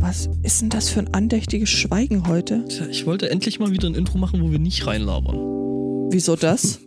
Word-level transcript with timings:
Was 0.00 0.28
ist 0.42 0.60
denn 0.62 0.70
das 0.70 0.90
für 0.90 1.00
ein 1.00 1.12
andächtiges 1.12 1.68
Schweigen 1.70 2.28
heute? 2.28 2.64
Tja, 2.66 2.86
ich 2.86 3.06
wollte 3.06 3.30
endlich 3.30 3.58
mal 3.58 3.72
wieder 3.72 3.88
ein 3.88 3.94
Intro 3.94 4.18
machen, 4.18 4.40
wo 4.42 4.50
wir 4.52 4.58
nicht 4.58 4.86
reinlabern. 4.86 5.36
Wieso 6.10 6.36
das? 6.36 6.80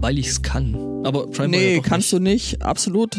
Weil 0.00 0.18
ich 0.18 0.28
es 0.28 0.42
kann. 0.42 0.74
Aber 1.04 1.24
scheinbar 1.34 1.60
nee, 1.60 1.74
ja 1.74 1.80
doch 1.80 1.84
kannst 1.86 2.12
nicht. 2.12 2.20
du 2.20 2.24
nicht. 2.24 2.62
Absolut. 2.62 3.16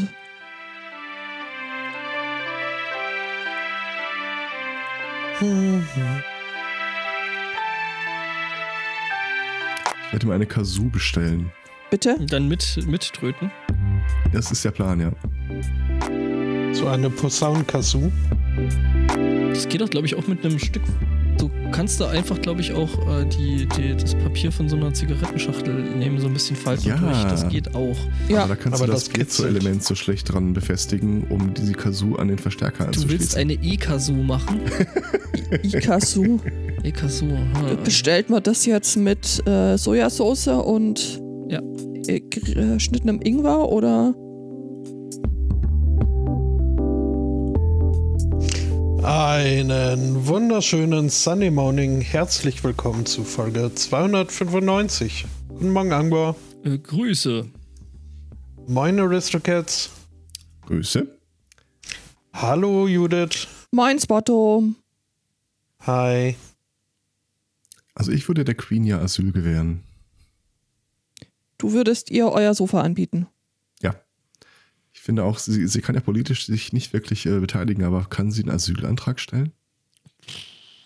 Ich 10.10 10.14
werde 10.14 10.28
mir 10.28 10.34
eine 10.34 10.46
Kazoo 10.46 10.90
bestellen. 10.90 11.52
Bitte? 11.90 12.18
Dann 12.28 12.48
mit, 12.48 12.80
mittröten. 12.88 13.52
Das 14.32 14.52
ist 14.52 14.64
der 14.64 14.72
Plan, 14.72 15.00
ja. 15.00 15.12
So 16.74 16.88
eine 16.88 17.10
Posaunen-Kazoo. 17.10 18.12
Das 19.54 19.68
geht 19.68 19.82
doch, 19.82 19.90
glaube 19.90 20.06
ich, 20.08 20.16
auch 20.16 20.28
mit 20.28 20.46
einem 20.46 20.60
Stück. 20.60 20.84
Du 21.40 21.50
kannst 21.72 22.00
da 22.02 22.10
einfach, 22.10 22.40
glaube 22.42 22.60
ich, 22.62 22.74
auch 22.74 22.90
äh, 23.08 23.26
die, 23.26 23.66
die, 23.66 23.96
das 23.96 24.14
Papier 24.14 24.52
von 24.52 24.68
so 24.68 24.76
einer 24.76 24.94
Zigarettenschachtel 24.94 25.74
nehmen, 25.74 26.20
so 26.20 26.28
ein 26.28 26.34
bisschen 26.34 26.56
falten 26.58 26.90
Ja. 26.90 26.98
durch. 26.98 27.24
Das 27.24 27.48
geht 27.48 27.74
auch. 27.76 27.98
Ja. 28.28 28.40
Aber 28.44 28.50
da 28.50 28.62
kannst 28.62 28.78
Aber 28.80 28.88
du 28.88 28.92
das, 28.92 29.06
das. 29.06 29.14
Piezo-Element 29.14 29.84
so 29.84 29.96
schlecht 29.96 30.32
dran 30.32 30.54
befestigen, 30.54 31.24
um 31.30 31.54
diese 31.54 31.74
Kazoo 31.74 32.16
an 32.18 32.28
den 32.28 32.38
Verstärker 32.40 32.86
Du 32.92 33.10
willst 33.10 33.38
anzuschließen. 33.38 33.40
eine 33.40 33.54
E-Kazoo 33.54 34.22
machen? 34.22 34.60
Ikasu. 35.64 36.40
E-Kazoo. 36.84 37.38
ha. 37.54 37.76
Bestellt 37.84 38.30
man 38.30 38.44
das 38.44 38.66
jetzt 38.66 38.98
mit 38.98 39.42
äh, 39.48 39.78
Sojasauce 39.78 40.48
und 40.50 41.22
Ja. 41.50 41.62
äh, 42.08 42.20
geschnittenem 42.20 43.22
Ingwer 43.24 43.70
oder? 43.70 44.14
Einen 49.04 50.28
wunderschönen 50.28 51.10
Sunday 51.10 51.50
Morning. 51.50 52.02
Herzlich 52.02 52.64
willkommen 52.64 53.08
zu 53.08 53.24
Folge 53.24 53.74
295. 53.74 55.26
Guten 55.48 55.72
Morgen, 55.72 55.92
Angor. 55.92 56.36
Äh, 56.64 56.78
Grüße. 56.78 57.48
Moin, 58.68 59.00
Aristocats. 59.00 59.90
Grüße. 60.68 61.08
Hallo, 62.32 62.88
Judith. 62.88 63.48
Mein 63.72 63.98
Spotto. 64.00 64.66
Hi. 65.80 66.36
Also 67.96 68.12
ich 68.12 68.28
würde 68.28 68.46
der 68.46 68.54
Queen 68.54 68.84
ja 68.84 69.00
Asyl 69.00 69.32
gewähren. 69.32 69.84
Du 71.60 71.74
würdest 71.74 72.10
ihr 72.10 72.28
euer 72.30 72.56
Sofa 72.56 72.82
anbieten. 72.82 73.28
Ja. 73.82 73.94
Ich 74.92 75.02
finde 75.02 75.24
auch, 75.24 75.38
sie, 75.38 75.68
sie 75.68 75.82
kann 75.82 75.94
ja 75.94 76.02
politisch 76.02 76.48
sich 76.48 76.74
nicht 76.74 76.94
wirklich 76.94 77.28
äh, 77.28 77.40
beteiligen, 77.40 77.84
aber 77.84 78.06
kann 78.06 78.32
sie 78.32 78.42
einen 78.42 78.52
Asylantrag 78.52 79.20
stellen? 79.20 79.52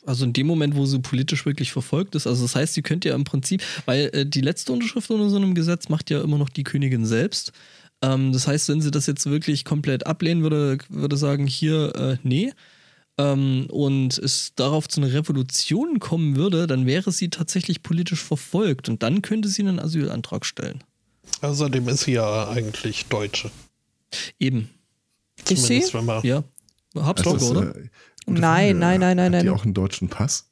Also 0.06 0.26
in 0.26 0.34
dem 0.34 0.48
Moment, 0.48 0.76
wo 0.76 0.86
sie 0.86 1.00
politisch 1.00 1.46
wirklich 1.46 1.72
verfolgt 1.72 2.16
ist, 2.16 2.28
also 2.28 2.44
das 2.44 2.56
heißt, 2.56 2.74
sie 2.74 2.82
könnte 2.82 3.10
ja 3.10 3.16
im 3.16 3.24
Prinzip, 3.24 3.64
weil 3.86 4.10
äh, 4.14 4.26
die 4.26 4.42
letzte 4.42 4.74
Unterschrift 4.74 5.10
unter 5.10 5.30
so 5.30 5.38
einem 5.38 5.56
Gesetz 5.56 5.88
macht 5.88 6.10
ja 6.10 6.22
immer 6.22 6.38
noch 6.38 6.50
die 6.50 6.66
Königin 6.66 7.06
selbst. 7.06 7.54
Ähm, 8.02 8.34
das 8.34 8.48
heißt, 8.48 8.68
wenn 8.68 8.82
sie 8.82 8.92
das 8.92 9.06
jetzt 9.06 9.26
wirklich 9.28 9.64
komplett 9.64 10.06
ablehnen 10.06 10.44
würde, 10.44 10.80
würde 10.90 11.16
sagen, 11.16 11.48
hier, 11.48 11.96
äh, 11.96 12.18
nee, 12.24 12.52
ähm, 13.18 13.68
und 13.70 14.18
es 14.18 14.54
darauf 14.56 14.88
zu 14.88 15.02
einer 15.02 15.14
Revolution 15.14 16.00
kommen 16.00 16.36
würde, 16.36 16.68
dann 16.68 16.86
wäre 16.86 17.12
sie 17.12 17.30
tatsächlich 17.30 17.84
politisch 17.84 18.24
verfolgt 18.24 18.90
und 18.90 19.04
dann 19.04 19.22
könnte 19.22 19.50
sie 19.50 19.62
einen 19.62 19.80
Asylantrag 19.80 20.46
stellen. 20.46 20.84
Außerdem 21.42 21.88
ist 21.90 22.02
sie 22.02 22.14
ja 22.14 22.50
eigentlich 22.50 23.06
Deutsche. 23.08 23.52
Eben, 24.40 24.70
Ist 25.38 25.48
sie? 25.50 25.56
Zumindest 25.56 25.94
wenn 25.96 26.06
man. 26.06 26.24
ja. 26.24 26.44
Habsburger, 26.96 27.38
ist, 27.38 27.50
oder? 27.52 27.76
äh, 27.76 27.90
Nein, 28.26 28.40
Frage. 28.42 28.74
nein, 28.76 29.00
nein, 29.00 29.18
nein, 29.18 29.34
Hat 29.36 29.42
die 29.42 29.46
nein. 29.48 29.56
auch 29.56 29.64
einen 29.66 29.74
deutschen 29.74 30.08
Pass? 30.10 30.50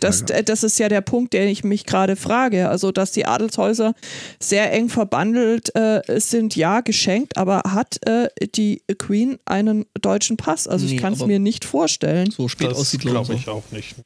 Das, 0.00 0.24
Ja, 0.28 0.36
äh, 0.36 0.44
das 0.44 0.62
ist 0.64 0.78
ja 0.78 0.88
der 0.88 1.00
Punkt, 1.02 1.32
den 1.34 1.48
ich 1.48 1.62
mich 1.64 1.84
gerade 1.84 2.16
frage. 2.16 2.68
Also, 2.70 2.90
dass 2.92 3.12
die 3.12 3.26
Adelshäuser 3.26 3.94
sehr 4.40 4.72
eng 4.72 4.88
verbandelt 4.88 5.74
äh, 5.74 6.00
sind, 6.20 6.56
ja, 6.56 6.80
geschenkt, 6.80 7.36
aber 7.36 7.62
hat 7.66 7.98
äh, 8.06 8.28
die 8.54 8.82
Queen 8.98 9.38
einen 9.44 9.84
deutschen 10.00 10.36
Pass? 10.38 10.66
Also, 10.66 10.86
ich 10.86 10.92
Nee, 10.92 10.98
kann 10.98 11.12
es 11.12 11.24
mir 11.26 11.38
nicht 11.38 11.64
vorstellen. 11.66 12.30
So 12.30 12.48
spät 12.48 12.70
Das 12.70 12.78
aussieht, 12.78 13.00
glaube 13.02 13.26
so. 13.26 13.32
ich 13.34 13.48
auch 13.48 13.64
nicht. 13.70 13.96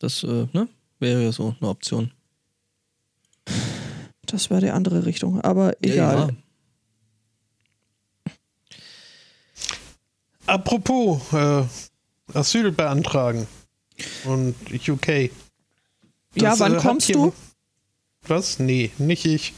Das 0.00 0.24
äh, 0.24 0.46
ne? 0.52 0.68
wäre 0.98 1.22
ja 1.22 1.32
so 1.32 1.54
eine 1.60 1.70
Option. 1.70 2.10
Das 4.26 4.50
wäre 4.50 4.60
die 4.60 4.70
andere 4.70 5.06
Richtung, 5.06 5.40
aber 5.40 5.72
Ja, 5.84 5.92
egal. 5.92 6.28
ja. 8.26 8.32
Apropos 10.46 11.20
äh, 11.32 11.62
Asyl 12.34 12.72
beantragen 12.72 13.46
und 14.24 14.54
UK. 14.88 15.30
Ja, 16.34 16.50
Das, 16.50 16.60
wann 16.60 16.76
äh, 16.76 16.78
kommst 16.78 17.14
du? 17.14 17.32
Was? 18.26 18.58
Nee, 18.58 18.90
nicht 18.98 19.24
ich. 19.24 19.54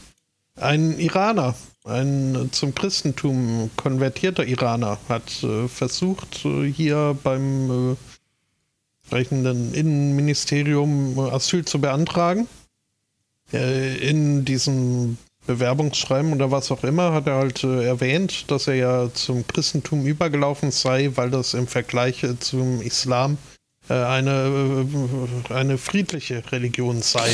Ein 0.55 0.99
Iraner, 0.99 1.55
ein 1.83 2.49
zum 2.51 2.75
Christentum 2.75 3.71
konvertierter 3.75 4.45
Iraner, 4.45 4.99
hat 5.09 5.43
äh, 5.43 5.67
versucht, 5.67 6.45
äh, 6.45 6.71
hier 6.71 7.17
beim 7.23 7.97
entsprechenden 9.01 9.73
Innenministerium 9.73 11.17
äh, 11.17 11.31
Asyl 11.31 11.65
zu 11.65 11.79
beantragen. 11.79 12.47
In 13.51 14.45
diesem 14.45 15.17
Bewerbungsschreiben 15.45 16.33
oder 16.33 16.51
was 16.51 16.71
auch 16.71 16.83
immer 16.83 17.11
hat 17.11 17.27
er 17.27 17.35
halt 17.35 17.63
äh, 17.63 17.85
erwähnt, 17.85 18.49
dass 18.49 18.67
er 18.67 18.75
ja 18.75 19.13
zum 19.13 19.45
Christentum 19.45 20.05
übergelaufen 20.05 20.71
sei, 20.71 21.11
weil 21.15 21.29
das 21.29 21.53
im 21.53 21.67
Vergleich 21.67 22.25
zum 22.39 22.81
Islam 22.81 23.37
eine, 23.89 24.85
äh, 25.49 25.53
eine 25.53 25.77
friedliche 25.77 26.43
Religion 26.51 27.01
sei. 27.01 27.29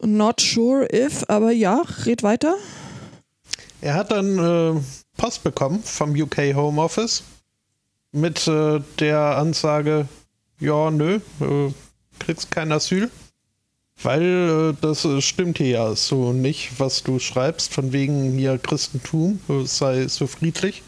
Not 0.00 0.40
sure 0.40 0.88
if, 0.92 1.24
aber 1.28 1.52
ja, 1.52 1.82
red 2.04 2.22
weiter. 2.22 2.56
Er 3.80 3.94
hat 3.94 4.10
dann 4.10 4.38
äh, 4.38 4.80
Post 5.16 5.44
bekommen 5.44 5.82
vom 5.82 6.10
UK 6.10 6.54
Home 6.54 6.80
Office 6.80 7.22
mit 8.12 8.46
äh, 8.48 8.80
der 8.98 9.18
Ansage, 9.36 10.08
ja, 10.58 10.90
nö, 10.90 11.20
äh, 11.40 11.72
kriegst 12.18 12.50
kein 12.50 12.72
Asyl. 12.72 13.10
Weil 14.02 14.72
äh, 14.74 14.80
das 14.80 15.04
äh, 15.04 15.20
stimmt 15.20 15.58
hier 15.58 15.68
ja 15.68 15.94
so 15.94 16.32
nicht, 16.32 16.78
was 16.78 17.02
du 17.02 17.18
schreibst, 17.18 17.72
von 17.72 17.92
wegen 17.92 18.32
hier 18.36 18.58
Christentum 18.58 19.40
äh, 19.48 19.64
sei 19.64 20.08
so 20.08 20.26
friedlich. 20.26 20.82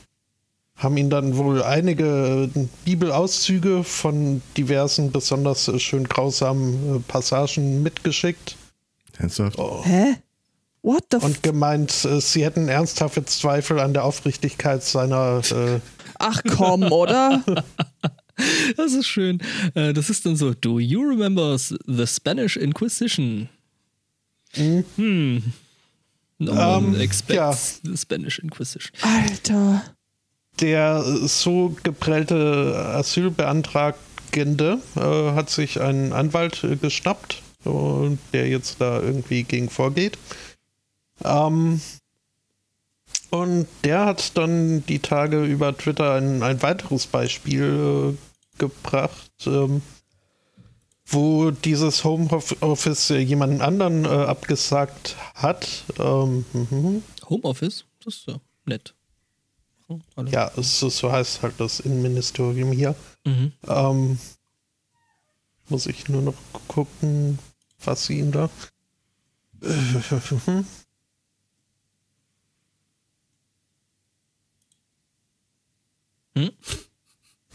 Haben 0.77 0.97
ihn 0.97 1.09
dann 1.09 1.37
wohl 1.37 1.63
einige 1.63 2.51
äh, 2.55 2.67
Bibelauszüge 2.85 3.85
von 3.85 4.43
diversen 4.57 5.13
besonders 5.13 5.69
äh, 5.69 5.79
schön 5.79 6.05
grausamen 6.05 6.97
äh, 6.97 6.99
Passagen 7.01 7.83
mitgeschickt. 7.83 8.57
Ernsthaft? 9.19 9.59
Oh. 9.59 9.83
Hä? 9.85 10.17
What 10.83 11.05
the 11.13 11.19
Und 11.19 11.43
gemeint, 11.43 11.91
sie 11.93 12.45
hätten 12.45 12.69
ernsthafte 12.69 13.25
Zweifel 13.25 13.79
an 13.81 13.95
der 13.95 14.05
Aufrichtigkeit 14.05 14.83
seiner. 14.83 15.41
Äh, 15.51 15.81
Ach 16.19 16.43
komm, 16.57 16.91
oder? 16.93 17.43
Das 18.77 18.93
ist 18.95 19.07
schön. 19.07 19.41
Das 19.75 20.11
ist 20.11 20.27
dann 20.27 20.35
so, 20.35 20.55
do 20.55 20.81
you 20.81 21.01
remember 21.01 21.57
the 21.57 22.05
Spanish 22.05 22.57
Inquisition? 22.57 23.49
Hm. 24.55 25.53
No 26.39 26.53
one 26.53 26.97
Ähm, 26.97 27.01
expects 27.01 27.81
the 27.85 27.97
Spanish 27.97 28.41
Inquisition. 28.41 28.91
Alter. 29.03 29.85
Der 30.61 31.03
so 31.03 31.75
geprellte 31.83 32.77
Asylbeantragende 32.95 34.79
äh, 34.97 35.33
hat 35.33 35.51
sich 35.51 35.81
einen 35.81 36.13
Anwalt 36.13 36.65
äh, 36.65 36.77
geschnappt, 36.77 37.43
der 37.65 38.49
jetzt 38.49 38.81
da 38.81 39.01
irgendwie 39.01 39.43
gegen 39.43 39.71
vorgeht. 39.71 40.19
Ähm, 41.25 41.81
und 43.31 43.67
der 43.83 44.07
hat 44.07 44.37
dann 44.37 44.87
die 44.87 45.01
Tage 45.01 45.45
über 45.45 45.77
Twitter 45.77 46.15
ein, 46.15 46.43
ein 46.43 46.63
weiteres 46.63 47.07
Beispiel 47.07 48.15
äh, 48.15 48.59
gebracht, 48.59 49.33
ähm, 49.47 49.83
wo 51.07 51.51
dieses 51.51 52.05
Homeoffice 52.05 53.11
äh, 53.11 53.19
jemanden 53.19 53.61
anderen 53.61 54.05
äh, 54.05 54.09
abgesagt 54.09 55.17
hat. 55.35 55.85
Ähm, 55.99 56.45
mhm. 56.53 57.03
Homeoffice? 57.29 57.85
Das 58.05 58.15
ist 58.15 58.27
ja 58.29 58.37
nett. 58.67 58.95
Hallo. 59.89 60.31
Ja, 60.31 60.51
so, 60.57 60.89
so 60.89 61.13
heißt 61.13 61.43
halt 61.43 61.55
das 61.59 61.81
Innenministerium 61.81 62.73
hier. 62.73 62.95
Mhm. 63.25 63.53
Ähm, 63.67 64.19
muss 65.69 65.87
ich 65.87 66.09
nur 66.09 66.23
noch 66.23 66.35
gucken, 66.69 67.39
was 67.85 68.07
sie 68.07 68.19
ihn 68.19 68.33
da. 68.33 68.49
Hm? 76.37 76.51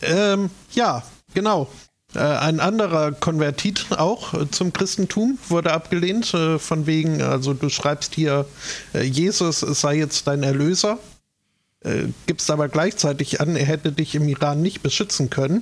Ähm, 0.02 0.50
ja, 0.72 1.04
genau. 1.34 1.68
Äh, 2.16 2.20
ein 2.20 2.60
anderer 2.60 3.12
Konvertit 3.12 3.88
auch 3.92 4.34
äh, 4.34 4.50
zum 4.50 4.74
Christentum 4.74 5.38
wurde 5.50 5.74
abgelehnt, 5.74 6.34
äh, 6.34 6.58
von 6.58 6.88
wegen, 6.88 7.22
also 7.22 7.54
du 7.54 7.70
schreibst 7.70 8.16
hier, 8.16 8.46
äh, 8.94 9.04
Jesus 9.04 9.60
sei 9.60 9.98
jetzt 9.98 10.26
dein 10.26 10.42
Erlöser, 10.42 10.98
äh, 11.82 12.08
gibst 12.28 12.52
aber 12.52 12.70
gleichzeitig 12.70 13.42
an, 13.42 13.56
er 13.56 13.66
hätte 13.66 13.92
dich 13.92 14.16
im 14.16 14.28
Iran 14.28 14.62
nicht 14.62 14.82
beschützen 14.82 15.30
können. 15.30 15.62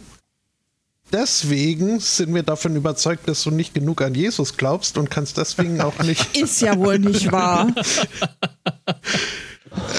Deswegen 1.12 2.00
sind 2.00 2.34
wir 2.36 2.44
davon 2.44 2.76
überzeugt, 2.76 3.30
dass 3.30 3.44
du 3.44 3.52
nicht 3.52 3.74
genug 3.74 4.02
an 4.02 4.14
Jesus 4.14 4.58
glaubst 4.58 4.98
und 4.98 5.10
kannst 5.10 5.38
deswegen 5.38 5.80
auch 5.88 6.00
nicht. 6.04 6.36
Ist 6.38 6.62
ja 6.62 6.78
wohl 6.78 7.00
nicht 7.00 7.32
wahr. 7.32 7.68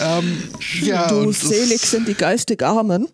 ähm, 0.03 0.43
ja, 0.83 1.09
du 1.09 1.21
und 1.21 1.33
selig 1.35 1.81
sind 1.81 2.09
die 2.09 2.15
geistig 2.15 2.63
Armen. 2.63 3.09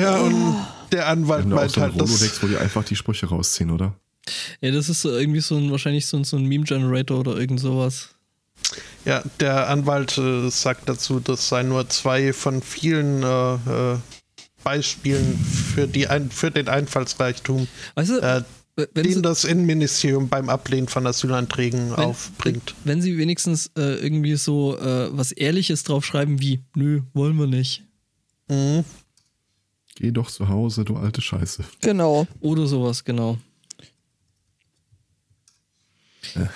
Ja, 0.00 0.18
und 0.18 0.56
der 0.90 1.06
Anwalt 1.06 1.46
meint 1.46 1.70
so 1.70 1.80
ein 1.80 1.92
halt. 1.92 2.00
Rolodex, 2.00 2.42
wo 2.42 2.46
die 2.46 2.56
einfach 2.56 2.82
die 2.84 2.96
Sprüche 2.96 3.26
rausziehen, 3.26 3.70
oder? 3.70 3.94
Ja, 4.60 4.70
das 4.72 4.88
ist 4.88 5.02
so 5.02 5.16
irgendwie 5.16 5.40
so 5.40 5.56
ein, 5.56 5.70
wahrscheinlich 5.70 6.06
so 6.06 6.16
ein, 6.16 6.24
so 6.24 6.36
ein 6.36 6.44
Meme-Generator 6.44 7.20
oder 7.20 7.36
irgend 7.36 7.60
sowas. 7.60 8.10
Ja, 9.04 9.22
der 9.40 9.68
Anwalt 9.68 10.18
äh, 10.18 10.50
sagt 10.50 10.88
dazu, 10.88 11.20
das 11.20 11.48
sei 11.48 11.62
nur 11.62 11.88
zwei 11.88 12.32
von 12.32 12.62
vielen 12.62 13.22
äh, 13.22 13.54
äh, 13.54 13.98
Beispielen 14.64 15.38
für, 15.38 15.86
die 15.86 16.08
ein, 16.08 16.30
für 16.30 16.50
den 16.50 16.68
Einfallsreichtum, 16.68 17.68
Weißt 17.94 18.10
du, 18.10 18.18
äh, 18.18 18.42
wenn, 18.76 19.04
den 19.04 19.14
sie, 19.14 19.22
das 19.22 19.44
Innenministerium 19.44 20.28
beim 20.28 20.48
Ablehnen 20.48 20.88
von 20.88 21.06
Asylanträgen 21.06 21.90
wenn, 21.90 22.04
aufbringt. 22.04 22.74
wenn 22.84 23.02
sie 23.02 23.18
wenigstens 23.18 23.72
äh, 23.76 23.94
irgendwie 23.94 24.36
so 24.36 24.78
äh, 24.78 25.08
was 25.10 25.32
Ehrliches 25.32 25.84
draufschreiben 25.84 26.40
wie, 26.40 26.60
nö, 26.74 27.02
wollen 27.12 27.36
wir 27.36 27.46
nicht. 27.46 27.84
Mhm. 28.48 28.84
Geh 29.96 30.12
doch 30.12 30.30
zu 30.30 30.48
Hause, 30.48 30.84
du 30.84 30.96
alte 30.96 31.20
Scheiße. 31.20 31.64
Genau. 31.80 32.28
Oder 32.40 32.66
sowas, 32.66 33.04
genau. 33.04 33.38
Ja, 36.34 36.48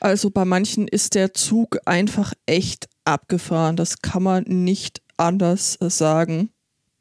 also 0.00 0.30
bei 0.30 0.44
manchen 0.44 0.88
ist 0.88 1.14
der 1.14 1.34
Zug 1.34 1.78
einfach 1.84 2.32
echt 2.46 2.88
abgefahren. 3.04 3.76
Das 3.76 4.00
kann 4.00 4.22
man 4.22 4.44
nicht 4.44 5.02
anders 5.16 5.76
äh, 5.80 5.90
sagen. 5.90 6.50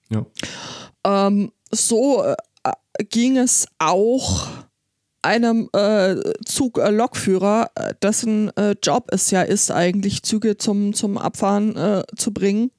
Ja. 0.10 0.26
Ähm, 1.06 1.52
so 1.72 2.24
äh, 2.24 2.36
ging 3.10 3.38
es 3.38 3.68
auch 3.80 4.48
einem 5.22 5.70
äh, 5.74 6.16
Zug-Lokführer, 6.46 7.72
äh, 7.76 7.94
dessen 8.02 8.56
äh, 8.58 8.76
Job 8.84 9.08
es 9.12 9.32
ja 9.32 9.42
ist, 9.42 9.72
eigentlich 9.72 10.24
Züge 10.24 10.58
zum, 10.58 10.94
zum 10.94 11.18
Abfahren 11.18 11.76
äh, 11.76 12.04
zu 12.18 12.34
bringen. 12.34 12.72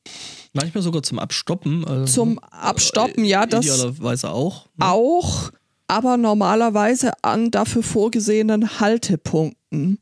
Manchmal 0.52 0.82
sogar 0.82 1.02
zum 1.02 1.18
Abstoppen. 1.18 1.84
Also, 1.84 2.04
Zum 2.04 2.38
Abstoppen, 2.38 3.24
ja, 3.24 3.46
das 3.46 3.64
Idealerweise 3.64 4.30
auch. 4.30 4.66
ne? 4.76 4.86
auch, 4.86 5.50
aber 5.86 6.16
normalerweise 6.16 7.12
an 7.22 7.50
dafür 7.50 7.82
vorgesehenen 7.82 8.80
Haltepunkten. 8.80 9.98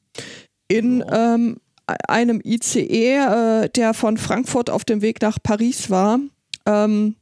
In 0.69 1.05
ähm, 1.11 1.57
einem 1.87 2.41
ICE, 2.45 3.17
äh, 3.17 3.69
der 3.69 3.95
von 3.95 4.17
Frankfurt 4.17 4.71
auf 4.71 4.85
dem 4.85 5.03
Weg 5.03 5.21
nach 5.21 5.39
Paris 5.43 5.91
war, 5.91 6.19
ähm, 6.67 7.17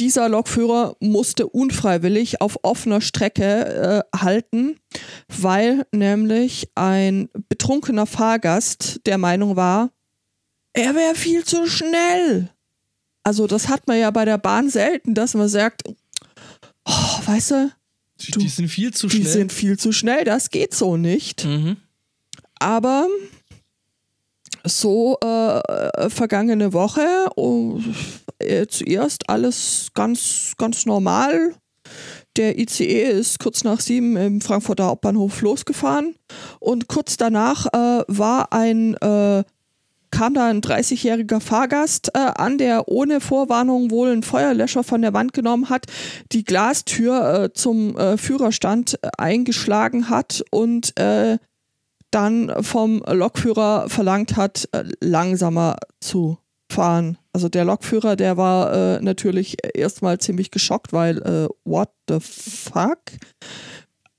dieser 0.00 0.30
Lokführer 0.30 0.96
musste 1.00 1.46
unfreiwillig 1.46 2.40
auf 2.40 2.58
offener 2.62 3.02
Strecke 3.02 4.04
äh, 4.12 4.18
halten, 4.18 4.76
weil 5.28 5.84
nämlich 5.92 6.70
ein 6.74 7.28
betrunkener 7.50 8.06
Fahrgast 8.06 9.00
der 9.04 9.18
Meinung 9.18 9.56
war, 9.56 9.90
er 10.72 10.94
wäre 10.94 11.14
viel 11.14 11.44
zu 11.44 11.66
schnell. 11.66 12.48
Also 13.24 13.46
das 13.46 13.68
hat 13.68 13.86
man 13.88 13.98
ja 13.98 14.10
bei 14.10 14.24
der 14.24 14.38
Bahn 14.38 14.70
selten, 14.70 15.14
dass 15.14 15.34
man 15.34 15.48
sagt, 15.48 15.82
oh, 16.86 17.20
weißt 17.26 17.50
du, 17.52 17.70
Die, 18.20 18.32
du, 18.32 18.40
die 18.40 18.48
sind 18.48 18.68
viel 18.68 18.92
zu 18.92 19.06
die 19.08 19.18
schnell. 19.18 19.32
sind 19.32 19.52
viel 19.52 19.78
zu 19.78 19.92
schnell, 19.92 20.24
das 20.24 20.50
geht 20.50 20.74
so 20.74 20.96
nicht. 20.96 21.44
mhm. 21.44 21.76
Aber 22.58 23.06
so 24.64 25.16
äh, 25.22 26.10
vergangene 26.10 26.72
Woche 26.74 27.30
oh, 27.36 27.80
äh, 28.38 28.66
zuerst 28.66 29.28
alles 29.30 29.88
ganz, 29.94 30.52
ganz 30.58 30.84
normal. 30.84 31.54
Der 32.36 32.58
ICE 32.58 33.10
ist 33.10 33.38
kurz 33.38 33.64
nach 33.64 33.80
sieben 33.80 34.16
im 34.16 34.40
Frankfurter 34.40 34.84
Hauptbahnhof 34.86 35.40
losgefahren 35.40 36.14
und 36.60 36.86
kurz 36.88 37.16
danach 37.16 37.66
äh, 37.72 38.04
war 38.06 38.52
ein 38.52 38.94
äh, 38.98 39.42
kam 40.10 40.34
da 40.34 40.46
ein 40.46 40.60
30-jähriger 40.60 41.40
Fahrgast 41.40 42.10
äh, 42.14 42.18
an, 42.18 42.58
der 42.58 42.88
ohne 42.88 43.20
Vorwarnung 43.20 43.90
wohl 43.90 44.10
einen 44.10 44.22
Feuerlöscher 44.22 44.84
von 44.84 45.02
der 45.02 45.12
Wand 45.12 45.32
genommen 45.32 45.70
hat, 45.70 45.86
die 46.32 46.44
Glastür 46.44 47.44
äh, 47.44 47.52
zum 47.52 47.96
äh, 47.96 48.16
Führerstand 48.16 48.98
äh, 49.02 49.08
eingeschlagen 49.18 50.08
hat 50.08 50.44
und 50.50 50.98
äh, 50.98 51.38
dann 52.10 52.52
vom 52.62 53.02
Lokführer 53.06 53.88
verlangt 53.88 54.36
hat, 54.36 54.68
äh, 54.72 54.84
langsamer 55.00 55.76
zu 56.00 56.38
fahren. 56.70 57.18
Also 57.32 57.48
der 57.48 57.64
Lokführer, 57.64 58.16
der 58.16 58.36
war 58.36 59.00
natürlich 59.00 59.56
erstmal 59.74 60.18
ziemlich 60.18 60.52
geschockt, 60.52 60.92
weil 60.92 61.48
what 61.64 61.90
the 62.08 62.18
fuck? 62.20 62.98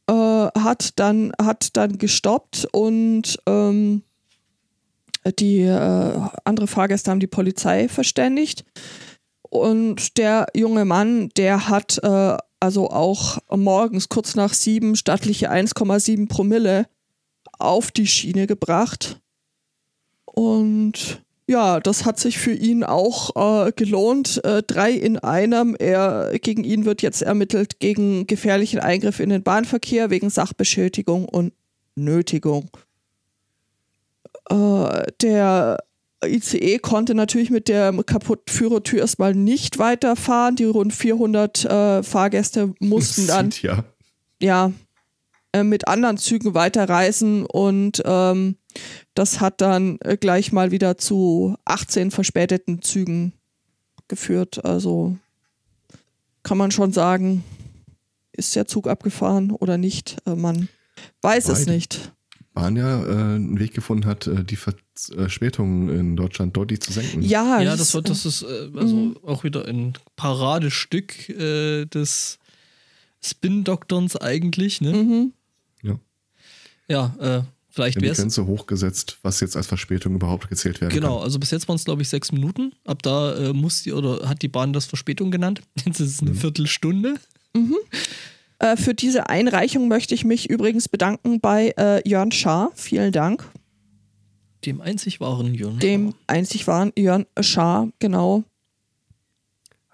Hat 0.10 1.00
dann 1.00 1.32
hat 1.42 1.78
dann 1.78 1.98
gestoppt 1.98 2.68
und 2.74 3.40
ähm, 3.48 4.04
die 5.40 5.62
äh, 5.62 6.20
andere 6.44 6.68
Fahrgäste 6.68 7.12
haben 7.12 7.20
die 7.20 7.28
Polizei 7.28 7.88
verständigt 7.88 8.66
und 9.52 10.18
der 10.18 10.48
junge 10.56 10.86
Mann, 10.86 11.30
der 11.36 11.68
hat 11.68 12.00
äh, 12.04 12.38
also 12.62 12.90
auch 12.90 13.38
morgens 13.54 14.08
kurz 14.08 14.36
nach 14.36 14.54
sieben 14.54 14.96
stattliche 14.96 15.52
1,7 15.52 16.30
Promille 16.30 16.88
auf 17.60 17.92
die 17.92 18.08
Schiene 18.08 18.48
gebracht. 18.48 19.20
Und 20.24 21.22
ja, 21.48 21.82
das 21.82 22.06
hat 22.06 22.18
sich 22.18 22.38
für 22.38 22.54
ihn 22.54 22.86
auch 22.86 23.68
äh, 23.68 23.74
gelohnt. 23.74 24.42
Äh, 24.46 24.64
drei 24.64 24.92
in 24.92 25.18
einem. 25.18 25.76
Er, 25.78 26.32
gegen 26.42 26.64
ihn 26.64 26.86
wird 26.86 27.02
jetzt 27.02 27.22
ermittelt 27.22 27.82
gegen 27.82 28.28
gefährlichen 28.28 28.80
Eingriff 28.80 29.20
in 29.20 29.30
den 29.30 29.44
Bahnverkehr 29.44 30.10
wegen 30.10 30.30
Sachbeschädigung 30.30 31.26
und 31.26 31.52
Nötigung. 31.96 32.70
Äh, 34.52 35.12
der 35.22 35.78
ICE 36.24 36.78
konnte 36.80 37.16
natürlich 37.16 37.50
mit 37.50 37.68
der 37.68 37.92
kaputten 38.04 38.54
Führertür 38.54 39.00
erstmal 39.00 39.34
nicht 39.34 39.80
weiterfahren. 39.80 40.56
Die 40.56 40.66
rund 40.66 40.94
400 40.94 41.66
äh, 41.66 42.04
Fahrgäste 42.04 42.74
mussten 42.80 43.28
dann 43.28 43.50
ja. 43.62 43.84
ja, 44.40 44.72
äh, 45.54 45.64
mit 45.64 45.88
anderen 45.88 46.18
Zügen 46.18 46.54
weiterreisen 46.54 47.46
und 47.46 48.04
ähm, 48.06 48.58
das 49.16 49.42
hat 49.42 49.62
dann 49.62 49.98
äh, 50.02 50.18
gleich 50.18 50.52
mal 50.52 50.72
wieder 50.72 50.98
zu 50.98 51.56
18 51.66 52.12
verspäteten 52.12 52.82
Zügen 52.82 53.34
geführt. 54.08 54.64
Also 54.64 55.18
kann 56.44 56.58
man 56.58 56.72
schon 56.72 56.94
sagen, 56.94 57.44
ist 58.32 58.56
der 58.56 58.68
Zug 58.68 58.88
abgefahren 58.88 59.52
oder 59.52 59.78
nicht? 59.78 60.18
Äh, 60.26 60.36
man 60.36 60.70
weiß 61.22 61.50
es 61.50 61.66
Beide. 61.66 61.72
nicht. 61.72 62.12
Bahn 62.54 62.76
ja 62.76 63.02
äh, 63.04 63.36
einen 63.36 63.60
Weg 63.60 63.74
gefunden 63.74 64.06
hat, 64.06 64.28
äh, 64.28 64.44
die 64.44 64.58
Verspätungen 64.58 65.90
in 65.90 66.16
Deutschland 66.16 66.56
deutlich 66.58 66.82
zu 66.82 66.92
senken. 66.92 67.22
Ja, 67.22 67.62
Ja, 67.62 67.76
das 67.78 67.94
wird, 67.94 68.10
das 68.10 68.26
ist 68.26 68.42
äh, 68.44 68.70
also 68.76 68.96
Mhm. 68.96 69.18
auch 69.24 69.44
wieder 69.44 69.66
ein 69.68 69.94
Paradestück 70.18 71.30
äh, 71.30 71.86
des 71.86 72.40
Spin-Doktorns 73.24 74.16
eigentlich, 74.18 74.82
ne? 74.82 74.94
Mhm. 74.94 75.34
Ja. 75.84 76.00
Ja, 76.90 77.16
äh, 77.20 77.44
vielleicht 77.70 77.96
wäre 77.98 78.06
die 78.06 78.12
es. 78.12 78.18
Grenze 78.18 78.46
hochgesetzt, 78.48 79.20
was 79.22 79.40
jetzt 79.40 79.56
als 79.56 79.68
Verspätung 79.68 80.16
überhaupt 80.16 80.50
gezählt 80.50 80.82
werden 80.82 80.94
Genau, 80.94 81.18
kann. 81.18 81.24
also 81.26 81.40
bis 81.40 81.52
jetzt 81.52 81.68
waren 81.70 81.76
es, 81.78 81.86
glaube 81.86 82.02
ich, 82.02 82.10
sechs 82.10 82.32
Minuten. 82.32 82.74
Ab 82.84 83.02
da 83.04 83.36
äh, 83.36 83.54
muss 83.54 83.84
die 83.84 83.94
oder 83.94 84.28
hat 84.28 84.42
die 84.42 84.48
Bahn 84.50 84.74
das 84.74 84.86
Verspätung 84.86 85.32
genannt. 85.32 85.62
Jetzt 85.86 86.00
ist 86.00 86.16
es 86.16 86.22
eine 86.22 86.34
Viertelstunde. 86.34 87.16
Äh, 88.62 88.78
für 88.78 88.94
diese 88.94 89.28
Einreichung 89.28 89.88
möchte 89.88 90.14
ich 90.14 90.24
mich 90.24 90.50
übrigens 90.50 90.88
bedanken 90.88 91.42
bei 91.42 91.74
äh, 91.78 92.08
Jörn 92.08 92.32
Schaar. 92.32 92.72
Vielen 92.76 93.12
Dank. 93.12 93.44
Dem 94.66 94.82
einzig 94.82 95.20
wahren 95.20 95.56
Jürgen. 95.56 95.80
Dem 95.80 96.14
einzig 96.28 96.68
wahren 96.68 96.94
Jörn 96.96 97.26
Schaar, 97.40 97.90
genau. 97.98 98.44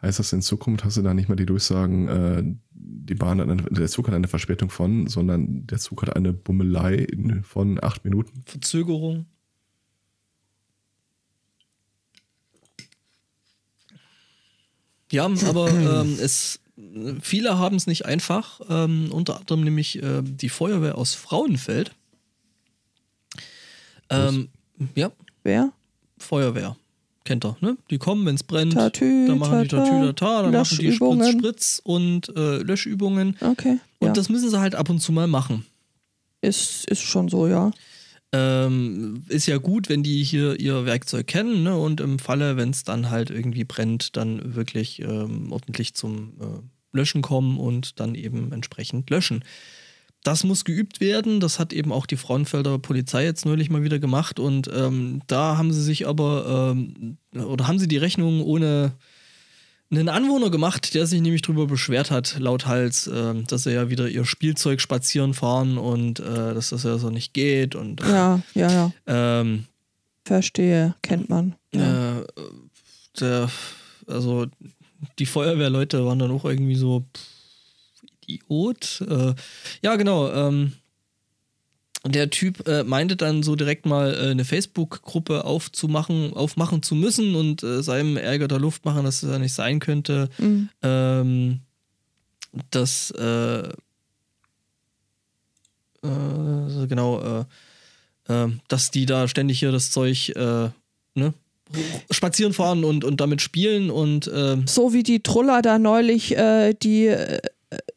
Heißt 0.02 0.20
das 0.20 0.34
in 0.34 0.42
Zukunft 0.42 0.84
hast 0.84 0.98
du 0.98 1.02
da 1.02 1.14
nicht 1.14 1.30
mehr 1.30 1.38
die 1.38 1.46
Durchsagen, 1.46 2.08
äh, 2.10 2.44
die 2.72 3.16
Bahn 3.16 3.40
hat 3.40 3.50
eine, 3.50 3.64
der 3.64 3.88
Zug 3.88 4.08
hat 4.08 4.16
eine 4.16 4.28
Verspätung 4.28 4.70
von, 4.70 5.08
sondern 5.08 5.66
der 5.66 5.78
Zug 5.78 6.02
hat 6.02 6.14
eine 6.16 6.34
Bummelei 6.34 7.08
von 7.44 7.82
acht 7.82 8.04
Minuten. 8.04 8.44
Verzögerung. 8.46 9.28
Ja, 15.10 15.26
aber 15.26 15.72
ähm, 15.72 16.18
es, 16.20 16.60
viele 17.22 17.58
haben 17.58 17.76
es 17.76 17.88
nicht 17.88 18.06
einfach. 18.06 18.62
Ähm, 18.70 19.10
unter 19.12 19.40
anderem 19.40 19.64
nämlich 19.64 20.02
äh, 20.02 20.22
die 20.24 20.50
Feuerwehr 20.50 20.98
aus 20.98 21.14
Frauenfeld. 21.14 21.92
Ähm, 24.10 24.50
ja, 24.96 25.12
Wer? 25.44 25.72
Feuerwehr. 26.18 26.76
kennt 27.24 27.46
ihr, 27.46 27.56
ne? 27.62 27.78
Die 27.90 27.98
kommen, 27.98 28.26
wenn 28.26 28.36
es 28.36 28.44
brennt, 28.44 28.74
Tatü, 28.74 29.28
dann 29.28 29.40
machen 29.40 29.62
die 29.64 29.68
tata, 29.70 29.86
Tatütata, 29.86 30.42
dann 30.44 30.52
machen 30.52 30.78
die 30.78 30.92
Spritz. 30.92 31.32
Spritz 31.32 31.82
und 31.84 32.36
äh, 32.36 32.58
Löschübungen. 32.58 33.38
Okay. 33.40 33.80
Und 34.00 34.08
ja. 34.08 34.14
das 34.14 34.30
müssen 34.30 34.50
sie 34.50 34.60
halt 34.60 34.76
ab 34.76 34.90
und 34.90 35.00
zu 35.00 35.12
mal 35.12 35.28
machen. 35.28 35.66
ist, 36.42 36.86
ist 36.90 37.02
schon 37.02 37.30
so, 37.30 37.48
ja. 37.48 37.72
Ähm, 38.34 39.24
ist 39.30 39.48
ja 39.48 39.58
gut, 39.58 39.88
wenn 39.88 40.04
die 40.04 40.22
hier 40.22 40.60
ihr 40.60 40.86
Werkzeug 40.86 41.28
kennen, 41.28 41.64
ne? 41.64 41.78
Und 41.78 42.02
im 42.02 42.20
Falle, 42.20 42.58
wenn 42.58 42.72
es 42.72 42.84
dann 42.84 43.10
halt 43.10 43.30
irgendwie 43.30 43.64
brennt, 43.64 44.18
dann 44.18 44.56
wirklich 44.56 45.02
ähm, 45.02 45.52
ordentlich 45.54 45.94
zum 45.94 46.34
äh, 46.42 46.60
Löschen 46.92 47.22
kommen 47.22 47.58
und 47.58 48.00
dann 48.00 48.16
eben 48.16 48.52
entsprechend 48.52 49.10
löschen. 49.10 49.44
Das 50.24 50.44
muss 50.44 50.66
geübt 50.66 51.00
werden. 51.00 51.40
Das 51.40 51.60
hat 51.60 51.72
eben 51.72 51.92
auch 51.92 52.06
die 52.06 52.18
Frauenfelder 52.18 52.80
Polizei 52.80 53.24
jetzt 53.24 53.46
neulich 53.46 53.70
mal 53.70 53.84
wieder 53.84 54.00
gemacht. 54.00 54.40
Und 54.40 54.70
ähm, 54.74 55.22
da 55.28 55.58
haben 55.58 55.72
sie 55.72 55.84
sich 55.84 56.08
aber, 56.08 56.76
ähm, 56.76 57.18
oder 57.34 57.68
haben 57.68 57.80
sie 57.80 57.88
die 57.88 57.98
Rechnung 57.98 58.44
ohne 58.44 58.94
einen 59.90 60.10
Anwohner 60.10 60.50
gemacht, 60.50 60.94
der 60.96 61.08
sich 61.08 61.22
nämlich 61.22 61.44
drüber 61.44 61.66
beschwert 61.68 62.12
hat, 62.12 62.38
laut 62.40 62.66
Hals, 62.66 63.08
äh, 63.08 63.42
dass 63.44 63.64
sie 63.64 63.74
ja 63.74 63.90
wieder 63.90 64.10
ihr 64.10 64.26
Spielzeug 64.26 64.82
spazieren 64.82 65.34
fahren 65.34 65.78
und 65.78 66.20
äh, 66.20 66.54
dass 66.54 66.70
das 66.70 66.84
ja 66.84 66.98
so 66.98 67.10
nicht 67.10 67.34
geht. 67.34 67.76
Und 67.76 68.02
Ja, 68.02 68.42
ja, 68.54 68.70
ja. 68.70 68.92
ähm, 69.06 69.66
Verstehe, 70.26 70.96
kennt 71.04 71.30
man. 71.30 71.56
Ja. 71.74 72.20
äh, 72.20 72.26
der, 73.20 73.50
also 74.08 74.48
die 75.20 75.26
Feuerwehrleute 75.26 76.06
waren 76.06 76.20
dann 76.20 76.32
auch 76.32 76.46
irgendwie 76.46 76.76
so 76.76 77.06
pff, 77.16 77.24
Idiot. 78.28 79.02
Äh, 79.08 79.34
ja, 79.82 79.96
genau. 79.96 80.32
Ähm, 80.32 80.74
der 82.06 82.30
Typ 82.30 82.68
äh, 82.68 82.84
meinte 82.84 83.16
dann 83.16 83.44
so 83.44 83.56
direkt 83.56 83.86
mal 83.86 84.14
äh, 84.14 84.32
eine 84.32 84.46
Facebook-Gruppe 84.46 85.46
aufzumachen, 85.46 86.34
aufmachen 86.34 86.84
zu 86.84 86.96
müssen 86.96 87.36
und 87.36 87.64
äh, 87.64 87.82
seinem 87.84 88.18
Ärger 88.18 88.48
der 88.48 88.60
Luft 88.60 88.86
machen, 88.86 89.04
dass 89.04 89.24
es 89.24 89.30
ja 89.30 89.40
nicht 89.40 89.54
sein 89.54 89.80
könnte, 89.80 90.30
Mhm. 90.38 90.70
ähm, 90.84 91.60
dass 92.72 93.12
äh, 93.12 93.70
äh, 96.04 96.88
genau, 96.88 97.46
äh, 98.30 98.48
dass 98.68 98.92
die 98.92 99.06
da 99.06 99.28
ständig 99.28 99.60
hier 99.60 99.72
das 99.72 99.92
Zeug 99.92 100.34
spazieren 102.12 102.54
fahren 102.54 102.84
und, 102.84 103.04
und 103.04 103.22
damit 103.22 103.42
spielen 103.42 103.90
und 103.90 104.30
ähm, 104.34 104.66
So 104.68 104.94
wie 104.94 105.04
die 105.04 105.22
Truller 105.22 105.62
da 105.62 105.80
neulich, 105.80 106.38
äh, 106.38 106.74
die 106.74 107.08
äh, 107.08 107.40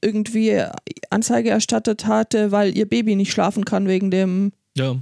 irgendwie 0.03 0.63
Anzeige 1.11 1.51
erstattet 1.51 2.07
hatte, 2.07 2.53
weil 2.53 2.77
ihr 2.77 2.89
Baby 2.89 3.17
nicht 3.17 3.33
schlafen 3.33 3.65
kann 3.65 3.87
wegen 3.89 4.11
dem. 4.11 4.53
ja. 4.77 4.97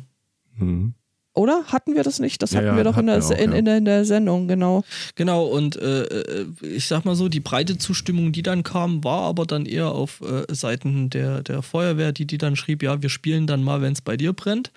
Hm. 0.58 0.94
Oder? 1.34 1.62
Hatten 1.66 1.94
wir 1.94 2.02
das 2.02 2.18
nicht? 2.18 2.42
Das 2.42 2.50
Ja, 2.50 2.58
hatten 2.58 2.66
ja, 2.66 2.76
wir 2.76 2.82
doch 2.82 2.96
in 2.98 3.06
der, 3.06 3.16
hatten 3.22 3.28
wir 3.30 3.36
auch, 3.36 3.40
in, 3.40 3.52
in, 3.52 3.64
der, 3.64 3.76
in 3.76 3.84
der 3.84 4.04
Sendung, 4.04 4.48
genau. 4.48 4.82
Genau, 5.14 5.44
und 5.44 5.76
äh, 5.76 6.02
äh, 6.02 6.46
ich 6.62 6.88
sag 6.88 7.04
mal 7.04 7.14
so, 7.14 7.28
die 7.28 7.38
breite 7.38 7.78
Zustimmung, 7.78 8.32
die 8.32 8.42
dann 8.42 8.64
kam, 8.64 9.04
war 9.04 9.22
aber 9.22 9.46
dann 9.46 9.64
eher 9.64 9.92
auf 9.92 10.20
äh, 10.20 10.52
Seiten 10.52 11.10
der, 11.10 11.44
der 11.44 11.62
Feuerwehr, 11.62 12.10
die 12.10 12.26
die 12.26 12.38
dann 12.38 12.56
schrieb, 12.56 12.82
ja, 12.82 13.02
wir 13.02 13.08
spielen 13.08 13.46
dann 13.46 13.62
mal, 13.62 13.80
wenn 13.82 13.92
es 13.92 14.00
bei 14.00 14.16
dir 14.16 14.32
brennt. 14.32 14.72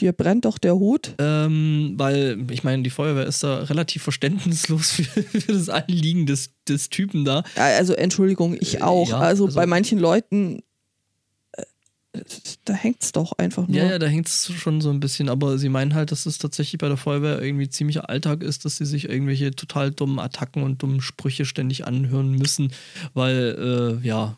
Dir 0.00 0.12
brennt 0.12 0.44
doch 0.46 0.58
der 0.58 0.74
Hut. 0.76 1.14
Ähm, 1.18 1.94
weil, 1.96 2.44
ich 2.50 2.64
meine, 2.64 2.82
die 2.82 2.90
Feuerwehr 2.90 3.26
ist 3.26 3.42
da 3.42 3.58
relativ 3.64 4.02
verständnislos 4.02 4.90
für, 4.92 5.04
für 5.04 5.52
das 5.52 5.68
Anliegen 5.68 6.26
des, 6.26 6.50
des 6.66 6.88
Typen 6.90 7.24
da. 7.24 7.44
Also 7.56 7.92
Entschuldigung, 7.94 8.56
ich 8.58 8.82
auch. 8.82 9.08
ja, 9.10 9.18
also, 9.18 9.46
also- 9.46 9.56
bei 9.56 9.66
manchen 9.66 9.98
Leuten, 9.98 10.62
äh, 11.52 12.22
da 12.64 12.72
hängt 12.72 13.02
es 13.02 13.12
doch 13.12 13.32
einfach 13.38 13.68
nur. 13.68 13.76
Ja, 13.76 13.84
ja, 13.90 13.98
da 13.98 14.06
hängt 14.06 14.26
es 14.26 14.50
schon 14.52 14.80
so 14.80 14.90
ein 14.90 15.00
bisschen, 15.00 15.28
aber 15.28 15.58
sie 15.58 15.68
meinen 15.68 15.94
halt, 15.94 16.10
dass 16.12 16.26
es 16.26 16.38
tatsächlich 16.38 16.78
bei 16.80 16.88
der 16.88 16.96
Feuerwehr 16.96 17.40
irgendwie 17.42 17.68
ziemlicher 17.68 18.08
Alltag 18.08 18.42
ist, 18.42 18.64
dass 18.64 18.76
sie 18.78 18.86
sich 18.86 19.08
irgendwelche 19.08 19.50
total 19.52 19.90
dummen 19.90 20.18
Attacken 20.18 20.62
und 20.62 20.82
dummen 20.82 21.00
Sprüche 21.00 21.44
ständig 21.44 21.86
anhören 21.86 22.32
müssen, 22.32 22.72
weil, 23.14 24.00
äh, 24.02 24.06
ja. 24.06 24.36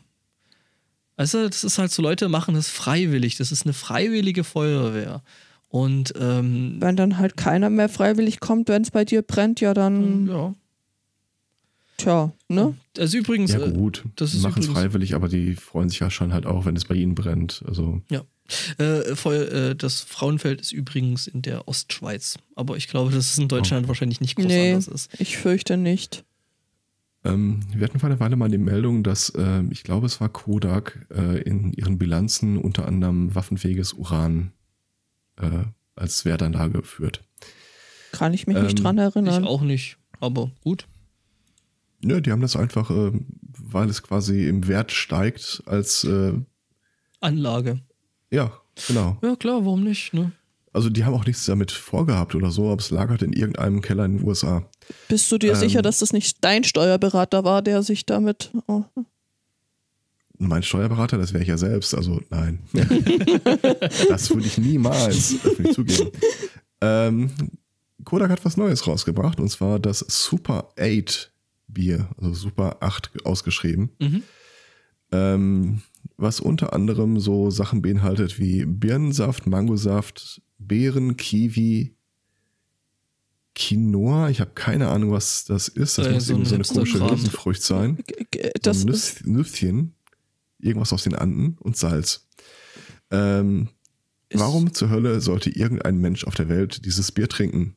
Also, 1.15 1.47
das 1.47 1.63
ist 1.63 1.77
halt 1.77 1.91
so, 1.91 2.01
Leute 2.01 2.27
machen 2.27 2.55
das 2.55 2.69
freiwillig. 2.69 3.37
Das 3.37 3.51
ist 3.51 3.65
eine 3.65 3.73
freiwillige 3.73 4.43
Feuerwehr. 4.43 5.21
Und, 5.73 6.13
ähm, 6.19 6.75
Wenn 6.79 6.95
dann 6.95 7.17
halt 7.17 7.35
keiner 7.35 7.71
mehr 7.71 7.89
freiwillig 7.89 8.39
kommt, 8.39 8.69
wenn 8.69 8.83
es 8.83 8.91
bei 8.91 9.05
dir 9.05 9.23
brennt, 9.23 9.59
ja 9.59 9.73
dann, 9.73 10.27
ja. 10.27 10.53
tja, 11.97 12.31
ne? 12.47 12.75
Also 12.99 13.17
übrigens, 13.17 13.53
Ja, 13.53 13.59
äh, 13.65 13.71
gut. 13.71 14.03
das 14.15 14.31
die 14.31 14.37
ist 14.37 14.43
machen 14.43 14.61
es 14.61 14.67
freiwillig, 14.69 15.15
aber 15.15 15.29
die 15.29 15.55
freuen 15.55 15.89
sich 15.89 15.97
ja 15.97 16.11
schon 16.11 16.31
halt 16.31 16.45
auch, 16.45 16.65
wenn 16.65 16.75
es 16.75 16.85
bei 16.85 16.93
ihnen 16.93 17.15
brennt. 17.15 17.63
Also, 17.67 18.03
Äh, 18.77 19.15
Feuer, 19.15 19.51
äh, 19.51 19.75
das 19.75 20.01
Frauenfeld 20.01 20.61
ist 20.61 20.73
übrigens 20.73 21.25
in 21.25 21.41
der 21.41 21.67
Ostschweiz. 21.67 22.37
Aber 22.55 22.77
ich 22.77 22.87
glaube, 22.87 23.11
dass 23.11 23.31
es 23.31 23.39
in 23.39 23.47
Deutschland 23.47 23.87
wahrscheinlich 23.87 24.21
nicht 24.21 24.35
groß 24.35 24.45
Nee. 24.45 24.73
anders 24.73 24.87
ist. 24.87 25.09
Ich 25.19 25.37
fürchte 25.37 25.75
nicht. 25.75 26.23
ähm, 27.25 27.61
wir 27.73 27.83
hatten 27.87 27.97
vor 27.99 28.09
einer 28.09 28.19
Weile 28.19 28.35
mal 28.35 28.49
die 28.49 28.57
Meldung, 28.59 29.01
dass, 29.01 29.33
ähm, 29.35 29.71
ich 29.71 29.81
glaube, 29.83 30.05
es 30.05 30.21
war 30.21 30.29
Kodak, 30.29 31.07
äh, 31.09 31.41
in 31.41 31.73
ihren 31.73 31.97
Bilanzen 31.97 32.57
unter 32.59 32.85
anderem 32.85 33.33
waffenfähiges 33.33 33.93
Uran 33.93 34.51
äh, 35.41 35.63
als 35.95 36.25
Wertanlage 36.25 36.83
führt. 36.83 37.23
Kann 38.11 38.33
ich 38.33 38.47
mich 38.47 38.57
nicht 38.57 38.77
Ähm, 38.79 38.83
dran 38.83 38.97
erinnern. 38.97 39.43
Ich 39.43 39.49
auch 39.49 39.61
nicht. 39.61 39.97
Aber 40.19 40.51
gut. 40.61 40.87
Ja, 42.03 42.19
die 42.19 42.31
haben 42.31 42.41
das 42.41 42.55
einfach, 42.55 42.89
äh, 42.91 43.11
weil 43.57 43.89
es 43.89 44.03
quasi 44.03 44.47
im 44.47 44.67
Wert 44.67 44.91
steigt, 44.91 45.63
als, 45.65 46.03
äh, 46.03 46.33
Anlage. 47.21 47.79
ja, 48.29 48.51
genau. 48.87 49.17
Ja, 49.23 49.35
klar, 49.37 49.63
warum 49.65 49.83
nicht? 49.83 50.13
Ne? 50.13 50.31
Also 50.73 50.89
die 50.89 51.05
haben 51.05 51.13
auch 51.13 51.25
nichts 51.25 51.45
damit 51.45 51.71
vorgehabt 51.71 52.35
oder 52.35 52.51
so, 52.51 52.69
aber 52.71 52.81
es 52.81 52.89
lagert 52.89 53.21
in 53.21 53.31
irgendeinem 53.31 53.81
Keller 53.81 54.05
in 54.05 54.17
den 54.17 54.27
USA. 54.27 54.67
Bist 55.07 55.31
du 55.31 55.37
dir 55.37 55.53
ähm, 55.53 55.59
sicher, 55.59 55.81
dass 55.81 55.99
das 55.99 56.11
nicht 56.13 56.43
dein 56.43 56.63
Steuerberater 56.63 57.43
war, 57.45 57.61
der 57.61 57.83
sich 57.83 58.05
damit. 58.05 58.51
Oh. 58.67 58.83
Mein 60.47 60.63
Steuerberater, 60.63 61.17
das 61.17 61.33
wäre 61.33 61.43
ich 61.43 61.49
ja 61.49 61.57
selbst, 61.57 61.93
also 61.95 62.21
nein. 62.29 62.59
das 64.09 64.29
würde 64.29 64.45
ich 64.47 64.57
niemals 64.57 65.35
öffentlich 65.43 65.73
zugeben. 65.75 66.09
Ähm, 66.81 67.31
Kodak 68.03 68.29
hat 68.29 68.43
was 68.45 68.57
Neues 68.57 68.85
rausgebracht 68.87 69.39
und 69.39 69.49
zwar 69.49 69.79
das 69.79 69.99
Super 70.07 70.69
8 70.79 71.31
Bier, 71.67 72.09
also 72.17 72.33
Super 72.33 72.77
8 72.81 73.25
ausgeschrieben. 73.25 73.89
Mhm. 73.99 74.23
Ähm, 75.11 75.81
was 76.17 76.39
unter 76.39 76.73
anderem 76.73 77.19
so 77.19 77.49
Sachen 77.49 77.81
beinhaltet 77.81 78.39
wie 78.39 78.65
Birnensaft, 78.65 79.47
Mangosaft, 79.47 80.41
Beeren, 80.59 81.17
Kiwi, 81.17 81.95
Quinoa. 83.55 84.29
Ich 84.29 84.41
habe 84.41 84.51
keine 84.55 84.89
Ahnung, 84.89 85.11
was 85.11 85.45
das 85.45 85.67
ist. 85.67 85.97
Das 85.97 86.07
Äh, 86.07 86.13
muss 86.13 86.25
so 86.25 86.33
irgendwie 86.33 86.49
so 86.49 86.55
eine 86.55 86.63
komische. 86.63 87.09
Hülsenfrucht 87.09 87.61
sein. 87.61 87.97
G- 88.31 88.43
So 88.45 88.49
Das 88.61 88.83
ein 88.83 88.87
Nüss, 88.87 89.23
Nüsschen, 89.25 89.93
irgendwas 90.63 90.93
aus 90.93 91.03
den 91.03 91.15
Anden 91.15 91.57
und 91.59 91.77
Salz. 91.77 92.27
Ähm, 93.11 93.69
Ist- 94.29 94.39
warum 94.39 94.73
zur 94.73 94.89
Hölle 94.89 95.21
sollte 95.21 95.49
irgendein 95.49 95.97
Mensch 95.97 96.23
auf 96.25 96.35
der 96.35 96.49
Welt 96.49 96.85
dieses 96.85 97.11
Bier 97.11 97.27
trinken? 97.29 97.75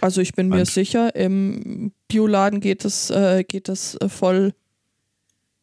also 0.00 0.20
ich 0.22 0.32
bin 0.32 0.48
mir 0.48 0.56
Hand. 0.58 0.68
sicher, 0.70 1.14
im 1.14 1.92
Bioladen 2.08 2.60
geht 2.60 2.84
es, 2.84 3.10
äh, 3.10 3.44
geht 3.46 3.68
es 3.68 3.94
äh, 3.96 4.08
voll 4.08 4.54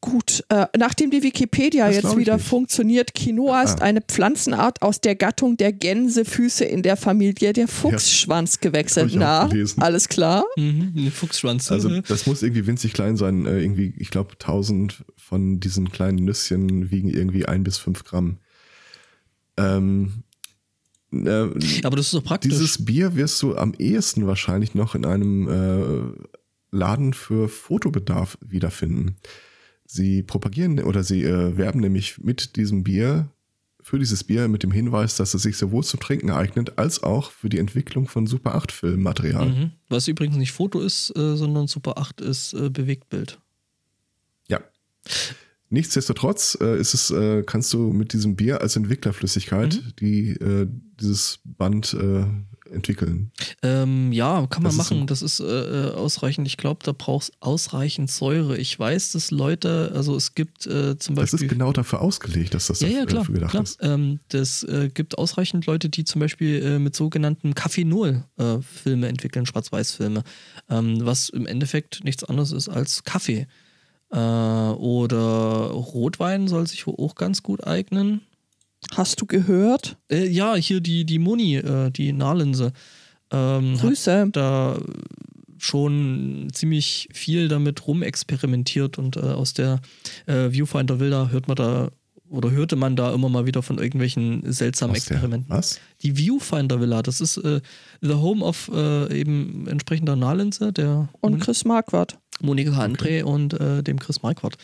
gut. 0.02 0.44
Äh, 0.50 0.68
nachdem 0.78 1.10
die 1.12 1.24
Wikipedia 1.24 1.88
Das 1.88 1.96
jetzt 2.04 2.16
wieder 2.16 2.36
nicht. 2.38 2.46
funktioniert, 2.48 3.14
Quinoa 3.16 3.64
ist 3.64 3.82
Ah. 3.82 3.86
eine 3.86 4.02
Pflanzenart 4.02 4.82
aus 4.82 5.02
der 5.02 5.16
Gattung 5.16 5.58
der 5.58 5.74
Gänsefüße 5.74 6.64
in 6.64 6.84
der 6.84 6.96
Familie 6.96 7.52
der 7.54 7.68
Fuchsschwanzgewächse. 7.68 9.06
auch 9.06 9.10
Na, 9.14 9.50
alles 9.78 10.08
klar? 10.08 10.46
Mhm. 10.56 10.94
Eine 10.96 11.12
Fuchsschwanz. 11.12 11.72
Also 11.72 11.90
äh, 11.90 12.02
das 12.08 12.28
muss 12.28 12.44
irgendwie 12.44 12.68
winzig 12.68 12.94
klein 12.94 13.18
sein. 13.18 13.46
Äh, 13.46 13.62
irgendwie, 13.62 13.94
ich 13.98 14.10
glaube, 14.12 14.34
1000 14.40 15.04
von 15.30 15.60
diesen 15.60 15.92
kleinen 15.92 16.26
Nüsschen 16.26 16.90
wiegen 16.90 17.08
irgendwie 17.08 17.46
ein 17.46 17.64
bis 17.64 17.78
fünf 17.78 18.04
Gramm. 18.04 18.40
Ähm, 19.58 20.24
äh, 21.12 21.48
aber 21.84 21.96
das 21.96 22.08
ist 22.08 22.14
doch 22.16 22.24
praktisch. 22.24 22.52
dieses 22.52 22.84
Bier 22.84 23.16
wirst 23.16 23.40
du 23.44 23.56
am 23.56 23.76
ehesten 23.78 24.26
wahrscheinlich 24.26 24.74
noch 24.74 24.96
in 24.96 25.06
einem 25.06 25.48
äh, 25.48 26.76
Laden 26.76 27.14
für 27.14 27.48
Fotobedarf 27.48 28.40
wiederfinden. 28.42 29.18
Sie 29.86 30.24
propagieren 30.24 30.80
oder 30.80 31.04
sie 31.04 31.24
äh, 31.24 31.56
werben 31.58 31.80
nämlich 31.80 32.18
mit 32.18 32.56
diesem 32.56 32.84
Bier, 32.84 33.30
für 33.82 34.00
dieses 34.00 34.24
Bier 34.24 34.48
mit 34.48 34.64
dem 34.64 34.72
Hinweis, 34.72 35.16
dass 35.16 35.36
es 35.36 35.44
sich 35.44 35.58
sowohl 35.58 35.84
zum 35.84 36.00
Trinken 36.00 36.32
eignet, 36.32 36.80
als 36.80 37.04
auch 37.04 37.30
für 37.30 37.50
die 37.50 37.60
Entwicklung 37.60 38.08
von 38.08 38.26
Super 38.26 38.56
8 38.56 38.72
Filmmaterial. 38.72 39.50
mhm. 39.50 39.72
Was 39.90 40.08
übrigens 40.08 40.38
nicht 40.38 40.54
Foto 40.54 40.80
ist, 40.80 41.16
äh, 41.16 41.36
sondern 41.36 41.68
Super 41.68 42.00
8 42.00 42.22
ist 42.22 42.54
äh, 42.54 42.70
Bewegtbild. 42.70 43.40
Nichtsdestotrotz 45.72 46.58
äh, 46.62 46.80
ist 46.80 46.96
es, 46.96 47.12
äh, 47.12 47.44
kannst 47.44 47.72
du 47.74 47.92
mit 47.94 48.14
diesem 48.14 48.36
Bier 48.36 48.60
als 48.62 48.76
Entwicklerflüssigkeit 48.76 49.76
Mhm. 49.76 49.94
die 50.00 50.30
äh, 50.32 50.68
dieses 51.00 51.40
Band 51.46 51.94
äh, 51.94 52.26
entwickeln. 52.74 53.32
Ähm, 53.62 54.12
ja, 54.12 54.48
kann 54.48 54.64
man 54.64 54.72
Das 54.72 54.74
ist 54.74 54.78
machen. 54.92 55.00
so- 55.02 55.06
das 55.06 55.22
ist 55.22 55.40
äh, 55.42 55.44
äh, 55.46 55.92
ausreichend. 55.94 56.48
Ich 56.48 56.58
glaube, 56.58 56.82
da 56.84 56.92
brauchst 56.92 57.34
ausreichend 57.40 58.10
Säure. 58.10 58.58
Ich 58.58 58.78
weiß, 58.80 59.12
dass 59.12 59.30
Leute, 59.30 59.92
also 59.94 60.16
es 60.16 60.34
gibt 60.34 60.64
zum 60.64 60.72
Das 60.72 61.06
Beispiel. 61.06 61.44
ist 61.46 61.50
genau 61.50 61.72
dafür 61.72 62.02
ausgelegt, 62.02 62.54
dass 62.56 62.68
das 62.68 62.80
ja, 62.80 62.88
ja, 62.90 63.06
klar. 63.06 63.20
dafür 63.22 63.36
gedacht 63.36 63.52
klar. 63.52 63.64
ist. 63.64 63.78
Ähm, 63.82 64.20
das 64.30 64.66
gibt 64.96 65.18
ausreichend 65.20 65.66
Leute, 65.68 65.90
die 65.90 66.04
zum 66.04 66.20
Beispiel 66.20 66.80
mit 66.80 66.96
sogenannten 66.96 67.54
Kaffeenol-Filme 67.56 69.08
entwickeln, 69.08 69.46
Schwarz-Weiß-Filme, 69.46 70.24
ähm, 70.70 70.98
was 71.06 71.30
im 71.30 71.46
Endeffekt 71.46 72.04
nichts 72.04 72.24
anderes 72.24 72.52
ist 72.52 72.70
als 72.70 73.04
Kaffee. 73.04 73.48
Äh, 74.12 74.18
oder 74.18 75.72
Rotwein 75.72 76.48
soll 76.48 76.68
sich 76.68 76.88
auch 76.88 77.16
ganz 77.16 77.44
gut 77.44 77.66
eignen. 77.66 78.22
Hast 78.96 79.22
du 79.22 79.26
gehört? 79.26 79.98
Äh, 80.10 80.28
ja, 80.28 80.56
hier 80.56 80.80
die, 80.80 81.06
die 81.06 81.20
Moni, 81.20 81.56
äh, 81.58 81.92
die 81.92 82.14
Nahlinse. 82.14 82.72
Ähm, 83.32 83.74
hat 83.76 83.82
Grüße. 83.82 84.30
da 84.32 84.80
schon 85.58 86.48
ziemlich 86.54 87.10
viel 87.14 87.48
damit 87.50 87.86
rumexperimentiert 87.86 88.98
und 88.98 89.18
äh, 89.18 89.20
aus 89.20 89.54
der 89.54 89.82
äh, 90.26 90.52
Viewfinder 90.52 91.00
Villa 91.00 91.30
hört 91.30 91.48
man 91.48 91.56
da 91.58 91.90
oder 92.30 92.52
hörte 92.52 92.76
man 92.76 92.96
da 92.96 93.12
immer 93.14 93.28
mal 93.28 93.46
wieder 93.48 93.64
von 93.64 93.80
irgendwelchen 93.80 94.44
seltsamen 94.52 94.96
Aus 94.96 95.06
der- 95.06 95.18
Experimenten. 95.18 95.50
Was? 95.50 95.80
Die 96.04 96.16
Viewfinder 96.16 96.80
Villa, 96.80 97.02
das 97.02 97.22
ist 97.22 97.38
äh, 97.38 97.60
the 98.02 98.14
home 98.14 98.44
of 98.46 98.70
äh, 98.74 99.20
eben 99.20 99.68
entsprechender 99.68 100.16
Nahlinse, 100.16 100.72
der 100.72 101.10
Und 101.22 101.40
Chris 101.40 101.66
Marquardt. 101.66 102.20
Monika 102.42 102.72
André 102.84 103.24
und 103.24 103.54
äh, 103.60 103.82
dem 103.84 104.00
Chris 104.00 104.22
Marquardt. 104.22 104.58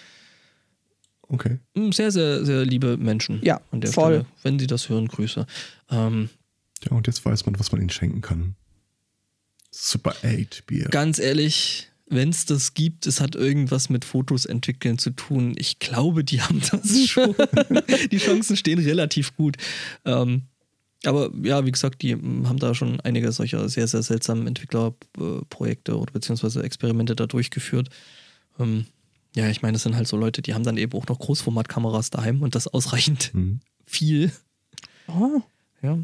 Okay. 1.28 1.58
Mm, 1.74 1.92
Sehr, 1.92 2.12
sehr, 2.12 2.46
sehr 2.46 2.66
liebe 2.66 2.98
Menschen. 2.98 3.40
Ja, 3.44 3.62
an 3.72 3.82
der 3.82 3.92
voll. 3.92 4.14
Stelle. 4.14 4.26
Wenn 4.44 4.60
Sie 4.60 4.68
das 4.68 4.90
hören, 4.90 5.08
Grüße. 5.08 5.46
Ähm, 5.90 6.30
Ja, 6.84 6.92
und 6.96 7.08
jetzt 7.08 7.26
weiß 7.26 7.46
man, 7.46 7.58
was 7.60 7.72
man 7.72 7.82
ihnen 7.82 7.90
schenken 7.90 8.22
kann. 8.22 8.56
Super 9.72 10.16
8 10.24 10.66
Bier. 10.68 10.86
ganz 10.90 11.20
ehrlich, 11.20 11.90
wenn 12.08 12.30
es 12.30 12.46
das 12.46 12.76
gibt, 12.76 13.08
es 13.08 13.20
hat 13.20 13.36
irgendwas 13.36 13.90
mit 13.90 14.06
Fotos 14.06 14.46
entwickeln 14.46 14.98
zu 15.00 15.10
tun. 15.10 15.56
Ich 15.58 15.80
glaube, 15.80 16.24
die 16.24 16.42
haben 16.42 16.62
das 16.72 16.98
schon. 17.08 17.36
die 18.12 18.18
Chancen 18.20 18.56
stehen 18.56 18.80
relativ 18.80 19.36
gut. 19.36 19.58
Ähm, 20.06 20.44
aber 21.08 21.32
ja, 21.44 21.66
wie 21.66 21.72
gesagt, 21.72 22.02
die 22.02 22.16
mm, 22.16 22.48
haben 22.48 22.60
da 22.60 22.74
schon 22.74 23.00
einige 23.02 23.32
solcher 23.32 23.68
sehr, 23.70 23.88
sehr 23.88 24.04
seltsamen 24.04 24.48
Entwicklerprojekte 24.48 25.98
oder 25.98 26.12
beziehungsweise 26.12 26.64
Experimente 26.64 27.16
da 27.16 27.26
durchgeführt. 27.28 27.90
Ähm, 28.60 28.86
ja, 29.36 29.50
ich 29.50 29.62
meine, 29.62 29.74
das 29.74 29.84
sind 29.84 29.96
halt 29.96 30.08
so 30.08 30.18
Leute, 30.18 30.42
die 30.42 30.54
haben 30.54 30.64
dann 30.64 30.78
eben 30.78 30.94
auch 30.98 31.08
noch 31.08 31.20
Großformatkameras 31.20 32.10
daheim 32.10 32.42
und 32.42 32.56
das 32.56 32.68
ausreichend 32.68 33.34
Hm. 33.34 33.60
viel. 33.86 34.32
Oh, 35.08 35.42
Ja. 35.82 36.00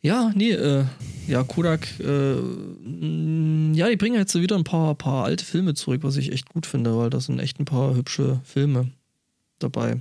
Ja, 0.00 0.30
nee, 0.34 0.52
äh, 0.52 0.84
ja, 1.26 1.42
Kodak, 1.42 1.88
äh, 1.98 2.34
mh, 2.34 3.76
ja, 3.76 3.88
die 3.88 3.96
bringen 3.96 4.14
jetzt 4.14 4.34
wieder 4.40 4.56
ein 4.56 4.62
paar, 4.64 4.94
paar 4.94 5.24
alte 5.24 5.44
Filme 5.44 5.74
zurück, 5.74 6.02
was 6.04 6.16
ich 6.16 6.30
echt 6.32 6.48
gut 6.48 6.66
finde, 6.66 6.96
weil 6.96 7.10
da 7.10 7.20
sind 7.20 7.40
echt 7.40 7.58
ein 7.58 7.64
paar 7.64 7.96
hübsche 7.96 8.40
Filme 8.44 8.92
dabei. 9.58 10.00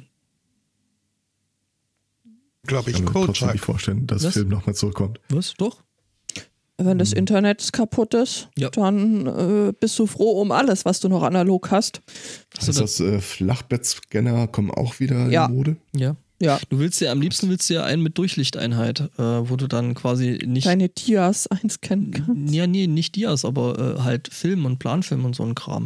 Glaube 2.68 2.92
Ich 2.92 3.00
ich, 3.00 3.06
kann 3.06 3.14
mir 3.22 3.26
trotzdem 3.28 3.52
nicht 3.52 3.64
vorstellen, 3.66 4.06
dass 4.08 4.24
Was? 4.24 4.34
Film 4.34 4.50
nochmal 4.50 4.76
zurückkommt. 4.76 5.20
Was? 5.30 5.54
Doch? 5.58 5.82
wenn 6.80 7.00
das 7.00 7.12
Internet 7.12 7.74
kaputt 7.74 8.14
ist, 8.14 8.50
Ja. 8.56 8.70
dann 8.70 9.26
äh, 9.26 9.74
bist 9.80 9.98
du 9.98 10.06
froh 10.06 10.40
um 10.40 10.52
alles, 10.52 10.86
was 10.86 11.00
du 11.00 11.10
noch 11.10 11.24
analog 11.24 11.72
hast. 11.72 12.02
Da- 12.64 12.72
das 12.72 13.00
äh, 13.00 13.20
Flachbettscanner 13.20 14.48
kommen 14.48 14.70
auch 14.70 15.00
wieder 15.00 15.28
Ja. 15.30 15.46
in 15.48 15.54
Mode? 15.56 15.78
Ja. 15.96 16.16
Ja, 16.40 16.60
Du 16.70 16.78
willst 16.78 17.02
ja, 17.02 17.12
am 17.12 17.20
liebsten 17.20 17.50
willst 17.50 17.68
du 17.68 17.74
ja 17.74 17.84
einen 17.84 18.04
mit 18.04 18.20
Durchlichteinheit, 18.20 19.00
äh, 19.18 19.24
wo 19.24 19.56
du 19.56 19.66
dann 19.66 19.96
quasi 19.96 20.40
nicht. 20.46 20.68
deine 20.68 20.88
Dias 20.90 21.48
einscannen 21.48 22.12
kannst. 22.12 22.54
Ja, 22.54 22.68
nee, 22.68 22.86
nicht 22.86 23.16
Dias, 23.16 23.44
aber 23.44 23.98
äh, 23.98 24.02
halt 24.04 24.32
Film 24.32 24.66
und 24.66 24.78
Planfilm 24.78 25.26
und 25.26 25.36
so 25.36 25.42
ein 25.42 25.56
Kram. 25.56 25.86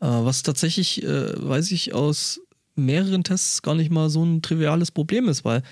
Äh, 0.00 0.06
was 0.08 0.42
tatsächlich, 0.42 1.04
äh, 1.04 1.28
weiß 1.48 1.70
ich, 1.70 1.94
aus 1.94 2.40
mehreren 2.74 3.22
Tests 3.22 3.62
gar 3.62 3.76
nicht 3.76 3.92
mal 3.92 4.10
so 4.10 4.24
ein 4.24 4.42
triviales 4.42 4.90
Problem 4.90 5.28
ist, 5.28 5.44
weil 5.44 5.62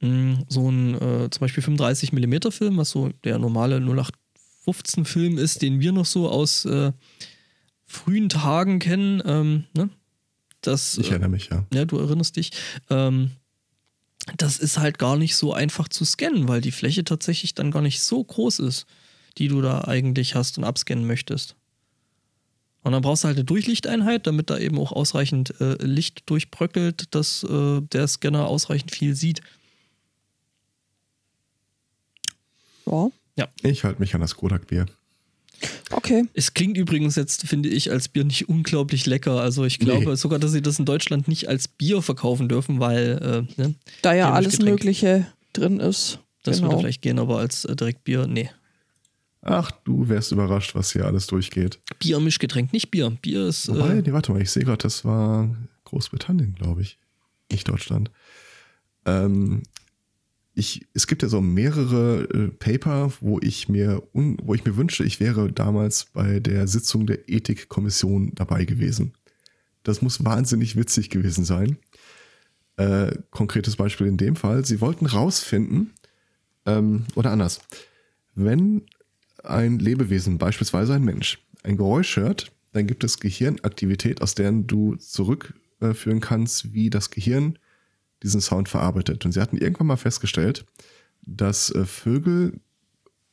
mh, 0.00 0.44
so 0.48 0.70
ein 0.70 0.94
äh, 0.94 1.30
zum 1.30 1.40
Beispiel 1.40 1.62
35mm 1.62 2.50
Film, 2.50 2.76
was 2.76 2.90
so 2.90 3.10
der 3.24 3.38
normale 3.38 3.76
0815 3.76 5.04
Film 5.04 5.38
ist, 5.38 5.62
den 5.62 5.80
wir 5.80 5.92
noch 5.92 6.06
so 6.06 6.28
aus 6.28 6.64
äh, 6.64 6.92
frühen 7.86 8.28
Tagen 8.28 8.78
kennen, 8.78 9.22
ähm, 9.24 9.64
ne? 9.74 9.90
Das, 10.62 10.98
Ich 10.98 11.08
äh, 11.08 11.10
erinnere 11.12 11.30
mich, 11.30 11.48
ja. 11.48 11.64
ja, 11.72 11.84
du 11.84 11.98
erinnerst 11.98 12.36
dich. 12.36 12.50
Ähm, 12.90 13.30
das 14.36 14.58
ist 14.58 14.78
halt 14.78 14.98
gar 14.98 15.16
nicht 15.16 15.34
so 15.34 15.54
einfach 15.54 15.88
zu 15.88 16.04
scannen, 16.04 16.48
weil 16.48 16.60
die 16.60 16.70
Fläche 16.70 17.04
tatsächlich 17.04 17.54
dann 17.54 17.70
gar 17.70 17.82
nicht 17.82 18.02
so 18.02 18.22
groß 18.22 18.58
ist, 18.60 18.86
die 19.38 19.48
du 19.48 19.62
da 19.62 19.82
eigentlich 19.84 20.34
hast 20.34 20.58
und 20.58 20.64
abscannen 20.64 21.06
möchtest. 21.06 21.56
Und 22.82 22.92
dann 22.92 23.02
brauchst 23.02 23.24
du 23.24 23.28
halt 23.28 23.36
eine 23.36 23.44
Durchlichteinheit, 23.44 24.26
damit 24.26 24.50
da 24.50 24.58
eben 24.58 24.78
auch 24.78 24.92
ausreichend 24.92 25.60
äh, 25.60 25.74
Licht 25.84 26.28
durchbröckelt, 26.30 27.14
dass 27.14 27.42
äh, 27.42 27.80
der 27.80 28.06
Scanner 28.08 28.46
ausreichend 28.46 28.90
viel 28.90 29.14
sieht. 29.14 29.40
Ja, 33.36 33.48
Ich 33.62 33.84
halte 33.84 34.00
mich 34.00 34.14
an 34.14 34.20
das 34.20 34.36
Kodak-Bier. 34.36 34.86
okay. 35.92 36.24
Es 36.34 36.54
klingt 36.54 36.76
übrigens 36.76 37.16
jetzt, 37.16 37.46
finde 37.46 37.68
ich, 37.68 37.90
als 37.90 38.08
Bier 38.08 38.24
nicht 38.24 38.48
unglaublich 38.48 39.06
lecker. 39.06 39.40
Also 39.40 39.64
ich 39.64 39.78
glaube 39.78 40.10
Nee. 40.10 40.14
sogar, 40.16 40.38
dass 40.38 40.52
sie 40.52 40.62
das 40.62 40.78
in 40.78 40.84
Deutschland 40.84 41.28
nicht 41.28 41.48
als 41.48 41.68
Bier 41.68 42.02
verkaufen 42.02 42.48
dürfen, 42.48 42.80
weil 42.80 43.46
äh, 43.56 43.60
ne, 43.62 43.74
Da 44.02 44.14
ja 44.14 44.32
alles 44.32 44.52
Getränk. 44.58 44.70
Mögliche 44.70 45.26
drin 45.52 45.80
ist. 45.80 46.18
das 46.42 46.56
genau. 46.58 46.70
würde 46.70 46.80
vielleicht 46.82 47.02
gehen, 47.02 47.18
aber 47.18 47.38
als 47.38 47.64
äh, 47.64 47.76
direkt 47.76 48.04
Bier, 48.04 48.26
nee. 48.26 48.50
Ach, 49.42 49.70
du 49.84 50.08
wärst 50.08 50.32
überrascht, 50.32 50.74
was 50.74 50.92
hier 50.92 51.06
alles 51.06 51.26
durchgeht. 51.26 51.78
Bier-Mischgetränk, 51.98 52.72
nicht 52.74 52.90
Bier. 52.90 53.10
Bier 53.22 53.46
ist. 53.46 53.68
Wobei, 53.68 53.96
Äh, 53.98 54.02
nee, 54.02 54.12
warte 54.12 54.32
mal, 54.32 54.42
ich 54.42 54.50
sehe 54.50 54.64
gerade, 54.64 54.82
das 54.82 55.04
war 55.04 55.48
Großbritannien, 55.84 56.54
glaube 56.54 56.82
ich. 56.82 56.98
Nicht 57.50 57.66
Deutschland. 57.68 58.10
Ähm, 59.06 59.62
ich, 60.54 60.86
es 60.94 61.06
gibt 61.06 61.22
ja 61.22 61.28
so 61.28 61.40
mehrere 61.40 62.24
äh, 62.24 62.48
Paper, 62.48 63.12
wo 63.20 63.38
ich 63.40 63.68
mir 63.68 64.02
un, 64.12 64.36
wo 64.42 64.54
ich 64.54 64.64
mir 64.64 64.76
wünsche, 64.76 65.04
ich 65.04 65.20
wäre 65.20 65.52
damals 65.52 66.06
bei 66.06 66.40
der 66.40 66.66
Sitzung 66.66 67.06
der 67.06 67.28
Ethikkommission 67.28 68.32
dabei 68.34 68.64
gewesen. 68.64 69.12
Das 69.82 70.02
muss 70.02 70.24
wahnsinnig 70.24 70.76
witzig 70.76 71.10
gewesen 71.10 71.44
sein. 71.44 71.78
Äh, 72.76 73.16
konkretes 73.30 73.76
Beispiel 73.76 74.06
in 74.06 74.16
dem 74.16 74.36
Fall. 74.36 74.64
Sie 74.64 74.80
wollten 74.80 75.06
rausfinden, 75.06 75.92
ähm, 76.66 77.04
oder 77.14 77.30
anders, 77.30 77.60
wenn 78.34 78.82
ein 79.44 79.78
Lebewesen, 79.78 80.38
beispielsweise 80.38 80.94
ein 80.94 81.04
Mensch, 81.04 81.38
ein 81.62 81.76
Geräusch 81.76 82.16
hört, 82.16 82.52
dann 82.72 82.86
gibt 82.86 83.04
es 83.04 83.18
Gehirnaktivität, 83.18 84.22
aus 84.22 84.34
deren 84.34 84.66
du 84.66 84.96
zurückführen 84.96 86.20
kannst, 86.20 86.72
wie 86.72 86.90
das 86.90 87.10
Gehirn 87.10 87.58
diesen 88.22 88.40
Sound 88.40 88.68
verarbeitet. 88.68 89.24
Und 89.24 89.32
sie 89.32 89.40
hatten 89.40 89.56
irgendwann 89.56 89.86
mal 89.86 89.96
festgestellt, 89.96 90.66
dass 91.22 91.70
äh, 91.70 91.84
Vögel 91.84 92.60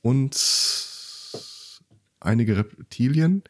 und 0.01 0.37
einige 2.19 2.57
Reptilien 2.57 3.43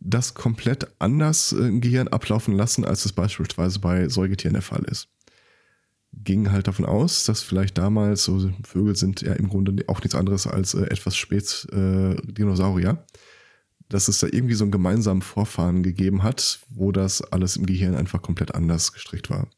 das 0.00 0.34
komplett 0.34 0.88
anders 0.98 1.52
äh, 1.52 1.66
im 1.66 1.80
Gehirn 1.80 2.08
ablaufen 2.08 2.54
lassen, 2.54 2.84
als 2.84 3.04
es 3.04 3.12
beispielsweise 3.12 3.78
bei 3.78 4.08
Säugetieren 4.08 4.54
der 4.54 4.62
Fall 4.62 4.84
ist. 4.84 5.08
Ging 6.12 6.50
halt 6.50 6.66
davon 6.66 6.86
aus, 6.86 7.24
dass 7.24 7.42
vielleicht 7.42 7.76
damals, 7.78 8.24
so 8.24 8.50
Vögel 8.64 8.96
sind 8.96 9.20
ja 9.22 9.34
im 9.34 9.48
Grunde 9.48 9.84
auch 9.88 10.00
nichts 10.00 10.14
anderes 10.14 10.46
als 10.46 10.74
äh, 10.74 10.84
etwas 10.84 11.16
spät 11.16 11.66
Dinosaurier, 11.72 13.04
dass 13.88 14.08
es 14.08 14.18
da 14.18 14.26
irgendwie 14.26 14.54
so 14.54 14.64
einen 14.64 14.72
gemeinsamen 14.72 15.22
Vorfahren 15.22 15.82
gegeben 15.82 16.22
hat, 16.22 16.60
wo 16.70 16.90
das 16.90 17.22
alles 17.22 17.56
im 17.56 17.66
Gehirn 17.66 17.94
einfach 17.94 18.22
komplett 18.22 18.54
anders 18.54 18.92
gestrickt 18.92 19.30
war. 19.30 19.48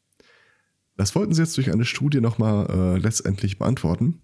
Das 0.99 1.15
wollten 1.15 1.33
sie 1.33 1.43
jetzt 1.43 1.57
durch 1.57 1.73
eine 1.73 1.85
Studie 1.85 2.21
nochmal 2.21 2.67
äh, 2.69 2.99
letztendlich 2.99 3.57
beantworten. 3.57 4.21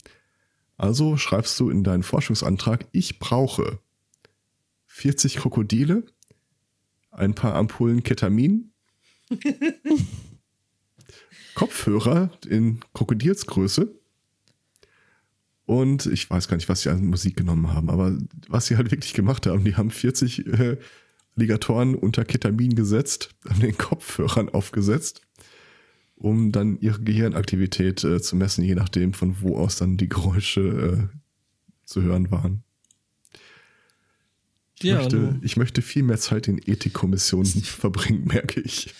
Also 0.77 1.17
schreibst 1.17 1.59
du 1.61 1.71
in 1.71 1.85
deinen 1.85 2.03
Forschungsantrag, 2.03 2.89
ich 2.91 3.21
brauche 3.21 3.79
40 4.87 5.37
Krokodile, 5.37 6.05
ein 7.13 7.37
paar 7.37 7.55
Ampullen 7.55 8.03
Ketamin, 8.03 8.73
Kopfhörer 11.55 12.33
in 12.49 12.81
Krokodilsgröße 12.93 13.95
und 15.67 16.07
ich 16.07 16.29
weiß 16.29 16.49
gar 16.49 16.57
nicht, 16.57 16.69
was 16.69 16.83
sie 16.83 16.91
an 16.91 17.07
Musik 17.07 17.37
genommen 17.37 17.73
haben, 17.73 17.89
aber 17.89 18.19
was 18.49 18.67
sie 18.67 18.77
halt 18.77 18.91
wirklich 18.91 19.15
gemacht 19.15 19.47
haben, 19.47 19.63
die 19.63 19.77
haben 19.77 19.93
40 19.93 20.47
äh, 20.49 20.77
Alligatoren 21.37 21.95
unter 21.95 22.25
Ketamin 22.25 22.75
gesetzt, 22.75 23.31
haben 23.49 23.61
den 23.61 23.79
Kopfhörern 23.79 24.49
aufgesetzt, 24.49 25.21
um 26.25 26.53
dann 26.53 26.79
ihre 26.81 27.01
Gehirnaktivität 27.01 28.03
äh, 28.03 28.21
zu 28.21 28.35
messen, 28.35 28.65
je 28.65 28.75
nachdem, 28.75 29.13
von 29.13 29.37
wo 29.43 29.59
aus 29.59 29.77
dann 29.77 29.99
die 29.99 30.09
Geräusche 30.09 30.61
äh, 30.61 31.17
zu 31.85 32.03
hören 32.03 32.31
waren. 32.31 32.65
Ja, 34.81 34.97
möchte, 34.97 35.39
ich 35.43 35.57
möchte 35.59 35.83
viel 35.83 36.03
mehr 36.03 36.17
Zeit 36.17 36.49
in 36.49 36.59
Ethikkommissionen 36.59 37.47
verbringen, 37.63 38.25
merke 38.25 38.63
ich. 38.63 38.95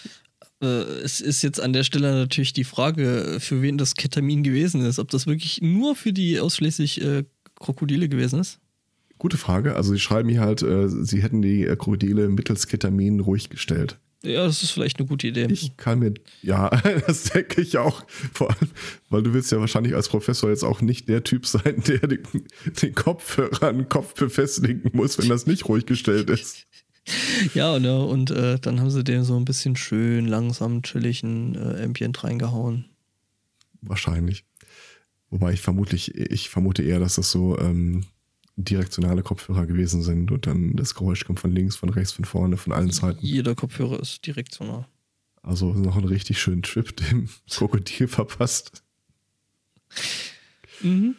Äh, 0.61 0.67
es 0.67 1.23
ist 1.23 1.43
jetzt 1.43 1.61
an 1.61 1.73
der 1.73 1.85
Stelle 1.85 2.13
natürlich 2.13 2.53
die 2.53 2.65
Frage, 2.65 3.39
für 3.41 3.63
wen 3.63 3.79
das 3.79 3.95
Ketamin 3.95 4.43
gewesen 4.43 4.85
ist. 4.85 4.99
Ob 4.99 5.09
das 5.09 5.27
wirklich 5.27 5.63
nur 5.63 5.97
für 5.97 6.13
die 6.13 6.39
ausschließlich 6.39 7.03
äh, 7.03 7.25
Krokodile 7.59 8.11
gewesen 8.11 8.39
ist? 8.39 8.61
Gute 9.17 9.39
Frage. 9.39 9.77
Also 9.77 9.93
sie 9.93 9.99
schreiben 9.99 10.29
hier 10.29 10.43
halt, 10.43 10.63
äh, 10.63 10.89
sie 10.89 11.23
hätten 11.23 11.41
die 11.41 11.65
Krokodile 11.65 12.29
mittels 12.29 12.67
Ketamin 12.67 13.21
ruhig 13.21 13.49
gestellt. 13.49 13.99
Ja, 14.25 14.47
das 14.47 14.63
ist 14.63 14.71
vielleicht 14.71 14.99
eine 14.99 15.09
gute 15.09 15.29
Idee. 15.29 15.47
Ich 15.51 15.77
kann 15.77 15.99
mir, 15.99 16.15
ja, 16.43 16.69
das 17.07 17.25
denke 17.25 17.61
ich 17.61 17.79
auch. 17.79 18.05
Vor 18.33 18.51
allem, 18.51 18.71
weil 19.11 19.23
du 19.23 19.35
willst 19.35 19.53
ja 19.53 19.61
wahrscheinlich 19.61 19.95
als 19.95 20.09
Professor 20.09 20.51
jetzt 20.51 20.65
auch 20.65 20.81
nicht 20.81 21.09
der 21.09 21.25
Typ 21.25 21.47
sein, 21.47 21.83
der 21.87 22.07
den, 22.07 22.23
den 22.83 22.95
Kopfhörer 22.95 23.69
an 23.69 23.79
den 23.79 23.89
Kopf 23.89 24.15
befestigen 24.15 24.91
muss, 24.93 25.19
wenn 25.19 25.29
das 25.29 25.47
nicht 25.47 25.69
ruhig 25.69 25.87
gestellt 25.87 26.31
ist. 26.31 26.67
Ja, 27.53 27.79
ne, 27.79 28.03
und 28.03 28.31
äh, 28.31 28.59
dann 28.59 28.81
haben 28.81 28.91
sie 28.91 29.05
dem 29.05 29.25
so 29.25 29.37
ein 29.37 29.45
bisschen 29.45 29.77
schön 29.77 30.27
langsam 30.27 30.83
chilligen 30.83 31.55
äh, 31.55 31.83
Ambient 31.85 32.25
reingehauen. 32.25 32.87
Wahrscheinlich. 33.83 34.47
Wobei 35.29 35.53
ich 35.53 35.61
vermutlich, 35.61 36.15
ich 36.15 36.49
vermute 36.49 36.83
eher, 36.83 37.01
dass 37.01 37.17
das 37.17 37.31
so 37.31 37.59
ähm, 37.59 38.07
direktionale 38.57 39.23
Kopfhörer 39.23 39.67
gewesen 39.67 40.03
sind 40.03 40.31
und 40.31 40.47
dann 40.47 40.77
das 40.77 40.95
Geräusch 40.95 41.25
kommt 41.25 41.41
von 41.41 41.51
links, 41.53 41.77
von 41.77 41.89
rechts, 41.89 42.13
von 42.13 42.25
vorne, 42.25 42.57
von 42.57 42.73
allen 42.73 42.91
Seiten. 42.91 43.19
Jeder 43.21 43.55
Kopfhörer 43.55 44.01
ist 44.01 44.27
direktional. 44.27 44.87
Also 45.43 45.73
noch 45.75 45.97
einen 45.97 46.07
richtig 46.07 46.41
schönen 46.41 46.63
Trip 46.63 46.97
dem 47.09 47.29
Krokodil 47.51 48.09
verpasst. 48.09 48.83
Mhm. 50.81 51.17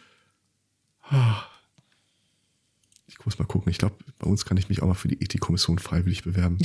Ich 3.08 3.24
muss 3.26 3.38
mal 3.38 3.45
gucken. 3.45 3.69
Ich 3.69 3.78
glaube, 3.78 3.95
bei 4.19 4.28
uns 4.28 4.45
kann 4.45 4.58
ich 4.58 4.69
mich 4.69 4.82
auch 4.82 4.88
mal 4.88 4.95
für 4.95 5.08
die 5.08 5.21
Ethikkommission 5.21 5.78
freiwillig 5.80 6.24
bewerben. 6.24 6.58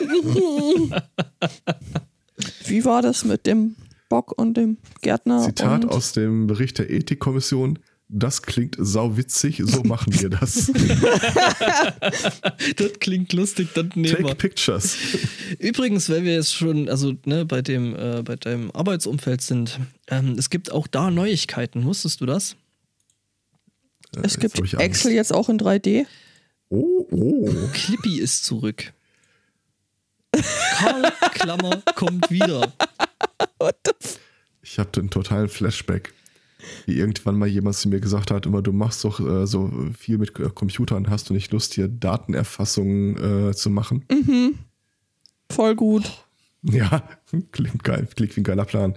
Wie 2.64 2.84
war 2.84 3.02
das 3.02 3.24
mit 3.24 3.46
dem 3.46 3.76
Bock 4.08 4.32
und 4.38 4.54
dem 4.54 4.78
Gärtner? 5.00 5.42
Zitat 5.42 5.84
und 5.84 5.90
aus 5.90 6.12
dem 6.12 6.46
Bericht 6.46 6.78
der 6.78 6.90
Ethikkommission. 6.90 7.78
Das 8.14 8.42
klingt 8.42 8.76
sauwitzig, 8.78 9.62
so 9.64 9.82
machen 9.84 10.12
wir 10.20 10.28
das. 10.28 10.70
Das 12.76 12.92
klingt 13.00 13.32
lustig, 13.32 13.68
das 13.74 13.86
nehmen 13.94 14.04
Take 14.14 14.24
wir. 14.28 14.34
pictures. 14.34 14.96
Übrigens, 15.58 16.08
weil 16.10 16.22
wir 16.24 16.34
jetzt 16.34 16.54
schon, 16.54 16.88
also 16.88 17.14
ne, 17.24 17.44
bei 17.46 17.62
dem, 17.62 17.96
äh, 17.96 18.22
bei 18.22 18.36
deinem 18.36 18.70
Arbeitsumfeld 18.72 19.40
sind, 19.40 19.80
ähm, 20.08 20.36
es 20.38 20.50
gibt 20.50 20.70
auch 20.72 20.86
da 20.86 21.10
Neuigkeiten. 21.10 21.84
Wusstest 21.84 22.20
du 22.20 22.26
das? 22.26 22.56
es 24.22 24.36
Äh, 24.36 24.40
gibt 24.40 24.58
jetzt. 24.58 24.74
Excel 24.74 25.12
jetzt 25.12 25.32
auch 25.32 25.48
in 25.48 25.58
3D. 25.58 26.04
Oh, 26.68 27.06
oh. 27.10 27.50
Clippy 27.72 28.18
ist 28.20 28.44
zurück. 28.44 28.92
Karl 30.76 31.12
Klammer 31.32 31.82
kommt 31.94 32.30
wieder. 32.30 32.72
Ich 34.64 34.78
habe 34.78 34.90
einen 35.00 35.10
totalen 35.10 35.48
Flashback. 35.48 36.12
Wie 36.86 36.98
irgendwann 36.98 37.36
mal 37.36 37.48
jemand 37.48 37.76
zu 37.76 37.88
mir 37.88 38.00
gesagt 38.00 38.30
hat, 38.30 38.46
immer 38.46 38.62
du 38.62 38.72
machst 38.72 39.04
doch 39.04 39.20
äh, 39.20 39.46
so 39.46 39.70
viel 39.98 40.18
mit 40.18 40.38
äh, 40.38 40.48
Computern, 40.54 41.10
hast 41.10 41.28
du 41.30 41.34
nicht 41.34 41.52
Lust, 41.52 41.74
hier 41.74 41.88
Datenerfassungen 41.88 43.50
äh, 43.50 43.54
zu 43.54 43.70
machen? 43.70 44.04
Voll 45.50 45.74
gut. 45.76 46.04
Ja, 46.64 47.02
klingt 47.50 47.82
geil, 47.82 48.06
klingt 48.14 48.36
wie 48.36 48.40
ein 48.40 48.44
geiler 48.44 48.64
Plan. 48.64 48.96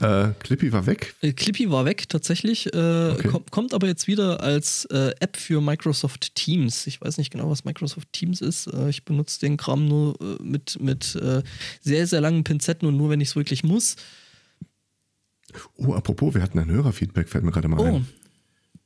Äh, 0.00 0.28
Clippy 0.38 0.72
war 0.72 0.86
weg. 0.86 1.14
Äh, 1.20 1.32
Clippy 1.32 1.70
war 1.70 1.84
weg 1.84 2.08
tatsächlich, 2.08 2.72
äh, 2.74 3.10
Okay. 3.12 3.28
kommt, 3.28 3.50
kommt 3.50 3.74
aber 3.74 3.86
jetzt 3.86 4.06
wieder 4.06 4.40
als 4.42 4.86
äh, 4.86 5.12
App 5.20 5.36
für 5.36 5.60
Microsoft 5.60 6.34
Teams. 6.34 6.86
Ich 6.86 6.98
weiß 7.00 7.18
nicht 7.18 7.30
genau, 7.30 7.50
was 7.50 7.66
Microsoft 7.66 8.10
Teams 8.12 8.40
ist. 8.40 8.66
Äh, 8.68 8.88
ich 8.88 9.04
benutze 9.04 9.40
den 9.40 9.58
Kram 9.58 9.86
nur 9.86 10.18
äh, 10.22 10.42
mit, 10.42 10.80
mit 10.80 11.16
äh, 11.16 11.42
sehr, 11.82 12.06
sehr 12.06 12.22
langen 12.22 12.44
Pinzetten 12.44 12.88
und 12.88 12.96
nur, 12.96 13.10
wenn 13.10 13.20
ich 13.20 13.28
es 13.28 13.36
wirklich 13.36 13.62
muss. 13.62 13.96
Oh, 15.76 15.94
apropos, 15.94 16.34
wir 16.34 16.42
hatten 16.42 16.58
ein 16.58 16.70
Hörerfeedback, 16.70 17.28
fällt 17.28 17.44
mir 17.44 17.52
gerade 17.52 17.68
mal 17.68 17.80
Oh, 17.80 17.96
ein. 17.96 18.06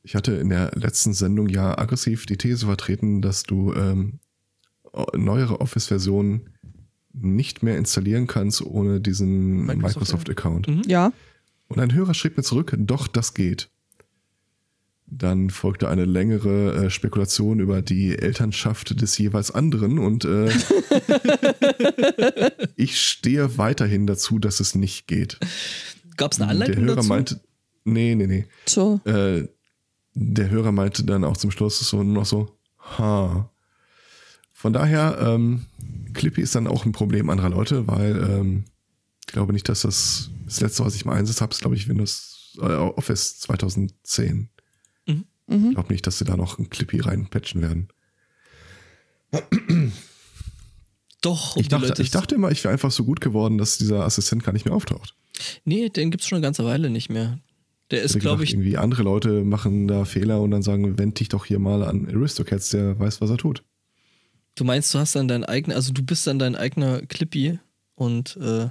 Ich 0.03 0.15
hatte 0.15 0.33
in 0.33 0.49
der 0.49 0.71
letzten 0.75 1.13
Sendung 1.13 1.49
ja 1.49 1.77
aggressiv 1.77 2.27
die 2.27 2.39
These 2.39 2.67
vertreten, 2.67 3.21
dass 3.21 3.43
du 3.43 3.75
ähm, 3.75 4.21
neuere 5.15 5.61
Office-Versionen 5.61 6.51
nicht 7.13 7.63
mehr 7.63 7.77
installieren 7.77 8.27
kannst 8.27 8.63
ohne 8.63 9.01
diesen 9.01 9.67
Microsoft, 9.67 9.97
Microsoft-Account. 9.97 10.69
Mhm. 10.69 10.83
Ja. 10.87 11.13
Und 11.69 11.81
ein 11.81 11.95
Hörer 11.95 12.15
schrieb 12.15 12.37
mir 12.37 12.43
zurück, 12.43 12.75
doch, 12.79 13.09
das 13.09 13.35
geht. 13.35 13.69
Dann 15.13 15.51
folgte 15.51 15.89
eine 15.89 16.05
längere 16.05 16.87
äh, 16.87 16.91
Spekulation 16.91 17.59
über 17.59 17.83
die 17.83 18.17
Elternschaft 18.17 19.01
des 19.01 19.19
jeweils 19.19 19.51
anderen 19.51 19.99
und 19.99 20.25
äh, 20.25 20.49
ich 22.77 23.01
stehe 23.01 23.59
weiterhin 23.59 24.07
dazu, 24.07 24.39
dass 24.39 24.61
es 24.61 24.77
nicht 24.77 25.09
geht. 25.09 25.39
Gab 26.21 26.33
es 26.33 26.41
eine 26.41 26.49
Der 26.49 26.67
Anleitung 26.67 26.85
Hörer 26.85 26.97
dazu? 26.97 27.09
meinte, 27.09 27.41
nee, 27.85 28.15
nee, 28.15 28.27
nee. 28.27 28.47
So. 28.67 29.01
Äh, 29.07 29.49
der 30.13 30.51
Hörer 30.51 30.71
meinte 30.71 31.03
dann 31.03 31.25
auch 31.25 31.39
zum 31.39 31.51
Schluss 31.51 31.79
so 31.79 32.03
nur 32.03 32.15
noch 32.15 32.27
so, 32.27 32.59
ha. 32.99 33.51
Von 34.53 34.75
daher, 34.75 35.17
ähm, 35.19 35.65
Clippy 36.13 36.43
ist 36.43 36.55
dann 36.55 36.67
auch 36.67 36.85
ein 36.85 36.93
Problem 36.93 37.31
anderer 37.31 37.49
Leute, 37.49 37.87
weil 37.87 38.17
ähm, 38.23 38.65
ich 39.21 39.33
glaube 39.33 39.55
nicht, 39.55 39.67
dass 39.71 39.81
das 39.81 40.29
das 40.45 40.61
letzte, 40.61 40.85
was 40.85 40.95
ich 40.95 41.07
mal 41.07 41.17
einsetzt 41.17 41.41
habe, 41.41 41.53
ist 41.53 41.61
glaube 41.61 41.77
ich 41.77 41.89
Windows 41.89 42.59
äh, 42.61 42.65
Office 42.65 43.39
2010. 43.41 44.51
Mhm. 45.07 45.25
Ich 45.47 45.75
glaube 45.75 45.91
nicht, 45.93 46.07
dass 46.07 46.19
sie 46.19 46.25
da 46.25 46.37
noch 46.37 46.59
ein 46.59 46.69
Clippy 46.69 47.01
reinpatchen 47.01 47.63
werden. 47.63 47.89
Doch, 51.23 51.57
um 51.57 51.61
Ich 51.61 51.69
die 51.69 51.71
dachte, 51.71 51.89
Leute 51.89 52.03
ich 52.03 52.11
dachte 52.11 52.35
immer, 52.35 52.51
ich 52.51 52.63
wäre 52.65 52.73
einfach 52.73 52.91
so 52.91 53.05
gut 53.05 53.21
geworden, 53.21 53.59
dass 53.59 53.79
dieser 53.79 54.05
Assistent 54.05 54.45
gar 54.45 54.53
nicht 54.53 54.65
mehr 54.65 54.75
auftaucht. 54.75 55.15
Nee, 55.65 55.89
den 55.89 56.11
gibt 56.11 56.23
es 56.23 56.29
schon 56.29 56.37
eine 56.37 56.43
ganze 56.45 56.65
Weile 56.65 56.91
nicht 56.91 57.09
mehr. 57.11 57.39
Der 57.91 58.03
ist, 58.03 58.19
glaube 58.21 58.45
ich, 58.45 58.53
irgendwie 58.53 58.77
andere 58.77 59.03
Leute 59.03 59.43
machen 59.43 59.89
da 59.89 60.05
Fehler 60.05 60.41
und 60.41 60.53
dann 60.53 60.63
sagen, 60.63 60.97
wend 60.99 61.19
dich 61.19 61.29
doch 61.29 61.45
hier 61.45 61.59
mal 61.59 61.83
an 61.83 62.07
Aristocats, 62.09 62.71
der 62.71 62.99
weiß, 62.99 63.21
was 63.21 63.31
er 63.31 63.37
tut. 63.37 63.65
du 64.55 64.65
meinst, 64.65 64.95
du 64.95 64.99
hast 64.99 65.17
dann 65.17 65.27
dein 65.27 65.45
eigener, 65.45 65.75
also 65.77 65.93
du 65.93 66.03
bist 66.03 66.27
dann 66.27 66.39
dein 66.39 66.55
eigener 66.55 67.03
Clippy 67.07 67.59
und 67.97 68.37
äh, 68.37 68.69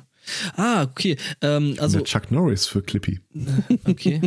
Ah, 0.55 0.83
okay. 0.83 1.17
Ähm, 1.41 1.75
also 1.79 1.97
der 1.99 2.05
Chuck 2.05 2.29
Norris 2.29 2.67
für 2.67 2.81
Clippy. 2.83 3.19
Okay. 3.85 4.21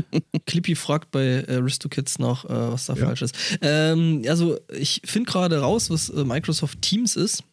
Clippy 0.46 0.74
fragt 0.74 1.10
bei 1.10 1.46
Aristokids 1.46 2.18
nach, 2.18 2.44
äh, 2.46 2.48
was 2.72 2.86
da 2.86 2.94
Ja. 2.94 3.06
falsch 3.06 3.22
ist. 3.22 3.36
Ähm, 3.60 4.22
also, 4.26 4.58
ich 4.76 5.02
finde 5.04 5.30
gerade 5.30 5.58
raus, 5.60 5.90
was 5.90 6.08
äh, 6.08 6.24
Microsoft 6.24 6.80
Teams 6.82 7.14
ist. 7.14 7.44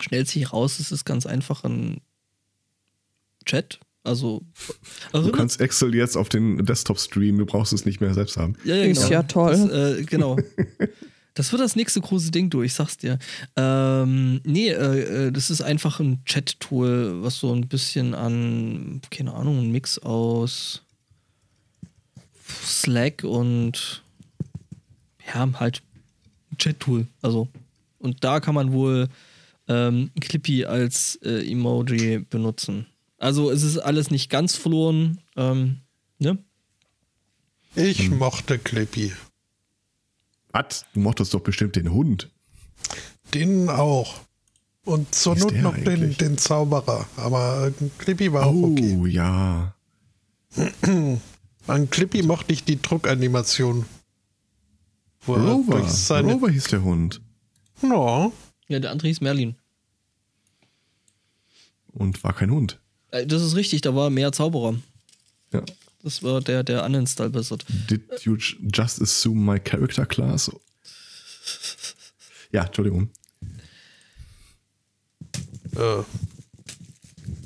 Stellt 0.00 0.28
sich 0.28 0.52
raus, 0.52 0.80
es 0.80 0.92
ist 0.92 1.04
ganz 1.04 1.24
einfach 1.24 1.64
ein 1.64 2.00
Chat. 3.46 3.78
Also, 4.06 4.42
Du 5.12 5.18
erinnert- 5.18 5.36
kannst 5.36 5.60
Excel 5.60 5.94
jetzt 5.94 6.16
auf 6.16 6.28
den 6.28 6.64
Desktop 6.64 6.98
streamen, 6.98 7.38
du 7.38 7.46
brauchst 7.46 7.72
es 7.72 7.84
nicht 7.84 8.00
mehr 8.00 8.14
selbst 8.14 8.36
haben. 8.36 8.54
ja, 8.64 8.76
ja, 8.76 8.84
Ist 8.84 8.98
genau. 9.02 9.12
ja 9.12 9.22
toll. 9.24 9.52
Das, 9.68 9.98
äh, 9.98 10.04
genau. 10.04 10.36
Das 11.34 11.52
wird 11.52 11.60
das 11.60 11.76
nächste 11.76 12.00
große 12.00 12.30
Ding, 12.30 12.48
du, 12.48 12.62
ich 12.62 12.72
sag's 12.72 12.96
dir. 12.96 13.18
Ähm, 13.56 14.40
nee, 14.44 14.68
äh, 14.70 15.26
äh, 15.26 15.32
das 15.32 15.50
ist 15.50 15.60
einfach 15.60 16.00
ein 16.00 16.24
Chat-Tool, 16.24 17.22
was 17.22 17.38
so 17.40 17.52
ein 17.52 17.68
bisschen 17.68 18.14
an, 18.14 19.02
keine 19.10 19.34
Ahnung, 19.34 19.58
ein 19.58 19.70
Mix 19.70 19.98
aus 19.98 20.80
Slack 22.64 23.24
und 23.24 24.02
ja, 25.34 25.48
halt 25.60 25.82
ein 26.52 26.58
Chat-Tool. 26.58 27.06
Also, 27.22 27.48
und 27.98 28.22
da 28.24 28.40
kann 28.40 28.54
man 28.54 28.72
wohl 28.72 29.08
ähm, 29.68 30.10
Clippy 30.20 30.64
als 30.64 31.16
äh, 31.22 31.50
Emoji 31.50 32.20
benutzen. 32.30 32.86
Also, 33.26 33.50
es 33.50 33.64
ist 33.64 33.78
alles 33.78 34.12
nicht 34.12 34.30
ganz 34.30 34.54
verloren. 34.54 35.20
Ähm, 35.34 35.80
ne? 36.20 36.38
Ich 37.74 38.08
mochte 38.08 38.56
Clippy. 38.56 39.12
Was? 40.52 40.86
Du 40.94 41.00
mochtest 41.00 41.34
doch 41.34 41.40
bestimmt 41.40 41.74
den 41.74 41.90
Hund. 41.92 42.30
Den 43.34 43.68
auch. 43.68 44.20
Und 44.84 45.12
zur 45.12 45.34
Not 45.34 45.54
noch 45.56 45.74
den, 45.74 45.88
eigentlich? 45.88 46.18
den 46.18 46.38
Zauberer. 46.38 47.08
Aber 47.16 47.66
äh, 47.66 47.88
Clippy 47.98 48.32
war 48.32 48.46
auch 48.46 48.54
okay. 48.54 48.96
Oh, 48.96 49.06
ja. 49.06 49.74
An 51.66 51.90
Clippy 51.90 52.22
mochte 52.22 52.52
ich 52.52 52.62
die 52.62 52.80
Druckanimation. 52.80 53.86
Wo 55.22 55.34
er 55.34 55.42
Rover. 55.42 55.78
durch 55.80 55.88
seine. 55.88 56.34
Rover 56.34 56.48
hieß 56.48 56.68
der 56.68 56.84
Hund. 56.84 57.20
Ja, 57.82 58.30
Ja, 58.68 58.78
der 58.78 58.92
andere 58.92 59.08
hieß 59.08 59.20
Merlin. 59.20 59.56
Und 61.88 62.22
war 62.22 62.32
kein 62.32 62.52
Hund. 62.52 62.78
Äh, 63.10 63.26
Das 63.26 63.42
ist 63.42 63.54
richtig, 63.56 63.80
da 63.82 63.94
war 63.94 64.10
mehr 64.10 64.32
Zauberer. 64.32 64.74
Ja. 65.52 65.62
Das 66.02 66.22
war 66.22 66.40
der, 66.40 66.62
der 66.62 66.84
uninstall 66.84 67.34
wizard. 67.34 67.64
Did 67.90 68.02
you 68.22 68.36
just 68.36 69.00
assume 69.02 69.40
my 69.40 69.58
character 69.58 70.06
class? 70.06 70.50
Ja, 72.52 72.64
Entschuldigung. 72.64 73.10
äh, 75.76 76.02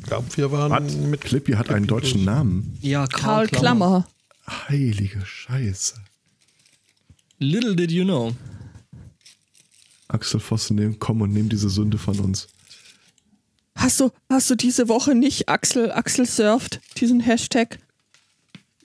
glaub, 0.02 0.36
wir 0.36 0.52
waren 0.52 0.72
Was? 0.84 0.94
mit 0.94 1.20
Clippy 1.22 1.52
hat 1.52 1.70
einen 1.70 1.86
deutschen 1.86 2.18
durch. 2.18 2.26
Namen. 2.26 2.78
Ja, 2.82 3.06
Karl 3.06 3.48
Klammer. 3.48 4.06
Heilige 4.46 5.24
Scheiße. 5.24 5.94
Little 7.38 7.74
did 7.74 7.90
you 7.90 8.04
know. 8.04 8.36
Axel 10.08 10.40
Voss, 10.40 10.70
nehm, 10.70 10.98
komm 10.98 11.22
und 11.22 11.32
nimm 11.32 11.48
diese 11.48 11.70
Sünde 11.70 11.96
von 11.96 12.18
uns. 12.20 12.48
Hast 13.80 13.98
du, 13.98 14.10
hast 14.28 14.50
du 14.50 14.56
diese 14.56 14.88
Woche 14.88 15.14
nicht 15.14 15.48
Axel, 15.48 15.90
Axel 15.90 16.26
surft, 16.26 16.80
diesen 17.00 17.20
Hashtag? 17.20 17.78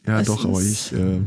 Ja, 0.07 0.21
Es 0.21 0.27
doch, 0.27 0.45
aber 0.45 0.61
ich, 0.61 0.93
äh, 0.93 1.19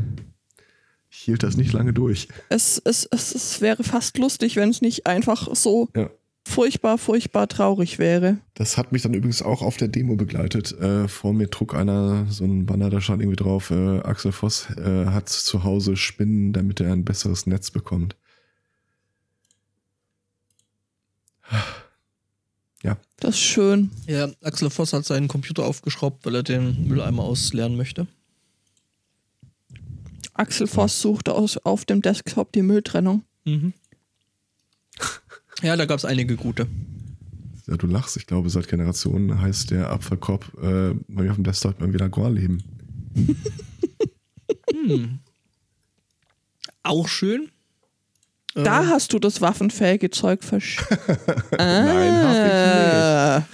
ich 1.11 1.17
hielt 1.19 1.43
das 1.43 1.55
nicht 1.55 1.71
lange 1.71 1.93
durch. 1.93 2.29
Es, 2.49 2.81
es, 2.83 3.05
es, 3.11 3.35
es 3.35 3.61
wäre 3.61 3.83
fast 3.83 4.17
lustig, 4.17 4.55
wenn 4.55 4.69
es 4.69 4.81
nicht 4.81 5.05
einfach 5.05 5.53
so 5.55 5.87
Ja. 5.95 6.09
furchtbar, 6.47 6.97
furchtbar 6.97 7.47
traurig 7.47 7.99
wäre. 7.99 8.39
Das 8.55 8.75
hat 8.75 8.91
mich 8.91 9.03
dann 9.03 9.13
übrigens 9.13 9.43
auch 9.43 9.61
auf 9.61 9.77
der 9.77 9.87
Demo 9.89 10.15
begleitet. 10.15 10.71
Äh, 10.79 11.07
vor 11.07 11.33
mir 11.33 11.51
trug 11.51 11.75
einer 11.75 12.25
so 12.27 12.45
ein 12.45 12.65
Banner, 12.65 12.89
da 12.89 13.01
stand 13.01 13.21
irgendwie 13.21 13.35
drauf, 13.43 13.69
äh, 13.69 13.99
Axel 13.99 14.31
Voss 14.31 14.67
äh, 14.77 15.05
hat 15.05 15.29
zu 15.29 15.63
Hause 15.63 15.95
Spinnen, 15.95 16.53
damit 16.53 16.79
er 16.81 16.91
ein 16.91 17.05
besseres 17.05 17.45
Netz 17.45 17.69
bekommt. 17.69 18.15
Das 23.19 23.35
ist 23.35 23.41
schön. 23.41 23.91
Ja, 24.07 24.29
Axel 24.41 24.69
Voss 24.69 24.93
hat 24.93 25.05
seinen 25.05 25.27
Computer 25.27 25.65
aufgeschraubt, 25.65 26.25
weil 26.25 26.35
er 26.35 26.43
den 26.43 26.87
Mülleimer 26.87 27.23
ausleeren 27.23 27.75
möchte. 27.75 28.07
Axel 30.33 30.67
Voss 30.67 31.01
sucht 31.01 31.27
aus, 31.27 31.57
auf 31.57 31.83
dem 31.83 32.01
Desktop 32.01 32.53
die 32.53 32.61
Mülltrennung. 32.61 33.23
Mhm. 33.43 33.73
Ja, 35.61 35.75
da 35.75 35.85
gab 35.85 35.97
es 35.97 36.05
einige 36.05 36.37
gute. 36.37 36.67
ja, 37.67 37.75
du 37.75 37.87
lachst. 37.87 38.15
Ich 38.15 38.25
glaube, 38.25 38.49
seit 38.49 38.69
Generationen 38.69 39.41
heißt 39.41 39.71
der 39.71 39.89
Apfelkorb 39.89 40.45
äh, 40.61 40.93
bei 41.09 41.23
mir 41.23 41.31
auf 41.31 41.35
dem 41.35 41.43
Desktop 41.43 41.77
beim 41.79 41.91
Villagoir-Leben. 41.93 42.63
Hm. 44.71 45.19
Auch 46.83 47.07
schön. 47.07 47.51
Da 48.63 48.83
Äh, 48.83 48.87
hast 48.87 49.13
du 49.13 49.19
das 49.19 49.41
waffenfähige 49.41 50.09
Zeug 50.09 50.43
versch... 50.43 50.77
Nein, 51.51 52.13
Ah. 52.13 53.35
hab 53.35 53.45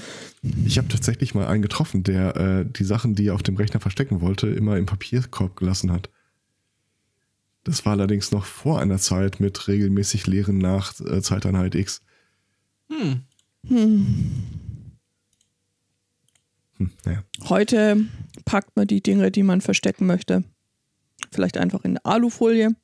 ich 0.43 0.55
nicht. 0.55 0.67
Ich 0.67 0.77
habe 0.77 0.87
tatsächlich 0.87 1.33
mal 1.33 1.47
einen 1.47 1.63
getroffen, 1.63 2.03
der 2.03 2.35
äh, 2.35 2.65
die 2.65 2.83
Sachen, 2.83 3.15
die 3.15 3.27
er 3.27 3.33
auf 3.35 3.41
dem 3.43 3.55
Rechner 3.57 3.79
verstecken 3.79 4.21
wollte, 4.21 4.47
immer 4.47 4.77
im 4.77 4.85
Papierkorb 4.85 5.55
gelassen 5.55 5.91
hat. 5.91 6.09
Das 7.63 7.83
war 7.83 7.93
allerdings 7.93 8.31
noch 8.31 8.45
vor 8.45 8.79
einer 8.79 8.99
Zeit 8.99 9.39
mit 9.39 9.67
regelmäßig 9.67 10.27
Lehren 10.27 10.59
nach 10.59 10.99
äh, 10.99 11.21
Zeiteinheit 11.21 11.73
X. 11.73 12.01
hm. 12.89 13.21
Hm, 16.77 16.91
naja. 17.05 17.23
Heute 17.49 18.05
packt 18.45 18.75
man 18.75 18.85
die 18.87 19.01
Dinge, 19.01 19.31
die 19.31 19.43
man 19.43 19.61
verstecken 19.61 20.05
möchte. 20.05 20.43
Vielleicht 21.31 21.57
einfach 21.57 21.83
in 21.85 21.91
eine 21.97 22.05
Alufolie. 22.05 22.75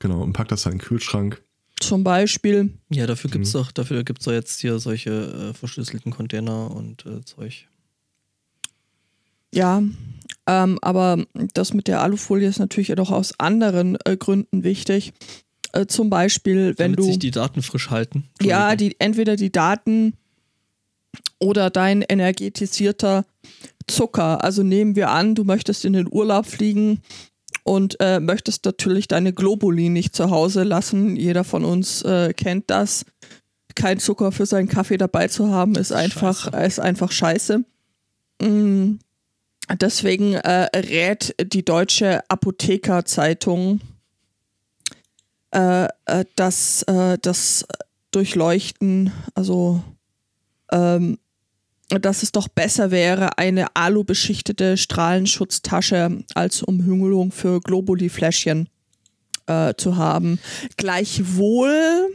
Genau, 0.00 0.22
und 0.22 0.32
packt 0.32 0.52
das 0.52 0.64
in 0.66 0.72
den 0.72 0.78
Kühlschrank. 0.80 1.42
Zum 1.80 2.02
Beispiel. 2.04 2.72
Ja, 2.90 3.06
dafür 3.06 3.30
gibt's 3.30 3.52
Mhm. 3.54 3.58
doch, 3.58 3.72
dafür 3.72 4.02
gibt's 4.04 4.24
doch 4.24 4.32
jetzt 4.32 4.60
hier 4.60 4.78
solche 4.78 5.10
äh, 5.50 5.54
verschlüsselten 5.54 6.10
Container 6.12 6.70
und 6.72 7.06
äh, 7.06 7.24
Zeug. 7.24 7.68
Ja, 9.54 9.82
ähm, 10.46 10.78
aber 10.82 11.24
das 11.54 11.72
mit 11.74 11.88
der 11.88 12.02
Alufolie 12.02 12.48
ist 12.48 12.58
natürlich 12.58 12.98
auch 12.98 13.10
aus 13.10 13.38
anderen 13.38 13.96
äh, 14.04 14.16
Gründen 14.16 14.62
wichtig. 14.64 15.12
Äh, 15.72 15.86
zum 15.86 16.10
Beispiel, 16.10 16.74
wenn 16.78 16.92
damit 16.92 16.98
du 16.98 17.04
sich 17.04 17.18
die 17.18 17.30
Daten 17.30 17.62
frisch 17.62 17.90
halten. 17.90 18.24
ja 18.42 18.76
die 18.76 18.96
entweder 19.00 19.36
die 19.36 19.52
Daten 19.52 20.14
oder 21.38 21.70
dein 21.70 22.02
energetisierter 22.02 23.24
Zucker. 23.86 24.44
Also 24.44 24.62
nehmen 24.62 24.96
wir 24.96 25.10
an, 25.10 25.34
du 25.34 25.44
möchtest 25.44 25.84
in 25.84 25.94
den 25.94 26.08
Urlaub 26.10 26.46
fliegen 26.46 27.00
und 27.68 28.00
äh, 28.00 28.18
möchtest 28.18 28.64
natürlich 28.64 29.08
deine 29.08 29.34
Globuli 29.34 29.90
nicht 29.90 30.16
zu 30.16 30.30
Hause 30.30 30.62
lassen. 30.62 31.16
Jeder 31.16 31.44
von 31.44 31.66
uns 31.66 32.00
äh, 32.02 32.32
kennt 32.32 32.70
das. 32.70 33.04
Kein 33.74 33.98
Zucker 33.98 34.32
für 34.32 34.46
seinen 34.46 34.68
Kaffee 34.68 34.96
dabei 34.96 35.28
zu 35.28 35.50
haben, 35.50 35.74
ist 35.74 35.92
einfach, 35.92 36.50
scheiße. 36.50 36.66
ist 36.66 36.80
einfach 36.80 37.12
scheiße. 37.12 37.64
Mm. 38.40 38.94
Deswegen 39.82 40.32
äh, 40.32 40.70
rät 40.74 41.34
die 41.52 41.62
deutsche 41.62 42.22
Apothekerzeitung, 42.30 43.80
äh, 45.50 45.88
äh, 46.06 46.24
dass 46.36 46.84
äh, 46.84 47.18
das 47.20 47.66
Durchleuchten, 48.12 49.12
also 49.34 49.82
ähm, 50.72 51.18
dass 51.88 52.22
es 52.22 52.32
doch 52.32 52.48
besser 52.48 52.90
wäre, 52.90 53.38
eine 53.38 53.74
alubeschichtete 53.74 54.76
Strahlenschutztasche 54.76 56.22
als 56.34 56.62
Umhüllung 56.62 57.32
für 57.32 57.60
Globuli-Fläschchen 57.60 58.68
äh, 59.46 59.74
zu 59.76 59.96
haben. 59.96 60.38
Gleichwohl 60.76 62.10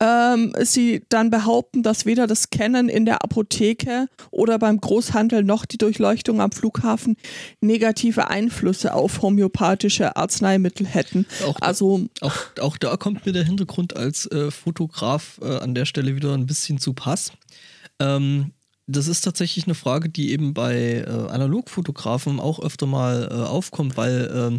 ähm, 0.00 0.52
sie 0.62 1.02
dann 1.08 1.30
behaupten, 1.30 1.82
dass 1.82 2.06
weder 2.06 2.26
das 2.28 2.42
Scannen 2.42 2.88
in 2.88 3.04
der 3.04 3.24
Apotheke 3.24 4.06
oder 4.30 4.58
beim 4.58 4.80
Großhandel 4.80 5.42
noch 5.42 5.64
die 5.64 5.78
Durchleuchtung 5.78 6.40
am 6.40 6.52
Flughafen 6.52 7.16
negative 7.60 8.28
Einflüsse 8.28 8.94
auf 8.94 9.22
homöopathische 9.22 10.14
Arzneimittel 10.16 10.86
hätten. 10.86 11.26
Auch 11.44 11.58
da- 11.58 11.66
Also 11.66 12.06
Auch, 12.20 12.36
auch 12.60 12.76
da 12.76 12.96
kommt 12.96 13.26
mir 13.26 13.32
der 13.32 13.44
Hintergrund 13.44 13.96
als 13.96 14.26
äh, 14.26 14.50
Fotograf 14.52 15.40
äh, 15.42 15.56
an 15.56 15.74
der 15.74 15.84
Stelle 15.86 16.14
wieder 16.14 16.34
ein 16.34 16.46
bisschen 16.46 16.78
zu 16.78 16.92
Pass. 16.92 17.32
Ähm, 17.98 18.52
das 18.88 19.06
ist 19.06 19.20
tatsächlich 19.20 19.66
eine 19.66 19.74
Frage, 19.74 20.08
die 20.08 20.32
eben 20.32 20.54
bei 20.54 21.04
äh, 21.06 21.10
Analogfotografen 21.30 22.40
auch 22.40 22.58
öfter 22.58 22.86
mal 22.86 23.28
äh, 23.30 23.34
aufkommt, 23.34 23.96
weil 23.96 24.30
ähm, 24.34 24.58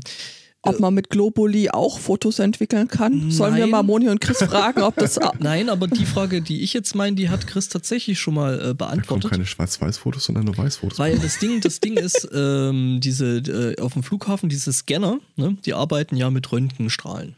ob 0.62 0.80
man 0.82 0.94
mit 0.94 1.10
Globuli 1.10 1.70
auch 1.70 2.00
Fotos 2.00 2.40
entwickeln 2.40 2.90
kann? 2.90 3.32
Sollen 3.32 3.56
wir 3.56 3.66
mal 3.66 3.82
Moni 3.82 4.10
und 4.10 4.20
Chris 4.20 4.40
fragen, 4.40 4.82
ob 4.82 4.96
das 4.98 5.18
nein, 5.40 5.70
aber 5.70 5.88
die 5.88 6.06
Frage, 6.06 6.42
die 6.42 6.62
ich 6.62 6.74
jetzt 6.74 6.96
meine, 6.96 7.16
die 7.16 7.30
hat 7.30 7.48
Chris 7.48 7.70
tatsächlich 7.70 8.20
schon 8.20 8.34
mal 8.34 8.56
äh, 8.56 8.58
Da 8.58 8.66
kommen 8.66 8.78
beantwortet. 8.78 9.32
keine 9.32 9.46
Schwarz-Weiß-Fotos, 9.46 10.26
sondern 10.26 10.46
nur 10.46 10.58
Weißfotos. 10.58 11.00
Weil 11.00 11.18
das 11.18 11.40
Ding, 11.40 11.62
das 11.62 11.80
Ding 11.80 11.96
ist, 11.96 12.28
ähm, 12.34 13.00
diese 13.02 13.38
äh, 13.38 13.82
auf 13.82 13.94
dem 13.94 14.04
Flughafen, 14.04 14.50
diese 14.50 14.74
Scanner, 14.74 15.20
ne, 15.38 15.58
die 15.64 15.74
arbeiten 15.74 16.18
ja 16.18 16.30
mit 16.30 16.52
Röntgenstrahlen. 16.52 17.36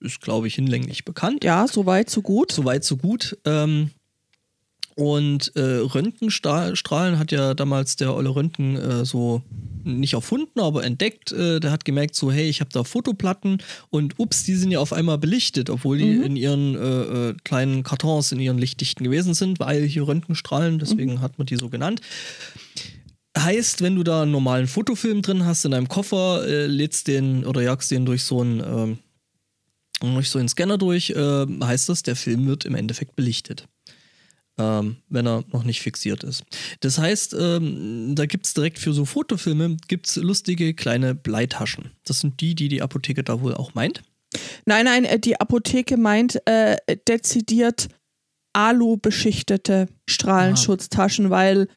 Ist, 0.00 0.20
glaube 0.20 0.46
ich, 0.46 0.54
hinlänglich 0.54 1.04
bekannt. 1.06 1.42
Ja, 1.42 1.66
so 1.66 1.86
weit, 1.86 2.10
so 2.10 2.22
gut. 2.22 2.52
Soweit, 2.52 2.84
so 2.84 2.98
gut. 2.98 3.36
Ähm, 3.44 3.90
und 4.98 5.52
äh, 5.54 5.60
Röntgenstrahlen 5.60 7.20
hat 7.20 7.30
ja 7.30 7.54
damals 7.54 7.94
der 7.94 8.16
Olle 8.16 8.30
Röntgen 8.34 8.74
äh, 8.74 9.04
so 9.04 9.42
nicht 9.84 10.14
erfunden, 10.14 10.58
aber 10.58 10.82
entdeckt. 10.82 11.30
Äh, 11.30 11.60
der 11.60 11.70
hat 11.70 11.84
gemerkt, 11.84 12.16
so, 12.16 12.32
hey, 12.32 12.48
ich 12.48 12.58
habe 12.60 12.70
da 12.72 12.82
Fotoplatten 12.82 13.62
und 13.90 14.18
ups, 14.18 14.42
die 14.42 14.56
sind 14.56 14.72
ja 14.72 14.80
auf 14.80 14.92
einmal 14.92 15.16
belichtet, 15.16 15.70
obwohl 15.70 15.98
die 15.98 16.16
Mhm. 16.16 16.22
in 16.24 16.36
ihren 16.36 16.74
äh, 16.74 17.28
äh, 17.28 17.34
kleinen 17.44 17.84
Kartons, 17.84 18.32
in 18.32 18.40
ihren 18.40 18.58
Lichtdichten 18.58 19.04
gewesen 19.04 19.34
sind, 19.34 19.60
weil 19.60 19.84
hier 19.84 20.08
Röntgenstrahlen, 20.08 20.80
deswegen 20.80 21.20
hat 21.20 21.38
man 21.38 21.46
die 21.46 21.54
so 21.54 21.68
genannt. 21.68 22.00
Heißt, 23.38 23.82
wenn 23.82 23.94
du 23.94 24.02
da 24.02 24.22
einen 24.22 24.32
normalen 24.32 24.66
Fotofilm 24.66 25.22
drin 25.22 25.44
hast 25.44 25.64
in 25.64 25.70
deinem 25.70 25.86
Koffer, 25.86 26.44
äh, 26.44 26.66
lädst 26.66 27.06
den 27.06 27.44
oder 27.44 27.62
jagst 27.62 27.92
den 27.92 28.04
durch 28.04 28.24
so 28.24 28.40
einen, 28.40 28.60
ähm, 28.66 28.98
durch 30.16 30.28
so 30.28 30.40
einen 30.40 30.48
Scanner 30.48 30.76
durch, 30.76 31.10
heißt 31.10 31.88
das, 31.88 32.02
der 32.02 32.16
Film 32.16 32.46
wird 32.46 32.64
im 32.64 32.74
Endeffekt 32.74 33.14
belichtet. 33.16 33.68
Ähm, 34.58 34.96
wenn 35.08 35.26
er 35.26 35.44
noch 35.52 35.62
nicht 35.62 35.80
fixiert 35.82 36.24
ist. 36.24 36.42
Das 36.80 36.98
heißt, 36.98 37.34
ähm, 37.38 38.14
da 38.16 38.26
gibt 38.26 38.44
es 38.44 38.54
direkt 38.54 38.80
für 38.80 38.92
so 38.92 39.04
Fotofilme 39.04 39.76
gibt's 39.86 40.16
lustige 40.16 40.74
kleine 40.74 41.14
Bleitaschen. 41.14 41.92
Das 42.04 42.20
sind 42.20 42.40
die, 42.40 42.56
die 42.56 42.68
die 42.68 42.82
Apotheke 42.82 43.22
da 43.22 43.40
wohl 43.40 43.54
auch 43.54 43.74
meint. 43.74 44.02
Nein, 44.66 44.84
nein, 44.86 45.04
äh, 45.04 45.20
die 45.20 45.40
Apotheke 45.40 45.96
meint 45.96 46.40
äh, 46.46 46.76
dezidiert 47.06 47.88
alu-beschichtete 48.52 49.88
Strahlenschutztaschen, 50.08 51.30
weil 51.30 51.68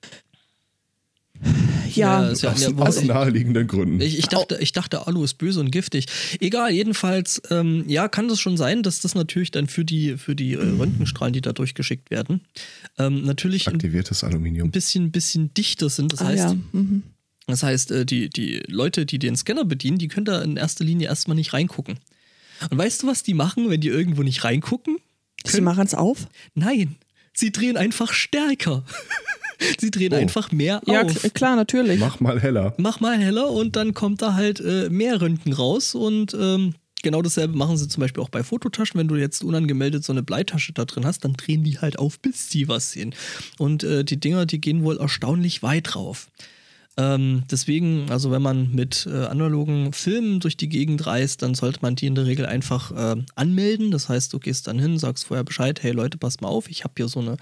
ja, 1.95 2.29
ist 2.29 2.41
ja, 2.43 2.51
aus, 2.51 2.61
ja, 2.61 2.69
aus 2.75 3.01
wo- 3.01 3.05
naheliegenden 3.05 3.67
Gründen. 3.67 4.01
Ich, 4.01 4.17
ich, 4.17 4.27
dachte, 4.27 4.57
ich 4.59 4.71
dachte, 4.71 5.07
Alu 5.07 5.23
ist 5.23 5.35
böse 5.35 5.59
und 5.59 5.71
giftig. 5.71 6.05
Egal, 6.39 6.71
jedenfalls, 6.71 7.41
ähm, 7.49 7.83
ja, 7.87 8.07
kann 8.07 8.27
das 8.27 8.39
schon 8.39 8.57
sein, 8.57 8.83
dass 8.83 9.01
das 9.01 9.15
natürlich 9.15 9.51
dann 9.51 9.67
für 9.67 9.85
die, 9.85 10.17
für 10.17 10.35
die 10.35 10.53
äh, 10.53 10.57
Röntgenstrahlen, 10.57 11.33
die 11.33 11.41
da 11.41 11.53
durchgeschickt 11.53 12.11
werden, 12.11 12.41
ähm, 12.97 13.23
natürlich 13.23 13.67
ein 13.67 13.75
Aktiviertes 13.75 14.23
Aluminium. 14.23 14.71
bisschen, 14.71 15.11
bisschen 15.11 15.53
dichter 15.53 15.89
sind. 15.89 16.13
Das 16.13 16.21
ah, 16.21 16.25
heißt, 16.25 16.43
ja. 16.43 16.55
Mhm. 16.71 17.03
das 17.47 17.63
heißt 17.63 17.91
äh, 17.91 18.05
die, 18.05 18.29
die 18.29 18.63
Leute, 18.67 19.05
die 19.05 19.19
den 19.19 19.35
Scanner 19.35 19.65
bedienen, 19.65 19.97
die 19.97 20.07
können 20.07 20.25
da 20.25 20.41
in 20.41 20.57
erster 20.57 20.83
Linie 20.83 21.07
erstmal 21.07 21.35
nicht 21.35 21.53
reingucken. 21.53 21.99
Und 22.69 22.77
weißt 22.77 23.03
du, 23.03 23.07
was 23.07 23.23
die 23.23 23.33
machen, 23.33 23.69
wenn 23.69 23.81
die 23.81 23.87
irgendwo 23.87 24.23
nicht 24.23 24.43
reingucken? 24.43 24.97
Sie 25.45 25.61
machen 25.61 25.85
es 25.85 25.95
auf? 25.95 26.27
Nein, 26.53 26.95
sie 27.33 27.51
drehen 27.51 27.75
einfach 27.77 28.13
stärker. 28.13 28.83
sie 29.79 29.91
drehen 29.91 30.13
Oh. 30.13 30.17
einfach 30.17 30.51
mehr 30.51 30.81
Ja, 30.85 31.03
auf. 31.03 31.21
k- 31.21 31.29
klar, 31.29 31.55
natürlich. 31.55 31.99
Mach 31.99 32.19
mal 32.19 32.39
heller. 32.41 32.73
mach 32.77 32.99
mal 32.99 33.17
heller 33.17 33.49
und 33.51 33.75
dann 33.75 33.93
kommt 33.93 34.21
da 34.21 34.33
halt 34.33 34.59
äh, 34.59 34.89
mehr 34.89 35.21
Röntgen 35.21 35.53
raus 35.53 35.95
und 35.95 36.35
ähm, 36.39 36.73
genau 37.03 37.21
dasselbe 37.21 37.57
machen 37.57 37.77
sie 37.77 37.87
zum 37.87 38.01
Beispiel 38.01 38.21
auch 38.23 38.29
bei 38.29 38.43
Fototaschen. 38.43 38.99
Wenn 38.99 39.07
du 39.07 39.15
jetzt 39.15 39.43
unangemeldet 39.43 40.03
so 40.03 40.13
eine 40.13 40.23
Bleitasche 40.23 40.73
da 40.73 40.85
drin 40.85 41.05
hast, 41.05 41.23
dann 41.25 41.33
drehen 41.33 41.63
die 41.63 41.79
halt 41.79 41.97
auf, 41.99 42.19
bis 42.19 42.49
sie 42.49 42.67
was 42.67 42.91
sehen. 42.91 43.15
Und 43.57 43.83
äh, 43.83 44.03
die 44.03 44.19
Dinger, 44.19 44.45
die 44.45 44.61
gehen 44.61 44.83
wohl 44.83 44.97
erstaunlich 44.97 45.63
weit 45.63 45.95
rauf. 45.95 46.27
Ähm, 46.97 47.43
deswegen, 47.49 48.07
also 48.11 48.31
wenn 48.31 48.41
man 48.41 48.71
mit 48.75 49.07
äh, 49.09 49.25
analogen 49.25 49.93
Filmen 49.93 50.41
durch 50.41 50.57
die 50.57 50.67
Gegend 50.67 51.05
reist, 51.05 51.41
dann 51.41 51.55
sollte 51.55 51.79
man 51.81 51.95
die 51.95 52.05
in 52.05 52.15
der 52.15 52.25
Regel 52.25 52.45
einfach 52.45 52.91
äh, 52.91 53.21
anmelden. 53.35 53.91
Das 53.91 54.09
heißt, 54.09 54.33
du 54.33 54.39
gehst 54.39 54.67
dann 54.67 54.77
hin, 54.77 54.99
sagst 54.99 55.25
vorher 55.25 55.45
Bescheid, 55.45 55.81
hey 55.81 55.93
Leute, 55.93 56.17
passt 56.17 56.41
mal 56.41 56.49
auf, 56.49 56.69
ich 56.69 56.83
habe 56.83 56.93
hier 56.97 57.07
so 57.07 57.21
eine 57.21 57.37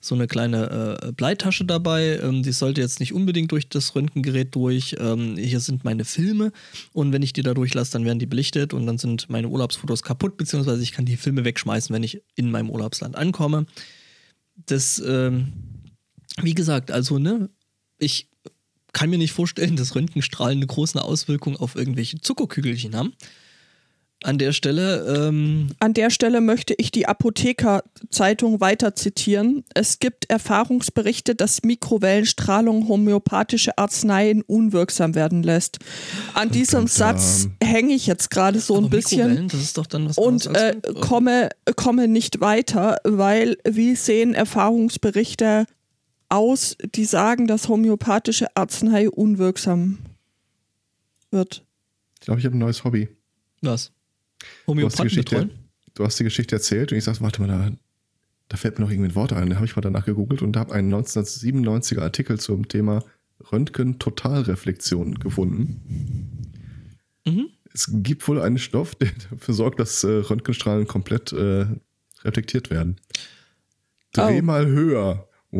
so 0.00 0.14
eine 0.14 0.26
kleine 0.26 1.00
äh, 1.02 1.12
Bleitasche 1.12 1.64
dabei. 1.64 2.18
Ähm, 2.22 2.42
die 2.42 2.52
sollte 2.52 2.80
jetzt 2.80 3.00
nicht 3.00 3.12
unbedingt 3.12 3.52
durch 3.52 3.68
das 3.68 3.94
Röntgengerät 3.94 4.54
durch. 4.54 4.96
Ähm, 4.98 5.36
hier 5.36 5.60
sind 5.60 5.84
meine 5.84 6.04
Filme 6.04 6.52
und 6.92 7.12
wenn 7.12 7.22
ich 7.22 7.34
die 7.34 7.42
da 7.42 7.52
durchlasse, 7.52 7.92
dann 7.92 8.06
werden 8.06 8.18
die 8.18 8.26
belichtet 8.26 8.72
und 8.72 8.86
dann 8.86 8.98
sind 8.98 9.28
meine 9.28 9.48
Urlaubsfotos 9.48 10.02
kaputt, 10.02 10.38
beziehungsweise 10.38 10.82
ich 10.82 10.92
kann 10.92 11.04
die 11.04 11.18
Filme 11.18 11.44
wegschmeißen, 11.44 11.94
wenn 11.94 12.02
ich 12.02 12.22
in 12.34 12.50
meinem 12.50 12.70
Urlaubsland 12.70 13.14
ankomme. 13.14 13.66
Das, 14.66 15.00
ähm, 15.06 15.52
wie 16.40 16.54
gesagt, 16.54 16.90
also, 16.90 17.18
ne, 17.18 17.50
ich 17.98 18.28
kann 18.92 19.10
mir 19.10 19.18
nicht 19.18 19.32
vorstellen, 19.32 19.76
dass 19.76 19.94
Röntgenstrahlen 19.94 20.58
eine 20.58 20.66
große 20.66 21.00
Auswirkung 21.02 21.56
auf 21.56 21.76
irgendwelche 21.76 22.20
Zuckerkügelchen 22.20 22.96
haben. 22.96 23.12
An 24.22 24.36
der 24.36 24.52
Stelle. 24.52 25.26
Ähm 25.26 25.68
An 25.78 25.94
der 25.94 26.10
Stelle 26.10 26.42
möchte 26.42 26.74
ich 26.76 26.90
die 26.90 27.06
Apothekerzeitung 27.06 28.60
weiter 28.60 28.94
zitieren. 28.94 29.64
Es 29.74 29.98
gibt 29.98 30.28
Erfahrungsberichte, 30.28 31.34
dass 31.34 31.62
Mikrowellenstrahlung 31.62 32.86
homöopathische 32.86 33.78
Arzneien 33.78 34.42
unwirksam 34.42 35.14
werden 35.14 35.42
lässt. 35.42 35.78
An 36.34 36.50
diesem 36.50 36.86
Satz 36.86 37.48
hänge 37.62 37.94
ich 37.94 38.06
jetzt 38.06 38.30
gerade 38.30 38.60
so 38.60 38.76
ein 38.76 38.90
bisschen 38.90 39.48
das 39.48 39.60
ist 39.60 39.78
doch 39.78 39.86
dann 39.86 40.10
was 40.10 40.18
und 40.18 40.46
äh, 40.54 40.76
komme, 41.00 41.48
komme 41.76 42.06
nicht 42.06 42.40
weiter, 42.40 42.98
weil 43.04 43.56
wie 43.66 43.94
sehen 43.94 44.34
Erfahrungsberichte 44.34 45.64
aus, 46.28 46.76
die 46.94 47.06
sagen, 47.06 47.46
dass 47.46 47.68
homöopathische 47.68 48.54
Arznei 48.54 49.08
unwirksam 49.08 49.98
wird? 51.30 51.64
Ich 52.20 52.26
glaube, 52.26 52.40
ich 52.40 52.44
habe 52.44 52.56
ein 52.56 52.60
neues 52.60 52.84
Hobby. 52.84 53.08
Was? 53.62 53.92
Du 54.66 54.84
hast, 54.84 54.98
die 54.98 55.04
Geschichte, 55.04 55.50
du 55.94 56.04
hast 56.04 56.18
die 56.18 56.24
Geschichte 56.24 56.56
erzählt 56.56 56.92
und 56.92 56.98
ich 56.98 57.04
sag, 57.04 57.20
warte 57.20 57.42
mal, 57.42 57.48
da, 57.48 57.70
da 58.48 58.56
fällt 58.56 58.78
mir 58.78 58.84
noch 58.84 58.90
irgendwie 58.90 59.10
ein 59.10 59.14
Wort 59.14 59.32
ein. 59.32 59.50
Da 59.50 59.56
habe 59.56 59.66
ich 59.66 59.76
mal 59.76 59.82
danach 59.82 60.06
gegoogelt 60.06 60.42
und 60.42 60.56
habe 60.56 60.74
einen 60.74 60.92
1997er 60.92 62.00
Artikel 62.00 62.38
zum 62.38 62.68
Thema 62.68 63.04
Röntgen-Totalreflexion 63.52 65.14
gefunden. 65.14 66.52
Mhm. 67.26 67.48
Es 67.72 67.88
gibt 67.92 68.26
wohl 68.26 68.40
einen 68.40 68.58
Stoff, 68.58 68.94
der 68.96 69.10
dafür 69.30 69.54
sorgt, 69.54 69.80
dass 69.80 70.04
äh, 70.04 70.08
Röntgenstrahlen 70.08 70.86
komplett 70.86 71.32
äh, 71.32 71.66
reflektiert 72.24 72.70
werden. 72.70 72.96
Dreh 74.12 74.40
oh. 74.40 74.42
mal 74.42 74.66
höher. 74.66 75.28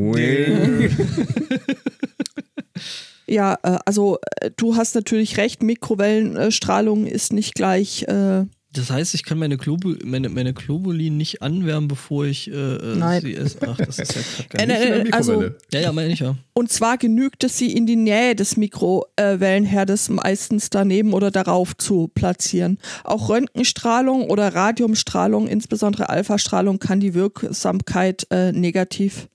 ja, 3.27 3.59
äh, 3.62 3.79
also 3.85 4.19
äh, 4.40 4.51
du 4.57 4.77
hast 4.77 4.95
natürlich 4.95 5.37
recht, 5.37 5.62
Mikrowellenstrahlung 5.62 7.07
ist 7.07 7.33
nicht 7.33 7.55
gleich 7.55 8.05
äh, 8.05 8.45
das 8.73 8.91
heißt, 8.91 9.15
ich 9.15 9.25
kann 9.25 9.39
meine, 9.39 9.57
Globu 9.57 9.97
meine, 10.05 10.29
meine 10.29 10.55
Globulin 10.55 11.17
nicht 11.17 11.43
anwärmen, 11.43 11.89
bevor 11.89 12.25
ich 12.27 12.49
äh, 12.49 12.55
äh 12.55 12.97
Nein. 12.97 13.21
sie 13.21 13.35
esse. 13.35 13.59
Ach, 13.67 13.77
das 13.77 13.99
ist 13.99 14.15
ja 14.15 14.45
kacke. 14.49 14.59
Äh, 14.59 15.09
äh, 15.09 15.11
also, 15.11 15.43
ja, 15.73 15.81
ja, 15.81 15.93
meine 15.93 16.13
ich 16.13 16.21
ja. 16.21 16.37
Und 16.53 16.71
zwar 16.71 16.97
genügt 16.97 17.43
es, 17.43 17.59
sie 17.59 17.73
in 17.73 17.87
die 17.87 17.97
Nähe 17.97 18.37
des 18.37 18.57
Mikrowellenherdes 18.57 20.09
meistens 20.11 20.71
daneben 20.71 21.15
oder 21.15 21.33
darauf 21.33 21.77
zu 21.77 22.09
platzieren. 22.15 22.79
Auch 23.03 23.29
Röntgenstrahlung 23.29 24.31
oder 24.31 24.55
Radiumstrahlung, 24.55 25.49
insbesondere 25.49 26.09
Alphastrahlung, 26.09 26.79
kann 26.79 27.01
die 27.01 27.15
Wirksamkeit 27.15 28.29
äh, 28.31 28.53
negativ 28.53 29.29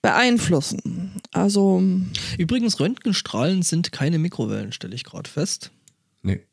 beeinflussen. 0.00 1.20
Also. 1.32 1.82
Übrigens, 2.38 2.80
Röntgenstrahlen 2.80 3.60
sind 3.60 3.92
keine 3.92 4.18
Mikrowellen, 4.18 4.72
stelle 4.72 4.94
ich 4.94 5.04
gerade 5.04 5.28
fest. 5.28 5.70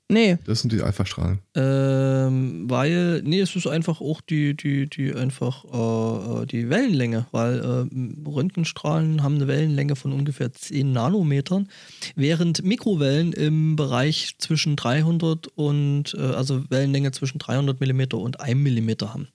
Nee. 0.09 0.37
Das 0.45 0.61
sind 0.61 0.71
die 0.71 0.81
Alpha-Strahlen. 0.81 1.39
Ähm, 1.53 2.69
weil, 2.69 3.21
nee, 3.23 3.41
es 3.41 3.55
ist 3.57 3.67
einfach 3.67 3.99
auch 3.99 4.21
die, 4.21 4.55
die, 4.55 4.89
die 4.89 5.13
einfach 5.13 5.65
äh, 5.65 6.43
äh 6.43 6.45
die 6.45 6.69
Wellenlänge, 6.69 7.25
weil 7.31 7.59
äh, 7.59 8.29
Röntgenstrahlen 8.29 9.21
haben 9.21 9.35
eine 9.35 9.47
Wellenlänge 9.47 9.97
von 9.97 10.13
ungefähr 10.13 10.53
10 10.53 10.93
Nanometern, 10.93 11.67
während 12.15 12.63
Mikrowellen 12.63 13.33
im 13.33 13.75
Bereich 13.75 14.35
zwischen 14.37 14.77
300 14.77 15.47
und, 15.47 16.13
äh, 16.13 16.21
also 16.21 16.63
Wellenlänge 16.69 17.11
zwischen 17.11 17.39
300 17.39 17.81
Millimeter 17.81 18.17
und 18.17 18.39
1 18.39 18.57
Millimeter 18.57 19.13
haben. 19.13 19.27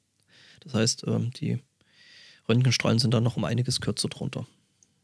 Das 0.60 0.72
heißt, 0.72 1.04
ähm, 1.06 1.32
die 1.38 1.58
Röntgenstrahlen 2.48 2.98
sind 2.98 3.12
dann 3.12 3.24
noch 3.24 3.36
um 3.36 3.44
einiges 3.44 3.82
kürzer 3.82 4.08
drunter. 4.08 4.46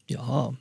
Ja. 0.07 0.51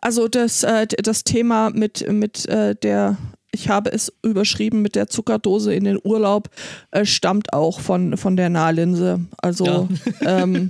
Also 0.00 0.26
das, 0.26 0.64
äh, 0.64 0.88
das 0.88 1.22
Thema 1.22 1.70
mit, 1.70 2.10
mit 2.10 2.46
äh, 2.46 2.74
der 2.74 3.16
ich 3.52 3.68
habe 3.68 3.92
es 3.92 4.12
überschrieben 4.24 4.82
mit 4.82 4.94
der 4.94 5.08
Zuckerdose 5.08 5.74
in 5.74 5.84
den 5.84 5.98
Urlaub, 6.02 6.50
äh, 6.90 7.04
stammt 7.04 7.52
auch 7.52 7.80
von, 7.80 8.16
von 8.16 8.36
der 8.36 8.48
Nahlinse. 8.48 9.20
Also 9.38 9.88
ja, 10.20 10.42
ähm, 10.42 10.68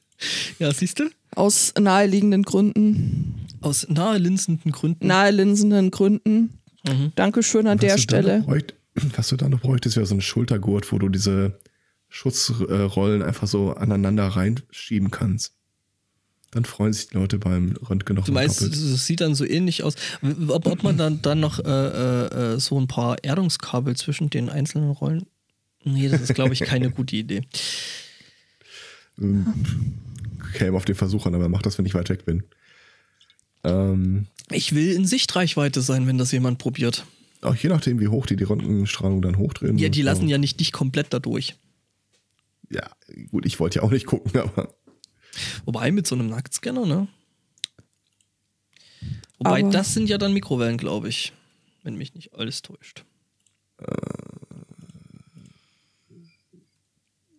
ja 0.58 0.72
siehst 0.72 0.98
du? 0.98 1.10
Aus 1.34 1.74
naheliegenden 1.78 2.42
Gründen. 2.42 3.46
Aus 3.60 3.88
nahelinsenden 3.88 4.72
Gründen. 4.72 5.06
Nahelinsenden 5.06 5.90
Gründen. 5.90 6.58
Mhm. 6.86 7.12
Dankeschön 7.14 7.66
an 7.66 7.78
was 7.78 7.86
der 7.86 7.98
Stelle. 7.98 8.42
Bräucht, 8.42 8.74
was 9.16 9.28
du 9.28 9.36
da 9.36 9.48
noch 9.48 9.60
bräuchtest, 9.60 9.96
wäre 9.96 10.06
so 10.06 10.14
ein 10.14 10.20
Schultergurt, 10.20 10.90
wo 10.92 10.98
du 10.98 11.08
diese 11.08 11.58
Schutzrollen 12.08 13.22
einfach 13.22 13.48
so 13.48 13.74
aneinander 13.74 14.28
reinschieben 14.28 15.10
kannst 15.10 15.54
dann 16.54 16.64
freuen 16.64 16.92
sich 16.92 17.08
die 17.08 17.16
Leute 17.16 17.38
beim 17.38 17.74
Röntgen 17.88 18.14
noch. 18.14 18.24
Du 18.24 18.32
meinst, 18.32 18.62
es 18.62 19.06
sieht 19.06 19.20
dann 19.20 19.34
so 19.34 19.44
ähnlich 19.44 19.82
aus. 19.82 19.94
Ob, 20.48 20.66
ob 20.66 20.82
man 20.84 20.96
dann, 20.96 21.20
dann 21.20 21.40
noch 21.40 21.58
äh, 21.58 22.54
äh, 22.54 22.60
so 22.60 22.80
ein 22.80 22.86
paar 22.86 23.16
Erdungskabel 23.22 23.96
zwischen 23.96 24.30
den 24.30 24.48
einzelnen 24.48 24.90
Rollen. 24.90 25.26
Nee, 25.82 26.08
das 26.08 26.20
ist, 26.20 26.34
glaube 26.34 26.52
ich, 26.52 26.60
keine 26.60 26.90
gute 26.92 27.16
Idee. 27.16 27.42
Ähm, 29.20 29.46
käme 30.54 30.76
auf 30.76 30.84
den 30.84 30.94
Versuch 30.94 31.26
an, 31.26 31.34
aber 31.34 31.48
mach 31.48 31.62
das, 31.62 31.76
wenn 31.76 31.86
ich 31.86 31.94
weit 31.94 32.08
weg 32.08 32.24
bin. 32.24 32.44
Ähm, 33.64 34.26
ich 34.50 34.74
will 34.76 34.92
in 34.92 35.06
Sichtreichweite 35.06 35.82
sein, 35.82 36.06
wenn 36.06 36.18
das 36.18 36.30
jemand 36.30 36.58
probiert. 36.58 37.04
Auch 37.42 37.56
je 37.56 37.68
nachdem, 37.68 37.98
wie 37.98 38.08
hoch 38.08 38.26
die 38.26 38.36
die 38.36 38.44
Röntgenstrahlung 38.44 39.22
dann 39.22 39.38
hochdrehen. 39.38 39.76
Ja, 39.76 39.88
die 39.88 40.02
lassen 40.02 40.28
ja 40.28 40.38
nicht 40.38 40.60
dich 40.60 40.70
komplett 40.70 41.08
dadurch. 41.10 41.56
Ja, 42.70 42.88
gut, 43.30 43.44
ich 43.44 43.58
wollte 43.58 43.80
ja 43.80 43.82
auch 43.82 43.90
nicht 43.90 44.06
gucken, 44.06 44.40
aber. 44.40 44.72
Wobei 45.64 45.90
mit 45.90 46.06
so 46.06 46.14
einem 46.14 46.28
Nacktscanner, 46.28 46.86
ne? 46.86 47.08
Wobei 49.38 49.60
Aber 49.60 49.70
das 49.70 49.94
sind 49.94 50.08
ja 50.08 50.18
dann 50.18 50.32
Mikrowellen, 50.32 50.78
glaube 50.78 51.08
ich. 51.08 51.32
Wenn 51.82 51.96
mich 51.96 52.14
nicht 52.14 52.34
alles 52.34 52.62
täuscht. 52.62 53.04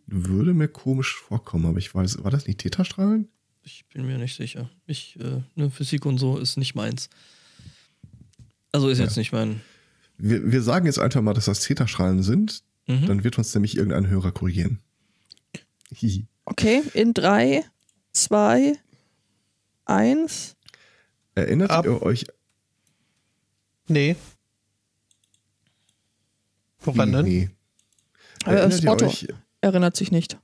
Würde 0.07 0.53
mir 0.53 0.67
komisch 0.67 1.15
vorkommen, 1.15 1.65
aber 1.65 1.79
ich 1.79 1.93
weiß, 1.93 2.23
war 2.23 2.31
das 2.31 2.47
nicht 2.47 2.59
Thetastrahlen? 2.59 3.27
Ich 3.63 3.85
bin 3.91 4.05
mir 4.05 4.17
nicht 4.17 4.35
sicher. 4.35 4.69
Ich, 4.85 5.19
äh, 5.19 5.41
ne, 5.55 5.71
Physik 5.71 6.05
und 6.05 6.19
so 6.19 6.37
ist 6.37 6.57
nicht 6.57 6.75
meins. 6.75 7.09
Also 8.71 8.89
ist 8.89 8.99
ja. 8.99 9.05
jetzt 9.05 9.17
nicht 9.17 9.31
mein. 9.31 9.61
Wir, 10.17 10.51
wir 10.51 10.61
sagen 10.61 10.85
jetzt 10.85 10.99
einfach 10.99 11.21
mal, 11.21 11.33
dass 11.33 11.45
das 11.45 11.61
Thetastrahlen 11.61 12.21
sind. 12.21 12.63
Mhm. 12.87 13.07
Dann 13.07 13.23
wird 13.23 13.37
uns 13.37 13.53
nämlich 13.55 13.75
irgendein 13.75 14.07
Hörer 14.07 14.31
korrigieren. 14.31 14.79
Hihi. 15.91 16.27
Okay, 16.45 16.83
in 16.93 17.13
drei, 17.13 17.63
zwei, 18.15 18.77
eins. 19.85 20.55
Erinnert 21.35 21.71
Ab 21.71 21.85
ihr 21.85 22.01
euch? 22.01 22.25
Nee. 23.87 24.15
Woran 26.79 27.11
denn? 27.11 27.25
Nee. 27.25 27.49
Erinnert 28.45 28.83
ihr 28.83 29.07
euch 29.07 29.27
erinnert 29.65 29.97
sich 29.97 30.11
nicht. 30.11 30.37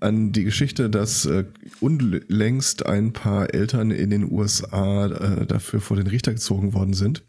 An 0.00 0.30
die 0.30 0.44
Geschichte, 0.44 0.88
dass 0.88 1.26
äh, 1.26 1.44
unlängst 1.80 2.86
ein 2.86 3.12
paar 3.12 3.52
Eltern 3.52 3.90
in 3.90 4.10
den 4.10 4.30
USA 4.30 5.06
äh, 5.06 5.46
dafür 5.46 5.80
vor 5.80 5.96
den 5.96 6.06
Richter 6.06 6.32
gezogen 6.32 6.72
worden 6.72 6.94
sind, 6.94 7.24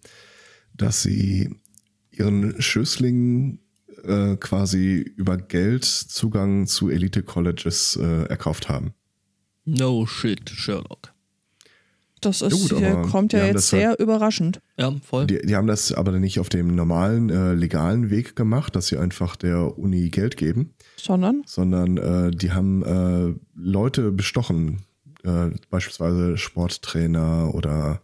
dass 0.76 1.02
sie 1.02 1.56
ihren 2.12 2.62
Schößlingen 2.62 3.60
äh, 4.04 4.36
quasi 4.36 4.98
über 4.98 5.38
Geld 5.38 5.84
Zugang 5.86 6.68
zu 6.68 6.90
Elite-Colleges 6.90 7.98
äh, 8.00 8.26
erkauft 8.26 8.70
haben. 8.70 8.94
No 9.78 10.06
shit, 10.06 10.50
Sherlock. 10.50 11.14
Das 12.22 12.42
ist, 12.42 12.72
ja, 12.72 12.96
gut, 12.96 13.12
kommt 13.12 13.34
ja 13.34 13.46
jetzt 13.46 13.70
sehr 13.70 13.90
halt, 13.90 14.00
überraschend. 14.00 14.60
Ja, 14.78 14.94
voll. 15.02 15.28
Die, 15.28 15.40
die, 15.42 15.56
haben 15.56 15.68
das 15.68 15.94
aber 15.94 16.12
nicht 16.20 16.40
auf 16.40 16.50
dem 16.50 16.76
normalen, 16.76 17.30
äh, 17.30 17.54
legalen 17.54 18.10
Weg 18.10 18.36
gemacht, 18.36 18.76
dass 18.76 18.88
sie 18.88 18.98
einfach 18.98 19.38
der 19.38 19.78
Uni 19.78 20.10
Geld 20.10 20.36
geben. 20.36 20.74
Sondern? 20.98 21.44
Sondern 21.46 21.98
äh, 21.98 22.32
die 22.32 22.52
haben 22.52 22.84
äh, 22.84 23.40
Leute 23.56 24.12
bestochen, 24.12 24.82
äh, 25.24 25.52
beispielsweise 25.70 26.38
Sporttrainer 26.38 27.54
oder 27.54 28.02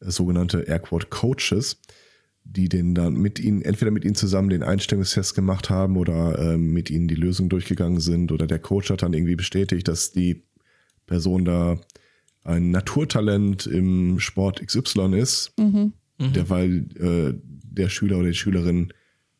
äh, 0.00 0.10
sogenannte 0.10 0.62
Airquote 0.62 1.08
Coaches, 1.08 1.82
die 2.44 2.70
den 2.70 2.94
dann 2.94 3.14
mit 3.14 3.38
ihnen, 3.38 3.60
entweder 3.60 3.90
mit 3.90 4.06
ihnen 4.06 4.14
zusammen 4.14 4.48
den 4.48 4.62
Einstellungstest 4.62 5.34
gemacht 5.34 5.68
haben 5.68 5.98
oder 5.98 6.38
äh, 6.38 6.56
mit 6.56 6.88
ihnen 6.88 7.08
die 7.08 7.14
Lösung 7.14 7.50
durchgegangen 7.50 8.00
sind 8.00 8.32
oder 8.32 8.46
der 8.46 8.58
Coach 8.58 8.90
hat 8.90 9.02
dann 9.02 9.12
irgendwie 9.12 9.36
bestätigt, 9.36 9.86
dass 9.88 10.12
die 10.12 10.44
Person 11.06 11.44
da 11.44 11.78
ein 12.44 12.70
Naturtalent 12.70 13.66
im 13.66 14.20
Sport 14.20 14.64
XY 14.66 15.14
ist, 15.18 15.52
Mhm. 15.58 15.92
der 16.18 16.48
weil 16.50 16.86
äh, 16.98 17.34
der 17.44 17.88
Schüler 17.88 18.18
oder 18.18 18.28
die 18.28 18.34
Schülerin 18.34 18.92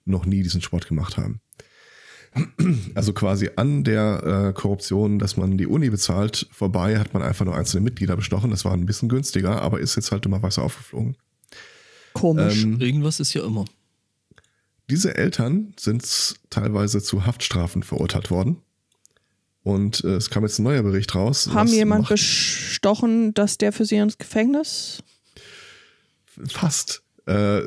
noch 0.04 0.26
nie 0.26 0.42
diesen 0.42 0.60
Sport 0.62 0.88
gemacht 0.88 1.16
haben. 1.16 1.40
Also 2.96 3.12
quasi 3.12 3.50
an 3.54 3.84
der 3.84 4.48
äh, 4.48 4.52
Korruption, 4.52 5.20
dass 5.20 5.36
man 5.36 5.56
die 5.56 5.68
Uni 5.68 5.88
bezahlt, 5.88 6.48
vorbei 6.50 6.98
hat 6.98 7.14
man 7.14 7.22
einfach 7.22 7.44
nur 7.44 7.54
einzelne 7.54 7.84
Mitglieder 7.84 8.16
bestochen. 8.16 8.50
Das 8.50 8.64
war 8.64 8.72
ein 8.72 8.86
bisschen 8.86 9.08
günstiger, 9.08 9.62
aber 9.62 9.78
ist 9.78 9.94
jetzt 9.94 10.10
halt 10.10 10.26
immer 10.26 10.42
Wasser 10.42 10.62
aufgeflogen. 10.62 11.16
Komisch. 12.12 12.64
Ähm, 12.64 12.80
Irgendwas 12.80 13.20
ist 13.20 13.34
ja 13.34 13.44
immer. 13.44 13.64
Diese 14.90 15.16
Eltern 15.16 15.74
sind 15.78 16.34
teilweise 16.50 17.00
zu 17.02 17.24
Haftstrafen 17.24 17.84
verurteilt 17.84 18.30
worden. 18.32 18.56
Und 19.64 20.04
äh, 20.04 20.16
es 20.16 20.30
kam 20.30 20.44
jetzt 20.44 20.58
ein 20.58 20.62
neuer 20.62 20.82
Bericht 20.82 21.14
raus. 21.14 21.48
Haben 21.52 21.68
jemand 21.70 22.06
bestochen, 22.08 23.32
dass 23.34 23.58
der 23.58 23.72
für 23.72 23.84
sie 23.86 23.96
ins 23.96 24.18
Gefängnis? 24.18 25.02
Fast. 26.48 27.02
Äh, 27.26 27.62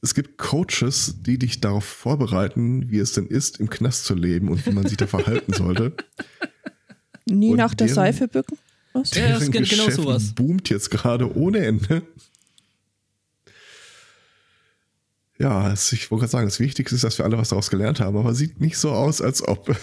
es 0.00 0.14
gibt 0.14 0.38
Coaches, 0.38 1.16
die 1.22 1.38
dich 1.38 1.60
darauf 1.60 1.84
vorbereiten, 1.84 2.88
wie 2.90 2.98
es 3.00 3.12
denn 3.12 3.26
ist, 3.26 3.58
im 3.58 3.68
Knast 3.68 4.04
zu 4.04 4.14
leben 4.14 4.48
und 4.48 4.64
wie 4.64 4.70
man 4.70 4.86
sich 4.86 4.96
da 4.96 5.08
verhalten 5.08 5.52
sollte. 5.54 5.92
Nie 7.24 7.50
Und 7.50 7.56
nach 7.56 7.74
der 7.74 7.88
deren- 7.88 7.94
Seife 7.96 8.28
bücken? 8.28 8.56
Was? 8.92 9.12
Ja, 9.14 9.30
das 9.30 9.50
genau 9.50 9.58
Geschäft 9.58 9.96
sowas. 9.96 10.32
boomt 10.34 10.68
jetzt 10.70 10.90
gerade 10.90 11.36
ohne 11.36 11.58
Ende. 11.66 12.02
Ja, 15.38 15.72
ich 15.74 16.10
wollte 16.10 16.20
gerade 16.22 16.30
sagen, 16.30 16.46
das 16.46 16.60
Wichtigste 16.60 16.94
ist, 16.94 17.04
dass 17.04 17.18
wir 17.18 17.24
alle 17.26 17.36
was 17.36 17.50
daraus 17.50 17.68
gelernt 17.68 18.00
haben, 18.00 18.16
aber 18.16 18.34
sieht 18.34 18.60
nicht 18.60 18.78
so 18.78 18.90
aus, 18.92 19.20
als 19.20 19.42
ob. 19.46 19.76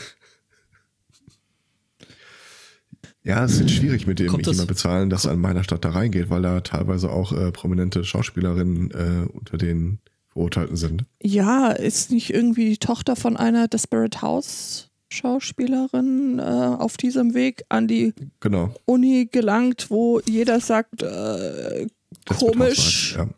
Ja, 3.23 3.45
es 3.45 3.59
ist 3.59 3.71
schwierig, 3.71 4.05
mit 4.05 4.19
dem 4.19 4.27
Kommt 4.27 4.45
ich 4.45 4.51
jemand 4.51 4.67
bezahlen, 4.67 5.09
dass 5.09 5.25
er 5.25 5.31
in 5.33 5.39
meiner 5.39 5.63
Stadt 5.63 5.85
da 5.85 5.89
reingeht, 5.91 6.29
weil 6.29 6.41
da 6.41 6.59
teilweise 6.61 7.09
auch 7.09 7.31
äh, 7.31 7.51
prominente 7.51 8.03
Schauspielerinnen 8.03 8.91
äh, 8.91 9.27
unter 9.31 9.57
den 9.57 9.99
Verurteilten 10.33 10.75
sind. 10.75 11.05
Ja, 11.21 11.71
ist 11.71 12.11
nicht 12.11 12.33
irgendwie 12.33 12.69
die 12.71 12.77
Tochter 12.77 13.15
von 13.15 13.37
einer 13.37 13.67
Desperate 13.67 14.21
House 14.21 14.89
Schauspielerin 15.09 16.39
äh, 16.39 16.41
auf 16.41 16.97
diesem 16.97 17.33
Weg 17.33 17.63
an 17.69 17.87
die 17.87 18.13
Genau. 18.39 18.73
Uni 18.85 19.29
gelangt, 19.31 19.89
wo 19.89 20.19
jeder 20.27 20.59
sagt, 20.59 21.03
äh, 21.03 21.87
komisch, 22.25 23.15
Housewives, 23.17 23.35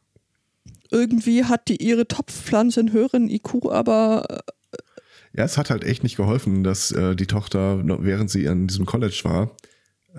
irgendwie 0.89 1.43
hat 1.43 1.67
die 1.67 1.83
ihre 1.83 2.07
Topfpflanze 2.07 2.79
einen 2.79 2.93
höheren 2.93 3.29
IQ, 3.29 3.65
aber 3.69 4.25
äh, 4.29 4.77
Ja. 5.33 5.39
ja, 5.39 5.43
es 5.43 5.57
hat 5.57 5.69
halt 5.69 5.83
echt 5.83 6.01
nicht 6.03 6.15
geholfen, 6.15 6.63
dass 6.63 6.91
äh, 6.91 7.15
die 7.15 7.27
Tochter, 7.27 7.81
während 8.03 8.29
sie 8.31 8.47
an 8.47 8.67
diesem 8.67 8.85
College 8.85 9.19
war, 9.23 9.51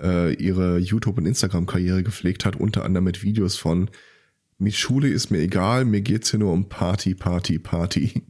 äh, 0.01 0.33
ihre 0.33 0.77
YouTube- 0.79 1.17
und 1.17 1.25
Instagram-Karriere 1.25 2.03
gepflegt 2.03 2.45
hat, 2.45 2.55
unter 2.55 2.83
anderem 2.85 3.05
mit 3.05 3.23
Videos 3.23 3.57
von 3.57 3.89
mit 4.59 4.73
Schule 4.73 5.07
ist 5.07 5.29
mir 5.29 5.39
egal, 5.39 5.85
mir 5.85 6.01
geht's 6.01 6.31
hier 6.31 6.39
nur 6.39 6.51
um 6.51 6.67
Party, 6.67 7.13
Party, 7.13 7.59
Party. 7.59 8.23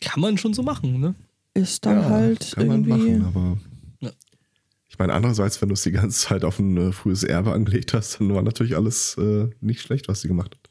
Kann 0.00 0.20
man 0.20 0.38
schon 0.38 0.54
so 0.54 0.62
machen, 0.62 1.00
ne? 1.00 1.14
ist 1.54 1.84
dann 1.84 2.04
halt 2.04 2.52
kann 2.54 2.66
man 2.68 2.84
irgendwie. 2.84 3.16
machen, 3.18 3.24
aber 3.24 3.58
Ja. 4.00 4.10
ich 4.88 4.98
meine, 4.98 5.12
andererseits, 5.12 5.60
wenn 5.60 5.68
du 5.68 5.72
es 5.74 5.82
die 5.82 5.90
ganze 5.92 6.18
Zeit 6.28 6.44
auf 6.44 6.58
ein 6.58 6.76
äh, 6.76 6.92
frühes 6.92 7.22
Erbe 7.24 7.52
angelegt 7.52 7.92
hast, 7.92 8.20
dann 8.20 8.32
war 8.34 8.42
natürlich 8.42 8.76
alles 8.76 9.16
äh, 9.18 9.48
nicht 9.60 9.80
schlecht, 9.80 10.08
was 10.08 10.20
sie 10.20 10.28
gemacht 10.28 10.54
hat. 10.54 10.70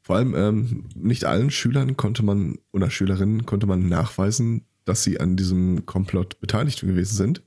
Vor 0.00 0.16
allem 0.16 0.34
ähm, 0.34 0.88
nicht 0.94 1.24
allen 1.24 1.50
Schülern 1.50 1.96
konnte 1.96 2.22
man 2.24 2.58
oder 2.72 2.90
Schülerinnen 2.90 3.46
konnte 3.46 3.66
man 3.66 3.88
nachweisen, 3.88 4.64
dass 4.90 5.04
sie 5.04 5.20
an 5.20 5.36
diesem 5.36 5.86
Komplott 5.86 6.40
beteiligt 6.40 6.80
gewesen 6.80 7.16
sind. 7.16 7.42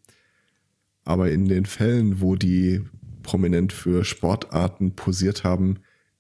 Aber 1.04 1.30
in 1.30 1.50
den 1.50 1.66
Fällen, 1.66 2.22
wo 2.22 2.38
die 2.38 2.82
prominent 3.22 3.74
für 3.74 4.06
Sportarten 4.06 4.96
posiert 4.96 5.44
haben, 5.44 5.80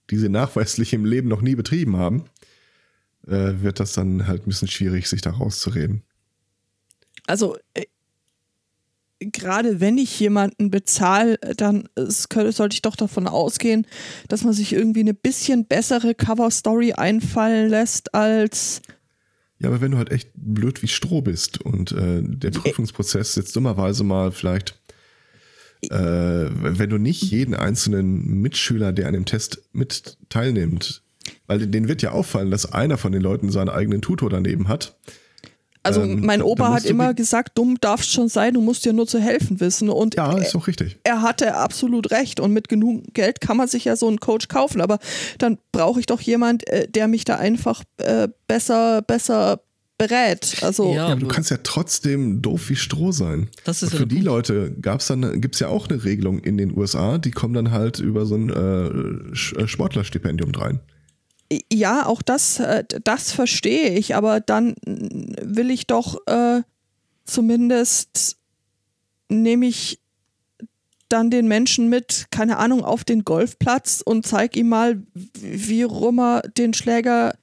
die 0.09 0.17
sie 0.17 0.27
nachweislich 0.27 0.91
im 0.91 1.05
Leben 1.05 1.29
noch 1.29 1.41
nie 1.41 1.55
betrieben 1.55 1.95
haben, 1.95 2.25
äh, 3.25 3.61
wird 3.61 3.79
das 3.79 3.93
dann 3.93 4.27
halt 4.27 4.41
ein 4.41 4.49
bisschen 4.49 4.67
schwierig, 4.67 5.07
sich 5.07 5.21
da 5.21 5.29
rauszureden. 5.29 6.03
Also 7.25 7.55
äh, 7.73 7.85
gerade 9.19 9.79
wenn 9.79 9.97
ich 9.97 10.19
jemanden 10.19 10.71
bezahle, 10.71 11.37
dann 11.55 11.87
es 11.95 12.27
sollte 12.29 12.73
ich 12.73 12.81
doch 12.81 12.97
davon 12.97 13.27
ausgehen, 13.27 13.87
dass 14.27 14.43
man 14.43 14.51
sich 14.51 14.73
irgendwie 14.73 14.99
eine 14.99 15.13
bisschen 15.13 15.67
bessere 15.67 16.15
Cover-Story 16.15 16.91
einfallen 16.91 17.69
lässt 17.69 18.13
als 18.13 18.81
Ja, 19.59 19.69
aber 19.69 19.81
wenn 19.81 19.91
du 19.91 19.97
halt 19.97 20.11
echt 20.11 20.31
blöd 20.35 20.81
wie 20.81 20.87
Stroh 20.87 21.21
bist 21.21 21.61
und 21.61 21.91
äh, 21.91 22.21
der 22.21 22.51
Prüfungsprozess 22.51 23.35
jetzt 23.35 23.55
dummerweise 23.55 24.03
mal 24.03 24.31
vielleicht, 24.31 24.81
äh, 25.89 25.95
wenn 25.95 26.89
du 26.89 26.97
nicht 26.97 27.21
jeden 27.21 27.53
einzelnen 27.53 28.41
Mitschüler, 28.41 28.91
der 28.91 29.07
an 29.07 29.13
dem 29.13 29.25
Test 29.25 29.69
mit 29.71 30.17
teilnimmt, 30.29 31.03
weil 31.47 31.65
denen 31.67 31.87
wird 31.87 32.01
ja 32.01 32.11
auffallen, 32.11 32.51
dass 32.51 32.71
einer 32.71 32.97
von 32.97 33.11
den 33.11 33.21
Leuten 33.21 33.51
seinen 33.51 33.69
eigenen 33.69 34.01
Tutor 34.01 34.29
daneben 34.29 34.67
hat. 34.67 34.97
Also 35.83 36.01
Ähm, 36.01 36.21
mein 36.25 36.41
Opa 36.41 36.71
hat 36.73 36.85
immer 36.85 37.13
gesagt, 37.13 37.57
dumm 37.57 37.77
darfst 37.79 38.11
schon 38.11 38.29
sein, 38.29 38.53
du 38.53 38.61
musst 38.61 38.85
dir 38.85 38.93
nur 38.93 39.05
zu 39.05 39.19
helfen 39.19 39.59
wissen. 39.59 39.89
Und 39.89 40.15
Ja, 40.15 40.37
ist 40.37 40.55
auch 40.55 40.67
richtig. 40.67 40.97
er 41.03 41.21
hatte 41.21 41.55
absolut 41.55 42.11
recht. 42.11 42.39
Und 42.39 42.53
mit 42.53 42.69
genug 42.69 43.03
Geld 43.13 43.41
kann 43.41 43.57
man 43.57 43.67
sich 43.67 43.85
ja 43.85 43.95
so 43.95 44.07
einen 44.07 44.19
Coach 44.19 44.47
kaufen. 44.47 44.79
Aber 44.81 44.99
dann 45.37 45.57
brauche 45.73 45.99
ich 45.99 46.05
doch 46.05 46.21
jemand, 46.21 46.67
äh, 46.67 46.87
der 46.87 47.07
mich 47.07 47.25
da 47.25 47.35
einfach 47.35 47.83
äh, 47.97 48.29
besser, 48.47 49.01
besser 49.01 49.59
berät. 49.97 50.57
Also 50.61 50.93
Ja. 50.93 51.07
Aber 51.07 51.19
du 51.19 51.27
kannst 51.27 51.51
ja 51.51 51.57
trotzdem 51.63 52.41
doof 52.41 52.69
wie 52.69 52.75
Stroh 52.75 53.11
sein. 53.11 53.49
Das 53.65 53.83
ist 53.83 53.93
ja 53.93 53.99
für 53.99 54.07
die 54.07 54.15
Punkt. 54.15 54.27
Leute 54.27 54.71
gab's 54.81 55.07
dann, 55.07 55.41
gibt's 55.41 55.59
ja 55.59 55.67
auch 55.67 55.87
eine 55.89 56.03
Regelung 56.03 56.39
in 56.39 56.57
den 56.57 56.75
USA, 56.77 57.17
die 57.17 57.31
kommen 57.31 57.53
dann 57.53 57.71
halt 57.71 57.99
über 57.99 58.25
so 58.25 58.35
ein 58.35 58.49
äh, 58.49 59.61
äh, 59.61 59.67
Sportlerstipendium 59.67 60.51
rein. 60.55 60.79
Ja, 61.71 62.05
auch 62.05 62.21
das, 62.21 62.59
äh, 62.59 62.83
das 63.03 63.31
verstehe 63.31 63.97
ich, 63.97 64.15
aber 64.15 64.39
dann 64.39 64.75
will 64.83 65.71
ich 65.71 65.87
doch 65.87 66.17
äh, 66.27 66.61
zumindest 67.25 68.37
nehme 69.29 69.65
ich 69.65 69.99
dann 71.09 71.29
den 71.29 71.47
Menschen 71.47 71.89
mit, 71.89 72.27
keine 72.31 72.57
Ahnung, 72.57 72.83
auf 72.83 73.03
den 73.03 73.23
Golfplatz 73.23 74.01
und 74.03 74.25
zeig 74.25 74.55
ihm 74.55 74.69
mal, 74.69 75.03
wie 75.13 75.83
rum 75.83 76.19
er 76.19 76.41
den 76.41 76.73
Schläger 76.73 77.35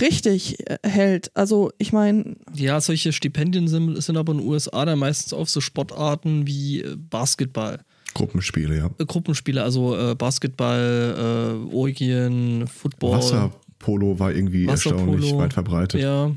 richtig 0.00 0.58
äh, 0.68 0.78
hält. 0.82 1.30
Also 1.36 1.70
ich 1.76 1.92
meine, 1.92 2.36
Ja, 2.54 2.80
solche 2.80 3.12
Stipendien 3.12 3.68
sind, 3.68 4.02
sind 4.02 4.16
aber 4.16 4.32
in 4.32 4.38
den 4.38 4.48
USA 4.48 4.84
dann 4.86 4.98
meistens 4.98 5.34
auf 5.34 5.50
so 5.50 5.60
Sportarten 5.60 6.46
wie 6.46 6.80
äh, 6.80 6.96
Basketball. 6.96 7.80
Gruppenspiele, 8.14 8.76
ja. 8.76 8.90
Gruppenspiele, 9.06 9.62
also 9.62 9.96
äh, 9.96 10.14
Basketball, 10.14 11.64
äh, 11.70 11.74
Orgien, 11.74 12.66
Football. 12.66 13.12
Wasserpolo 13.18 14.18
war 14.18 14.32
irgendwie 14.32 14.66
Wasserpolo. 14.66 15.12
erstaunlich 15.12 15.34
weit 15.36 15.52
verbreitet. 15.52 16.00
Ja. 16.02 16.34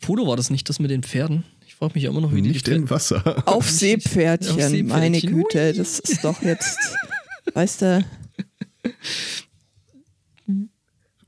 Polo 0.00 0.26
war 0.26 0.36
das 0.36 0.50
nicht 0.50 0.68
das 0.68 0.78
mit 0.80 0.90
den 0.90 1.02
Pferden? 1.02 1.44
Ich 1.66 1.74
frage 1.76 1.94
mich 1.94 2.02
ja 2.04 2.10
immer 2.10 2.20
noch, 2.20 2.32
wie 2.34 2.42
die 2.42 2.50
Nicht 2.50 2.66
die 2.66 2.72
im 2.72 2.88
Wasser. 2.90 3.42
auf 3.46 3.68
Seepferdchen, 3.70 4.50
Auf 4.52 4.56
Seepferdchen. 4.60 4.86
meine 4.86 5.20
Güte, 5.20 5.72
das 5.72 5.98
ist 5.98 6.24
doch 6.24 6.42
jetzt, 6.42 6.78
weißt 7.54 7.82
du, 7.82 8.04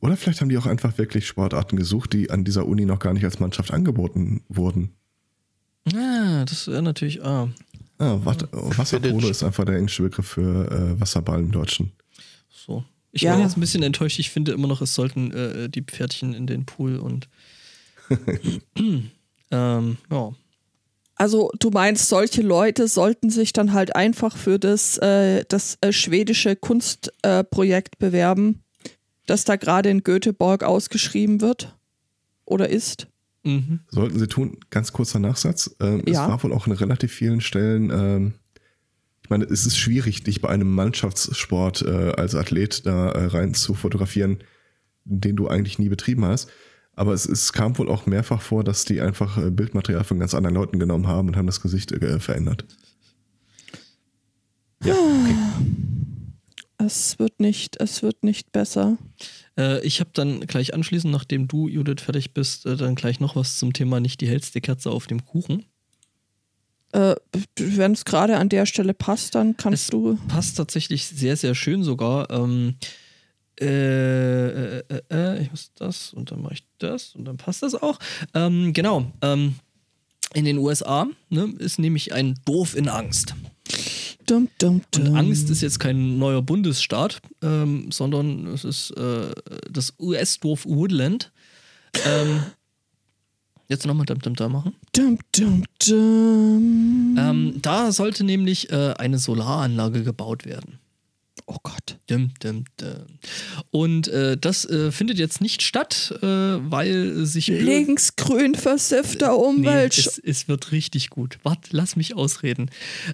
Oder 0.00 0.16
vielleicht 0.16 0.40
haben 0.40 0.48
die 0.48 0.58
auch 0.58 0.66
einfach 0.66 0.98
wirklich 0.98 1.26
Sportarten 1.28 1.76
gesucht, 1.76 2.12
die 2.12 2.28
an 2.30 2.42
dieser 2.44 2.66
Uni 2.66 2.84
noch 2.86 2.98
gar 2.98 3.12
nicht 3.12 3.24
als 3.24 3.38
Mannschaft 3.38 3.70
angeboten 3.72 4.42
wurden. 4.48 4.90
Ah, 5.94 6.44
das 6.44 6.66
wäre 6.66 6.82
natürlich. 6.82 7.22
Ah, 7.24 7.48
Ah, 8.02 8.18
Wat 8.24 8.48
Wasserpolo 8.52 9.12
Quidditch. 9.14 9.30
ist 9.30 9.42
einfach 9.44 9.64
der 9.64 9.76
englische 9.76 10.02
Begriff 10.02 10.26
für 10.26 10.70
äh, 10.70 11.00
Wasserball 11.00 11.40
im 11.40 11.52
Deutschen. 11.52 11.92
so. 12.50 12.84
Ich 13.12 13.22
Ja. 13.22 13.34
bin 13.34 13.44
jetzt 13.44 13.56
ein 13.56 13.60
bisschen 13.60 13.82
enttäuscht. 13.82 14.18
Ich 14.18 14.30
finde 14.30 14.52
immer 14.52 14.66
noch, 14.68 14.80
es 14.80 14.94
sollten 14.94 15.30
äh, 15.32 15.68
die 15.68 15.82
Pferdchen 15.82 16.32
in 16.34 16.46
den 16.46 16.64
Pool 16.64 16.96
und. 16.96 17.28
ähm, 19.50 19.98
ja. 20.10 20.32
Also 21.16 21.50
du 21.58 21.70
meinst, 21.70 22.08
solche 22.08 22.42
Leute 22.42 22.88
sollten 22.88 23.30
sich 23.30 23.52
dann 23.52 23.72
halt 23.74 23.94
einfach 23.94 24.36
für 24.36 24.58
das, 24.58 24.98
äh, 24.98 25.44
das 25.48 25.76
äh, 25.82 25.92
schwedische 25.92 26.56
Kunstprojekt 26.56 27.94
äh, 27.94 27.98
bewerben, 27.98 28.62
das 29.26 29.44
da 29.44 29.56
gerade 29.56 29.90
in 29.90 30.02
Göteborg 30.02 30.64
ausgeschrieben 30.64 31.40
wird 31.40 31.76
oder 32.44 32.68
ist. 32.70 33.06
Mhm. 33.44 33.80
Sollten 33.88 34.18
sie 34.18 34.28
tun, 34.28 34.58
ganz 34.70 34.92
kurzer 34.92 35.18
Nachsatz. 35.18 35.74
Ähm, 35.80 36.02
Es 36.06 36.12
Ja. 36.14 36.28
war 36.28 36.42
wohl 36.42 36.52
auch 36.52 36.66
an 36.66 36.72
relativ 36.72 37.12
vielen 37.12 37.40
Stellen, 37.40 37.90
ähm, 37.90 38.34
ich 39.24 39.30
meine, 39.30 39.44
es 39.44 39.66
ist 39.66 39.78
schwierig, 39.78 40.24
dich 40.24 40.40
bei 40.40 40.48
einem 40.48 40.72
Mannschaftssport 40.74 41.82
äh, 41.82 42.12
als 42.16 42.34
Athlet 42.34 42.84
da 42.86 43.10
äh, 43.10 43.26
rein 43.26 43.54
zu 43.54 43.72
fotografieren, 43.74 44.38
den 45.04 45.36
du 45.36 45.48
eigentlich 45.48 45.78
nie 45.78 45.88
betrieben 45.88 46.24
hast. 46.24 46.50
Aber 46.94 47.14
es, 47.14 47.24
es 47.26 47.52
kam 47.52 47.78
wohl 47.78 47.88
auch 47.88 48.04
mehrfach 48.06 48.42
vor, 48.42 48.64
dass 48.64 48.84
die 48.84 49.00
einfach 49.00 49.38
äh, 49.38 49.50
Bildmaterial 49.50 50.04
von 50.04 50.18
ganz 50.18 50.34
anderen 50.34 50.54
Leuten 50.56 50.78
genommen 50.78 51.06
haben 51.06 51.28
und 51.28 51.36
haben 51.36 51.46
das 51.46 51.60
Gesicht 51.62 51.92
äh, 51.92 52.20
verändert. 52.20 52.66
Ja, 54.84 54.94
okay. 54.94 55.36
Es 56.84 57.18
wird 57.18 57.38
nicht, 57.40 57.80
es 57.80 58.02
wird 58.02 58.24
nicht 58.24 58.52
besser. 58.52 58.98
Äh, 59.56 59.84
ich 59.86 60.00
habe 60.00 60.10
dann 60.14 60.40
gleich 60.46 60.74
anschließend, 60.74 61.12
nachdem 61.12 61.46
du, 61.48 61.68
Judith, 61.68 62.02
fertig 62.02 62.34
bist, 62.34 62.66
äh, 62.66 62.76
dann 62.76 62.94
gleich 62.94 63.20
noch 63.20 63.36
was 63.36 63.58
zum 63.58 63.72
Thema 63.72 64.00
nicht 64.00 64.20
die 64.20 64.28
hellste 64.28 64.60
Kerze 64.60 64.90
auf 64.90 65.06
dem 65.06 65.24
Kuchen. 65.24 65.64
Äh, 66.92 67.14
Wenn 67.56 67.92
es 67.92 68.04
gerade 68.04 68.36
an 68.36 68.48
der 68.48 68.66
Stelle 68.66 68.94
passt, 68.94 69.34
dann 69.34 69.56
kannst 69.56 69.84
Es 69.84 69.90
du. 69.90 70.18
passt 70.28 70.56
tatsächlich 70.56 71.06
sehr, 71.06 71.36
sehr 71.36 71.54
schön 71.54 71.82
sogar. 71.84 72.30
Ähm, 72.30 72.76
äh, 73.60 74.78
äh, 74.78 75.02
äh, 75.10 75.42
ich 75.42 75.50
muss 75.50 75.72
das 75.74 76.12
und 76.12 76.30
dann 76.30 76.42
mache 76.42 76.54
ich 76.54 76.64
das 76.78 77.14
und 77.14 77.24
dann 77.24 77.36
passt 77.36 77.62
das 77.62 77.74
auch. 77.74 77.98
Ähm, 78.34 78.72
genau. 78.72 79.10
Ähm, 79.22 79.54
in 80.34 80.44
den 80.46 80.58
USA 80.58 81.06
ne, 81.28 81.52
ist 81.58 81.78
nämlich 81.78 82.12
ein 82.12 82.34
Dorf 82.44 82.74
in 82.74 82.88
Angst. 82.88 83.34
Dum, 84.26 84.48
dum, 84.58 84.82
Und 84.94 85.06
dum. 85.06 85.14
Angst 85.16 85.50
ist 85.50 85.62
jetzt 85.62 85.78
kein 85.80 86.18
neuer 86.18 86.42
Bundesstaat, 86.42 87.20
ähm, 87.42 87.90
sondern 87.90 88.46
es 88.46 88.64
ist 88.64 88.90
äh, 88.92 89.32
das 89.70 89.94
US-Dorf 89.98 90.64
Woodland. 90.66 91.32
Ähm, 92.06 92.42
jetzt 93.68 93.86
nochmal 93.86 94.06
Dum 94.06 94.18
Dum 94.20 94.34
Dum 94.34 94.52
machen. 94.52 94.74
Dum, 94.94 95.18
dum, 95.36 95.64
dum. 95.86 97.16
Ähm, 97.18 97.54
da 97.62 97.92
sollte 97.92 98.24
nämlich 98.24 98.70
äh, 98.70 98.94
eine 98.98 99.18
Solaranlage 99.18 100.02
gebaut 100.04 100.44
werden. 100.44 100.78
Oh 101.54 101.58
Gott. 101.62 101.98
Dum, 102.06 102.30
dum, 102.40 102.64
dum. 102.78 103.18
Und 103.70 104.08
äh, 104.08 104.38
das 104.38 104.64
äh, 104.64 104.90
findet 104.90 105.18
jetzt 105.18 105.42
nicht 105.42 105.60
statt, 105.60 106.14
äh, 106.22 106.26
weil 106.26 107.26
sich. 107.26 107.48
Linksgrün 107.48 108.54
versiffter 108.54 109.36
Umwelt. 109.36 109.92
Nee, 109.96 110.00
es, 110.00 110.18
es 110.18 110.48
wird 110.48 110.72
richtig 110.72 111.10
gut. 111.10 111.38
Warte, 111.42 111.68
lass 111.72 111.94
mich 111.94 112.16
ausreden. 112.16 112.70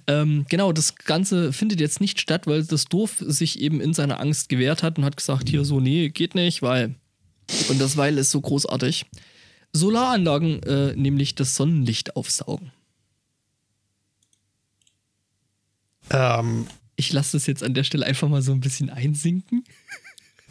Ähm, 0.06 0.46
genau, 0.48 0.72
das 0.72 0.94
Ganze 0.94 1.52
findet 1.52 1.80
jetzt 1.80 2.00
nicht 2.00 2.20
statt, 2.20 2.46
weil 2.46 2.62
das 2.62 2.84
Dorf 2.84 3.16
sich 3.26 3.60
eben 3.60 3.80
in 3.80 3.92
seiner 3.92 4.20
Angst 4.20 4.48
gewehrt 4.48 4.84
hat 4.84 4.98
und 4.98 5.04
hat 5.04 5.16
gesagt, 5.16 5.48
hier 5.48 5.64
so, 5.64 5.80
nee, 5.80 6.10
geht 6.10 6.36
nicht, 6.36 6.62
weil. 6.62 6.94
Und 7.68 7.80
das 7.80 7.96
Weil 7.96 8.18
ist 8.18 8.30
so 8.30 8.40
großartig. 8.40 9.06
Solaranlagen 9.72 10.62
äh, 10.62 10.94
nämlich 10.94 11.34
das 11.34 11.56
Sonnenlicht 11.56 12.14
aufsaugen. 12.14 12.70
Ähm, 16.10 16.66
Ich 17.00 17.12
lasse 17.12 17.36
das 17.36 17.46
jetzt 17.46 17.62
an 17.62 17.74
der 17.74 17.84
Stelle 17.84 18.04
einfach 18.04 18.28
mal 18.28 18.42
so 18.42 18.50
ein 18.52 18.58
bisschen 18.60 18.90
einsinken. 18.90 19.62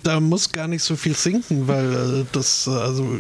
da 0.02 0.20
muss 0.22 0.52
gar 0.54 0.68
nicht 0.70 0.82
so 0.82 0.96
viel 0.96 1.14
sinken, 1.14 1.68
weil 1.68 2.22
äh, 2.22 2.26
das, 2.32 2.68
äh, 2.68 2.72
also, 2.72 3.20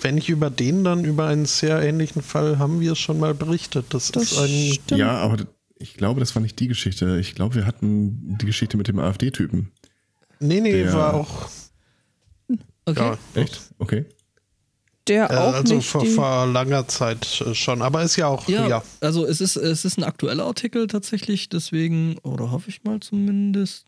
wenn 0.00 0.16
ich 0.16 0.28
über 0.28 0.48
den, 0.48 0.84
dann 0.84 1.04
über 1.04 1.26
einen 1.26 1.44
sehr 1.46 1.82
ähnlichen 1.82 2.22
Fall 2.22 2.58
haben 2.60 2.80
wir 2.80 2.92
es 2.92 2.98
schon 3.00 3.18
mal 3.18 3.34
berichtet. 3.34 3.86
Das, 3.90 4.12
Das 4.12 4.30
ist 4.32 4.38
ein. 4.38 4.74
stimmt. 4.74 4.98
Ja, 5.00 5.18
aber 5.18 5.44
ich 5.76 5.94
glaube, 5.94 6.20
das 6.20 6.34
war 6.36 6.40
nicht 6.42 6.60
die 6.60 6.68
Geschichte. 6.68 7.18
Ich 7.18 7.34
glaube, 7.34 7.56
wir 7.56 7.66
hatten 7.66 8.38
die 8.38 8.46
Geschichte 8.46 8.76
mit 8.76 8.86
dem 8.86 9.00
AfD-Typen. 9.00 9.72
Nee, 10.38 10.60
nee, 10.60 10.72
Der- 10.84 10.92
war 10.94 11.14
auch. 11.14 11.50
Okay. 12.86 13.00
Ja, 13.00 13.18
Echt? 13.34 13.60
Okay. 13.78 14.04
Der 15.10 15.30
äh, 15.30 15.36
auch 15.36 15.54
also 15.54 15.74
nicht 15.74 15.86
vor, 15.88 16.02
die, 16.02 16.08
vor 16.08 16.46
langer 16.46 16.86
Zeit 16.88 17.42
äh, 17.46 17.54
schon, 17.54 17.82
aber 17.82 18.02
ist 18.02 18.16
ja 18.16 18.28
auch. 18.28 18.48
Ja, 18.48 18.66
Ja, 18.68 18.82
also 19.00 19.26
es 19.26 19.40
ist, 19.40 19.56
es 19.56 19.84
ist 19.84 19.98
ein 19.98 20.04
aktueller 20.04 20.44
Artikel 20.44 20.86
tatsächlich, 20.86 21.48
deswegen, 21.48 22.16
oder 22.22 22.50
hoffe 22.52 22.70
ich 22.70 22.84
mal 22.84 23.00
zumindest. 23.00 23.84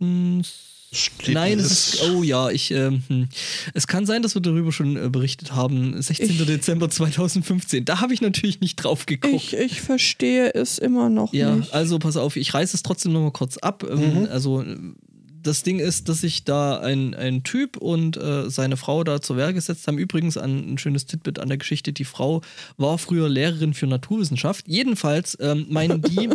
steht- 0.92 1.34
Nein, 1.34 1.58
es 1.58 1.94
ist, 1.94 2.02
oh 2.10 2.22
ja, 2.22 2.50
ich, 2.50 2.68
hm. 2.70 3.28
es 3.72 3.86
kann 3.86 4.04
sein, 4.04 4.22
dass 4.22 4.34
wir 4.34 4.42
darüber 4.42 4.72
schon 4.72 4.96
äh, 4.96 5.08
berichtet 5.08 5.54
haben. 5.54 6.00
16. 6.02 6.28
Ich- 6.30 6.44
Dezember 6.46 6.90
2015. 6.90 7.84
Da 7.84 8.00
habe 8.00 8.12
ich 8.12 8.20
natürlich 8.20 8.60
nicht 8.60 8.76
drauf 8.76 9.06
geguckt. 9.06 9.32
ich, 9.34 9.54
ich 9.54 9.80
verstehe 9.80 10.52
es 10.54 10.78
immer 10.78 11.08
noch 11.08 11.32
ja, 11.32 11.54
nicht. 11.56 11.72
also 11.72 11.98
pass 11.98 12.16
auf, 12.16 12.36
ich 12.36 12.52
reiße 12.52 12.76
es 12.76 12.82
trotzdem 12.82 13.12
nochmal 13.12 13.30
kurz 13.32 13.56
ab. 13.58 13.84
Ähm, 13.88 14.28
Also 14.30 14.64
das 15.42 15.62
Ding 15.62 15.78
ist, 15.78 16.08
dass 16.08 16.20
sich 16.20 16.44
da 16.44 16.78
ein, 16.78 17.14
ein 17.14 17.42
Typ 17.42 17.76
und 17.76 18.16
äh, 18.16 18.48
seine 18.50 18.76
Frau 18.76 19.04
da 19.04 19.20
zur 19.20 19.36
Wehr 19.36 19.52
gesetzt 19.52 19.86
haben. 19.86 19.98
Übrigens 19.98 20.36
ein, 20.36 20.74
ein 20.74 20.78
schönes 20.78 21.06
Titbit 21.06 21.38
an 21.38 21.48
der 21.48 21.58
Geschichte. 21.58 21.92
Die 21.92 22.04
Frau 22.04 22.42
war 22.76 22.98
früher 22.98 23.28
Lehrerin 23.28 23.74
für 23.74 23.86
Naturwissenschaft. 23.86 24.66
Jedenfalls 24.68 25.36
ähm, 25.40 25.66
meinen 25.68 26.02
die, 26.02 26.30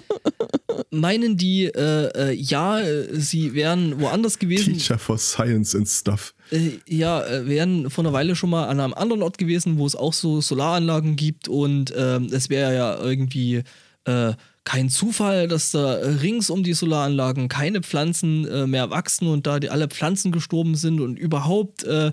meinen 0.90 1.36
die, 1.36 1.64
äh, 1.66 2.30
äh, 2.30 2.32
ja, 2.32 2.80
sie 3.12 3.54
wären 3.54 4.00
woanders 4.00 4.38
gewesen. 4.38 4.74
Teacher 4.74 4.98
for 4.98 5.18
Science 5.18 5.74
and 5.74 5.88
Stuff. 5.88 6.34
Äh, 6.50 6.78
ja, 6.86 7.24
äh, 7.24 7.46
wären 7.46 7.90
vor 7.90 8.04
einer 8.04 8.12
Weile 8.12 8.36
schon 8.36 8.50
mal 8.50 8.68
an 8.68 8.80
einem 8.80 8.94
anderen 8.94 9.22
Ort 9.22 9.38
gewesen, 9.38 9.78
wo 9.78 9.86
es 9.86 9.96
auch 9.96 10.12
so 10.12 10.40
Solaranlagen 10.40 11.16
gibt 11.16 11.48
und 11.48 11.92
ähm, 11.96 12.28
es 12.32 12.48
wäre 12.50 12.74
ja 12.74 12.98
irgendwie 13.00 13.62
äh, 14.04 14.32
kein 14.68 14.90
Zufall, 14.90 15.48
dass 15.48 15.70
da 15.70 15.94
äh, 15.94 16.08
rings 16.16 16.50
um 16.50 16.62
die 16.62 16.74
Solaranlagen 16.74 17.48
keine 17.48 17.80
Pflanzen 17.80 18.46
äh, 18.46 18.66
mehr 18.66 18.90
wachsen 18.90 19.26
und 19.26 19.46
da 19.46 19.60
die, 19.60 19.70
alle 19.70 19.88
Pflanzen 19.88 20.30
gestorben 20.30 20.74
sind 20.74 21.00
und 21.00 21.18
überhaupt 21.18 21.84
äh, 21.84 22.12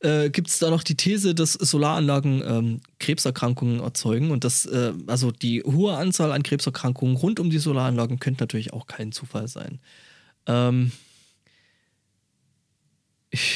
äh, 0.00 0.28
gibt 0.28 0.48
es 0.48 0.58
da 0.58 0.68
noch 0.68 0.82
die 0.82 0.96
These, 0.96 1.34
dass 1.34 1.54
Solaranlagen 1.54 2.42
ähm, 2.46 2.80
Krebserkrankungen 2.98 3.80
erzeugen 3.80 4.30
und 4.30 4.44
das, 4.44 4.66
äh, 4.66 4.92
also 5.06 5.30
die 5.30 5.62
hohe 5.62 5.96
Anzahl 5.96 6.32
an 6.32 6.42
Krebserkrankungen 6.42 7.16
rund 7.16 7.40
um 7.40 7.48
die 7.48 7.56
Solaranlagen 7.56 8.20
könnte 8.20 8.42
natürlich 8.42 8.74
auch 8.74 8.86
kein 8.86 9.10
Zufall 9.10 9.48
sein. 9.48 9.80
Ähm, 10.44 10.92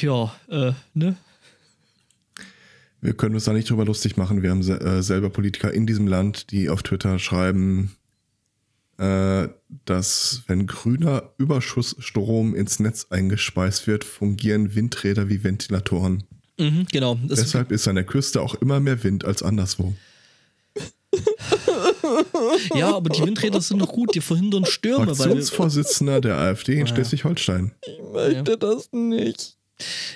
ja, 0.01 0.35
äh, 0.49 0.73
ne? 0.95 1.15
Wir 3.03 3.13
können 3.13 3.35
uns 3.35 3.45
da 3.45 3.53
nicht 3.53 3.69
drüber 3.69 3.85
lustig 3.85 4.17
machen. 4.17 4.43
Wir 4.43 4.51
haben 4.51 4.63
se 4.63 5.03
selber 5.03 5.29
Politiker 5.29 5.75
in 5.75 5.87
diesem 5.87 6.07
Land, 6.07 6.53
die 6.53 6.71
auf 6.71 6.83
Twitter 6.83 7.19
schreiben, 7.19 7.97
dass 9.01 10.43
wenn 10.47 10.67
grüner 10.67 11.31
Überschussstrom 11.39 12.55
ins 12.55 12.81
Netz 12.81 13.07
eingespeist 13.11 13.87
wird, 13.87 14.05
fungieren 14.05 14.75
Windräder 14.75 15.29
wie 15.29 15.43
Ventilatoren. 15.43 16.25
Mhm, 16.59 16.87
genau. 16.93 17.19
Das, 17.27 17.41
Deshalb 17.41 17.73
ist 17.73 17.89
an 17.89 17.95
der 17.95 18.05
Küste 18.05 18.43
auch 18.43 18.55
immer 18.57 18.79
mehr 18.81 19.03
Wind 19.03 19.25
als 19.25 19.43
anderswo. 19.43 19.95
ja, 22.75 22.95
aber 22.95 23.11
die 23.11 23.23
Windräder 23.23 23.61
sind 23.61 23.79
noch 23.79 23.91
gut, 23.93 24.15
die 24.15 24.21
verhindern 24.21 24.65
Stürme, 24.65 25.07
weil 25.07 25.15
Fraktionsvorsitzender 25.17 26.21
der 26.21 26.37
AfD 26.37 26.75
in 26.75 26.81
Ja. 26.81 26.87
Schleswig-Holstein. 26.87 27.73
Ich 27.87 28.13
möchte 28.13 28.59
das 28.59 28.91
nicht. 28.93 29.57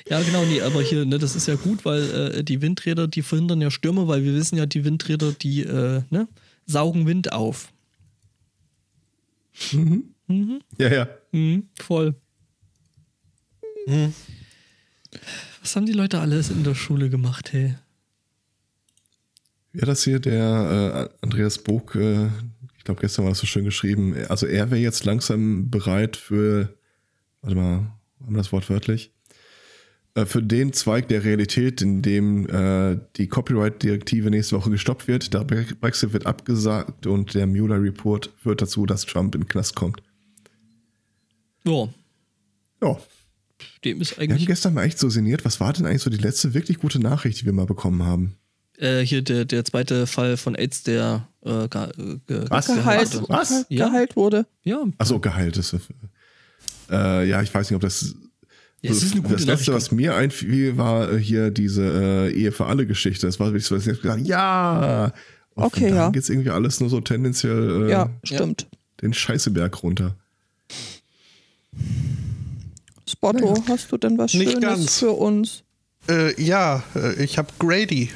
ja 0.09 0.21
genau, 0.23 0.45
nee, 0.45 0.61
aber 0.61 0.83
hier, 0.83 1.05
ne, 1.07 1.19
das 1.19 1.35
ist 1.35 1.49
ja 1.49 1.55
gut, 1.57 1.85
weil 1.85 2.03
äh, 2.11 2.45
die 2.45 2.61
Windräder, 2.61 3.09
die 3.09 3.23
verhindern 3.23 3.61
ja 3.61 3.71
Stürme, 3.71 4.07
weil 4.07 4.23
wir 4.23 4.35
wissen 4.35 4.57
ja, 4.57 4.67
die 4.67 4.85
Windräder, 4.85 5.33
die 5.33 5.63
äh, 5.63 6.03
ne, 6.11 6.29
saugen 6.67 7.07
Wind 7.07 7.33
auf. 7.33 7.73
Ja, 10.79 10.89
ja. 10.89 11.09
Mhm, 11.33 11.69
voll. 11.81 12.15
Hm. 13.87 14.13
Was 15.61 15.77
haben 15.77 15.87
die 15.87 15.93
Leute 15.93 16.21
alles 16.21 16.51
in 16.51 16.65
der 16.65 16.75
Schule 16.75 17.09
gemacht, 17.09 17.53
hey? 17.53 17.77
Hat 19.81 19.89
das 19.89 20.05
hier 20.05 20.21
der 20.21 21.11
äh, 21.21 21.25
Andreas 21.25 21.59
Bog, 21.59 21.95
äh, 21.97 22.27
ich 22.77 22.85
glaube 22.85 23.01
gestern 23.01 23.25
war 23.25 23.31
das 23.31 23.39
so 23.39 23.47
schön 23.47 23.65
geschrieben, 23.65 24.15
also 24.29 24.47
er 24.47 24.71
wäre 24.71 24.81
jetzt 24.81 25.05
langsam 25.05 25.71
bereit 25.71 26.17
für, 26.17 26.77
warte 27.41 27.57
mal, 27.57 27.93
haben 28.21 28.35
wir 28.35 28.39
das 28.39 28.53
Wort 28.53 28.71
wörtlich? 28.71 29.14
Äh, 30.15 30.27
Für 30.27 30.43
den 30.43 30.73
Zweig 30.73 31.09
der 31.09 31.25
Realität, 31.25 31.83
in 31.83 32.01
dem 32.03 32.49
äh, 32.49 32.99
die 33.17 33.27
Copyright-Direktive 33.29 34.31
nächste 34.31 34.57
Woche 34.57 34.71
gestoppt 34.71 35.09
wird, 35.09 35.35
der 35.35 35.43
Bre- 35.47 35.75
Brexit 35.75 36.13
wird 36.13 36.27
abgesagt 36.27 37.07
und 37.07 37.35
der 37.35 37.47
Mueller-Report 37.47 38.31
führt 38.43 38.63
dazu, 38.63 38.87
dass 38.87 39.05
Trump 39.07 39.35
in 39.35 39.43
den 39.43 39.49
Knast 39.49 39.75
kommt. 39.75 40.03
Ja, 41.65 41.89
Ja, 42.83 42.99
dem 43.85 44.01
ist 44.01 44.11
wir 44.19 44.25
haben 44.25 44.33
eigentlich 44.33 44.47
gestern 44.47 44.75
mal 44.75 44.85
echt 44.85 44.99
so 44.99 45.09
sinniert. 45.09 45.45
Was 45.45 45.59
war 45.61 45.73
denn 45.73 45.87
eigentlich 45.87 46.03
so 46.03 46.11
die 46.11 46.17
letzte 46.19 46.55
wirklich 46.55 46.79
gute 46.79 46.99
Nachricht, 47.01 47.41
die 47.41 47.47
wir 47.47 47.53
mal 47.53 47.67
bekommen 47.67 48.03
haben? 48.05 48.37
äh, 48.79 49.01
hier 49.01 49.23
der, 49.23 49.45
der 49.45 49.65
zweite 49.65 50.07
Fall 50.07 50.37
von 50.37 50.55
AIDS, 50.57 50.83
der 50.83 51.29
äh, 51.43 51.69
ge, 51.69 52.19
ge, 52.27 52.45
Was? 52.51 52.67
Geheilt, 52.67 53.15
wurde. 53.15 53.29
Was? 53.29 53.67
Ja. 53.69 53.87
geheilt 53.89 54.17
wurde. 54.17 54.47
Ja, 54.65 54.85
Achso, 54.99 55.21
Gehalt 55.21 55.57
ist. 55.57 55.77
Äh, 56.91 57.29
ja, 57.29 57.41
ich 57.41 57.55
weiß 57.55 57.71
nicht, 57.71 57.77
ob 57.77 57.83
das. 57.83 58.15
Ja, 58.85 58.91
es 58.91 59.03
ist 59.03 59.13
eine 59.13 59.23
gute 59.23 59.35
das 59.37 59.47
letzte, 59.47 59.73
was 59.73 59.91
mir 59.93 60.15
einfiel, 60.15 60.77
war 60.77 61.11
äh, 61.13 61.19
hier 61.19 61.51
diese 61.51 61.83
äh, 61.85 62.33
Ehe 62.33 62.53
für 62.53 62.67
alle 62.67 62.87
Geschichte. 62.87 63.27
Das 63.27 63.41
war 63.41 63.47
wirklich 63.49 63.65
so, 63.67 63.75
dass 63.75 63.85
ich 63.87 63.93
jetzt 63.93 64.03
gesagt 64.03 64.27
ja. 64.27 65.13
Und 65.55 65.65
Okay, 65.65 65.89
ja. 65.91 66.11
geht's 66.11 66.29
irgendwie 66.29 66.51
alles 66.51 66.81
nur 66.81 66.91
so 66.91 67.01
tendenziell 67.01 67.87
äh, 67.87 67.91
Ja, 67.91 68.11
stimmt. 68.25 68.67
den 69.03 69.15
Scheißeberg 69.15 69.83
runter. 69.83 70.17
Spotto, 73.09 73.55
hast 73.69 73.91
du 73.93 73.97
denn 73.99 74.19
was 74.19 74.35
Nicht 74.35 74.51
Schönes 74.53 74.63
ganz. 74.69 74.99
für 74.99 75.13
uns? 75.13 75.63
Äh, 76.09 76.41
ja, 76.43 76.83
äh, 76.95 77.23
ich 77.23 77.39
habe 77.39 77.49
Grady. 77.59 78.11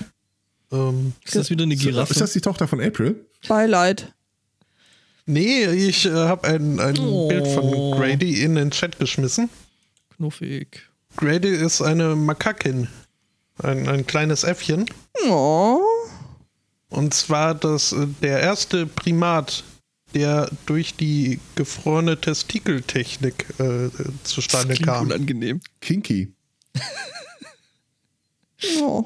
Ähm, 0.73 1.13
ist 1.25 1.37
das 1.37 1.51
wieder 1.51 1.65
eine 1.65 1.77
Giraffe? 1.77 2.13
Ist 2.13 2.21
das 2.21 2.33
die 2.33 2.41
Tochter 2.41 2.67
von 2.69 2.81
April? 2.81 3.25
Beileid. 3.47 4.13
nee, 5.27 5.65
ich 5.67 6.07
äh, 6.07 6.11
habe 6.11 6.47
ein, 6.49 6.81
ein 6.81 6.99
Oh. 6.99 7.29
Bild 7.29 7.47
von 7.49 7.71
Grady 7.93 8.43
in 8.43 8.55
den 8.55 8.71
Chat 8.71 8.99
geschmissen. 8.99 9.49
Knuffig. 10.19 10.83
Grady 11.17 11.49
ist 11.49 11.81
eine 11.81 12.17
Makakin. 12.17 12.89
Ein, 13.63 13.89
ein 13.89 14.07
kleines 14.07 14.45
Äffchen. 14.45 14.87
Oh, 15.29 15.81
Und 16.91 17.15
zwar 17.15 17.55
das, 17.55 17.93
äh, 17.93 18.07
der 18.23 18.41
erste 18.41 18.87
Primat, 18.87 19.65
der 20.15 20.51
durch 20.67 20.95
die 20.95 21.41
gefrorene 21.55 22.21
Testikeltechnik 22.21 23.47
äh, 23.59 23.87
äh, 23.87 23.91
zustande 24.25 24.75
Klingt 24.75 24.87
kam. 24.89 25.07
unangenehm. 25.07 25.61
Kinky. 25.81 26.33
oh. 28.81 29.05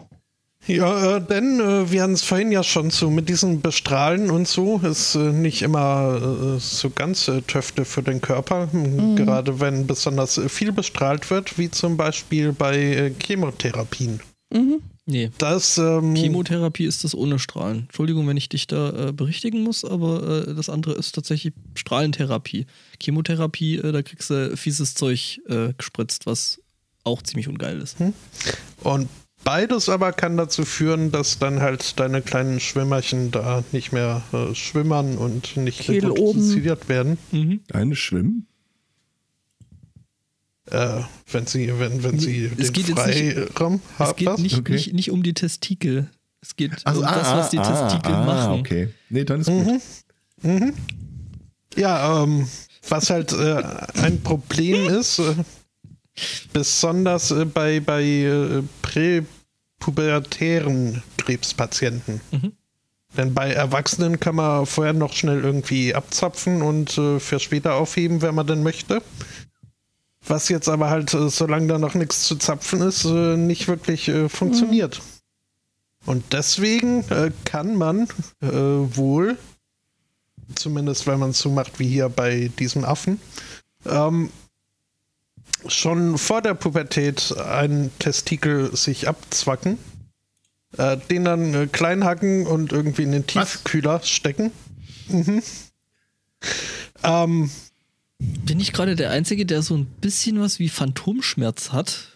Ja, 0.66 1.16
äh, 1.16 1.20
denn 1.20 1.58
äh, 1.60 1.90
wir 1.90 2.02
hatten 2.02 2.12
es 2.12 2.22
vorhin 2.22 2.52
ja 2.52 2.62
schon 2.62 2.90
so 2.90 3.10
mit 3.10 3.28
diesem 3.28 3.60
Bestrahlen 3.60 4.30
und 4.30 4.46
so 4.46 4.78
ist 4.78 5.16
äh, 5.16 5.32
nicht 5.32 5.62
immer 5.62 6.54
äh, 6.56 6.60
so 6.60 6.90
ganz 6.90 7.26
äh, 7.26 7.42
Töfte 7.42 7.84
für 7.84 8.02
den 8.02 8.20
Körper, 8.20 8.68
mhm. 8.72 9.16
gerade 9.16 9.58
wenn 9.58 9.86
besonders 9.86 10.38
äh, 10.38 10.48
viel 10.48 10.70
bestrahlt 10.70 11.30
wird, 11.30 11.58
wie 11.58 11.70
zum 11.70 11.96
Beispiel 11.96 12.52
bei 12.52 12.76
äh, 12.76 13.12
Chemotherapien. 13.18 14.20
Mhm. 14.52 14.82
Nee. 15.04 15.30
Das 15.38 15.78
ähm, 15.78 16.14
Chemotherapie 16.14 16.84
ist 16.84 17.02
das 17.02 17.14
ohne 17.16 17.40
Strahlen. 17.40 17.80
Entschuldigung, 17.80 18.28
wenn 18.28 18.36
ich 18.36 18.48
dich 18.48 18.68
da 18.68 19.08
äh, 19.08 19.12
berichtigen 19.12 19.64
muss, 19.64 19.84
aber 19.84 20.46
äh, 20.46 20.54
das 20.54 20.68
andere 20.68 20.94
ist 20.94 21.12
tatsächlich 21.16 21.54
Strahlentherapie. 21.74 22.66
Chemotherapie, 23.02 23.78
äh, 23.78 23.90
da 23.90 24.02
kriegst 24.02 24.30
du 24.30 24.56
fieses 24.56 24.94
Zeug 24.94 25.40
äh, 25.48 25.72
gespritzt, 25.76 26.26
was 26.26 26.60
auch 27.02 27.20
ziemlich 27.22 27.48
ungeil 27.48 27.80
ist. 27.80 27.98
Hm. 27.98 28.12
Und 28.84 29.08
beides 29.44 29.88
aber 29.88 30.12
kann 30.12 30.36
dazu 30.36 30.64
führen, 30.64 31.10
dass 31.10 31.38
dann 31.38 31.60
halt 31.60 31.98
deine 32.00 32.22
kleinen 32.22 32.60
Schwimmerchen 32.60 33.30
da 33.30 33.62
nicht 33.72 33.92
mehr 33.92 34.22
äh, 34.32 34.54
schwimmern 34.54 35.18
und 35.18 35.56
nicht 35.56 35.88
reproduziert 35.88 36.88
werden. 36.88 37.18
Mhm. 37.30 37.60
Eine 37.72 37.96
schwimmen? 37.96 38.46
Äh, 40.70 41.00
wenn 41.30 41.46
sie, 41.46 41.78
wenn, 41.78 42.02
wenn 42.04 42.18
sie 42.18 42.44
Es 42.46 42.56
den 42.56 42.72
geht 42.72 42.88
jetzt 42.88 43.06
nicht- 43.06 43.34
Freiraum 43.52 43.80
Es 43.94 43.98
haben. 43.98 44.16
geht 44.16 44.28
was? 44.28 44.40
nicht, 44.40 44.58
Okay. 44.58 44.72
nicht, 44.72 44.92
nicht 44.94 45.10
um 45.10 45.22
die 45.22 45.34
Testikel. 45.34 46.08
Es 46.40 46.56
geht 46.56 46.72
Also, 46.84 47.00
um 47.00 47.06
das, 47.06 47.32
was 47.32 47.50
die 47.50 47.56
Testikel 47.58 48.12
ah, 48.14 48.24
machen. 48.24 48.60
okay. 48.60 48.88
Nee, 49.10 49.24
dann 49.24 49.40
ist 49.40 49.46
gut. 49.48 49.82
Ja, 51.76 52.22
ähm, 52.24 52.48
was 52.88 53.10
halt 53.10 53.32
äh, 53.32 53.62
ein 53.94 54.22
Problem 54.22 54.88
ist, 54.88 55.18
äh, 55.20 55.34
besonders 56.52 57.30
äh, 57.30 57.44
bei, 57.44 57.80
bei 57.80 58.02
äh, 58.02 58.62
präpubertären 58.82 61.02
Krebspatienten. 61.16 62.20
Mhm. 62.30 62.52
Denn 63.16 63.34
bei 63.34 63.52
Erwachsenen 63.52 64.20
kann 64.20 64.36
man 64.36 64.66
vorher 64.66 64.94
noch 64.94 65.12
schnell 65.12 65.44
irgendwie 65.44 65.94
abzapfen 65.94 66.62
und 66.62 66.96
äh, 66.96 67.20
für 67.20 67.40
später 67.40 67.74
aufheben, 67.74 68.22
wenn 68.22 68.34
man 68.34 68.46
denn 68.46 68.62
möchte. 68.62 69.02
Was 70.26 70.48
jetzt 70.48 70.68
aber 70.68 70.88
halt, 70.88 71.12
äh, 71.14 71.28
solange 71.28 71.66
da 71.66 71.78
noch 71.78 71.94
nichts 71.94 72.22
zu 72.22 72.36
zapfen 72.36 72.80
ist, 72.80 73.04
äh, 73.04 73.36
nicht 73.36 73.68
wirklich 73.68 74.08
äh, 74.08 74.28
funktioniert. 74.28 75.02
Und 76.06 76.32
deswegen 76.32 77.08
äh, 77.10 77.30
kann 77.44 77.76
man 77.76 78.08
wohl, 78.40 79.38
zumindest 80.56 81.06
wenn 81.06 81.20
man 81.20 81.30
es 81.30 81.38
so 81.38 81.48
macht 81.48 81.78
wie 81.78 81.86
hier 81.86 82.08
bei 82.08 82.50
diesem 82.58 82.84
Affen, 82.84 83.20
ähm, 83.86 84.30
schon 85.68 86.18
vor 86.18 86.42
der 86.42 86.54
Pubertät 86.54 87.36
einen 87.38 87.90
Testikel 87.98 88.74
sich 88.76 89.08
abzwacken, 89.08 89.78
äh, 90.76 90.96
den 91.10 91.24
dann 91.24 91.54
äh, 91.54 91.66
klein 91.66 92.04
hacken 92.04 92.46
und 92.46 92.72
irgendwie 92.72 93.02
in 93.02 93.12
den 93.12 93.26
Tiefkühler 93.26 94.00
stecken. 94.02 94.52
Mhm. 95.08 95.42
Ähm, 97.02 97.50
Bin 98.18 98.60
ich 98.60 98.72
gerade 98.72 98.96
der 98.96 99.10
Einzige, 99.10 99.46
der 99.46 99.62
so 99.62 99.76
ein 99.76 99.86
bisschen 99.86 100.40
was 100.40 100.58
wie 100.58 100.68
Phantomschmerz 100.68 101.72
hat? 101.72 102.11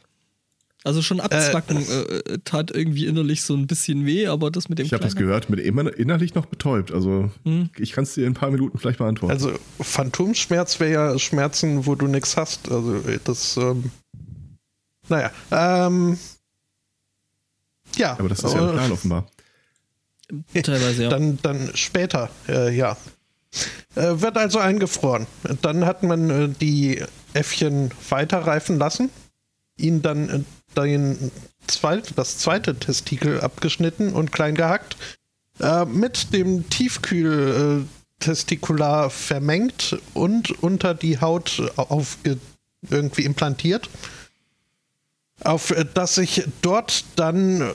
Also 0.87 1.03
schon 1.03 1.19
abzwacken 1.19 1.79
äh, 1.79 2.39
tat 2.45 2.71
irgendwie 2.71 3.07
innerlich 3.07 3.43
so 3.43 3.55
ein 3.55 3.67
bisschen 3.67 4.07
weh, 4.07 4.29
aber 4.29 4.53
das 4.53 4.69
mit 4.69 4.79
dem 4.79 4.87
Ich 4.87 4.93
habe 4.93 5.03
das 5.03 5.17
gehört, 5.17 5.51
mit 5.51 5.59
immer 5.59 5.93
innerlich 5.93 6.37
noch 6.37 6.47
betäubt. 6.47 6.93
Also 6.93 7.33
Hm. 7.45 7.71
ich 7.77 7.91
kann 7.91 8.05
es 8.05 8.15
dir 8.15 8.25
in 8.25 8.31
ein 8.31 8.35
paar 8.35 8.53
Minuten 8.53 8.79
vielleicht 8.79 8.99
beantworten. 8.99 9.33
also 9.33 9.53
Phantomschmerz 9.81 10.79
wäre 10.79 10.93
ja 10.93 11.19
Schmerzen, 11.19 11.87
wo 11.87 11.97
du 11.97 12.07
nichts 12.07 12.37
hast. 12.37 12.71
Also 12.71 12.99
äh, 12.99 13.19
das, 13.25 13.57
ähm, 13.57 13.91
naja, 15.09 15.33
ähm, 15.51 16.19
ja. 17.97 18.13
Aber 18.13 18.29
das 18.29 18.45
ist 18.45 18.55
ja 18.55 18.63
ein 18.63 18.69
äh, 18.69 18.73
Plan 18.73 18.93
offenbar. 18.93 19.27
Teilweise, 20.55 21.03
ja. 21.03 21.09
Dann, 21.09 21.39
dann 21.43 21.71
später, 21.75 22.31
äh, 22.49 22.73
ja. 22.73 22.97
Äh, 23.97 24.21
wird 24.21 24.37
also 24.37 24.61
eingefroren. 24.61 25.27
Dann 25.63 25.85
hat 25.85 26.05
man 26.05 26.31
äh, 26.31 26.49
die 26.49 27.03
Äffchen 27.33 27.91
weiterreifen 28.09 28.79
lassen, 28.79 29.11
ihnen 29.77 30.03
dann 30.03 30.29
äh, 30.29 30.41
den 30.85 31.31
zweit, 31.67 32.13
das 32.17 32.39
zweite 32.39 32.77
Testikel 32.77 33.41
abgeschnitten 33.41 34.13
und 34.13 34.33
klein 34.33 34.55
gehackt, 34.55 34.97
äh, 35.61 35.85
mit 35.85 36.33
dem 36.33 36.69
Tiefkühl 36.71 37.85
äh, 37.85 38.25
Testikular 38.25 39.11
vermengt 39.11 39.99
und 40.15 40.63
unter 40.63 40.95
die 40.95 41.21
Haut 41.21 41.63
aufge 41.77 42.39
irgendwie 42.89 43.25
implantiert, 43.25 43.91
auf 45.43 45.71
äh, 45.71 45.85
dass 45.93 46.15
sich 46.15 46.45
dort 46.63 47.05
dann 47.17 47.73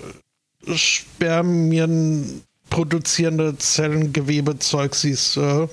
Spermien 0.75 2.43
produzierende 2.69 3.57
Zellengewebezeugs 3.57 5.37
äh, 5.37 5.67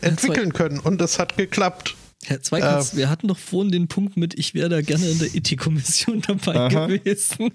entwickeln 0.00 0.52
können. 0.52 0.78
Und 0.78 1.02
es 1.02 1.18
hat 1.18 1.36
geklappt. 1.36 1.96
Herr 2.24 2.42
Zweikatz, 2.42 2.96
wir 2.96 3.08
hatten 3.08 3.28
doch 3.28 3.38
vorhin 3.38 3.70
den 3.72 3.88
Punkt 3.88 4.16
mit, 4.16 4.38
ich 4.38 4.52
wäre 4.54 4.68
da 4.68 4.80
gerne 4.82 5.08
in 5.08 5.18
der 5.18 5.34
Ethikkommission 5.34 6.20
dabei 6.26 6.56
Aha. 6.56 6.86
gewesen. 6.86 7.52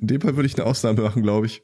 In 0.00 0.06
dem 0.06 0.20
Fall 0.20 0.36
würde 0.36 0.46
ich 0.46 0.54
eine 0.54 0.64
Ausnahme 0.66 1.02
machen, 1.02 1.22
glaube 1.22 1.46
ich. 1.46 1.62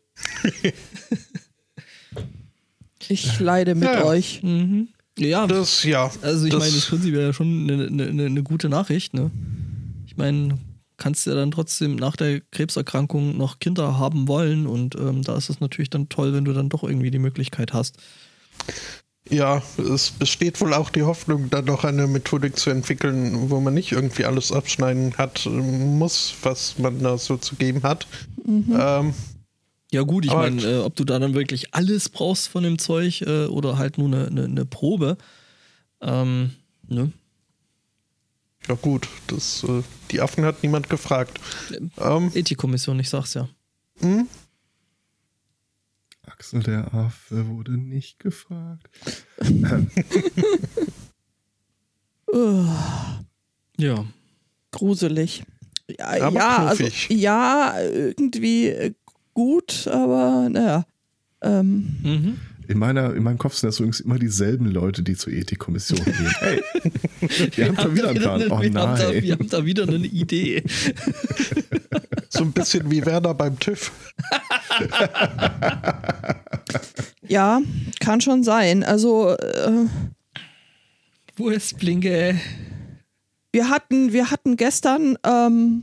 Ich 3.08 3.38
leide 3.40 3.74
mit 3.74 3.84
Ja, 3.84 3.94
ja. 4.00 4.04
euch. 4.04 4.42
Mhm. 4.42 4.88
Ja, 5.18 5.46
Das, 5.46 5.82
ja. 5.84 6.10
also 6.22 6.46
ich 6.46 6.52
das, 6.52 6.60
meine, 6.60 6.72
das 6.74 6.86
prinzipiell 6.86 7.22
ja 7.22 7.32
schon 7.32 7.70
eine, 7.70 7.86
eine, 8.08 8.26
eine 8.26 8.42
gute 8.42 8.68
Nachricht, 8.68 9.12
ne? 9.14 9.30
Ich 10.06 10.16
meine, 10.16 10.58
kannst 10.96 11.26
ja 11.26 11.34
dann 11.34 11.50
trotzdem 11.50 11.96
nach 11.96 12.16
der 12.16 12.40
Krebserkrankung 12.40 13.36
noch 13.36 13.58
Kinder 13.58 13.98
haben 13.98 14.26
wollen 14.28 14.66
und 14.66 14.94
ähm, 14.94 15.22
da 15.22 15.36
ist 15.36 15.50
es 15.50 15.60
natürlich 15.60 15.90
dann 15.90 16.08
toll, 16.08 16.32
wenn 16.32 16.44
du 16.44 16.52
dann 16.52 16.68
doch 16.68 16.82
irgendwie 16.82 17.10
die 17.10 17.18
Möglichkeit 17.18 17.72
hast. 17.72 17.96
Ja, 19.32 19.62
es 19.78 20.10
besteht 20.10 20.60
wohl 20.60 20.74
auch 20.74 20.90
die 20.90 21.04
Hoffnung, 21.04 21.48
da 21.48 21.62
noch 21.62 21.84
eine 21.84 22.06
Methodik 22.06 22.58
zu 22.58 22.68
entwickeln, 22.68 23.50
wo 23.50 23.60
man 23.60 23.72
nicht 23.72 23.90
irgendwie 23.90 24.26
alles 24.26 24.52
abschneiden 24.52 25.16
hat, 25.16 25.46
muss, 25.46 26.34
was 26.42 26.78
man 26.78 27.02
da 27.02 27.16
so 27.16 27.38
zu 27.38 27.56
geben 27.56 27.82
hat. 27.82 28.06
Ähm, 28.46 29.14
Ja 29.90 30.02
gut, 30.02 30.26
ich 30.26 30.32
meine, 30.32 30.62
äh, 30.62 30.78
ob 30.80 30.96
du 30.96 31.04
da 31.04 31.18
dann 31.18 31.32
wirklich 31.32 31.74
alles 31.74 32.10
brauchst 32.10 32.48
von 32.48 32.62
dem 32.62 32.78
Zeug 32.78 33.22
äh, 33.22 33.46
oder 33.46 33.78
halt 33.78 33.96
nur 33.96 34.08
eine, 34.08 34.26
eine, 34.26 34.44
eine 34.44 34.64
Probe. 34.66 35.16
Ähm, 36.02 36.50
ne? 36.88 37.10
ja 38.68 38.74
gut, 38.74 39.08
das, 39.28 39.64
äh, 39.64 39.82
die 40.10 40.20
Affen 40.20 40.44
hat 40.44 40.62
niemand 40.62 40.90
gefragt. 40.90 41.40
Ähm, 41.98 42.30
Ethikkommission, 42.34 43.00
ich 43.00 43.08
sag's 43.08 43.32
ja. 43.32 43.48
hm? 44.00 44.28
Axel 46.26 46.62
der 46.62 46.94
Affe 46.94 47.46
wurde 47.48 47.72
nicht 47.72 48.18
gefragt. 48.20 48.88
Ugh, 52.32 52.68
Ja. 53.78 54.04
gruselig. 54.70 55.42
Ja, 55.98 56.06
Aber 56.22 56.36
ja, 56.38 56.56
also, 56.66 56.84
ja, 57.08 57.74
irgendwie 57.80 58.68
äh, 58.68 58.94
gut, 59.34 59.86
aber 59.88 60.48
naja. 60.48 60.86
Ähm, 61.42 61.96
Mhm. 62.02 62.40
In, 62.72 62.78
meiner, 62.78 63.14
in 63.14 63.22
meinem 63.22 63.36
Kopf 63.36 63.54
sind 63.54 63.68
das 63.68 63.80
übrigens 63.80 64.00
immer 64.00 64.18
dieselben 64.18 64.64
Leute, 64.64 65.02
die 65.02 65.14
zur 65.14 65.30
Ethikkommission 65.30 66.02
gehen. 66.02 66.14
Hey, 66.40 66.62
wir 67.54 67.68
haben 67.68 67.76
schon 67.78 67.94
wieder 67.94 68.08
einen 68.08 68.18
Plan. 68.18 68.40
eine, 68.42 68.50
Oh 68.50 68.60
wir, 68.60 68.64
haben 68.64 68.72
da, 68.72 68.96
nein. 69.10 69.22
wir 69.22 69.32
haben 69.34 69.46
da 69.48 69.64
wieder 69.66 69.82
eine 69.82 69.96
Idee. 69.98 70.64
So 72.30 72.44
ein 72.44 72.52
bisschen 72.52 72.90
wie 72.90 73.04
Werner 73.04 73.34
beim 73.34 73.58
TÜV. 73.58 73.92
ja, 77.28 77.60
kann 78.00 78.22
schon 78.22 78.42
sein. 78.42 78.84
Also, 78.84 79.36
äh, 79.36 79.84
Wo 81.36 81.50
ist 81.50 81.78
Blinke? 81.78 82.40
wir 83.52 83.68
hatten, 83.68 84.14
wir 84.14 84.30
hatten 84.30 84.56
gestern 84.56 85.18
ähm, 85.24 85.82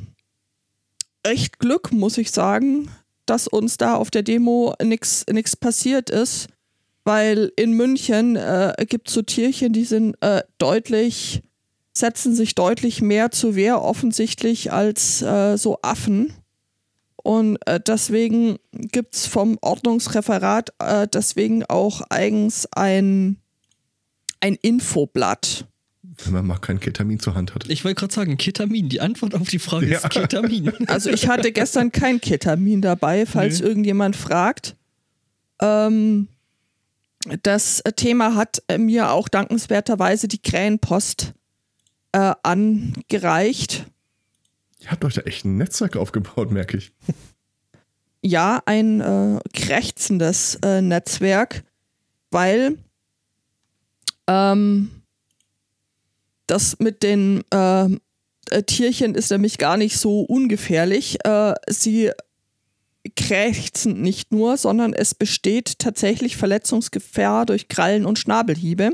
echt 1.22 1.60
Glück, 1.60 1.92
muss 1.92 2.18
ich 2.18 2.32
sagen, 2.32 2.90
dass 3.28 3.48
uns 3.48 3.78
da 3.78 3.94
auf 3.94 4.10
der 4.10 4.24
Demo 4.24 4.74
nichts 4.82 5.56
passiert 5.56 6.10
ist, 6.10 6.48
weil 7.10 7.52
in 7.56 7.74
München 7.74 8.36
äh, 8.36 8.72
gibt 8.88 9.08
es 9.08 9.16
so 9.16 9.24
Tierchen, 9.24 9.74
die 9.74 9.84
sind 9.84 10.16
äh, 10.22 10.44
deutlich, 10.60 11.42
setzen 11.92 12.36
sich 12.36 12.54
deutlich 12.54 13.02
mehr 13.02 13.32
zur 13.32 13.56
Wehr 13.56 13.82
offensichtlich 13.82 14.72
als 14.72 15.24
äh, 15.24 15.58
so 15.58 15.80
Affen. 15.82 16.32
Und 17.24 17.58
äh, 17.66 17.80
deswegen 17.80 18.60
gibt 18.72 19.16
es 19.16 19.26
vom 19.26 19.58
Ordnungsreferat 19.62 20.70
äh, 20.78 21.08
deswegen 21.12 21.66
auch 21.66 22.02
eigens 22.12 22.68
ein, 22.74 23.38
ein 24.40 24.54
Infoblatt. 24.62 25.66
Wenn 26.24 26.34
man 26.34 26.46
mal 26.46 26.60
kein 26.60 26.80
Ketamin 26.80 27.20
zur 27.20 27.34
Hand 27.34 27.56
hat. 27.56 27.68
Ich 27.70 27.84
wollte 27.86 27.96
gerade 28.02 28.14
sagen, 28.14 28.38
Ketamin. 28.38 28.88
Die 28.88 29.02
Antwort 29.02 29.34
auf 29.34 29.50
die 29.50 29.58
Frage 29.58 29.88
Ja. 29.88 29.98
ist 29.98 30.12
Ketamin. 30.12 30.72
Also 30.88 31.10
ich 31.10 31.28
hatte 31.28 31.52
gestern 31.52 31.92
kein 31.92 32.22
Ketamin 32.22 32.84
dabei, 32.84 33.26
falls 33.26 33.62
Nee. 33.62 33.66
irgendjemand 33.68 34.16
fragt. 34.16 34.76
Ähm, 35.60 36.28
das 37.44 37.84
Thema 37.96 38.36
hat 38.36 38.64
äh, 38.68 38.78
mir 38.78 39.12
auch 39.12 39.28
dankenswerterweise 39.28 40.28
die 40.28 40.42
Krähenpost 40.42 41.34
äh, 42.12 42.34
angereicht. 42.44 43.86
Ihr 44.80 44.92
habt 44.92 45.04
euch 45.04 45.16
da 45.16 45.22
echt 45.22 45.46
ein 45.46 45.58
Netzwerk 45.58 45.98
aufgebaut, 45.98 46.52
merke 46.52 46.78
ich. 46.78 46.94
ja, 48.22 48.62
ein 48.66 49.02
äh, 49.02 49.40
krächzendes 49.54 50.56
äh, 50.64 50.82
Netzwerk, 50.82 51.64
weil 52.32 52.78
ähm, 54.28 54.92
das 56.48 56.80
mit 56.80 57.04
den 57.04 57.44
äh, 57.52 57.90
äh, 58.50 58.64
Tierchen 58.64 59.16
ist 59.16 59.32
nämlich 59.32 59.58
gar 59.58 59.78
nicht 59.78 59.98
so 59.98 60.22
ungefährlich. 60.22 61.24
Äh, 61.26 61.54
sie 61.68 62.12
krächzen 63.16 64.02
nicht 64.02 64.32
nur, 64.32 64.58
sondern 64.58 64.94
es 64.94 65.16
besteht 65.16 65.80
tatsächlich 65.80 66.38
Verletzungsgefahr 66.38 67.46
durch 67.46 67.68
Krallen 67.68 68.06
und 68.06 68.20
Schnabelhiebe. 68.20 68.92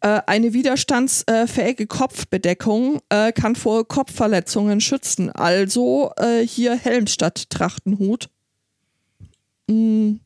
Äh, 0.00 0.20
eine 0.26 0.52
widerstandsfähige 0.52 1.86
Kopfbedeckung 1.86 3.00
äh, 3.08 3.32
kann 3.32 3.56
vor 3.56 3.86
Kopfverletzungen 3.86 4.80
schützen. 4.80 5.30
Also 5.30 6.12
äh, 6.16 6.46
hier 6.46 6.76
Helm 6.76 7.06
statt 7.06 7.50
Trachtenhut. 7.50 8.28
Mm, 9.68 10.16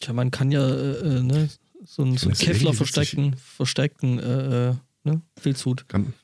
Tja, 0.00 0.14
man 0.14 0.30
kann 0.30 0.50
ja 0.50 0.66
ne, 0.66 1.48
so 1.84 2.02
einen, 2.02 2.16
so 2.16 2.28
einen 2.28 2.38
Kevlar 2.38 2.72
versteckten, 2.72 3.36
versteckten 3.36 4.18
äh, 4.18 4.70
äh, 4.70 4.74
ne, 5.04 5.20
Filzhut. 5.38 5.88
Kann, 5.88 6.14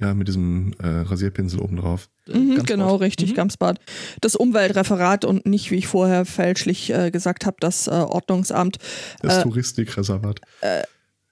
ja, 0.00 0.14
mit 0.14 0.28
diesem 0.28 0.72
äh, 0.82 0.86
Rasierpinsel 0.86 1.60
oben 1.60 1.76
drauf. 1.76 2.08
Äh, 2.28 2.36
Mhm, 2.38 2.62
genau, 2.64 2.96
richtig, 2.96 3.30
Mhm. 3.30 3.34
Gamsbad. 3.34 3.78
Das 4.20 4.36
Umweltreferat 4.36 5.24
und 5.24 5.46
nicht, 5.46 5.70
wie 5.70 5.76
ich 5.76 5.86
vorher 5.86 6.24
fälschlich 6.24 6.90
äh, 6.92 7.10
gesagt 7.10 7.46
habe, 7.46 7.56
das 7.60 7.86
äh, 7.86 7.90
Ordnungsamt 7.90 8.76
Das 9.22 9.38
Äh, 9.38 9.42
Touristikreservat. 9.42 10.40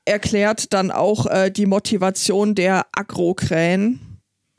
erklärt 0.04 0.72
dann 0.72 0.90
auch 0.90 1.26
äh, 1.26 1.50
die 1.50 1.66
Motivation 1.66 2.54
der 2.54 2.86
Agrokrähen. 2.92 4.00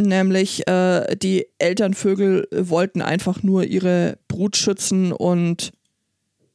Nämlich 0.02 0.68
äh, 0.68 1.16
die 1.16 1.48
Elternvögel 1.58 2.48
wollten 2.52 3.02
einfach 3.02 3.44
nur 3.44 3.64
ihre 3.64 4.18
Brut 4.28 4.58
schützen 4.58 5.14
und 5.14 5.72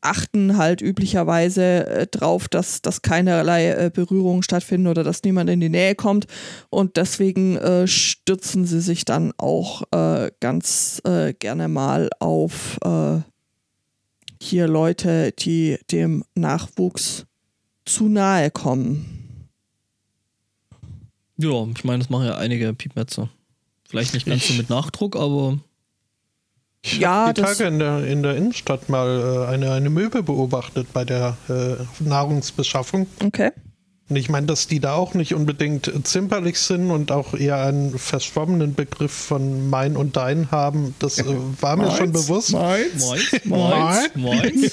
achten 0.00 0.56
halt 0.56 0.80
üblicherweise 0.80 1.86
äh, 1.86 2.06
drauf, 2.06 2.48
dass, 2.48 2.82
dass 2.82 3.02
keinerlei 3.02 3.70
äh, 3.70 3.90
Berührungen 3.92 4.42
stattfinden 4.42 4.86
oder 4.86 5.04
dass 5.04 5.22
niemand 5.22 5.50
in 5.50 5.60
die 5.60 5.68
Nähe 5.68 5.94
kommt. 5.94 6.26
Und 6.70 6.96
deswegen 6.96 7.56
äh, 7.56 7.86
stürzen 7.86 8.64
sie 8.64 8.80
sich 8.80 9.04
dann 9.04 9.32
auch 9.36 9.82
äh, 9.92 10.30
ganz 10.40 11.00
äh, 11.04 11.34
gerne 11.34 11.68
mal 11.68 12.10
auf 12.18 12.78
äh, 12.84 13.20
hier 14.42 14.68
Leute, 14.68 15.32
die 15.32 15.78
dem 15.90 16.24
Nachwuchs 16.34 17.26
zu 17.84 18.08
nahe 18.08 18.50
kommen. 18.50 19.48
Ja, 21.36 21.66
ich 21.74 21.84
meine, 21.84 21.98
das 21.98 22.10
machen 22.10 22.26
ja 22.26 22.36
einige 22.36 22.72
Piepmetzer. 22.74 23.30
Vielleicht 23.88 24.14
nicht 24.14 24.26
ganz 24.26 24.46
so 24.46 24.54
mit 24.54 24.70
Nachdruck, 24.70 25.16
aber 25.16 25.58
Ich 26.82 26.98
Ja, 26.98 27.26
habe 27.26 27.34
die 27.34 27.42
Tage 27.42 27.64
in 27.64 27.78
der, 27.78 28.06
in 28.06 28.22
der 28.22 28.36
Innenstadt 28.36 28.88
mal 28.88 29.46
äh, 29.48 29.52
eine, 29.52 29.72
eine 29.72 29.90
Möwe 29.90 30.22
beobachtet 30.22 30.92
bei 30.92 31.04
der 31.04 31.36
äh, 31.48 31.76
Nahrungsbeschaffung. 32.02 33.06
Okay. 33.22 33.50
Und 34.08 34.16
ich 34.16 34.28
meine, 34.28 34.46
dass 34.46 34.66
die 34.66 34.80
da 34.80 34.94
auch 34.94 35.14
nicht 35.14 35.34
unbedingt 35.34 35.92
zimperlich 36.04 36.58
sind 36.58 36.90
und 36.90 37.12
auch 37.12 37.34
eher 37.34 37.58
einen 37.62 37.96
verschwommenen 37.96 38.74
Begriff 38.74 39.12
von 39.12 39.70
mein 39.70 39.96
und 39.96 40.16
dein 40.16 40.50
haben, 40.50 40.96
das 40.98 41.18
äh, 41.18 41.24
war 41.60 41.76
mir 41.76 41.92
schon 41.92 42.12
bewusst. 42.12 42.52
Meins? 42.52 43.04
Moins, 43.04 43.44
Moins, 43.44 44.14
Moins. 44.16 44.72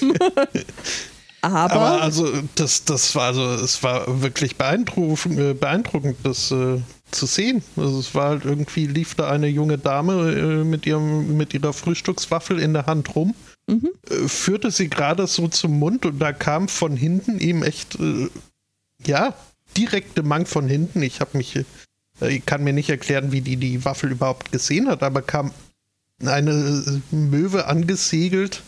Aber, 1.42 1.74
Aber 1.74 2.02
also 2.02 2.28
das, 2.56 2.84
das 2.86 3.14
war 3.14 3.28
also 3.28 3.44
es 3.44 3.84
war 3.84 4.22
wirklich 4.22 4.56
beeindruckend, 4.56 5.40
äh, 5.40 5.54
beeindruckend 5.54 6.18
das 6.24 6.52
äh, 6.52 6.80
zu 7.12 7.26
sehen. 7.26 7.64
Also 7.76 8.00
es 8.00 8.14
war 8.16 8.30
halt 8.30 8.46
irgendwie 8.46 8.88
lief 8.88 9.16
da 9.16 9.30
eine 9.30 9.48
junge 9.48 9.78
Dame 9.78 10.32
äh, 10.32 10.64
mit 10.64 10.86
ihrem 10.86 11.38
mit 11.38 11.54
ihrer 11.54 11.74
Frühstückswaffel 11.74 12.60
in 12.60 12.74
der 12.74 12.86
Hand 12.86 13.16
rum, 13.16 13.36
äh, 13.70 14.28
führte 14.28 14.72
sie 14.72 14.90
gerade 14.90 15.28
so 15.28 15.48
zum 15.48 15.80
Mund 15.80 16.06
und 16.06 16.20
da 16.20 16.34
kam 16.34 16.68
von 16.68 16.96
hinten 16.96 17.40
ihm 17.40 17.64
echt 17.64 18.00
äh, 18.00 18.30
ja 19.06 19.34
direkte 19.76 20.24
Mang 20.24 20.46
von 20.46 20.68
hinten. 20.68 21.02
Ich 21.02 21.20
habe 21.20 21.38
mich 21.38 21.56
äh, 21.56 21.64
ich 22.20 22.46
kann 22.46 22.64
mir 22.64 22.74
nicht 22.74 22.90
erklären, 22.90 23.32
wie 23.32 23.42
die 23.42 23.58
die 23.58 23.86
Waffel 23.86 24.12
überhaupt 24.12 24.52
gesehen 24.52 24.88
hat, 24.88 25.04
aber 25.04 25.22
kam 25.22 25.52
eine 26.26 27.02
Möwe 27.12 27.68
angesegelt 27.68 28.64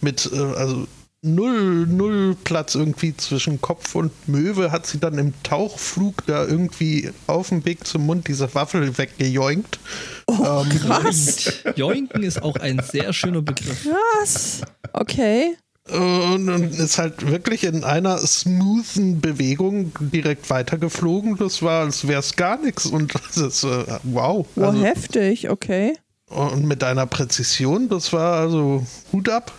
mit 0.00 0.30
äh, 0.32 0.38
also 0.38 0.86
null, 1.22 1.86
null 1.86 2.36
Platz 2.44 2.74
irgendwie 2.74 3.16
zwischen 3.16 3.60
Kopf 3.60 3.94
und 3.94 4.28
Möwe, 4.28 4.72
hat 4.72 4.86
sie 4.86 4.98
dann 4.98 5.18
im 5.18 5.34
Tauchflug 5.42 6.24
da 6.26 6.46
irgendwie 6.46 7.10
auf 7.26 7.50
dem 7.50 7.64
Weg 7.64 7.86
zum 7.86 8.06
Mund 8.06 8.28
diese 8.28 8.54
Waffel 8.54 8.96
weggejoinkt. 8.96 9.78
oh, 10.26 10.64
ähm, 10.64 10.78
krass. 10.78 11.52
Joinken 11.76 12.22
ist 12.22 12.42
auch 12.42 12.56
ein 12.56 12.80
sehr 12.82 13.12
schöner 13.12 13.42
Begriff. 13.42 13.86
Krass. 13.86 14.62
Okay. 14.92 15.56
Und, 15.88 16.48
und 16.48 16.72
ist 16.78 16.98
halt 16.98 17.28
wirklich 17.28 17.64
in 17.64 17.82
einer 17.82 18.18
smoothen 18.18 19.20
Bewegung 19.20 19.92
direkt 19.98 20.48
weitergeflogen. 20.48 21.36
Das 21.36 21.62
war, 21.62 21.82
als 21.84 22.06
wäre 22.06 22.20
es 22.20 22.36
gar 22.36 22.58
nichts. 22.62 22.86
Und 22.86 23.12
das 23.14 23.36
ist, 23.36 23.64
äh, 23.64 23.84
wow. 24.04 24.46
Wow, 24.54 24.66
Also, 24.68 24.84
heftig, 24.84 25.50
okay. 25.50 25.94
und 26.28 26.64
mit 26.66 26.84
einer 26.84 27.06
Präzision, 27.06 27.88
das 27.88 28.12
war 28.12 28.34
also 28.40 28.86
Hut 29.12 29.28
ab, 29.28 29.52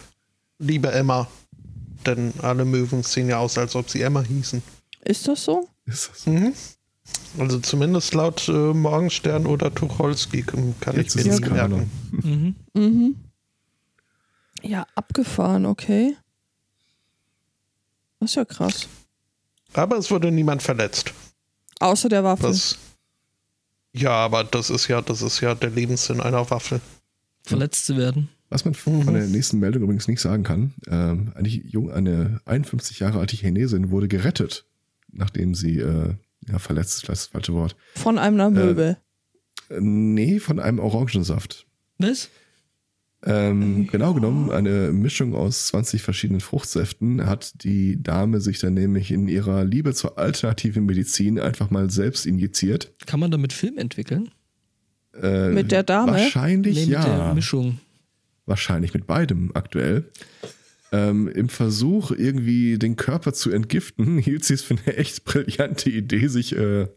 liebe 0.59 0.91
Emma. 0.91 1.27
Denn 2.05 2.33
alle 2.41 2.65
Möwen 2.65 3.03
sehen 3.03 3.29
ja 3.29 3.37
aus, 3.39 3.57
als 3.57 3.75
ob 3.75 3.89
sie 3.89 4.01
Emma 4.01 4.21
hießen. 4.21 4.61
Ist 5.03 5.27
das 5.27 5.43
so? 5.43 5.67
Ist 5.85 6.09
das? 6.09 6.25
Mhm. 6.25 6.53
Also 7.37 7.59
zumindest 7.59 8.13
laut 8.13 8.47
äh, 8.47 8.51
Morgenstern 8.51 9.45
oder 9.45 9.73
Tucholsky 9.73 10.43
kann 10.43 10.95
Jetzt 10.95 11.15
ich 11.15 11.25
mir 11.25 11.39
Kanon. 11.41 11.89
merken. 12.11 12.55
Mhm. 12.73 12.81
Mhm. 12.81 13.15
Ja, 14.61 14.85
abgefahren, 14.95 15.65
okay. 15.65 16.15
Das 18.19 18.31
ist 18.31 18.35
ja 18.35 18.45
krass. 18.45 18.87
Aber 19.73 19.97
es 19.97 20.11
wurde 20.11 20.31
niemand 20.31 20.61
verletzt. 20.61 21.13
Außer 21.79 22.09
der 22.09 22.23
Waffe. 22.23 22.43
Das, 22.43 22.77
ja, 23.93 24.11
aber 24.11 24.43
das 24.43 24.69
ist 24.69 24.87
ja, 24.87 25.01
das 25.01 25.21
ist 25.21 25.41
ja 25.41 25.55
der 25.55 25.71
Lebenssinn 25.71 26.21
einer 26.21 26.49
Waffe. 26.51 26.79
Verletzt 27.43 27.87
zu 27.87 27.97
werden. 27.97 28.29
Was 28.51 28.65
man 28.65 28.73
von 28.73 29.13
der 29.13 29.27
nächsten 29.27 29.59
Meldung 29.59 29.83
übrigens 29.83 30.09
nicht 30.09 30.19
sagen 30.19 30.43
kann, 30.43 30.73
ähm, 30.87 31.31
eine, 31.35 31.47
jung, 31.47 31.89
eine 31.89 32.41
51 32.43 32.99
Jahre 32.99 33.19
alte 33.19 33.37
Chinesin 33.37 33.91
wurde 33.91 34.09
gerettet, 34.09 34.65
nachdem 35.09 35.55
sie 35.55 35.79
äh, 35.79 36.15
ja, 36.49 36.59
verletzt 36.59 36.95
ist, 36.97 37.07
das, 37.09 37.19
ist 37.19 37.25
das 37.27 37.31
falsche 37.31 37.53
Wort. 37.53 37.77
Von 37.95 38.17
einem 38.17 38.53
Möbel. 38.53 38.97
Äh, 39.69 39.79
nee, 39.79 40.39
von 40.39 40.59
einem 40.59 40.79
Orangensaft. 40.79 41.65
Was? 41.97 42.29
Ähm, 43.23 43.87
genau 43.87 44.13
genommen, 44.13 44.51
eine 44.51 44.91
Mischung 44.91 45.33
aus 45.33 45.67
20 45.67 46.01
verschiedenen 46.01 46.41
Fruchtsäften 46.41 47.25
hat 47.27 47.63
die 47.63 48.03
Dame 48.03 48.41
sich 48.41 48.59
dann 48.59 48.73
nämlich 48.73 49.11
in 49.11 49.29
ihrer 49.29 49.63
Liebe 49.63 49.93
zur 49.93 50.17
alternativen 50.17 50.85
Medizin 50.87 51.39
einfach 51.39 51.69
mal 51.69 51.89
selbst 51.89 52.25
injiziert. 52.25 52.91
Kann 53.05 53.21
man 53.21 53.31
damit 53.31 53.53
Film 53.53 53.77
entwickeln? 53.77 54.29
Äh, 55.21 55.49
Mit 55.49 55.71
der 55.71 55.83
Dame? 55.83 56.13
Wahrscheinlich 56.13 56.75
Nee, 56.75 56.85
mit 56.87 57.03
der 57.03 57.17
ja. 57.17 57.33
Mischung. 57.33 57.79
Wahrscheinlich 58.51 58.93
mit 58.93 59.07
beidem 59.07 59.51
aktuell. 59.53 60.11
Ähm, 60.91 61.29
Im 61.29 61.47
Versuch, 61.47 62.11
irgendwie 62.11 62.77
den 62.77 62.97
Körper 62.97 63.31
zu 63.31 63.49
entgiften, 63.49 64.17
hielt 64.17 64.43
sie 64.43 64.55
es 64.55 64.61
für 64.61 64.75
eine 64.75 64.97
echt 64.97 65.23
brillante 65.23 65.89
Idee, 65.89 66.27
sich 66.27 66.53
äh, 66.53 66.87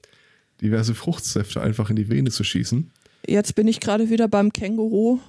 diverse 0.60 0.96
Fruchtsäfte 0.96 1.60
einfach 1.60 1.90
in 1.90 1.96
die 1.96 2.10
Vene 2.10 2.32
zu 2.32 2.42
schießen. 2.42 2.90
Jetzt 3.28 3.54
bin 3.54 3.68
ich 3.68 3.78
gerade 3.78 4.10
wieder 4.10 4.26
beim 4.26 4.52
Känguru 4.52 5.20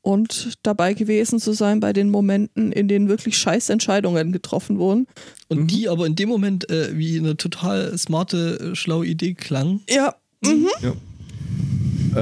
und 0.00 0.56
dabei 0.62 0.94
gewesen 0.94 1.40
zu 1.40 1.54
sein 1.54 1.80
bei 1.80 1.92
den 1.92 2.08
Momenten, 2.08 2.70
in 2.70 2.86
denen 2.86 3.08
wirklich 3.08 3.36
scheiß 3.36 3.70
Entscheidungen 3.70 4.30
getroffen 4.30 4.78
wurden. 4.78 5.08
Und 5.48 5.62
Mhm. 5.62 5.66
die 5.66 5.88
aber 5.88 6.06
in 6.06 6.14
dem 6.14 6.28
Moment 6.28 6.70
äh, 6.70 6.96
wie 6.96 7.18
eine 7.18 7.36
total 7.36 7.98
smarte, 7.98 8.60
äh, 8.60 8.76
schlaue 8.76 9.06
Idee 9.06 9.34
klang. 9.34 9.80
Ja, 9.90 10.14
mhm. 10.44 10.68
Ja. 10.80 10.92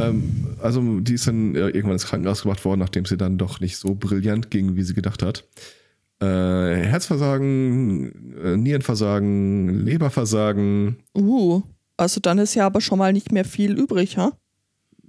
Ähm, 0.08 0.43
also 0.64 1.00
die 1.00 1.14
ist 1.14 1.26
dann 1.26 1.54
äh, 1.54 1.68
irgendwann 1.68 1.92
ins 1.92 2.06
Krankenhaus 2.06 2.42
gebracht 2.42 2.64
worden, 2.64 2.80
nachdem 2.80 3.04
sie 3.04 3.16
dann 3.16 3.38
doch 3.38 3.60
nicht 3.60 3.76
so 3.76 3.94
brillant 3.94 4.50
ging, 4.50 4.76
wie 4.76 4.82
sie 4.82 4.94
gedacht 4.94 5.22
hat. 5.22 5.46
Äh, 6.20 6.26
Herzversagen, 6.86 8.34
äh, 8.42 8.56
Nierenversagen, 8.56 9.68
Leberversagen. 9.84 10.96
uh. 11.16 11.62
Also 11.96 12.20
dann 12.20 12.38
ist 12.38 12.54
ja 12.54 12.66
aber 12.66 12.80
schon 12.80 12.98
mal 12.98 13.12
nicht 13.12 13.30
mehr 13.30 13.44
viel 13.44 13.78
übrig, 13.78 14.16
ha? 14.16 14.36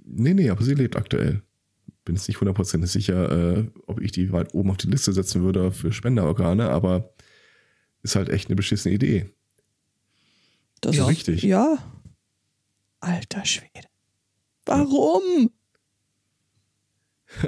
Nee, 0.04 0.34
nee, 0.34 0.50
aber 0.50 0.62
sie 0.62 0.74
lebt 0.74 0.94
aktuell. 0.94 1.42
Bin 2.04 2.14
jetzt 2.14 2.28
nicht 2.28 2.38
hundertprozentig 2.40 2.90
sicher, 2.92 3.56
äh, 3.56 3.64
ob 3.88 4.00
ich 4.00 4.12
die 4.12 4.30
weit 4.32 4.54
oben 4.54 4.70
auf 4.70 4.76
die 4.76 4.86
Liste 4.86 5.12
setzen 5.12 5.42
würde 5.42 5.72
für 5.72 5.92
Spenderorgane, 5.92 6.68
aber 6.68 7.12
ist 8.02 8.14
halt 8.14 8.28
echt 8.28 8.48
eine 8.48 8.54
beschissene 8.56 8.94
Idee. 8.94 9.30
Das 10.80 10.94
Ja. 10.94 11.02
ist 11.04 11.08
Richtig. 11.08 11.42
Ja. 11.42 11.78
Alter 13.00 13.44
Schwede. 13.44 13.85
Warum? 14.66 15.50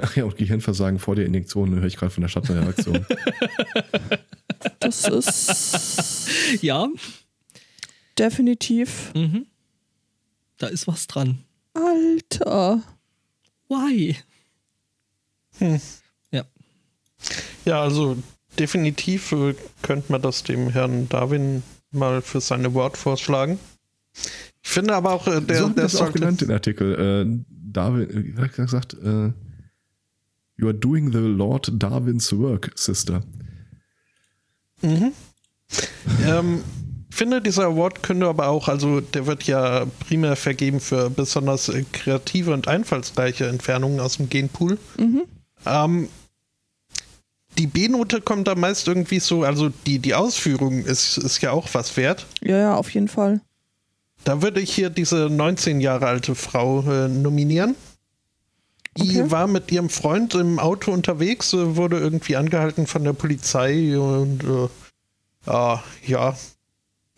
Ach 0.01 0.15
ja, 0.15 0.25
und 0.25 0.35
Gehirnversagen 0.37 0.99
vor 0.99 1.15
der 1.15 1.25
Injektion 1.25 1.73
höre 1.75 1.85
ich 1.85 1.95
gerade 1.97 2.11
von 2.11 2.21
der 2.21 2.27
Schattenreaktion. 2.29 3.05
Das 4.81 5.05
ist 5.07 6.29
Ja, 6.61 6.89
definitiv. 8.17 9.13
mhm. 9.13 9.45
da 10.57 10.67
ist 10.67 10.85
was 10.87 11.07
dran. 11.07 11.45
Alter. 11.73 12.81
Why? 13.69 14.17
Hm. 15.59 15.79
Ja, 16.31 16.43
Ja, 17.65 17.81
also 17.81 18.17
definitiv 18.57 19.31
äh, 19.31 19.55
könnte 19.81 20.11
man 20.11 20.21
das 20.21 20.43
dem 20.43 20.69
Herrn 20.69 21.07
Darwin 21.07 21.63
mal 21.91 22.21
für 22.21 22.41
seine 22.41 22.67
Award 22.69 22.97
vorschlagen. 22.97 23.59
Ich 24.61 24.69
finde 24.69 24.95
aber 24.95 25.13
auch, 25.13 25.27
äh, 25.27 25.41
der, 25.41 25.57
so 25.57 25.69
der 25.69 25.83
das 25.83 25.95
auch 25.95 26.11
genannt, 26.11 26.41
den 26.41 26.51
Artikel. 26.51 26.93
Äh, 26.93 27.45
Darwin, 27.49 28.35
wie 28.35 28.41
hat 28.41 28.57
er 28.57 28.65
gesagt? 28.65 28.93
Äh, 28.93 29.31
you 30.57 30.67
are 30.67 30.73
doing 30.73 31.11
the 31.11 31.19
Lord 31.19 31.71
Darwin's 31.73 32.35
work, 32.37 32.71
Sister. 32.75 33.21
Mhm. 34.81 35.11
ähm, 36.25 36.63
ich 37.09 37.15
finde, 37.15 37.41
dieser 37.41 37.65
Award 37.65 38.03
könnte 38.03 38.27
aber 38.27 38.47
auch, 38.47 38.67
also 38.67 39.01
der 39.01 39.25
wird 39.25 39.43
ja 39.43 39.85
primär 40.07 40.35
vergeben 40.35 40.79
für 40.79 41.09
besonders 41.09 41.69
äh, 41.69 41.83
kreative 41.91 42.53
und 42.53 42.67
einfallsreiche 42.67 43.47
Entfernungen 43.47 43.99
aus 43.99 44.17
dem 44.17 44.29
Genpool. 44.29 44.77
Mhm. 44.97 45.23
Ähm, 45.65 46.09
die 47.57 47.67
B-Note 47.67 48.21
kommt 48.21 48.47
da 48.47 48.55
meist 48.55 48.87
irgendwie 48.87 49.19
so, 49.19 49.43
also 49.43 49.69
die, 49.85 49.99
die 49.99 50.13
Ausführung 50.13 50.85
ist, 50.85 51.17
ist 51.17 51.41
ja 51.41 51.51
auch 51.51 51.67
was 51.73 51.97
wert. 51.97 52.25
Ja, 52.41 52.57
ja, 52.57 52.75
auf 52.75 52.89
jeden 52.91 53.07
Fall. 53.07 53.41
Da 54.23 54.41
würde 54.41 54.59
ich 54.59 54.73
hier 54.73 54.89
diese 54.89 55.29
19 55.29 55.81
Jahre 55.81 56.07
alte 56.07 56.35
Frau 56.35 56.81
äh, 56.81 57.07
nominieren. 57.07 57.75
Die 58.97 59.21
Okay. 59.21 59.31
war 59.31 59.47
mit 59.47 59.71
ihrem 59.71 59.89
Freund 59.89 60.35
im 60.35 60.59
Auto 60.59 60.91
unterwegs, 60.91 61.53
äh, 61.53 61.75
wurde 61.75 61.99
irgendwie 61.99 62.35
angehalten 62.35 62.87
von 62.87 63.03
der 63.03 63.13
Polizei 63.13 63.97
und 63.97 64.43
äh, 64.43 65.49
ah, 65.49 65.81
ja, 66.05 66.35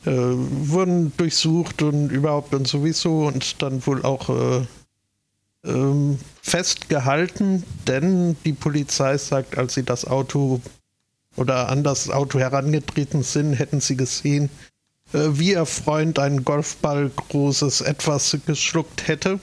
äh, 0.05 0.11
wurden 0.11 1.11
durchsucht 1.17 1.81
und 1.81 2.09
überhaupt 2.09 2.53
und 2.53 2.67
sowieso 2.67 3.27
und 3.27 3.61
dann 3.61 3.85
wohl 3.85 4.03
auch 4.03 4.29
äh, 4.29 4.65
ähm, 5.63 6.19
festgehalten, 6.41 7.63
denn 7.87 8.35
die 8.45 8.53
Polizei 8.53 9.17
sagt, 9.17 9.57
als 9.57 9.75
sie 9.75 9.83
das 9.83 10.05
Auto 10.05 10.59
oder 11.35 11.69
an 11.69 11.83
das 11.83 12.09
Auto 12.09 12.39
herangetreten 12.39 13.23
sind, 13.23 13.53
hätten 13.53 13.79
sie 13.79 13.95
gesehen, 13.95 14.49
wie 15.13 15.51
ihr 15.51 15.65
Freund 15.65 16.19
ein 16.19 16.43
Golfball 16.43 17.09
großes 17.09 17.81
etwas 17.81 18.37
geschluckt 18.45 19.07
hätte. 19.07 19.39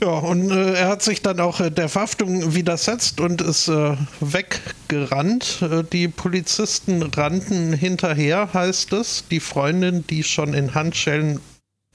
Ja, 0.00 0.10
und 0.10 0.50
äh, 0.50 0.74
er 0.74 0.88
hat 0.88 1.02
sich 1.02 1.22
dann 1.22 1.40
auch 1.40 1.58
äh, 1.60 1.70
der 1.70 1.88
Verhaftung 1.88 2.54
widersetzt 2.54 3.20
und 3.20 3.40
ist 3.40 3.66
äh, 3.68 3.96
weggerannt. 4.20 5.60
Äh, 5.62 5.82
die 5.82 6.06
Polizisten 6.06 7.02
rannten 7.02 7.72
hinterher, 7.72 8.52
heißt 8.54 8.92
es. 8.92 9.24
Die 9.28 9.40
Freundin, 9.40 10.06
die 10.06 10.22
schon 10.22 10.54
in 10.54 10.74
Handschellen 10.74 11.40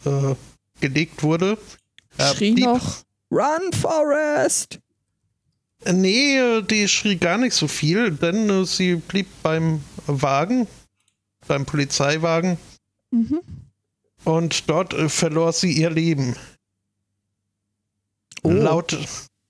äh, 0.06 0.36
gelegt 0.82 1.24
wurde. 1.24 1.58
äh, 2.18 2.36
Schrie 2.36 2.56
noch, 2.56 3.04
Run, 3.32 3.72
Forest! 3.80 4.80
Äh, 5.86 5.94
Nee, 5.94 6.38
äh, 6.38 6.62
die 6.62 6.88
schrie 6.88 7.18
gar 7.18 7.38
nicht 7.38 7.54
so 7.54 7.68
viel, 7.68 8.12
denn 8.12 8.50
äh, 8.50 8.66
sie 8.66 8.96
blieb 8.96 9.28
beim 9.42 9.82
Wagen, 10.08 10.68
beim 11.48 11.66
Polizeiwagen, 11.66 12.58
Mhm. 13.12 13.42
und 14.24 14.70
dort 14.70 14.94
äh, 14.94 15.08
verlor 15.08 15.54
sie 15.54 15.72
ihr 15.72 15.90
Leben. 15.92 16.36
Oh. 18.42 18.50
Laut 18.52 18.98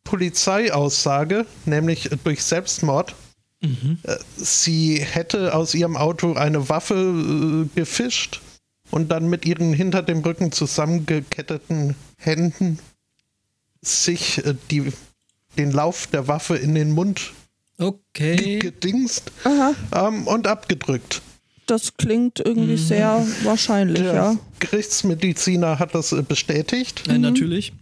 Polizeiaussage, 0.04 1.46
nämlich 1.66 2.10
durch 2.24 2.44
Selbstmord. 2.44 3.16
Mhm. 3.62 4.00
Äh, 4.04 4.18
Sie 4.36 4.98
hätte 5.02 5.56
aus 5.56 5.74
ihrem 5.74 5.96
Auto 5.98 6.34
eine 6.34 6.68
Waffe 6.70 6.96
äh, 6.96 7.70
gefischt 7.80 8.42
und 8.92 9.10
dann 9.10 9.30
mit 9.30 9.46
ihren 9.46 9.74
hinter 9.74 10.02
dem 10.04 10.20
Rücken 10.20 10.52
zusammengeketteten 10.52 11.96
Händen 12.18 12.80
sich 13.82 14.42
die, 14.70 14.92
den 15.58 15.72
Lauf 15.72 16.08
der 16.08 16.28
Waffe 16.28 16.58
in 16.58 16.76
den 16.76 16.92
Mund 16.92 17.32
Okay. 17.80 18.60
gedingst 18.60 19.32
ähm, 19.94 20.28
und 20.28 20.48
abgedrückt. 20.48 21.22
Das 21.66 21.98
klingt 21.98 22.40
irgendwie 22.40 22.78
sehr 22.78 23.26
wahrscheinlich, 23.44 24.02
Der 24.02 24.14
ja. 24.14 24.36
Gerichtsmediziner 24.60 25.80
hat 25.80 25.96
das 25.96 26.12
äh, 26.12 26.22
bestätigt. 26.22 27.08
Äh, 27.08 27.18
natürlich. 27.18 27.74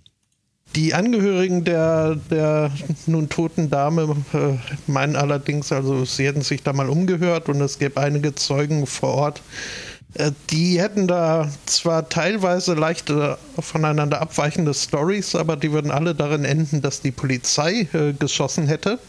Die 0.75 0.93
Angehörigen 0.93 1.65
der, 1.65 2.15
der 2.29 2.71
nun 3.05 3.27
toten 3.27 3.69
Dame 3.69 4.15
äh, 4.33 4.57
meinen 4.89 5.17
allerdings, 5.17 5.71
also 5.71 6.05
sie 6.05 6.25
hätten 6.25 6.41
sich 6.41 6.63
da 6.63 6.71
mal 6.71 6.87
umgehört 6.87 7.49
und 7.49 7.59
es 7.59 7.77
gäbe 7.77 7.99
einige 7.99 8.35
Zeugen 8.35 8.87
vor 8.87 9.13
Ort. 9.15 9.41
Äh, 10.13 10.31
die 10.49 10.79
hätten 10.79 11.07
da 11.07 11.49
zwar 11.65 12.09
teilweise 12.09 12.73
leicht 12.73 13.09
äh, 13.09 13.35
voneinander 13.59 14.21
abweichende 14.21 14.73
Stories, 14.73 15.35
aber 15.35 15.57
die 15.57 15.71
würden 15.71 15.91
alle 15.91 16.15
darin 16.15 16.45
enden, 16.45 16.81
dass 16.81 17.01
die 17.01 17.11
Polizei 17.11 17.87
äh, 17.93 18.13
geschossen 18.13 18.67
hätte. 18.67 18.99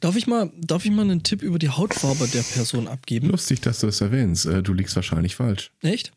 Darf 0.00 0.16
ich, 0.16 0.26
mal, 0.26 0.50
darf 0.56 0.84
ich 0.84 0.90
mal 0.90 1.02
einen 1.02 1.22
Tipp 1.22 1.42
über 1.42 1.58
die 1.58 1.68
Hautfarbe 1.68 2.26
der 2.28 2.42
Person 2.42 2.88
abgeben? 2.88 3.28
Lustig, 3.28 3.60
dass 3.60 3.80
du 3.80 3.88
es 3.88 4.00
erwähnst. 4.00 4.46
Äh, 4.46 4.62
du 4.62 4.72
liegst 4.72 4.96
wahrscheinlich 4.96 5.36
falsch. 5.36 5.70
Echt? 5.82 6.12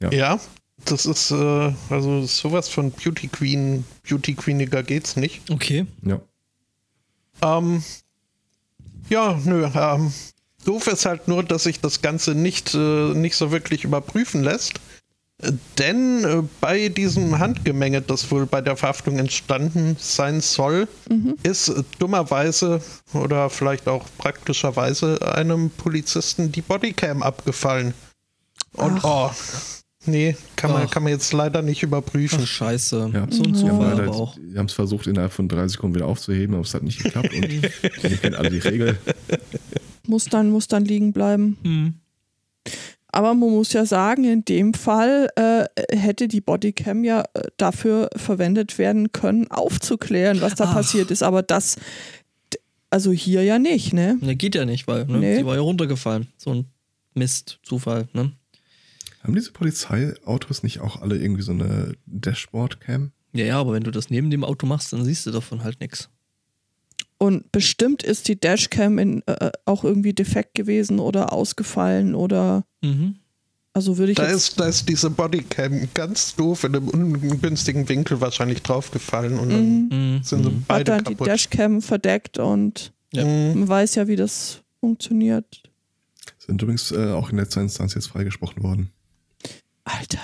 Ja. 0.00 0.12
Ja, 0.12 0.40
das 0.84 1.06
ist 1.06 1.30
äh, 1.30 1.72
also 1.90 2.26
sowas 2.26 2.68
von 2.68 2.90
Beauty 2.90 3.28
Queen, 3.28 3.84
Beauty 4.08 4.34
Queeniger 4.34 4.82
geht's 4.82 5.16
nicht. 5.16 5.50
Okay. 5.50 5.86
Ja. 6.02 6.20
Ähm, 7.42 7.82
ja, 9.08 9.40
nö. 9.44 9.68
Ähm, 9.74 10.12
doof 10.64 10.86
ist 10.88 11.06
halt 11.06 11.28
nur, 11.28 11.44
dass 11.44 11.64
sich 11.64 11.80
das 11.80 12.02
Ganze 12.02 12.34
nicht, 12.34 12.74
äh, 12.74 13.14
nicht 13.14 13.36
so 13.36 13.50
wirklich 13.52 13.84
überprüfen 13.84 14.42
lässt. 14.42 14.74
Denn 15.78 16.24
äh, 16.24 16.42
bei 16.62 16.88
diesem 16.88 17.38
Handgemenge, 17.38 18.00
das 18.00 18.30
wohl 18.30 18.46
bei 18.46 18.62
der 18.62 18.76
Verhaftung 18.76 19.18
entstanden 19.18 19.96
sein 19.98 20.40
soll, 20.40 20.88
ist 21.42 21.68
äh, 21.68 21.82
dummerweise 21.98 22.80
oder 23.12 23.50
vielleicht 23.50 23.86
auch 23.86 24.06
praktischerweise 24.16 25.34
einem 25.34 25.68
Polizisten 25.70 26.52
die 26.52 26.62
Bodycam 26.62 27.22
abgefallen. 27.22 27.92
Und 28.72 29.04
oh, 29.04 29.30
nee, 30.06 30.36
kann 30.56 30.70
man, 30.70 30.84
Ach. 30.86 30.90
kann 30.90 31.02
man 31.02 31.12
jetzt 31.12 31.30
leider 31.34 31.60
nicht 31.60 31.82
überprüfen. 31.82 32.40
Ach, 32.42 32.46
scheiße. 32.46 33.10
Ja. 33.12 33.26
So 33.28 33.42
ein 33.42 33.54
Zufall 33.54 34.00
aber 34.00 34.16
auch. 34.16 34.36
die 34.38 34.56
haben 34.56 34.66
es 34.66 34.72
versucht, 34.72 35.06
innerhalb 35.06 35.32
von 35.32 35.48
drei 35.48 35.68
Sekunden 35.68 35.96
wieder 35.96 36.06
aufzuheben, 36.06 36.54
aber 36.54 36.64
es 36.64 36.72
hat 36.72 36.82
nicht 36.82 37.02
geklappt. 37.02 37.34
Und 37.34 37.44
ihr 37.44 38.16
kennt 38.16 38.36
alle 38.36 38.50
die 38.50 38.58
Regel. 38.58 38.98
Muss 40.06 40.24
dann, 40.24 40.50
muss 40.50 40.66
dann 40.66 40.86
liegen 40.86 41.12
bleiben. 41.12 41.58
Hm. 41.62 41.94
Aber 43.16 43.32
man 43.32 43.48
muss 43.48 43.72
ja 43.72 43.86
sagen, 43.86 44.24
in 44.24 44.44
dem 44.44 44.74
Fall 44.74 45.30
äh, 45.36 45.64
hätte 45.96 46.28
die 46.28 46.42
Bodycam 46.42 47.02
ja 47.02 47.22
äh, 47.32 47.44
dafür 47.56 48.10
verwendet 48.14 48.76
werden 48.76 49.10
können, 49.10 49.50
aufzuklären, 49.50 50.42
was 50.42 50.54
da 50.54 50.64
Ach. 50.64 50.74
passiert 50.74 51.10
ist. 51.10 51.22
Aber 51.22 51.42
das, 51.42 51.76
also 52.90 53.12
hier 53.12 53.42
ja 53.42 53.58
nicht, 53.58 53.94
ne? 53.94 54.18
Ne, 54.20 54.36
geht 54.36 54.54
ja 54.54 54.66
nicht, 54.66 54.86
weil 54.86 55.06
ne, 55.06 55.16
Nee. 55.18 55.38
die 55.38 55.46
war 55.46 55.54
ja 55.54 55.62
runtergefallen. 55.62 56.26
So 56.36 56.50
ein 56.52 56.66
Mist, 57.14 57.58
Zufall. 57.62 58.06
Ne? 58.12 58.32
Haben 59.22 59.34
diese 59.34 59.52
Polizeiautos 59.52 60.62
nicht 60.62 60.80
auch 60.80 61.00
alle 61.00 61.16
irgendwie 61.16 61.42
so 61.42 61.52
eine 61.52 61.94
Dashboard-Cam? 62.04 63.12
Ja, 63.32 63.46
ja, 63.46 63.58
aber 63.58 63.72
wenn 63.72 63.82
du 63.84 63.90
das 63.92 64.10
neben 64.10 64.28
dem 64.30 64.44
Auto 64.44 64.66
machst, 64.66 64.92
dann 64.92 65.06
siehst 65.06 65.24
du 65.24 65.30
davon 65.30 65.64
halt 65.64 65.80
nichts. 65.80 66.10
Und 67.18 67.50
bestimmt 67.50 68.02
ist 68.02 68.28
die 68.28 68.38
Dashcam 68.38 68.98
in, 68.98 69.22
äh, 69.26 69.50
auch 69.64 69.84
irgendwie 69.84 70.12
defekt 70.12 70.54
gewesen 70.54 70.98
oder 70.98 71.32
ausgefallen 71.32 72.14
oder 72.14 72.64
Mhm. 72.82 73.16
also 73.72 73.96
würde 73.96 74.12
ich 74.12 74.16
Da 74.18 74.24
jetzt, 74.24 74.34
ist, 74.50 74.60
da 74.60 74.68
ist 74.68 74.88
diese 74.88 75.08
Bodycam 75.10 75.88
ganz 75.94 76.34
doof 76.36 76.64
in 76.64 76.76
einem 76.76 76.88
ungünstigen 76.88 77.88
Winkel 77.88 78.20
wahrscheinlich 78.20 78.62
draufgefallen 78.62 79.38
und 79.38 79.48
dann 79.50 79.88
Mhm. 79.88 80.22
sind 80.22 80.44
sie 80.44 80.50
Mhm. 80.50 80.56
hat 80.60 80.68
beide 80.68 80.84
dann 80.84 81.04
die 81.04 81.12
kaputt. 81.14 81.26
Dashcam 81.28 81.80
verdeckt 81.82 82.38
und 82.38 82.92
Ja. 83.12 83.24
Mhm. 83.24 83.60
man 83.60 83.68
weiß 83.68 83.94
ja, 83.94 84.08
wie 84.08 84.16
das 84.16 84.62
funktioniert. 84.80 85.62
Sind 86.38 86.60
übrigens 86.60 86.92
äh, 86.92 87.12
auch 87.12 87.30
in 87.30 87.36
letzter 87.38 87.62
Instanz 87.62 87.94
jetzt 87.94 88.08
freigesprochen 88.08 88.62
worden. 88.62 88.90
Alter. 89.84 90.20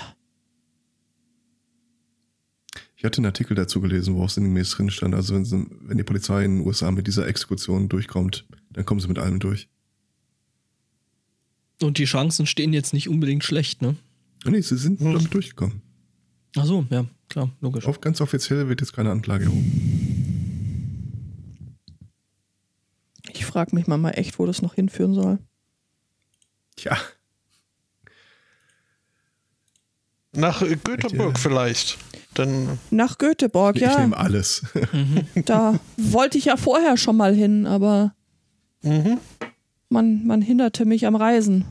Ich 3.03 3.05
hatte 3.05 3.17
einen 3.17 3.25
Artikel 3.25 3.53
dazu 3.53 3.81
gelesen, 3.81 4.15
wo 4.15 4.23
auch 4.23 4.29
sinngemäß 4.29 4.71
drin 4.71 4.89
stand, 4.89 5.13
also 5.13 5.35
wenn, 5.35 5.43
sie, 5.43 5.65
wenn 5.81 5.97
die 5.97 6.05
Polizei 6.05 6.45
in 6.45 6.59
den 6.59 6.65
USA 6.65 6.89
mit 6.89 7.05
dieser 7.05 7.27
Exekution 7.27 7.89
durchkommt, 7.89 8.47
dann 8.69 8.85
kommen 8.85 9.01
sie 9.01 9.09
mit 9.09 9.19
allem 9.19 9.41
durch. 9.41 9.67
Und 11.81 11.97
die 11.97 12.05
Chancen 12.05 12.45
stehen 12.45 12.71
jetzt 12.71 12.93
nicht 12.93 13.09
unbedingt 13.09 13.43
schlecht, 13.43 13.81
ne? 13.81 13.97
Nee, 14.45 14.61
sie 14.61 14.77
sind 14.77 15.01
Hm. 15.01 15.15
damit 15.15 15.33
durchgekommen. 15.33 15.81
Ach 16.55 16.63
so, 16.63 16.85
ja, 16.91 17.05
klar, 17.27 17.51
logisch. 17.59 17.85
Auf, 17.87 17.99
ganz 17.99 18.21
offiziell 18.21 18.69
wird 18.69 18.79
jetzt 18.79 18.93
keine 18.93 19.11
Anklage 19.11 19.43
erhoben. 19.43 19.75
Ich 23.33 23.45
frage 23.45 23.75
mich 23.75 23.85
mal 23.85 24.11
echt, 24.11 24.39
wo 24.39 24.45
das 24.45 24.61
noch 24.61 24.75
hinführen 24.75 25.13
soll. 25.13 25.39
Tja, 26.77 26.97
Nach 30.31 30.61
Göteborg 30.61 31.37
vielleicht. 31.37 31.97
Denn 32.37 32.79
Nach 32.89 33.17
Göteborg, 33.17 33.75
ich 33.75 33.83
ja. 33.83 33.99
nehme 33.99 34.17
alles. 34.17 34.63
Da 35.45 35.79
wollte 35.97 36.37
ich 36.37 36.45
ja 36.45 36.57
vorher 36.57 36.97
schon 36.97 37.15
mal 37.17 37.33
hin, 37.35 37.65
aber 37.67 38.13
mhm. 38.81 39.19
man, 39.89 40.25
man 40.25 40.41
hinderte 40.41 40.85
mich 40.85 41.05
am 41.05 41.15
Reisen. 41.15 41.65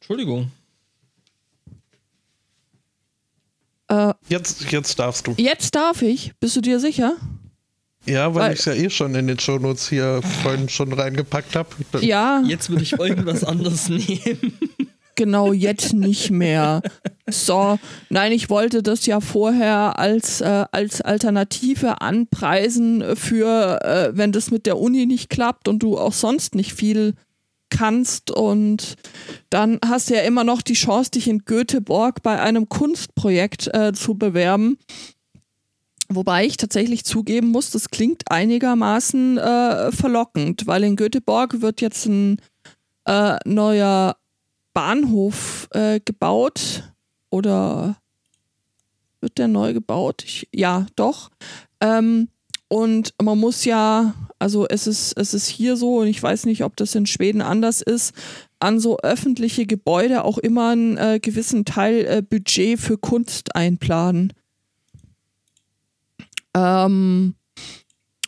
Entschuldigung. 0.00 0.50
Äh, 3.88 4.14
jetzt, 4.28 4.70
jetzt 4.72 4.98
darfst 4.98 5.26
du. 5.26 5.34
jetzt 5.36 5.74
darf 5.74 6.02
ich. 6.02 6.32
Bist 6.40 6.56
du 6.56 6.60
dir 6.60 6.80
sicher? 6.80 7.16
Ja, 8.04 8.34
weil, 8.34 8.42
Weil- 8.42 8.52
ich 8.54 8.60
es 8.60 8.64
ja 8.66 8.72
eh 8.74 8.90
schon 8.90 9.14
in 9.14 9.26
den 9.26 9.38
Shownotes 9.38 9.88
hier 9.88 10.20
vorhin 10.42 10.68
schon 10.68 10.92
reingepackt 10.92 11.56
habe. 11.56 11.68
Ja, 12.00 12.40
Jetzt 12.46 12.70
würde 12.70 12.82
ich 12.84 12.92
irgendwas 12.92 13.42
anderes 13.44 13.88
nehmen. 13.88 14.52
genau, 15.16 15.52
jetzt 15.52 15.92
nicht 15.92 16.30
mehr. 16.30 16.82
So, 17.28 17.78
nein, 18.08 18.30
ich 18.30 18.50
wollte 18.50 18.84
das 18.84 19.04
ja 19.06 19.20
vorher 19.20 19.98
als, 19.98 20.40
äh, 20.40 20.64
als 20.70 21.00
Alternative 21.00 22.00
anpreisen 22.00 23.16
für, 23.16 23.80
äh, 23.82 24.16
wenn 24.16 24.30
das 24.30 24.52
mit 24.52 24.64
der 24.64 24.78
Uni 24.78 25.06
nicht 25.06 25.28
klappt 25.28 25.66
und 25.66 25.80
du 25.80 25.98
auch 25.98 26.12
sonst 26.12 26.54
nicht 26.54 26.72
viel 26.72 27.14
kannst 27.68 28.30
und 28.30 28.94
dann 29.50 29.80
hast 29.84 30.08
du 30.08 30.14
ja 30.14 30.20
immer 30.20 30.44
noch 30.44 30.62
die 30.62 30.74
Chance, 30.74 31.10
dich 31.10 31.26
in 31.26 31.44
Göteborg 31.44 32.22
bei 32.22 32.40
einem 32.40 32.68
Kunstprojekt 32.68 33.74
äh, 33.74 33.92
zu 33.92 34.14
bewerben. 34.14 34.78
Wobei 36.08 36.46
ich 36.46 36.56
tatsächlich 36.56 37.04
zugeben 37.04 37.48
muss, 37.48 37.72
das 37.72 37.90
klingt 37.90 38.30
einigermaßen 38.30 39.38
äh, 39.38 39.90
verlockend, 39.90 40.68
weil 40.68 40.84
in 40.84 40.94
Göteborg 40.94 41.60
wird 41.60 41.80
jetzt 41.80 42.06
ein 42.06 42.40
äh, 43.04 43.36
neuer 43.44 44.16
Bahnhof 44.72 45.66
äh, 45.72 45.98
gebaut 46.04 46.84
oder 47.36 47.96
wird 49.20 49.38
der 49.38 49.48
neu 49.48 49.72
gebaut? 49.72 50.24
Ich, 50.24 50.48
ja, 50.52 50.86
doch. 50.96 51.30
Ähm, 51.80 52.28
und 52.68 53.14
man 53.22 53.38
muss 53.38 53.64
ja, 53.64 54.14
also 54.38 54.66
es 54.66 54.86
ist, 54.86 55.12
es 55.16 55.34
ist 55.34 55.46
hier 55.46 55.76
so, 55.76 55.98
und 55.98 56.08
ich 56.08 56.22
weiß 56.22 56.46
nicht, 56.46 56.64
ob 56.64 56.76
das 56.76 56.94
in 56.94 57.06
Schweden 57.06 57.42
anders 57.42 57.80
ist, 57.80 58.12
an 58.58 58.80
so 58.80 58.98
öffentliche 58.98 59.66
Gebäude 59.66 60.24
auch 60.24 60.38
immer 60.38 60.70
einen 60.70 60.96
äh, 60.96 61.20
gewissen 61.20 61.64
Teil 61.64 62.04
äh, 62.06 62.22
Budget 62.22 62.80
für 62.80 62.98
Kunst 62.98 63.54
einplanen. 63.54 64.32
Ähm, 66.54 67.34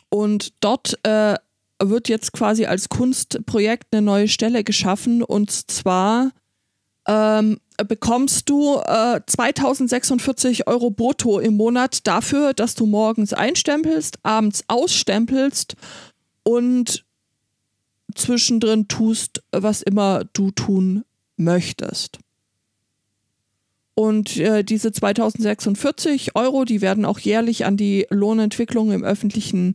und 0.09 0.53
dort 0.61 0.99
äh, 1.03 1.35
wird 1.81 2.09
jetzt 2.09 2.31
quasi 2.31 2.65
als 2.65 2.89
Kunstprojekt 2.89 3.87
eine 3.91 4.01
neue 4.01 4.27
Stelle 4.27 4.63
geschaffen 4.63 5.23
und 5.23 5.51
zwar 5.51 6.31
ähm, 7.09 7.59
bekommst 7.87 8.49
du 8.49 8.77
äh, 8.77 9.19
2046 9.25 10.67
Euro 10.67 10.91
brutto 10.91 11.39
im 11.39 11.57
Monat 11.57 12.05
dafür, 12.05 12.53
dass 12.53 12.75
du 12.75 12.85
morgens 12.85 13.33
einstempelst, 13.33 14.19
abends 14.21 14.63
ausstempelst 14.67 15.75
und 16.43 17.03
zwischendrin 18.13 18.87
tust, 18.87 19.41
was 19.51 19.81
immer 19.81 20.23
du 20.33 20.51
tun 20.51 21.03
möchtest. 21.35 22.19
Und 23.95 24.37
äh, 24.37 24.63
diese 24.63 24.91
2046 24.91 26.35
Euro, 26.35 26.63
die 26.63 26.81
werden 26.81 27.05
auch 27.05 27.19
jährlich 27.19 27.65
an 27.65 27.75
die 27.75 28.05
Lohnentwicklung 28.11 28.91
im 28.91 29.03
öffentlichen 29.03 29.73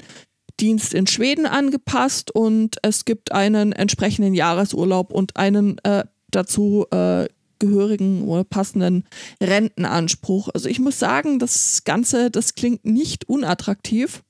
Dienst 0.60 0.94
in 0.94 1.08
Schweden 1.08 1.46
angepasst 1.46 2.30
und 2.30 2.76
es 2.82 3.04
gibt 3.04 3.32
einen 3.32 3.72
entsprechenden 3.72 4.34
Jahresurlaub 4.34 5.12
und 5.12 5.36
einen 5.36 5.78
äh, 5.78 6.04
dazu 6.34 6.86
äh, 6.90 7.26
gehörigen 7.58 8.22
oder 8.28 8.44
passenden 8.44 9.04
Rentenanspruch. 9.40 10.48
Also 10.52 10.68
ich 10.68 10.80
muss 10.80 10.98
sagen, 10.98 11.38
das 11.38 11.84
Ganze, 11.84 12.30
das 12.30 12.54
klingt 12.54 12.84
nicht 12.84 13.28
unattraktiv. 13.28 14.22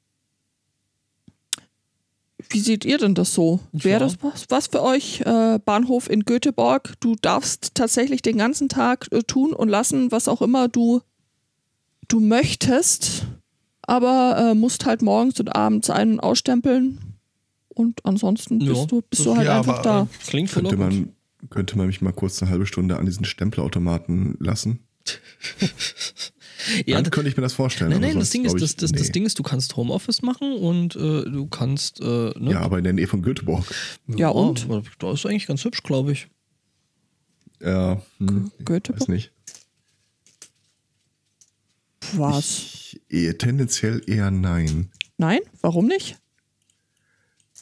Wie 2.51 2.61
seht 2.61 2.85
ihr 2.85 2.99
denn 2.99 3.15
das 3.15 3.33
so? 3.33 3.61
Ja. 3.73 3.85
Wäre 3.85 4.01
das 4.01 4.19
was, 4.23 4.45
was 4.51 4.67
für 4.67 4.83
euch? 4.83 5.23
Äh, 5.23 5.59
Bahnhof 5.65 6.11
in 6.11 6.25
Göteborg, 6.25 6.93
du 7.01 7.17
darfst 7.21 7.75
tatsächlich 7.75 8.23
den 8.23 8.37
ganzen 8.39 8.69
Tag 8.69 9.09
äh, 9.13 9.23
tun 9.23 9.53
und 9.53 9.69
lassen, 9.69 10.13
was 10.13 10.29
auch 10.29 10.43
immer 10.43 10.69
du, 10.69 11.01
du 12.09 12.21
möchtest, 12.21 13.27
aber 13.83 14.51
äh, 14.51 14.55
musst 14.55 14.85
halt 14.85 15.01
morgens 15.01 15.41
und 15.41 15.57
abends 15.57 15.89
einen 15.91 16.21
ausstempeln 16.21 16.99
und 17.69 18.05
ansonsten 18.05 18.61
Ja, 18.61 18.73
bist 18.75 18.91
du, 18.93 19.03
bist 19.03 19.25
du 19.25 19.37
halt 19.37 19.47
ja, 19.47 19.59
einfach 19.59 19.79
aber, 19.79 19.83
da. 19.83 20.03
äh, 20.03 20.07
Klingt 20.29 20.51
Könnte 20.53 20.71
verlockend. 20.77 21.07
man, 21.07 21.14
könnte 21.51 21.77
man 21.77 21.87
mich 21.87 22.01
mal 22.01 22.13
kurz 22.13 22.43
eine 22.43 22.51
halbe 22.51 22.67
Stunde 22.67 22.99
an 22.99 23.07
diesen 23.07 23.25
Stempelautomaten 23.25 24.37
lassen? 24.41 24.81
Ja, 26.87 27.01
Dann 27.01 27.11
könnte 27.11 27.29
ich 27.29 27.37
mir 27.37 27.43
das 27.43 27.53
vorstellen. 27.53 27.91
Nein, 27.91 28.01
nein, 28.01 28.19
das 28.19 28.31
Ding, 28.31 28.45
ist, 28.45 28.55
das, 28.55 28.71
ich, 28.71 28.77
das, 28.77 28.91
das 28.93 29.03
nee. 29.03 29.13
Ding 29.13 29.27
ist, 29.27 29.39
du 29.39 29.43
kannst 29.43 29.77
Homeoffice 29.77 30.23
machen 30.23 30.55
und 30.55 30.97
äh, 30.97 31.25
du 31.25 31.47
kannst. 31.47 32.01
Äh, 32.01 32.05
ne? 32.39 32.53
Ja, 32.53 32.61
aber 32.61 32.79
in 32.79 32.85
der 32.85 32.93
Nähe 32.93 33.07
von 33.07 33.23
Göteborg. 33.23 33.67
Ja, 34.07 34.31
und? 34.31 34.65
aber 34.65 34.83
Da 34.99 35.13
ist 35.13 35.27
eigentlich 35.27 35.47
ganz 35.47 35.65
hübsch, 35.65 35.83
glaube 35.83 36.13
ich. 36.13 36.29
Ja, 37.61 38.01
hm, 38.19 38.51
Göteborg? 38.65 39.01
weiß 39.01 39.09
nicht. 39.09 39.33
Was? 42.13 42.49
Ich, 42.49 43.01
eher, 43.09 43.37
tendenziell 43.39 44.03
eher 44.07 44.31
nein. 44.31 44.91
Nein? 45.17 45.41
Warum 45.61 45.87
nicht? 45.87 46.19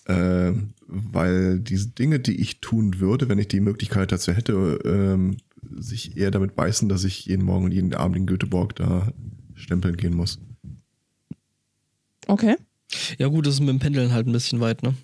Ähm, 0.07 0.75
weil 0.93 1.59
diese 1.59 1.89
Dinge, 1.89 2.21
die 2.21 2.41
ich 2.41 2.61
tun 2.61 3.01
würde, 3.01 3.29
wenn 3.29 3.39
ich 3.39 3.49
die 3.49 3.61
Möglichkeit 3.61 4.13
dazu 4.13 4.33
hätte, 4.33 4.79
ähm, 4.85 5.39
sich 5.71 6.17
eher 6.17 6.31
damit 6.31 6.55
beißen, 6.55 6.89
dass 6.89 7.05
ich 7.05 7.25
jeden 7.27 7.45
Morgen 7.45 7.65
und 7.67 7.73
jeden 7.73 7.95
Abend 7.95 8.17
in 8.17 8.27
Göteborg 8.27 8.77
da 8.77 9.13
stempeln 9.55 9.97
gehen 9.97 10.15
muss. 10.15 10.39
Okay. 12.27 12.57
Ja, 13.19 13.29
gut, 13.29 13.47
das 13.47 13.55
ist 13.55 13.61
mit 13.61 13.71
dem 13.71 13.79
Pendeln 13.79 14.13
halt 14.13 14.27
ein 14.27 14.33
bisschen 14.33 14.61
weit, 14.61 14.83
ne? 14.83 14.95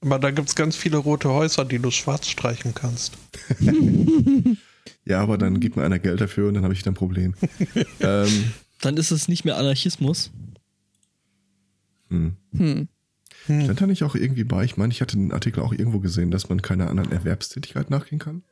Aber 0.00 0.18
da 0.18 0.30
gibt 0.30 0.48
es 0.48 0.54
ganz 0.54 0.76
viele 0.76 0.96
rote 0.96 1.28
Häuser, 1.28 1.64
die 1.64 1.78
du 1.78 1.90
schwarz 1.90 2.28
streichen 2.28 2.74
kannst. 2.74 3.18
Ja, 5.04 5.20
aber 5.20 5.38
dann 5.38 5.60
gibt 5.60 5.76
mir 5.76 5.84
einer 5.84 5.98
Geld 5.98 6.20
dafür 6.20 6.48
und 6.48 6.54
dann 6.54 6.62
habe 6.62 6.74
ich 6.74 6.80
wieder 6.80 6.90
ein 6.90 6.94
Problem. 6.94 7.34
ähm, 8.00 8.52
Dann 8.80 8.96
ist 8.96 9.10
es 9.10 9.28
nicht 9.28 9.44
mehr 9.44 9.56
Anarchismus. 9.56 10.30
hm. 12.08 12.36
Hm. 12.56 12.88
Stand 13.44 13.80
da 13.80 13.86
nicht 13.86 14.02
auch 14.04 14.14
irgendwie 14.14 14.44
bei? 14.44 14.64
Ich 14.64 14.76
meine, 14.76 14.92
ich 14.92 15.00
hatte 15.00 15.16
den 15.16 15.32
Artikel 15.32 15.60
auch 15.62 15.72
irgendwo 15.72 15.98
gesehen, 16.00 16.30
dass 16.30 16.48
man 16.48 16.62
keiner 16.62 16.88
anderen 16.90 17.10
Erwerbstätigkeit 17.12 17.90
nachgehen 17.90 18.18
kann. 18.18 18.42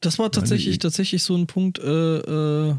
Das 0.00 0.18
war 0.18 0.30
tatsächlich, 0.32 0.74
ich- 0.74 0.78
tatsächlich 0.78 1.22
so 1.22 1.36
ein 1.36 1.46
Punkt, 1.46 1.78
äh, 1.78 2.18
äh, 2.68 2.74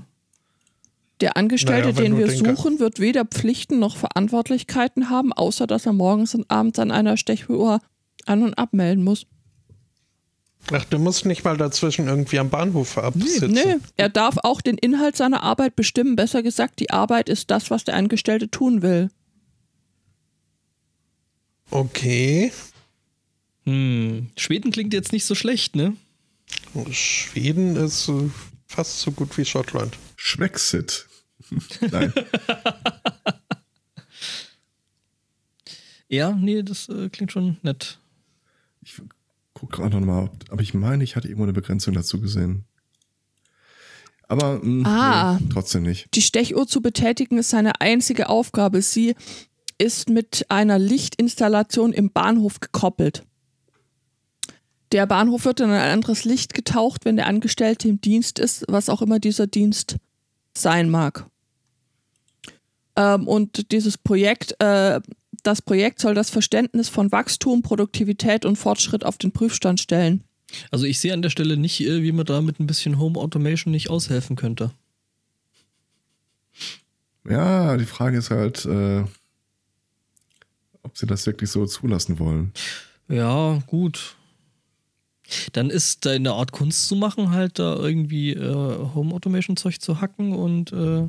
Der 1.19 1.37
Angestellte, 1.37 1.89
Naja, 1.89 2.01
den 2.01 2.17
wir 2.17 2.25
den 2.27 2.55
suchen, 2.55 2.79
wird 2.79 2.99
weder 2.99 3.25
Pflichten 3.25 3.77
noch 3.77 3.95
Verantwortlichkeiten 3.95 5.11
haben, 5.11 5.31
außer 5.33 5.67
dass 5.67 5.85
er 5.85 5.93
morgens 5.93 6.33
und 6.33 6.49
abends 6.49 6.79
an 6.79 6.89
einer 6.89 7.15
Stechuhr 7.15 7.79
an- 8.25 8.41
und 8.41 8.55
abmelden 8.55 9.03
muss. 9.03 9.27
Ach, 10.71 10.85
du 10.85 10.99
musst 10.99 11.25
nicht 11.25 11.43
mal 11.43 11.57
dazwischen 11.57 12.07
irgendwie 12.07 12.39
am 12.39 12.49
Bahnhof 12.49 12.97
absitzen. 12.97 13.51
Nee, 13.51 13.77
er 13.97 14.09
darf 14.09 14.37
auch 14.43 14.61
den 14.61 14.77
Inhalt 14.77 15.17
seiner 15.17 15.43
Arbeit 15.43 15.75
bestimmen. 15.75 16.15
Besser 16.15 16.43
gesagt, 16.43 16.79
die 16.79 16.91
Arbeit 16.91 17.29
ist 17.29 17.51
das, 17.51 17.71
was 17.71 17.83
der 17.83 17.95
Angestellte 17.95 18.49
tun 18.49 18.81
will. 18.81 19.09
Okay. 21.71 22.51
hm, 23.63 24.29
Schweden 24.37 24.71
klingt 24.71 24.93
jetzt 24.93 25.13
nicht 25.13 25.25
so 25.25 25.35
schlecht, 25.35 25.75
ne? 25.75 25.95
Schweden 26.91 27.75
ist 27.75 28.09
äh, 28.09 28.29
fast 28.67 28.99
so 28.99 29.11
gut 29.11 29.37
wie 29.37 29.45
Schottland. 29.45 29.97
Schwexit. 30.15 31.07
Nein. 31.91 32.13
Ja, 36.11 36.33
nee, 36.33 36.61
das 36.61 36.89
äh, 36.89 37.07
klingt 37.07 37.31
schon 37.31 37.55
nett. 37.61 37.97
Ich 38.81 39.01
guck 39.61 39.71
gerade 39.73 39.99
noch 39.99 40.05
mal, 40.05 40.23
ob- 40.23 40.51
aber 40.51 40.61
ich 40.63 40.73
meine, 40.73 41.03
ich 41.03 41.15
hatte 41.15 41.27
irgendwo 41.27 41.43
eine 41.43 41.53
Begrenzung 41.53 41.93
dazu 41.93 42.19
gesehen. 42.19 42.65
Aber 44.27 44.59
mh, 44.63 44.89
Ah. 44.89 45.37
nee, 45.39 45.47
trotzdem 45.53 45.83
nicht. 45.83 46.07
Die 46.15 46.21
Stechuhr 46.21 46.65
zu 46.67 46.81
betätigen 46.81 47.37
ist 47.37 47.49
seine 47.51 47.79
einzige 47.79 48.27
Aufgabe. 48.29 48.81
Sie 48.81 49.15
ist 49.77 50.09
mit 50.09 50.45
einer 50.49 50.79
Lichtinstallation 50.79 51.93
im 51.93 52.11
Bahnhof 52.11 52.59
gekoppelt. 52.59 53.23
Der 54.93 55.05
Bahnhof 55.05 55.45
wird 55.45 55.59
in 55.59 55.69
ein 55.69 55.91
anderes 55.91 56.25
Licht 56.25 56.53
getaucht, 56.53 57.05
wenn 57.05 57.15
der 57.15 57.27
Angestellte 57.27 57.87
im 57.87 58.01
Dienst 58.01 58.39
ist, 58.39 58.65
was 58.67 58.89
auch 58.89 59.01
immer 59.01 59.19
dieser 59.19 59.47
Dienst 59.47 59.97
sein 60.57 60.89
mag. 60.89 61.27
Ähm, 62.95 63.27
und 63.27 63.71
dieses 63.71 63.97
Projekt, 63.97 64.55
äh, 64.59 64.99
das 65.43 65.61
Projekt 65.61 65.99
soll 65.99 66.13
das 66.13 66.29
Verständnis 66.29 66.89
von 66.89 67.11
Wachstum, 67.11 67.61
Produktivität 67.61 68.45
und 68.45 68.57
Fortschritt 68.57 69.05
auf 69.05 69.17
den 69.17 69.31
Prüfstand 69.31 69.79
stellen. 69.79 70.23
Also 70.69 70.85
ich 70.85 70.99
sehe 70.99 71.13
an 71.13 71.21
der 71.21 71.29
Stelle 71.29 71.57
nicht, 71.57 71.81
äh, 71.81 72.03
wie 72.03 72.11
man 72.11 72.25
da 72.25 72.41
mit 72.41 72.59
ein 72.59 72.67
bisschen 72.67 72.99
Home 72.99 73.19
Automation 73.19 73.71
nicht 73.71 73.89
aushelfen 73.89 74.35
könnte. 74.35 74.71
Ja, 77.27 77.77
die 77.77 77.85
Frage 77.85 78.17
ist 78.17 78.31
halt, 78.31 78.65
äh, 78.65 79.03
ob 80.83 80.97
sie 80.97 81.05
das 81.05 81.25
wirklich 81.25 81.49
so 81.49 81.65
zulassen 81.65 82.19
wollen. 82.19 82.51
Ja, 83.07 83.61
gut. 83.67 84.15
Dann 85.53 85.69
ist 85.69 86.05
deine 86.05 86.33
Art 86.33 86.51
Kunst 86.51 86.87
zu 86.87 86.95
machen, 86.95 87.31
halt 87.31 87.59
da 87.59 87.77
irgendwie 87.77 88.31
äh, 88.33 88.93
Home 88.93 89.13
Automation 89.13 89.55
Zeug 89.55 89.79
zu 89.79 90.01
hacken 90.01 90.33
und 90.33 90.73
äh, 90.73 91.07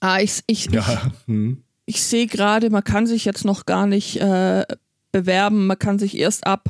Ah, 0.00 0.20
ich, 0.20 0.42
ich, 0.46 0.66
ich, 0.66 0.72
Ja, 0.72 1.12
hm. 1.26 1.62
Ich 1.86 2.02
sehe 2.02 2.26
gerade, 2.26 2.68
man 2.70 2.84
kann 2.84 3.06
sich 3.06 3.24
jetzt 3.24 3.44
noch 3.44 3.64
gar 3.66 3.86
nicht 3.86 4.20
äh, 4.20 4.64
bewerben. 5.12 5.66
Man 5.66 5.78
kann 5.78 5.98
sich 5.98 6.16
erst 6.18 6.46
ab 6.46 6.68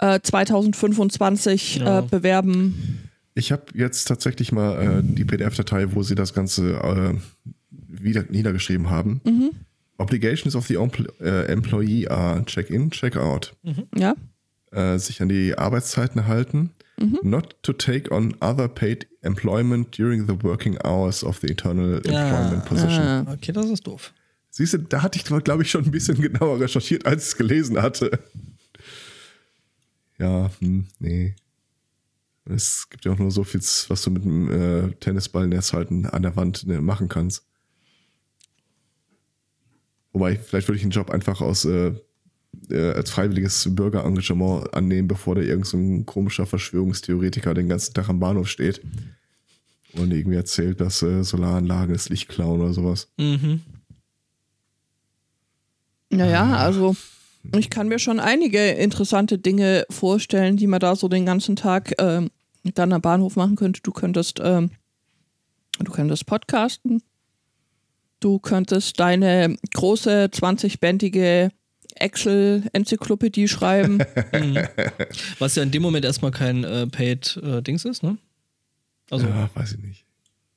äh, 0.00 0.20
2025 0.22 1.76
Ja. 1.76 2.00
äh, 2.00 2.02
bewerben. 2.02 3.08
Ich 3.34 3.52
habe 3.52 3.62
jetzt 3.74 4.06
tatsächlich 4.08 4.50
mal 4.52 4.98
äh, 4.98 5.02
die 5.02 5.24
PDF-Datei, 5.24 5.94
wo 5.94 6.02
sie 6.02 6.14
das 6.16 6.34
Ganze 6.34 6.72
äh, 6.72 7.14
wieder 7.70 8.24
niedergeschrieben 8.28 8.90
haben. 8.90 9.20
Obligations 9.98 10.54
of 10.56 10.66
the 10.66 10.74
empl 10.76 11.06
äh, 11.20 11.46
employee 11.46 12.08
are 12.08 12.44
check-in, 12.44 12.90
check-out. 12.90 13.54
Ja. 13.96 14.14
Äh, 14.72 14.98
sich 14.98 15.22
an 15.22 15.28
die 15.28 15.56
Arbeitszeiten 15.56 16.26
halten. 16.26 16.70
Not 17.22 17.54
to 17.62 17.72
take 17.72 18.10
on 18.12 18.34
other 18.40 18.66
paid 18.66 19.06
employment 19.22 19.96
during 19.96 20.26
the 20.26 20.34
working 20.42 20.76
hours 20.84 21.22
of 21.22 21.38
the 21.38 21.46
internal 21.46 21.94
employment 21.98 22.64
position. 22.64 23.00
Ah. 23.04 23.24
Okay, 23.34 23.52
das 23.52 23.66
ist 23.66 23.86
doof. 23.86 24.12
Siehst 24.50 24.72
du, 24.72 24.78
da 24.78 25.02
hatte 25.02 25.18
ich, 25.18 25.24
glaube 25.24 25.62
ich, 25.62 25.70
schon 25.70 25.84
ein 25.84 25.90
bisschen 25.90 26.20
genauer 26.20 26.60
recherchiert, 26.60 27.06
als 27.06 27.24
ich 27.24 27.28
es 27.30 27.36
gelesen 27.36 27.80
hatte. 27.80 28.18
Ja, 30.18 30.50
hm, 30.60 30.86
nee. 30.98 31.34
Es 32.44 32.88
gibt 32.88 33.04
ja 33.04 33.12
auch 33.12 33.18
nur 33.18 33.30
so 33.30 33.44
viel, 33.44 33.60
was 33.60 34.02
du 34.02 34.10
mit 34.10 34.22
einem 34.22 34.50
äh, 34.50 34.92
Tennisballnetz 34.94 35.72
halten 35.72 36.06
an 36.06 36.22
der 36.22 36.34
Wand 36.34 36.66
ne, 36.66 36.80
machen 36.80 37.08
kannst. 37.08 37.44
Wobei, 40.12 40.36
vielleicht 40.36 40.66
würde 40.66 40.76
ich 40.76 40.82
den 40.82 40.90
Job 40.90 41.10
einfach 41.10 41.40
aus 41.42 41.66
äh, 41.66 41.92
äh, 42.70 42.92
als 42.92 43.10
freiwilliges 43.10 43.74
Bürgerengagement 43.74 44.72
annehmen, 44.74 45.08
bevor 45.08 45.34
da 45.34 45.42
irgend 45.42 45.66
so 45.66 45.78
komischer 46.04 46.46
Verschwörungstheoretiker 46.46 47.54
den 47.54 47.68
ganzen 47.68 47.94
Tag 47.94 48.08
am 48.08 48.18
Bahnhof 48.18 48.48
steht 48.48 48.80
und 49.92 50.12
irgendwie 50.12 50.36
erzählt, 50.36 50.80
dass 50.80 51.02
äh, 51.02 51.22
Solaranlagen 51.22 51.92
das 51.92 52.08
Licht 52.08 52.28
klauen 52.28 52.60
oder 52.60 52.72
sowas. 52.72 53.08
Mhm. 53.18 53.60
Naja, 56.18 56.56
also 56.56 56.96
ich 57.56 57.70
kann 57.70 57.88
mir 57.88 57.98
schon 57.98 58.20
einige 58.20 58.70
interessante 58.70 59.38
Dinge 59.38 59.86
vorstellen, 59.90 60.56
die 60.56 60.66
man 60.66 60.80
da 60.80 60.96
so 60.96 61.08
den 61.08 61.24
ganzen 61.24 61.56
Tag 61.56 61.94
ähm, 61.98 62.30
dann 62.74 62.92
am 62.92 63.00
Bahnhof 63.00 63.36
machen 63.36 63.56
könnte. 63.56 63.80
Du 63.82 63.92
könntest, 63.92 64.40
ähm, 64.42 64.70
du 65.78 65.92
könntest 65.92 66.26
podcasten. 66.26 67.02
Du 68.20 68.38
könntest 68.40 68.98
deine 68.98 69.56
große 69.74 70.26
20-bändige 70.32 71.50
Excel-Enzyklopädie 71.94 73.48
schreiben. 73.48 73.98
Was 75.38 75.54
ja 75.54 75.62
in 75.62 75.70
dem 75.70 75.82
Moment 75.82 76.04
erstmal 76.04 76.32
kein 76.32 76.64
äh, 76.64 76.86
Paid-Dings 76.88 77.84
ist, 77.84 78.02
ne? 78.02 78.18
Also, 79.10 79.26
Ja, 79.26 79.48
weiß 79.54 79.72
ich 79.72 79.78
nicht. 79.78 80.04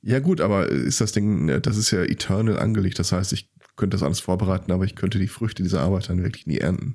Ja, 0.02 0.18
gut, 0.18 0.40
aber 0.40 0.68
ist 0.68 1.00
das 1.00 1.12
Ding, 1.12 1.44
ne, 1.44 1.60
das 1.60 1.76
ist 1.76 1.92
ja 1.92 2.02
eternal 2.02 2.58
angelegt. 2.58 2.98
Das 2.98 3.12
heißt, 3.12 3.32
ich 3.32 3.48
könnte 3.82 3.96
das 3.96 4.04
alles 4.04 4.20
vorbereiten, 4.20 4.70
aber 4.70 4.84
ich 4.84 4.94
könnte 4.94 5.18
die 5.18 5.26
Früchte 5.26 5.64
dieser 5.64 5.80
Arbeit 5.80 6.08
dann 6.08 6.22
wirklich 6.22 6.46
nie 6.46 6.58
ernten. 6.58 6.94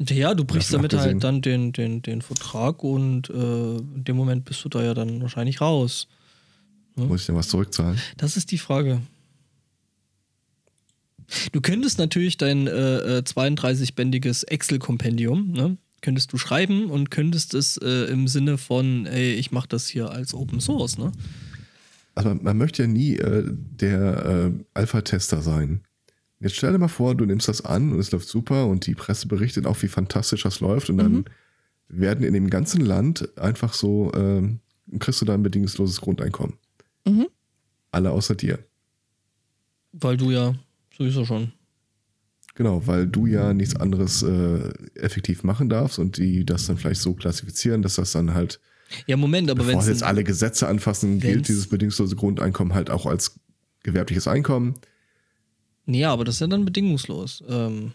ja, 0.00 0.34
du 0.34 0.44
brichst 0.44 0.74
damit 0.74 0.92
abgesehen. 0.92 1.14
halt 1.14 1.24
dann 1.24 1.40
den, 1.40 1.72
den, 1.72 2.02
den 2.02 2.20
Vertrag 2.20 2.82
und 2.82 3.30
äh, 3.30 3.76
in 3.76 4.02
dem 4.02 4.16
Moment 4.16 4.44
bist 4.44 4.64
du 4.64 4.68
da 4.68 4.82
ja 4.82 4.92
dann 4.92 5.22
wahrscheinlich 5.22 5.60
raus. 5.60 6.08
Muss 6.96 7.20
ich 7.20 7.26
denn 7.26 7.36
was 7.36 7.46
zurückzahlen? 7.46 7.96
Das 8.16 8.36
ist 8.36 8.50
die 8.50 8.58
Frage. 8.58 9.02
Du 11.52 11.60
könntest 11.60 12.00
natürlich 12.00 12.38
dein 12.38 12.66
äh, 12.66 13.18
äh, 13.18 13.22
32-bändiges 13.22 14.42
Excel-Kompendium, 14.42 15.52
ne, 15.52 15.76
könntest 16.00 16.32
du 16.32 16.38
schreiben 16.38 16.90
und 16.90 17.12
könntest 17.12 17.54
es 17.54 17.76
äh, 17.76 18.10
im 18.10 18.26
Sinne 18.26 18.58
von, 18.58 19.06
ey, 19.06 19.34
ich 19.34 19.52
mache 19.52 19.68
das 19.68 19.86
hier 19.86 20.10
als 20.10 20.34
Open 20.34 20.60
Source, 20.60 20.98
ne? 20.98 21.12
Also 22.14 22.28
man, 22.28 22.42
man 22.42 22.58
möchte 22.58 22.82
ja 22.82 22.88
nie 22.88 23.16
äh, 23.16 23.44
der 23.46 24.26
äh, 24.26 24.64
Alpha-Tester 24.74 25.42
sein. 25.42 25.82
Jetzt 26.40 26.56
stell 26.56 26.72
dir 26.72 26.78
mal 26.78 26.88
vor, 26.88 27.14
du 27.14 27.24
nimmst 27.24 27.48
das 27.48 27.64
an 27.64 27.92
und 27.92 28.00
es 28.00 28.10
läuft 28.10 28.28
super 28.28 28.66
und 28.66 28.86
die 28.86 28.94
Presse 28.94 29.28
berichtet 29.28 29.66
auch, 29.66 29.80
wie 29.82 29.88
fantastisch 29.88 30.42
das 30.42 30.60
läuft 30.60 30.90
und 30.90 30.98
dann 30.98 31.24
werden 31.88 32.24
in 32.24 32.34
dem 32.34 32.50
ganzen 32.50 32.80
Land 32.80 33.38
einfach 33.38 33.74
so, 33.74 34.10
ähm, 34.14 34.58
kriegst 34.98 35.20
du 35.20 35.24
da 35.24 35.34
ein 35.34 35.42
bedingungsloses 35.42 36.00
Grundeinkommen. 36.00 36.56
Mhm. 37.06 37.28
Alle 37.92 38.10
außer 38.10 38.34
dir. 38.34 38.58
Weil 39.92 40.16
du 40.16 40.30
ja 40.30 40.54
sowieso 40.96 41.24
schon. 41.24 41.52
Genau, 42.54 42.86
weil 42.86 43.06
du 43.06 43.26
ja 43.26 43.54
nichts 43.54 43.76
anderes 43.76 44.22
äh, 44.22 44.72
effektiv 44.94 45.42
machen 45.42 45.68
darfst 45.68 45.98
und 45.98 46.18
die 46.18 46.44
das 46.44 46.66
dann 46.66 46.76
vielleicht 46.76 47.00
so 47.00 47.14
klassifizieren, 47.14 47.82
dass 47.82 47.94
das 47.94 48.12
dann 48.12 48.34
halt, 48.34 48.60
Ja, 49.06 49.16
Moment, 49.16 49.50
aber 49.50 49.66
wenn 49.66 49.78
jetzt 49.80 50.02
alle 50.02 50.24
Gesetze 50.24 50.68
anfassen, 50.68 51.20
gilt 51.20 51.48
dieses 51.48 51.68
bedingungslose 51.68 52.16
Grundeinkommen 52.16 52.74
halt 52.74 52.90
auch 52.90 53.06
als 53.06 53.38
gewerbliches 53.82 54.28
Einkommen. 54.28 54.74
Nee, 55.86 56.04
aber 56.04 56.24
das 56.24 56.36
ist 56.36 56.40
ja 56.40 56.46
dann 56.46 56.64
bedingungslos. 56.64 57.42
Ähm, 57.48 57.92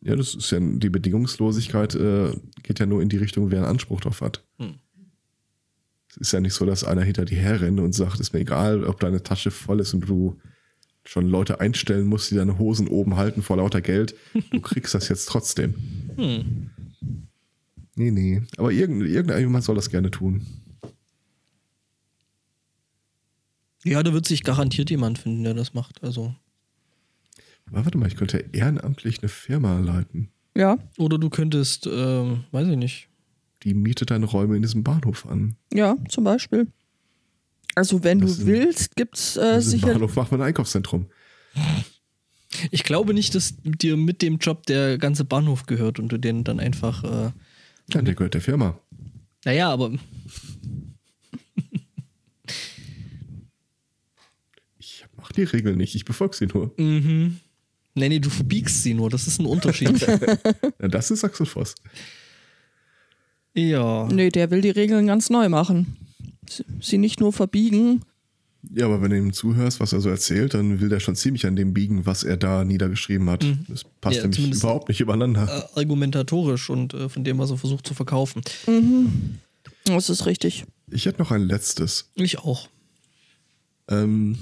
Ja, 0.00 0.16
das 0.16 0.34
ist 0.34 0.50
ja 0.50 0.58
die 0.60 0.90
Bedingungslosigkeit 0.90 1.94
äh, 1.94 2.32
geht 2.62 2.78
ja 2.78 2.86
nur 2.86 3.02
in 3.02 3.08
die 3.08 3.16
Richtung, 3.16 3.50
wer 3.50 3.58
einen 3.58 3.68
Anspruch 3.68 4.00
drauf 4.00 4.20
hat. 4.20 4.44
Hm. 4.58 4.74
Es 6.10 6.16
ist 6.16 6.32
ja 6.32 6.40
nicht 6.40 6.54
so, 6.54 6.64
dass 6.64 6.84
einer 6.84 7.02
hinter 7.02 7.24
dir 7.24 7.38
herrennt 7.38 7.80
und 7.80 7.94
sagt, 7.94 8.18
ist 8.18 8.32
mir 8.32 8.40
egal, 8.40 8.84
ob 8.84 8.98
deine 9.00 9.22
Tasche 9.22 9.50
voll 9.50 9.80
ist 9.80 9.94
und 9.94 10.08
du 10.08 10.38
schon 11.04 11.28
Leute 11.28 11.60
einstellen 11.60 12.06
musst, 12.06 12.30
die 12.30 12.34
deine 12.34 12.58
Hosen 12.58 12.88
oben 12.88 13.16
halten 13.16 13.42
vor 13.42 13.56
lauter 13.56 13.80
Geld. 13.80 14.14
Du 14.50 14.60
kriegst 14.62 14.94
das 14.94 15.08
jetzt 15.08 15.26
trotzdem. 15.26 15.74
hm. 16.16 16.70
Nee, 17.98 18.10
nee. 18.12 18.42
Aber 18.56 18.70
irgend, 18.70 19.02
irgendjemand 19.02 19.64
soll 19.64 19.74
das 19.74 19.90
gerne 19.90 20.10
tun. 20.10 20.46
Ja, 23.84 24.02
da 24.02 24.12
wird 24.12 24.26
sich 24.26 24.42
garantiert 24.44 24.90
jemand 24.90 25.18
finden, 25.18 25.44
der 25.44 25.54
das 25.54 25.74
macht. 25.74 26.02
Also. 26.02 26.34
Aber 27.66 27.84
warte 27.84 27.98
mal, 27.98 28.06
ich 28.08 28.16
könnte 28.16 28.44
ehrenamtlich 28.52 29.20
eine 29.20 29.28
Firma 29.28 29.78
leiten. 29.78 30.30
ja, 30.56 30.78
Oder 30.98 31.18
du 31.18 31.30
könntest, 31.30 31.86
ähm, 31.86 32.44
weiß 32.50 32.68
ich 32.68 32.76
nicht. 32.76 33.08
Die 33.64 33.74
mietet 33.74 34.10
deine 34.10 34.26
Räume 34.26 34.56
in 34.56 34.62
diesem 34.62 34.84
Bahnhof 34.84 35.26
an. 35.26 35.56
ja, 35.72 35.96
zum 36.08 36.24
Beispiel. 36.24 36.68
Also 37.74 38.02
wenn 38.02 38.20
Das 38.20 38.36
du 38.36 38.42
ist- 38.42 38.46
willst, 38.46 38.96
gibt's 38.96 39.36
äh, 39.36 39.40
In 39.54 39.54
diesem 39.60 39.70
sicher. 39.70 39.92
Bahnhof 39.92 40.16
macht 40.16 40.30
man 40.32 40.40
ein 40.40 40.46
Einkaufszentrum. 40.48 41.06
Ich 42.70 42.82
glaube 42.82 43.14
nicht, 43.14 43.34
dass 43.34 43.54
dir 43.62 43.96
mit 43.96 44.22
dem 44.22 44.38
Job 44.38 44.66
der 44.66 44.98
ganze 44.98 45.24
Bahnhof 45.24 45.66
gehört 45.66 45.98
und 45.98 46.08
du 46.10 46.18
den 46.18 46.44
dann 46.44 46.58
einfach. 46.60 47.04
Äh, 47.04 47.32
Ja, 47.92 48.02
der 48.02 48.14
gehört 48.14 48.34
der 48.34 48.40
Firma. 48.40 48.78
naja, 49.44 49.70
aber 49.70 49.92
Ich 54.78 55.04
mach 55.16 55.32
die 55.32 55.42
Regeln 55.42 55.76
nicht, 55.78 55.94
ich 55.94 56.04
befolge 56.04 56.36
sie 56.36 56.46
nur. 56.46 56.72
Mhm. 56.76 57.38
Nee, 57.94 58.08
nee, 58.08 58.20
du 58.20 58.30
verbiegst 58.30 58.82
sie 58.84 58.94
nur. 58.94 59.10
Das 59.10 59.26
ist 59.26 59.40
ein 59.40 59.46
Unterschied. 59.46 60.00
Ja, 60.80 60.88
das 60.88 61.10
ist 61.10 61.24
Axel 61.24 61.46
Voss. 61.46 61.74
ja. 63.54 64.06
Nee, 64.08 64.28
der 64.28 64.50
will 64.50 64.60
die 64.60 64.70
Regeln 64.70 65.06
ganz 65.08 65.30
neu 65.30 65.48
machen. 65.48 65.96
Sie- 66.48 66.64
Sie 66.80 66.98
nicht 66.98 67.18
nur 67.20 67.32
verbiegen. 67.32 68.02
Ja, 68.74 68.84
aber 68.84 69.00
wenn 69.00 69.10
du 69.10 69.16
ihm 69.16 69.32
zuhörst, 69.32 69.80
was 69.80 69.92
er 69.94 70.00
so 70.00 70.10
erzählt, 70.10 70.52
dann 70.54 70.80
will 70.80 70.88
der 70.90 71.00
schon 71.00 71.16
ziemlich 71.16 71.46
an 71.46 71.56
dem 71.56 71.72
biegen, 71.72 72.04
was 72.04 72.22
er 72.22 72.36
da 72.36 72.64
niedergeschrieben 72.64 73.30
hat. 73.30 73.44
Das 73.68 73.84
passt 74.00 74.16
Mhm. 74.24 74.32
Ja, 74.32 74.38
nämlich 74.38 74.56
überhaupt 74.58 74.88
nicht 74.90 75.00
übereinander. 75.00 75.68
Äh, 75.74 75.78
argumentatorisch 75.80 76.68
und 76.68 76.92
äh, 76.92 77.08
von 77.08 77.24
dem, 77.24 77.38
was 77.38 77.50
er 77.50 77.56
versucht 77.56 77.86
zu 77.86 77.94
verkaufen. 77.94 78.42
Das 79.84 80.10
ist 80.10 80.26
richtig. 80.26 80.64
Ich 80.90 81.06
hätte 81.06 81.18
noch 81.20 81.30
ein 81.30 81.42
letztes. 81.42 82.10
Ich 82.14 82.38
auch. 82.40 82.68
Ähm, 83.88 84.36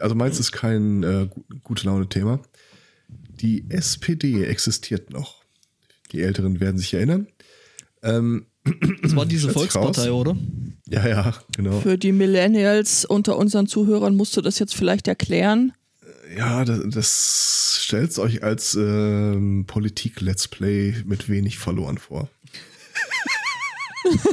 also 0.00 0.14
meins 0.14 0.38
ist 0.38 0.52
kein 0.52 1.02
äh, 1.02 1.26
gu- 1.30 1.44
gute 1.62 1.86
Laune-Thema. 1.86 2.40
Die 3.40 3.64
SPD 3.70 4.44
existiert 4.44 5.10
noch. 5.10 5.42
Die 6.12 6.20
Älteren 6.20 6.60
werden 6.60 6.78
sich 6.78 6.92
erinnern. 6.94 7.26
Ähm, 8.02 8.46
Das 9.02 9.14
war 9.16 9.26
diese 9.26 9.50
Volkspartei, 9.50 10.10
raus. 10.10 10.20
oder? 10.28 10.36
Ja, 10.88 11.06
ja, 11.08 11.34
genau. 11.56 11.80
Für 11.80 11.98
die 11.98 12.12
Millennials 12.12 13.04
unter 13.04 13.36
unseren 13.36 13.66
Zuhörern 13.66 14.16
musst 14.16 14.36
du 14.36 14.40
das 14.42 14.58
jetzt 14.58 14.74
vielleicht 14.74 15.08
erklären. 15.08 15.72
Ja, 16.36 16.64
das, 16.64 16.80
das 16.90 17.78
stellt 17.82 18.18
euch 18.18 18.42
als 18.42 18.74
ähm, 18.74 19.64
Politik-Let's 19.66 20.48
Play 20.48 20.94
mit 21.04 21.28
wenig 21.28 21.58
Followern 21.58 21.98
vor. 21.98 22.28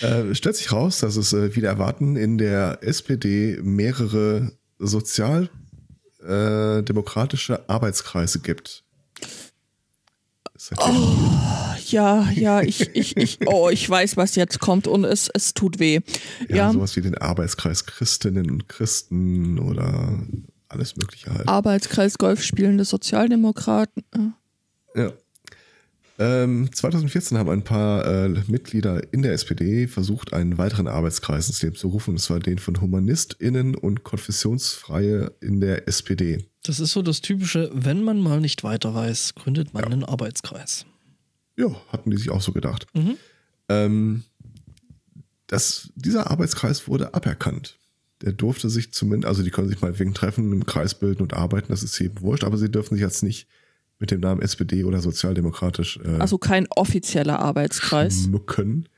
äh, 0.00 0.34
stellt 0.34 0.56
sich 0.56 0.72
raus, 0.72 0.98
dass 1.00 1.16
es 1.16 1.32
äh, 1.32 1.54
wieder 1.56 1.68
erwarten 1.68 2.16
in 2.16 2.36
der 2.38 2.78
SPD 2.82 3.58
mehrere 3.62 4.52
sozialdemokratische 4.78 7.68
Arbeitskreise 7.68 8.40
gibt. 8.40 8.82
Seitdem- 10.56 10.94
Ja, 10.94 11.73
ja, 11.92 12.62
ich, 12.62 12.94
ich, 12.94 13.16
ich, 13.16 13.38
oh, 13.46 13.68
ich 13.70 13.88
weiß, 13.88 14.16
was 14.16 14.34
jetzt 14.34 14.60
kommt 14.60 14.86
und 14.86 15.04
es, 15.04 15.28
es 15.32 15.54
tut 15.54 15.78
weh. 15.78 16.00
ja, 16.48 16.56
Ja, 16.56 16.72
sowas 16.72 16.96
wie 16.96 17.00
den 17.00 17.16
Arbeitskreis 17.16 17.86
Christinnen 17.86 18.50
und 18.50 18.68
Christen 18.68 19.58
oder 19.58 20.18
alles 20.68 20.96
Mögliche 20.96 21.32
halt. 21.32 21.48
Arbeitskreis 21.48 22.18
Golf 22.18 22.42
spielende 22.42 22.84
Sozialdemokraten. 22.84 24.02
äh, 24.94 25.00
Ja. 25.00 25.12
Ähm, 26.16 26.70
2014 26.72 27.38
haben 27.38 27.50
ein 27.50 27.64
paar 27.64 28.06
äh, 28.06 28.28
Mitglieder 28.46 29.02
in 29.12 29.22
der 29.22 29.32
SPD 29.32 29.88
versucht, 29.88 30.32
einen 30.32 30.58
weiteren 30.58 30.86
Arbeitskreis 30.86 31.48
ins 31.48 31.60
Leben 31.60 31.74
zu 31.74 31.88
rufen, 31.88 32.12
und 32.12 32.18
zwar 32.18 32.38
den 32.38 32.58
von 32.60 32.80
HumanistInnen 32.80 33.74
und 33.74 34.04
Konfessionsfreie 34.04 35.32
in 35.40 35.60
der 35.60 35.88
SPD. 35.88 36.46
Das 36.62 36.78
ist 36.78 36.92
so 36.92 37.02
das 37.02 37.20
typische, 37.20 37.68
wenn 37.74 38.02
man 38.04 38.20
mal 38.20 38.40
nicht 38.40 38.62
weiter 38.62 38.94
weiß, 38.94 39.34
gründet 39.34 39.74
man 39.74 39.84
einen 39.84 40.04
Arbeitskreis. 40.04 40.86
Ja, 41.56 41.66
hatten 41.88 42.10
die 42.10 42.16
sich 42.16 42.30
auch 42.30 42.40
so 42.42 42.52
gedacht. 42.52 42.86
Mhm. 42.94 43.16
Ähm, 43.68 44.22
das, 45.46 45.90
dieser 45.94 46.30
Arbeitskreis 46.30 46.88
wurde 46.88 47.14
aberkannt. 47.14 47.78
der 48.22 48.32
durfte 48.32 48.70
sich 48.70 48.92
zumindest, 48.92 49.28
also 49.28 49.42
die 49.42 49.50
können 49.50 49.68
sich 49.68 49.80
mal 49.80 49.98
wegen 49.98 50.14
treffen, 50.14 50.50
im 50.52 50.64
Kreis 50.66 50.94
bilden 50.98 51.22
und 51.22 51.34
arbeiten, 51.34 51.66
das 51.68 51.82
ist 51.82 52.00
eben 52.00 52.20
wurscht, 52.22 52.44
aber 52.44 52.56
sie 52.56 52.70
dürfen 52.70 52.94
sich 52.94 53.02
jetzt 53.02 53.22
nicht 53.22 53.46
mit 53.98 54.10
dem 54.10 54.20
Namen 54.20 54.40
SPD 54.42 54.84
oder 54.84 55.00
sozialdemokratisch 55.00 55.98
äh, 56.04 56.18
Also 56.20 56.38
kein 56.38 56.66
offizieller 56.70 57.38
Arbeitskreis. 57.40 58.24
schmücken. 58.24 58.88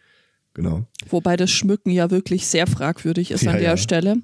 Genau. 0.54 0.86
Wobei 1.10 1.36
das 1.36 1.50
Schmücken 1.50 1.90
ja 1.90 2.10
wirklich 2.10 2.46
sehr 2.46 2.66
fragwürdig 2.66 3.30
ist 3.30 3.42
Ja, 3.42 3.50
an 3.52 3.58
der 3.58 3.70
ja. 3.70 3.76
Stelle. 3.76 4.16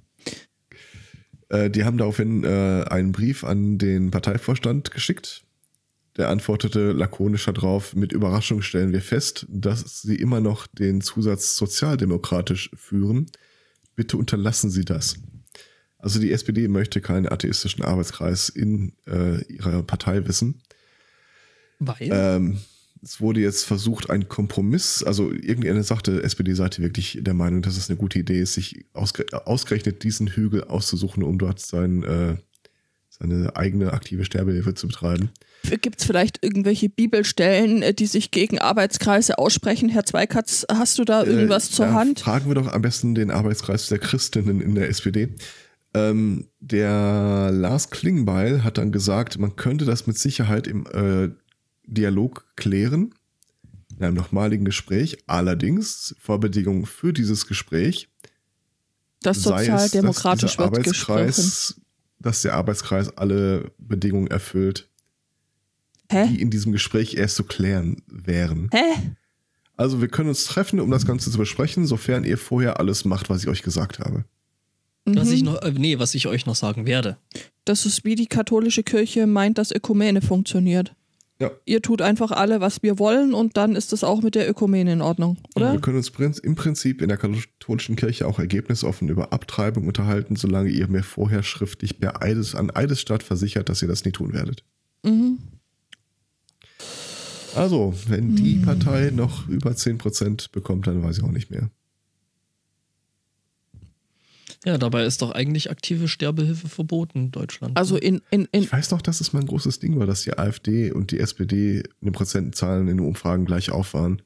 Äh, 1.50 1.68
die 1.70 1.84
haben 1.84 1.98
daraufhin 1.98 2.44
äh, 2.44 2.84
einen 2.88 3.12
Brief 3.12 3.44
an 3.44 3.76
den 3.78 4.10
Parteivorstand 4.10 4.90
geschickt. 4.92 5.42
Der 6.16 6.28
antwortete 6.28 6.92
lakonisch 6.92 7.46
darauf, 7.46 7.94
mit 7.94 8.12
Überraschung 8.12 8.60
stellen 8.60 8.92
wir 8.92 9.00
fest, 9.00 9.46
dass 9.48 10.02
sie 10.02 10.16
immer 10.16 10.40
noch 10.40 10.66
den 10.66 11.00
Zusatz 11.00 11.56
sozialdemokratisch 11.56 12.70
führen. 12.74 13.26
Bitte 13.94 14.16
unterlassen 14.18 14.70
Sie 14.70 14.84
das. 14.84 15.16
Also 15.98 16.20
die 16.20 16.32
SPD 16.32 16.68
möchte 16.68 17.00
keinen 17.00 17.28
atheistischen 17.28 17.84
Arbeitskreis 17.84 18.48
in 18.48 18.92
äh, 19.06 19.42
ihrer 19.44 19.82
Partei 19.84 20.26
wissen. 20.26 20.60
Weil? 21.78 22.10
Ähm, 22.10 22.58
es 23.02 23.20
wurde 23.20 23.40
jetzt 23.40 23.64
versucht, 23.64 24.10
ein 24.10 24.28
Kompromiss, 24.28 25.02
also 25.02 25.32
irgendeine 25.32 25.82
sagte 25.82 26.22
SPD-Seite 26.22 26.82
wirklich 26.82 27.18
der 27.20 27.34
Meinung, 27.34 27.62
dass 27.62 27.76
es 27.76 27.88
eine 27.88 27.96
gute 27.96 28.20
Idee 28.20 28.40
ist, 28.40 28.54
sich 28.54 28.84
ausge 28.92 29.26
ausgerechnet 29.46 30.04
diesen 30.04 30.28
Hügel 30.28 30.64
auszusuchen, 30.64 31.22
um 31.22 31.38
dort 31.38 31.58
sein, 31.58 32.04
äh, 32.04 32.36
seine 33.08 33.56
eigene 33.56 33.92
aktive 33.92 34.24
Sterbehilfe 34.24 34.74
zu 34.74 34.86
betreiben. 34.86 35.30
Gibt 35.80 36.00
es 36.00 36.06
vielleicht 36.06 36.42
irgendwelche 36.42 36.88
Bibelstellen, 36.88 37.82
äh, 37.82 37.94
die 37.94 38.06
sich 38.06 38.30
gegen 38.30 38.58
Arbeitskreise 38.58 39.38
aussprechen? 39.38 39.88
Herr 39.88 40.04
Zweikatz, 40.04 40.66
hast 40.70 40.98
du 40.98 41.04
da 41.04 41.24
irgendwas 41.24 41.68
Äh, 41.68 41.72
zur 41.72 41.86
da 41.86 41.92
Hand? 41.94 42.20
Fragen 42.20 42.48
wir 42.48 42.54
doch 42.54 42.72
am 42.72 42.82
besten 42.82 43.14
den 43.14 43.30
Arbeitskreis 43.30 43.88
der 43.88 43.98
Christinnen 43.98 44.60
in 44.60 44.74
der 44.74 44.88
SPD. 44.88 45.34
Ähm, 45.94 46.48
der 46.60 47.50
Lars 47.52 47.90
Klingbeil 47.90 48.64
hat 48.64 48.78
dann 48.78 48.92
gesagt, 48.92 49.38
man 49.38 49.56
könnte 49.56 49.84
das 49.84 50.06
mit 50.06 50.18
Sicherheit 50.18 50.66
im 50.66 50.86
äh, 50.86 51.30
Dialog 51.86 52.46
klären, 52.56 53.14
in 53.98 54.04
einem 54.04 54.16
nochmaligen 54.16 54.64
Gespräch. 54.64 55.18
Allerdings, 55.26 56.16
Vorbedingung 56.18 56.86
für 56.86 57.12
dieses 57.12 57.46
Gespräch 57.46 58.08
Das 59.20 59.42
sei 59.42 59.62
es, 59.62 59.68
dass 59.68 59.82
sozialdemokratisch 59.84 60.58
wird 60.58 60.84
gesprochen. 60.84 61.18
Arbeitskreis, 61.20 61.80
dass 62.18 62.42
der 62.42 62.54
Arbeitskreis 62.54 63.16
alle 63.16 63.70
Bedingungen 63.78 64.28
erfüllt, 64.28 64.88
die 66.12 66.16
Hä? 66.36 66.40
in 66.40 66.50
diesem 66.50 66.72
Gespräch 66.72 67.14
erst 67.14 67.36
zu 67.36 67.44
klären 67.44 68.02
wären. 68.06 68.68
Hä? 68.72 68.78
Also 69.76 70.00
wir 70.00 70.08
können 70.08 70.28
uns 70.28 70.44
treffen, 70.44 70.80
um 70.80 70.90
das 70.90 71.06
Ganze 71.06 71.30
zu 71.30 71.38
besprechen, 71.38 71.86
sofern 71.86 72.24
ihr 72.24 72.38
vorher 72.38 72.78
alles 72.78 73.04
macht, 73.04 73.30
was 73.30 73.42
ich 73.42 73.48
euch 73.48 73.62
gesagt 73.62 73.98
habe. 73.98 74.24
was 75.04 75.28
Mhm. 75.28 75.34
ich 75.34 75.42
noch, 75.42 75.60
äh, 75.62 75.72
nee, 75.72 75.98
was 75.98 76.14
ich 76.14 76.28
euch 76.28 76.46
noch 76.46 76.54
sagen 76.54 76.86
werde. 76.86 77.16
Das 77.64 77.86
ist 77.86 78.04
wie 78.04 78.14
die 78.14 78.26
katholische 78.26 78.84
Kirche 78.84 79.26
meint, 79.26 79.58
dass 79.58 79.72
Ökumene 79.72 80.22
funktioniert. 80.22 80.94
Ja. 81.40 81.50
Ihr 81.64 81.82
tut 81.82 82.00
einfach 82.02 82.30
alle, 82.30 82.60
was 82.60 82.84
wir 82.84 83.00
wollen 83.00 83.34
und 83.34 83.56
dann 83.56 83.74
ist 83.74 83.92
das 83.92 84.04
auch 84.04 84.22
mit 84.22 84.36
der 84.36 84.48
Ökumene 84.48 84.92
in 84.92 85.00
Ordnung, 85.00 85.38
oder? 85.56 85.72
Wir 85.72 85.80
können 85.80 85.96
uns 85.96 86.08
im 86.38 86.54
Prinzip 86.54 87.02
in 87.02 87.08
der 87.08 87.16
katholischen 87.16 87.96
Kirche 87.96 88.28
auch 88.28 88.38
ergebnisoffen 88.38 89.08
über 89.08 89.32
Abtreibung 89.32 89.88
unterhalten, 89.88 90.36
solange 90.36 90.70
ihr 90.70 90.86
mir 90.86 91.02
vorher 91.02 91.42
schriftlich 91.42 91.98
per 91.98 92.22
Eides, 92.22 92.54
an 92.54 92.70
Eidesstadt 92.70 93.24
versichert, 93.24 93.68
dass 93.68 93.82
ihr 93.82 93.88
das 93.88 94.04
nie 94.04 94.12
tun 94.12 94.32
werdet. 94.32 94.62
Mhm. 95.02 95.38
Also, 97.54 97.94
wenn 98.08 98.34
die 98.36 98.56
Hm. 98.56 98.62
Partei 98.62 99.10
noch 99.10 99.48
über 99.48 99.72
10% 99.72 100.52
bekommt, 100.52 100.86
dann 100.86 101.02
weiß 101.02 101.18
ich 101.18 101.24
auch 101.24 101.30
nicht 101.32 101.50
mehr. 101.50 101.70
Ja, 104.64 104.78
dabei 104.78 105.04
ist 105.04 105.22
doch 105.22 105.32
eigentlich 105.32 105.70
aktive 105.70 106.06
Sterbehilfe 106.06 106.68
verboten 106.68 107.18
in 107.18 107.30
Deutschland. 107.32 107.76
Also 107.76 107.96
in, 107.96 108.20
in, 108.30 108.46
in 108.52 108.62
Ich 108.62 108.72
weiß 108.72 108.92
noch, 108.92 109.02
dass 109.02 109.20
es 109.20 109.32
mal 109.32 109.40
ein 109.40 109.46
großes 109.48 109.80
Ding 109.80 109.98
war, 109.98 110.06
dass 110.06 110.22
die 110.22 110.38
AfD 110.38 110.92
und 110.92 111.10
die 111.10 111.18
SPD 111.18 111.78
in 111.78 111.84
den 112.00 112.12
Prozentzahlen 112.12 112.82
in 112.82 112.98
den 112.98 113.00
Umfragen 113.06 113.44
gleich 113.44 113.72
auf 113.72 113.92
waren. 113.94 114.22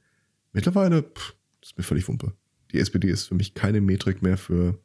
Mittlerweile 0.53 1.03
pff, 1.05 1.35
ist 1.63 1.79
mir 1.79 1.85
völlig 1.85 2.07
Wumpe. 2.09 2.35
Die 2.73 2.79
SPD 2.81 3.09
ist 3.09 3.25
für 3.29 3.35
mich 3.35 3.55
keine 3.55 3.81
Metrik 3.81 4.21
mehr 4.21 4.37
für 4.37 4.79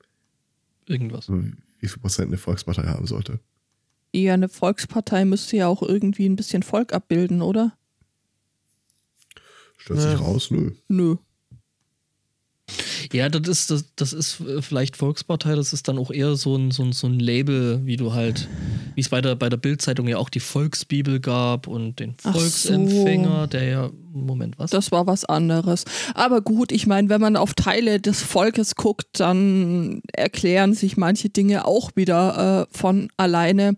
irgendwas. 0.86 1.28
wie 1.30 1.88
viel 1.88 2.00
Prozent 2.00 2.30
eine 2.30 2.38
Volkspartei 2.38 2.84
haben 2.84 3.08
sollte. 3.08 3.40
ja, 4.16 4.34
eine 4.34 4.48
Volkspartei 4.48 5.26
müsste 5.26 5.58
ja 5.58 5.68
auch 5.68 5.82
irgendwie 5.82 6.28
ein 6.30 6.36
bisschen 6.38 6.64
Volk 6.64 6.94
abbilden, 6.94 7.42
oder? 7.42 7.74
Stellt 9.82 10.00
sich 10.00 10.12
Ja. 10.12 10.18
raus, 10.18 10.52
nö. 10.52 10.72
Nö. 10.88 11.16
Ja, 13.12 13.28
das 13.28 13.48
ist, 13.50 13.72
das, 13.72 13.86
das 13.98 14.14
ist 14.14 14.40
äh, 14.40 14.62
vielleicht 14.62 14.96
Volkspartei, 14.96 15.56
das 15.56 15.74
ist 15.74 15.90
dann 15.90 15.98
auch 15.98 16.10
eher 16.12 16.36
so 16.38 16.56
ein, 16.56 16.72
so 16.72 16.84
ein, 16.84 16.94
so 16.94 17.08
ein 17.08 17.20
Label, 17.20 17.86
wie 17.86 17.98
du 17.98 18.14
halt, 18.14 18.48
wie 18.96 19.02
es 19.02 19.10
bei 19.10 19.20
der, 19.20 19.36
bei 19.36 19.50
der 19.50 19.58
Bildzeitung 19.58 20.08
ja 20.08 20.18
auch 20.18 20.30
die 20.30 20.40
Volksbibel 20.40 21.20
gab 21.20 21.68
und 21.68 22.00
den 22.00 22.16
Ach 22.24 22.34
so. 22.34 22.40
Volksempfänger, 22.40 23.48
der 23.48 23.64
ja, 23.66 23.90
Moment, 24.14 24.58
was? 24.58 24.72
Das 24.72 24.92
war 24.94 25.06
was 25.06 25.26
anderes. 25.26 25.84
Aber 26.14 26.40
gut, 26.42 26.72
ich 26.72 26.88
meine, 26.88 27.10
wenn 27.10 27.20
man 27.20 27.36
auf 27.36 27.54
Teile 27.56 28.00
des 28.00 28.22
Volkes 28.22 28.76
guckt, 28.76 29.20
dann 29.20 30.02
erklären 30.14 30.74
sich 30.74 30.96
manche 30.96 31.28
Dinge 31.28 31.66
auch 31.66 31.92
wieder 31.96 32.68
äh, 32.72 32.78
von 32.78 33.10
alleine. 33.18 33.76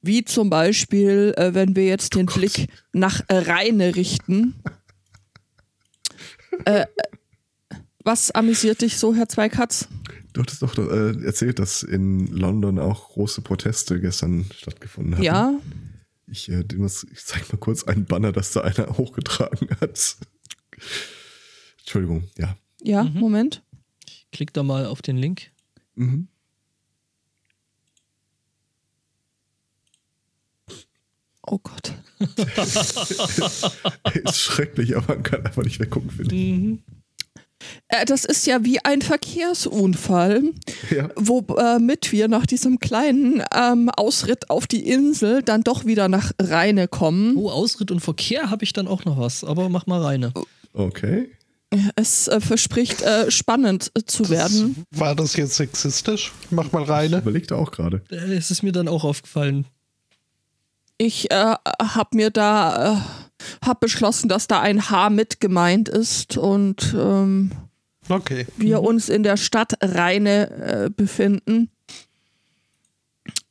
Wie 0.00 0.24
zum 0.24 0.48
Beispiel, 0.48 1.34
äh, 1.36 1.52
wenn 1.52 1.76
wir 1.76 1.84
jetzt 1.86 2.14
den 2.14 2.26
Gott. 2.26 2.36
Blick 2.36 2.68
nach 2.92 3.20
äh, 3.28 3.36
Rheine 3.38 3.94
richten. 3.96 4.54
Äh, 6.64 6.86
was 8.04 8.30
amüsiert 8.30 8.82
dich 8.82 8.98
so, 8.98 9.14
Herr 9.14 9.28
Zweikatz? 9.28 9.88
Du 10.32 10.42
hattest 10.42 10.62
doch 10.62 10.76
äh, 10.78 11.24
erzählt, 11.24 11.58
dass 11.58 11.82
in 11.82 12.26
London 12.26 12.78
auch 12.78 13.08
große 13.10 13.40
Proteste 13.40 14.00
gestern 14.00 14.46
stattgefunden 14.54 15.14
haben. 15.16 15.22
Ja, 15.24 15.58
Ich, 16.26 16.48
äh, 16.50 16.62
den 16.62 16.80
muss, 16.80 17.04
ich 17.10 17.24
zeig 17.24 17.50
mal 17.52 17.58
kurz 17.58 17.84
einen 17.84 18.04
Banner, 18.04 18.32
das 18.32 18.52
da 18.52 18.60
einer 18.60 18.86
hochgetragen 18.98 19.68
hat. 19.80 20.16
Entschuldigung, 21.80 22.28
ja. 22.36 22.56
ja, 22.82 23.04
Mhm. 23.04 23.18
Moment. 23.18 23.62
Klick 24.32 24.52
da 24.52 24.62
mal 24.62 24.86
auf 24.86 25.02
den 25.02 25.16
Link. 25.16 25.50
Mhm. 25.94 26.28
Oh 31.46 31.58
Gott. 31.62 31.92
Ist 34.14 34.38
schrecklich, 34.40 34.96
aber 34.96 35.14
man 35.14 35.22
kann 35.22 35.46
einfach 35.46 35.62
nicht 35.64 35.80
weggucken, 35.80 36.10
finde 36.10 36.34
ich. 36.34 36.40
Mhm. 36.42 36.82
Äh, 37.88 38.04
das 38.04 38.24
ist 38.26 38.46
ja 38.46 38.64
wie 38.64 38.84
ein 38.84 39.00
Verkehrsunfall. 39.00 40.42
Ja. 40.90 41.08
womit 41.16 42.12
wir 42.12 42.28
nach 42.28 42.44
diesem 42.46 42.78
kleinen 42.78 43.42
ähm, 43.54 43.88
Ausritt 43.90 44.50
auf 44.50 44.66
die 44.66 44.86
Insel 44.86 45.42
dann 45.42 45.62
doch 45.62 45.86
wieder 45.86 46.08
nach 46.08 46.32
Rheine 46.40 46.86
kommen. 46.86 47.36
Oh, 47.36 47.48
Ausritt 47.50 47.90
und 47.90 48.00
Verkehr 48.00 48.50
habe 48.50 48.64
ich 48.64 48.72
dann 48.74 48.86
auch 48.88 49.04
noch 49.04 49.18
was, 49.18 49.42
aber 49.42 49.68
mach 49.70 49.86
mal 49.86 50.02
reine. 50.02 50.32
Okay. 50.74 51.30
Es 51.96 52.28
äh, 52.28 52.40
verspricht 52.40 53.02
äh, 53.02 53.30
spannend 53.30 53.90
äh, 53.96 54.02
zu 54.04 54.28
werden. 54.28 54.84
War 54.92 55.14
das 55.16 55.34
jetzt 55.36 55.56
sexistisch? 55.56 56.32
Mach 56.50 56.70
mal 56.72 56.82
Ich 56.84 56.88
reine. 56.88 57.18
überlegte 57.18 57.56
auch 57.56 57.72
gerade. 57.72 58.02
Äh, 58.10 58.34
Es 58.36 58.50
ist 58.50 58.62
mir 58.62 58.72
dann 58.72 58.86
auch 58.86 59.02
aufgefallen. 59.04 59.66
Ich 60.98 61.30
äh, 61.30 61.54
habe 61.82 62.16
mir 62.16 62.30
da, 62.30 62.94
äh, 62.94 63.66
habe 63.66 63.80
beschlossen, 63.80 64.28
dass 64.28 64.46
da 64.46 64.60
ein 64.60 64.90
H 64.90 65.10
mit 65.10 65.40
gemeint 65.40 65.88
ist 65.88 66.36
und 66.36 66.94
ähm, 66.98 67.52
Okay. 68.08 68.46
wir 68.56 68.82
uns 68.82 69.08
in 69.08 69.22
der 69.22 69.36
Stadt 69.36 69.74
Rheine 69.82 70.50
äh, 70.86 70.90
befinden, 70.90 71.70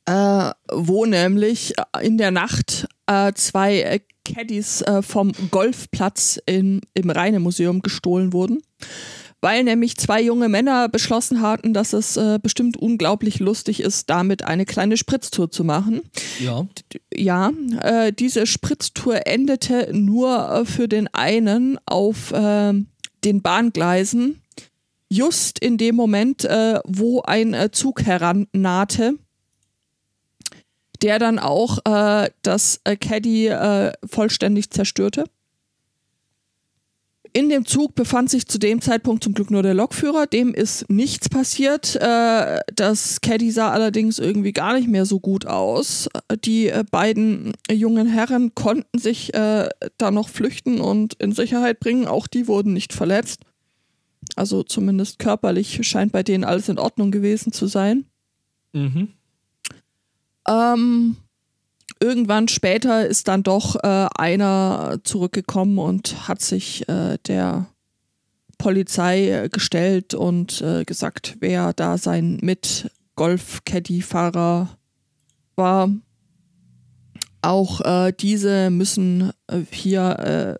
äh, 0.06 0.50
wo 0.72 1.04
nämlich 1.04 1.74
in 2.00 2.18
der 2.18 2.30
Nacht 2.30 2.88
äh, 3.06 3.32
zwei 3.34 3.80
äh, 3.80 4.00
Caddies 4.24 4.82
äh, 4.82 5.02
vom 5.02 5.32
Golfplatz 5.50 6.40
in, 6.46 6.80
im 6.94 7.10
Rheine-Museum 7.10 7.82
gestohlen 7.82 8.32
wurden, 8.32 8.62
weil 9.46 9.62
nämlich 9.62 9.96
zwei 9.96 10.20
junge 10.20 10.48
Männer 10.48 10.88
beschlossen 10.88 11.40
hatten, 11.40 11.72
dass 11.72 11.92
es 11.92 12.16
äh, 12.16 12.40
bestimmt 12.42 12.76
unglaublich 12.76 13.38
lustig 13.38 13.78
ist, 13.78 14.10
damit 14.10 14.42
eine 14.42 14.64
kleine 14.64 14.96
Spritztour 14.96 15.52
zu 15.52 15.62
machen. 15.62 16.00
Ja. 16.40 16.66
Ja, 17.14 17.52
äh, 17.80 18.12
diese 18.12 18.48
Spritztour 18.48 19.24
endete 19.28 19.90
nur 19.92 20.50
äh, 20.50 20.64
für 20.64 20.88
den 20.88 21.06
einen 21.14 21.78
auf 21.86 22.32
äh, 22.32 22.72
den 23.22 23.42
Bahngleisen, 23.42 24.42
just 25.10 25.60
in 25.60 25.78
dem 25.78 25.94
Moment, 25.94 26.44
äh, 26.44 26.80
wo 26.84 27.22
ein 27.22 27.54
äh, 27.54 27.70
Zug 27.70 28.02
herannahte, 28.04 29.14
der 31.02 31.20
dann 31.20 31.38
auch 31.38 31.78
äh, 31.84 32.30
das 32.42 32.80
äh, 32.82 32.96
Caddy 32.96 33.46
äh, 33.46 33.92
vollständig 34.04 34.70
zerstörte. 34.70 35.26
In 37.36 37.50
dem 37.50 37.66
Zug 37.66 37.94
befand 37.94 38.30
sich 38.30 38.46
zu 38.46 38.58
dem 38.58 38.80
Zeitpunkt 38.80 39.22
zum 39.22 39.34
Glück 39.34 39.50
nur 39.50 39.62
der 39.62 39.74
Lokführer. 39.74 40.26
Dem 40.26 40.54
ist 40.54 40.88
nichts 40.88 41.28
passiert. 41.28 41.94
Äh, 41.96 42.60
das 42.74 43.20
Caddy 43.20 43.50
sah 43.50 43.72
allerdings 43.72 44.18
irgendwie 44.18 44.54
gar 44.54 44.72
nicht 44.72 44.88
mehr 44.88 45.04
so 45.04 45.20
gut 45.20 45.44
aus. 45.44 46.08
Die 46.46 46.68
äh, 46.68 46.82
beiden 46.90 47.52
jungen 47.70 48.06
Herren 48.06 48.54
konnten 48.54 48.98
sich 48.98 49.34
äh, 49.34 49.68
da 49.98 50.10
noch 50.10 50.30
flüchten 50.30 50.80
und 50.80 51.12
in 51.20 51.32
Sicherheit 51.32 51.78
bringen. 51.78 52.06
Auch 52.06 52.26
die 52.26 52.48
wurden 52.48 52.72
nicht 52.72 52.94
verletzt. 52.94 53.42
Also 54.34 54.62
zumindest 54.62 55.18
körperlich 55.18 55.86
scheint 55.86 56.12
bei 56.12 56.22
denen 56.22 56.42
alles 56.42 56.70
in 56.70 56.78
Ordnung 56.78 57.10
gewesen 57.10 57.52
zu 57.52 57.66
sein. 57.66 58.06
Mhm. 58.72 59.08
Ähm, 60.48 61.16
irgendwann 62.00 62.48
später 62.48 63.06
ist 63.06 63.28
dann 63.28 63.42
doch 63.42 63.76
äh, 63.76 64.08
einer 64.14 64.98
zurückgekommen 65.04 65.78
und 65.78 66.28
hat 66.28 66.42
sich 66.42 66.86
äh, 66.88 67.18
der 67.26 67.66
Polizei 68.58 69.30
äh, 69.30 69.48
gestellt 69.48 70.12
und 70.14 70.60
äh, 70.62 70.84
gesagt, 70.84 71.36
wer 71.40 71.72
da 71.72 71.98
sein 71.98 72.38
Mit-Golf-Caddy-Fahrer 72.42 74.76
war. 75.54 75.90
Auch 77.42 77.80
äh, 77.82 78.12
diese 78.12 78.70
müssen 78.70 79.30
äh, 79.46 79.60
hier 79.70 80.56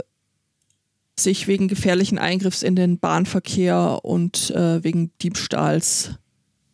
sich 1.19 1.48
wegen 1.48 1.66
gefährlichen 1.66 2.19
Eingriffs 2.19 2.62
in 2.62 2.77
den 2.77 2.98
Bahnverkehr 2.98 4.01
und 4.03 4.53
wegen 4.55 5.12
Diebstahls 5.23 6.11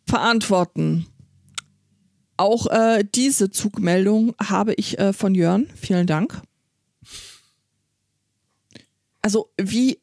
verantworten. 0.04 1.06
Auch 2.36 2.66
äh, 2.66 3.04
diese 3.14 3.50
Zugmeldung 3.50 4.34
habe 4.42 4.74
ich 4.74 4.98
äh, 4.98 5.12
von 5.12 5.34
Jörn. 5.34 5.68
Vielen 5.74 6.06
Dank. 6.06 6.40
Also, 9.20 9.50
wie 9.56 9.98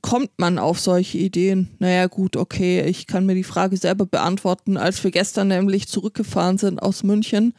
kommt 0.00 0.30
man 0.38 0.58
auf 0.58 0.80
solche 0.80 1.18
Ideen? 1.18 1.68
Naja, 1.78 2.06
gut, 2.06 2.36
okay, 2.36 2.82
ich 2.82 3.06
kann 3.06 3.26
mir 3.26 3.34
die 3.34 3.44
Frage 3.44 3.76
selber 3.76 4.06
beantworten. 4.06 4.76
Als 4.76 5.02
wir 5.02 5.10
gestern 5.10 5.48
nämlich 5.48 5.88
zurückgefahren 5.88 6.58
sind 6.58 6.80
aus 6.80 7.02
München, 7.02 7.54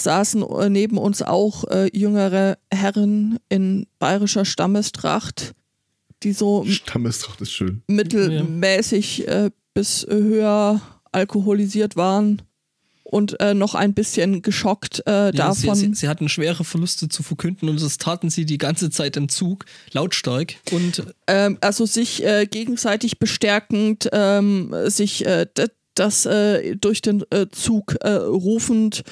saßen 0.00 0.42
äh, 0.42 0.68
neben 0.68 0.98
uns 0.98 1.22
auch 1.22 1.64
äh, 1.64 1.90
jüngere 1.96 2.58
Herren 2.72 3.38
in 3.48 3.86
bayerischer 3.98 4.44
Stammestracht, 4.44 5.54
die 6.22 6.32
so 6.32 6.64
Stammestracht 6.66 7.40
ist 7.40 7.52
schön. 7.52 7.82
mittelmäßig 7.86 9.28
äh, 9.28 9.50
bis 9.74 10.06
höher 10.08 10.80
alkoholisiert 11.12 11.96
waren 11.96 12.42
und 13.10 13.40
äh, 13.40 13.54
noch 13.54 13.74
ein 13.74 13.94
bisschen 13.94 14.42
geschockt 14.42 15.02
äh, 15.06 15.10
ja, 15.10 15.30
davon. 15.32 15.74
Sie, 15.74 15.86
sie, 15.86 15.94
sie, 15.94 16.08
hatten 16.08 16.28
schwere 16.28 16.62
Verluste 16.64 17.08
zu 17.08 17.22
verkünden 17.22 17.68
und 17.68 17.80
das 17.80 17.96
taten 17.96 18.28
sie 18.28 18.44
die 18.44 18.58
ganze 18.58 18.90
Zeit 18.90 19.16
im 19.16 19.28
Zug, 19.28 19.64
lautstark. 19.92 20.54
Und 20.72 21.02
ähm, 21.26 21.56
also 21.60 21.86
sich 21.86 22.24
äh, 22.24 22.46
gegenseitig 22.46 23.18
bestärkend, 23.18 24.08
ähm, 24.12 24.74
sich 24.86 25.24
äh, 25.24 25.46
das 25.94 26.26
äh, 26.26 26.76
durch 26.76 27.02
den 27.02 27.24
äh, 27.30 27.46
Zug 27.50 27.96
rufend 28.04 29.02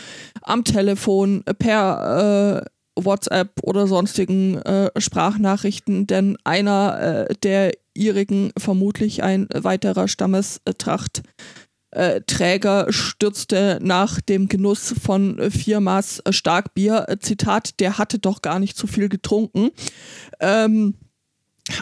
am 0.43 0.63
Telefon 0.63 1.43
per 1.59 2.65
WhatsApp 2.99 3.51
oder 3.63 3.87
sonstigen 3.87 4.61
Sprachnachrichten, 4.97 6.07
denn 6.07 6.39
einer 6.45 7.27
der 7.43 7.73
ihrigen, 7.97 8.53
vermutlich 8.57 9.23
ein 9.23 9.49
weiterer 9.53 10.09
Stammestracht, 10.09 11.19
äh, 11.19 11.23
Träger 12.27 12.93
stürzte 12.93 13.79
nach 13.83 14.21
dem 14.21 14.49
Genuss 14.49 14.95
von 15.03 15.51
vier 15.51 15.81
Maß 15.81 16.23
Starkbier, 16.31 17.07
äh, 17.09 17.19
Zitat, 17.19 17.81
der 17.81 17.97
hatte 17.97 18.19
doch 18.19 18.43
gar 18.43 18.59
nicht 18.59 18.77
zu 18.77 18.87
viel 18.87 19.09
getrunken, 19.09 19.71
ähm, 20.41 20.95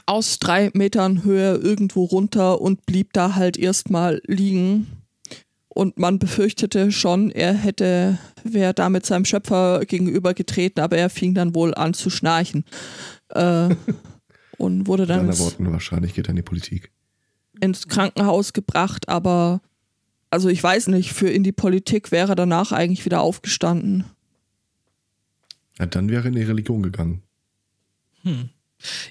aus 0.06 0.38
drei 0.38 0.70
Metern 0.74 1.24
Höhe 1.24 1.56
irgendwo 1.56 2.04
runter 2.04 2.60
und 2.60 2.86
blieb 2.86 3.12
da 3.12 3.34
halt 3.34 3.56
erstmal 3.56 4.22
liegen. 4.26 4.86
Und 5.68 5.98
man 5.98 6.20
befürchtete 6.20 6.92
schon, 6.92 7.30
er 7.30 7.52
hätte, 7.52 8.18
wäre 8.44 8.72
da 8.72 8.88
mit 8.88 9.04
seinem 9.04 9.24
Schöpfer 9.24 9.84
gegenüber 9.84 10.32
getreten, 10.32 10.80
aber 10.80 10.96
er 10.96 11.10
fing 11.10 11.34
dann 11.34 11.56
wohl 11.56 11.74
an 11.74 11.92
zu 11.92 12.10
schnarchen. 12.10 12.64
Äh, 13.30 13.70
und 14.58 14.86
wurde 14.86 15.06
dann. 15.06 15.28
In 15.28 15.38
Worten, 15.38 15.72
wahrscheinlich 15.72 16.14
geht 16.14 16.26
er 16.26 16.30
in 16.30 16.36
die 16.36 16.42
Politik. 16.42 16.92
Ins 17.60 17.88
Krankenhaus 17.88 18.52
gebracht, 18.52 19.08
aber 19.08 19.60
also 20.34 20.48
ich 20.48 20.60
weiß 20.60 20.88
nicht, 20.88 21.12
für 21.12 21.30
in 21.30 21.44
die 21.44 21.52
Politik 21.52 22.10
wäre 22.10 22.34
danach 22.34 22.72
eigentlich 22.72 23.04
wieder 23.04 23.20
aufgestanden. 23.20 24.02
Ja, 25.78 25.86
dann 25.86 26.08
wäre 26.08 26.26
in 26.26 26.34
die 26.34 26.42
Religion 26.42 26.82
gegangen. 26.82 27.22
Hm. 28.22 28.48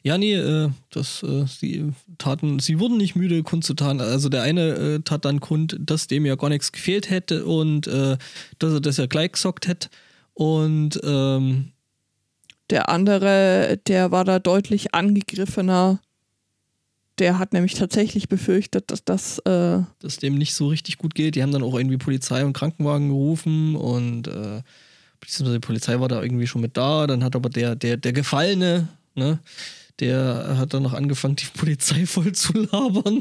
Ja, 0.03 0.17
nee, 0.17 0.33
äh, 0.33 0.69
das, 0.89 1.23
äh, 1.23 1.45
sie 1.47 1.93
taten, 2.17 2.59
sie 2.59 2.77
wurden 2.77 2.97
nicht 2.97 3.15
müde, 3.15 3.41
kundzutaten. 3.41 4.01
Also 4.01 4.27
der 4.27 4.43
eine 4.43 4.71
äh, 4.73 4.99
tat 4.99 5.23
dann 5.23 5.39
kund, 5.39 5.77
dass 5.79 6.07
dem 6.07 6.25
ja 6.25 6.35
gar 6.35 6.49
nichts 6.49 6.73
gefehlt 6.73 7.09
hätte 7.09 7.45
und 7.45 7.87
äh, 7.87 8.17
dass 8.59 8.73
er 8.73 8.81
das 8.81 8.97
ja 8.97 9.05
gleich 9.05 9.31
gesockt 9.31 9.69
hätte. 9.69 9.87
Und 10.33 10.99
ähm, 11.05 11.71
der 12.69 12.89
andere, 12.89 13.79
der 13.87 14.11
war 14.11 14.25
da 14.25 14.39
deutlich 14.39 14.93
angegriffener 14.93 16.01
der 17.19 17.40
hat 17.40 17.53
nämlich 17.53 17.76
tatsächlich 17.76 18.27
befürchtet, 18.27 18.91
dass 18.91 19.03
das. 19.03 19.40
Äh 19.40 19.81
dass 19.99 20.18
dem 20.18 20.35
nicht 20.35 20.53
so 20.53 20.68
richtig 20.68 20.98
gut 20.98 21.15
geht. 21.15 21.35
Die 21.35 21.44
haben 21.44 21.52
dann 21.52 21.64
auch 21.64 21.76
irgendwie 21.76 21.98
Polizei 21.98 22.44
und 22.44 22.53
Krankenwagen 22.53 23.10
gerufen 23.10 23.76
und 23.76 24.27
äh, 24.27 24.61
die 25.23 25.60
Polizei 25.60 25.99
war 25.99 26.07
da 26.07 26.22
irgendwie 26.22 26.48
schon 26.48 26.61
mit 26.61 26.76
da. 26.76 27.07
Dann 27.07 27.23
hat 27.23 27.35
aber 27.35 27.49
der, 27.49 27.76
der, 27.76 27.98
der 27.98 28.14
Gefallene, 28.14 28.88
ne, 29.15 29.40
der 29.99 30.56
hat 30.57 30.73
dann 30.73 30.84
noch 30.84 30.94
angefangen, 30.94 31.35
die 31.35 31.45
Polizei 31.57 32.06
voll 32.06 32.31
zu 32.34 32.53
labern. 32.53 33.19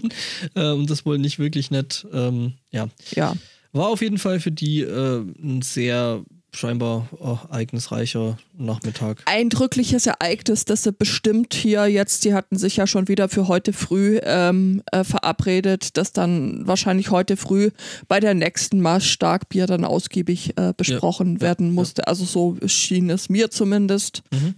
Äh, 0.55 0.71
und 0.71 0.89
das 0.89 1.05
wohl 1.05 1.19
nicht 1.19 1.39
wirklich 1.39 1.71
nett. 1.71 2.07
Ähm, 2.13 2.55
ja. 2.71 2.89
ja. 3.15 3.35
War 3.73 3.89
auf 3.89 4.03
jeden 4.03 4.19
Fall 4.19 4.41
für 4.41 4.51
die 4.51 4.81
äh, 4.81 5.21
ein 5.43 5.63
sehr 5.63 6.23
scheinbar 6.55 7.09
oh, 7.19 7.39
ereignisreicher 7.51 8.37
Nachmittag. 8.57 9.23
Eindrückliches 9.25 10.07
Ereignis, 10.07 10.65
das 10.65 10.83
sie 10.83 10.93
bestimmt 10.93 11.55
hier 11.55 11.87
jetzt, 11.87 12.25
die 12.25 12.35
hatten 12.35 12.59
sich 12.59 12.77
ja 12.77 12.87
schon 12.87 13.09
wieder 13.09 13.29
für 13.29 13.49
heute 13.49 13.73
früh 13.73 14.21
ähm, 14.23 14.83
äh, 14.93 15.03
verabredet, 15.03 15.97
dass 15.97 16.13
dann 16.13 16.67
wahrscheinlich 16.67 17.11
heute 17.11 17.37
früh 17.37 17.71
bei 18.07 18.21
der 18.21 18.35
nächsten 18.35 18.81
Maß 18.81 19.05
Starkbier 19.05 19.67
dann 19.67 19.85
ausgiebig 19.85 20.57
äh, 20.59 20.75
besprochen 20.77 21.37
ja, 21.37 21.41
werden 21.41 21.69
ja, 21.69 21.73
musste. 21.73 22.03
Ja. 22.03 22.09
Also 22.09 22.25
so 22.25 22.57
schien 22.67 23.09
es 23.11 23.29
mir 23.29 23.51
zumindest, 23.51 24.23
mhm. 24.31 24.55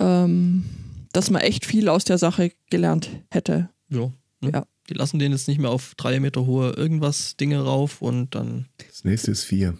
ähm, 0.00 0.64
dass 1.12 1.30
man 1.30 1.40
echt 1.40 1.64
viel 1.64 1.88
aus 1.88 2.04
der 2.04 2.18
Sache 2.18 2.52
gelernt 2.70 3.08
hätte. 3.30 3.70
Ja. 3.88 4.12
Ne? 4.40 4.52
ja. 4.52 4.66
Die 4.88 4.94
lassen 4.94 5.18
den 5.18 5.32
jetzt 5.32 5.48
nicht 5.48 5.60
mehr 5.60 5.70
auf 5.70 5.94
drei 5.96 6.20
Meter 6.20 6.46
hohe 6.46 6.70
irgendwas 6.70 7.36
Dinge 7.36 7.60
rauf 7.60 8.00
und 8.00 8.34
dann. 8.34 8.66
Das 8.88 9.04
nächste 9.04 9.30
ist 9.30 9.44
vier. 9.44 9.76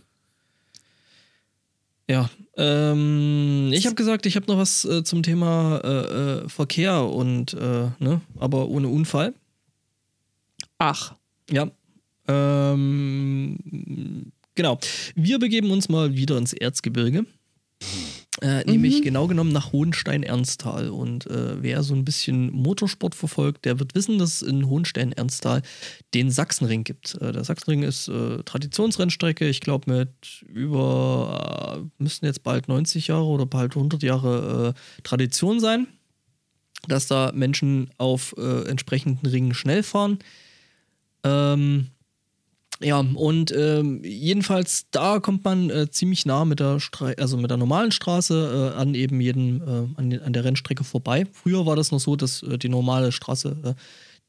Ja, 2.08 2.28
ähm, 2.56 3.70
ich 3.72 3.86
habe 3.86 3.94
gesagt, 3.94 4.26
ich 4.26 4.34
habe 4.34 4.46
noch 4.46 4.58
was 4.58 4.84
äh, 4.84 5.04
zum 5.04 5.22
Thema 5.22 5.80
äh, 5.84 5.88
äh, 5.88 6.48
Verkehr 6.48 7.04
und, 7.04 7.54
äh, 7.54 7.90
ne, 7.98 8.20
aber 8.38 8.68
ohne 8.68 8.88
Unfall. 8.88 9.34
Ach. 10.78 11.14
Ja. 11.50 11.70
Ähm, 12.26 14.32
genau. 14.54 14.78
Wir 15.14 15.38
begeben 15.38 15.70
uns 15.70 15.88
mal 15.88 16.16
wieder 16.16 16.36
ins 16.36 16.52
Erzgebirge. 16.52 17.26
Äh, 18.40 18.58
mhm. 18.58 18.72
Nämlich 18.72 19.02
genau 19.02 19.26
genommen 19.26 19.52
nach 19.52 19.72
Hohenstein-Ernsthal. 19.72 20.90
Und 20.90 21.26
äh, 21.26 21.62
wer 21.62 21.82
so 21.82 21.94
ein 21.94 22.04
bisschen 22.04 22.52
Motorsport 22.52 23.14
verfolgt, 23.14 23.64
der 23.64 23.78
wird 23.80 23.94
wissen, 23.94 24.18
dass 24.18 24.42
es 24.42 24.42
in 24.42 24.68
Hohenstein-Ernsthal 24.68 25.62
den 26.14 26.30
Sachsenring 26.30 26.84
gibt. 26.84 27.14
Äh, 27.20 27.32
der 27.32 27.44
Sachsenring 27.44 27.82
ist 27.82 28.08
äh, 28.08 28.42
Traditionsrennstrecke, 28.44 29.48
ich 29.48 29.60
glaube 29.60 29.90
mit 29.92 30.44
über, 30.48 31.78
äh, 31.78 32.02
müssten 32.02 32.26
jetzt 32.26 32.42
bald 32.42 32.68
90 32.68 33.08
Jahre 33.08 33.24
oder 33.24 33.46
bald 33.46 33.74
100 33.74 34.02
Jahre 34.02 34.74
äh, 34.76 35.02
Tradition 35.02 35.58
sein, 35.58 35.88
dass 36.86 37.08
da 37.08 37.32
Menschen 37.34 37.90
auf 37.98 38.34
entsprechenden 38.38 39.26
Ringen 39.26 39.52
schnell 39.52 39.82
fahren. 39.82 40.20
Ähm, 41.24 41.88
ja, 42.80 43.00
und 43.00 43.52
ähm, 43.56 44.04
jedenfalls 44.04 44.86
da 44.92 45.18
kommt 45.18 45.44
man 45.44 45.68
äh, 45.68 45.90
ziemlich 45.90 46.26
nah 46.26 46.44
mit 46.44 46.60
der 46.60 46.78
Stra 46.78 47.12
also 47.18 47.36
mit 47.36 47.50
der 47.50 47.58
normalen 47.58 47.90
Straße 47.90 48.72
äh, 48.74 48.78
an 48.78 48.94
eben 48.94 49.20
jedem 49.20 49.60
äh, 49.62 49.98
an, 49.98 50.20
an, 50.20 50.32
der 50.32 50.44
Rennstrecke 50.44 50.84
vorbei. 50.84 51.26
Früher 51.32 51.66
war 51.66 51.74
das 51.74 51.90
noch 51.90 51.98
so, 51.98 52.14
dass 52.14 52.42
äh, 52.44 52.56
die 52.56 52.68
normale 52.68 53.10
Straße 53.10 53.56
äh, 53.64 53.74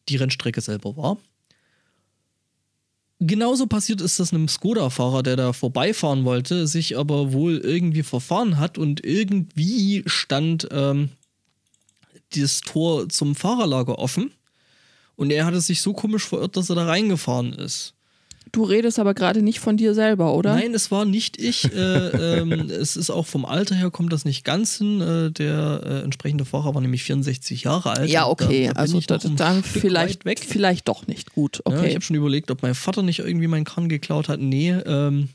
die 0.10 0.16
Rennstrecke 0.16 0.62
selber 0.62 0.98
war. 0.98 1.18
Genauso 3.20 3.68
passiert 3.68 4.02
ist 4.02 4.20
das 4.20 4.34
einem 4.34 4.48
Skoda-Fahrer, 4.48 5.24
der 5.24 5.36
da 5.36 5.54
vorbeifahren 5.54 6.24
wollte, 6.24 6.66
sich 6.68 6.98
aber 6.98 7.34
wohl 7.34 7.58
irgendwie 7.58 8.04
verfahren 8.04 8.58
hat 8.58 8.78
und 8.78 9.04
irgendwie 9.04 10.04
stand 10.08 10.70
ähm, 10.72 11.10
das 12.34 12.62
Tor 12.62 13.10
zum 13.10 13.36
Fahrerlager 13.36 14.00
offen. 14.00 14.32
Und 15.18 15.32
er 15.32 15.46
hatte 15.46 15.60
sich 15.60 15.82
so 15.82 15.94
komisch 15.94 16.26
verirrt, 16.26 16.56
dass 16.56 16.70
er 16.70 16.78
da 16.78 16.86
reingefahren 16.86 17.52
ist. 17.54 17.94
Du 18.52 18.64
redest 18.64 19.00
aber 19.00 19.14
gerade 19.14 19.42
nicht 19.42 19.60
von 19.60 19.78
dir 19.78 19.94
selber, 19.94 20.34
oder? 20.34 20.56
Nein, 20.56 20.74
es 20.74 20.92
war 20.92 21.06
nicht 21.06 21.42
ich. 21.42 21.72
äh, 21.74 22.40
ähm, 22.40 22.52
es 22.70 22.96
ist 22.96 23.10
auch 23.10 23.28
vom 23.28 23.46
Alter 23.46 23.76
her 23.76 23.92
kommt 23.92 24.14
das 24.14 24.26
nicht 24.26 24.44
ganz 24.44 24.78
hin. 24.78 25.02
Äh, 25.02 25.32
der 25.32 25.82
äh, 25.86 26.04
entsprechende 26.04 26.46
Fahrer 26.46 26.74
war 26.74 26.82
nämlich 26.82 27.04
64 27.04 27.64
Jahre 27.64 27.92
alt. 27.92 28.10
Ja, 28.10 28.28
okay. 28.28 28.68
Da, 28.68 28.74
da 28.74 28.80
also 28.80 29.00
da, 29.00 29.18
dann 29.18 29.64
vielleicht, 29.64 30.26
weg. 30.26 30.40
vielleicht 30.40 30.88
doch 30.88 31.08
nicht 31.08 31.34
gut. 31.34 31.62
Okay. 31.66 31.78
Ja, 31.78 31.84
ich 31.86 31.96
habe 31.96 32.06
schon 32.06 32.16
überlegt, 32.16 32.52
ob 32.52 32.62
mein 32.62 32.76
Vater 32.76 33.04
nicht 33.04 33.20
irgendwie 33.20 33.48
meinen 33.48 33.66
Kran 33.66 33.90
geklaut 33.90 34.30
hat. 34.30 34.40
Nee, 34.40 34.72
ähm, 34.86 35.30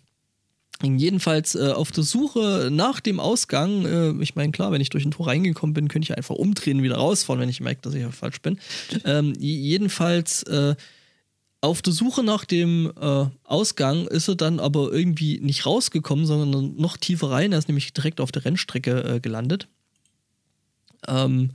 Jedenfalls 0.82 1.55
äh, 1.55 1.70
auf 1.70 1.93
der 1.93 2.03
Suche 2.03 2.69
nach 2.70 3.01
dem 3.01 3.20
Ausgang, 3.20 3.86
äh, 3.86 4.23
ich 4.23 4.35
meine, 4.35 4.51
klar, 4.51 4.73
wenn 4.73 4.81
ich 4.81 4.91
durch 4.91 5.05
ein 5.05 5.12
Tor 5.12 5.28
reingekommen 5.28 5.73
bin, 5.73 5.89
könnte 5.89 6.05
ich 6.05 6.16
einfach 6.16 6.35
umdrehen 6.35 6.78
und 6.78 6.82
wieder 6.82 6.97
rausfahren, 6.97 7.41
wenn 7.41 7.49
ich 7.49 7.61
merke, 7.61 7.82
dass 7.82 7.95
ich 7.95 8.05
falsch 8.07 8.43
bin. 8.43 8.59
Ähm, 9.05 9.35
jedenfalls 9.39 10.43
äh, 10.45 10.74
auf 11.65 11.81
der 11.81 11.95
Suche 11.95 12.23
nach 12.23 12.45
dem 12.45 12.93
äh, 13.01 13.24
Ausgang 13.45 14.07
ist 14.07 14.28
er 14.28 14.35
dann 14.35 14.61
aber 14.61 14.93
irgendwie 14.93 15.41
nicht 15.41 15.65
rausgekommen, 15.65 16.27
sondern 16.27 16.77
noch 16.77 16.99
tiefer 16.99 17.31
rein. 17.31 17.53
Er 17.53 17.59
ist 17.59 17.69
nämlich 17.69 17.95
direkt 17.95 18.20
auf 18.20 18.31
der 18.31 18.45
Rennstrecke 18.45 19.15
äh, 19.15 19.20
gelandet. 19.20 19.66
Ähm, 21.09 21.53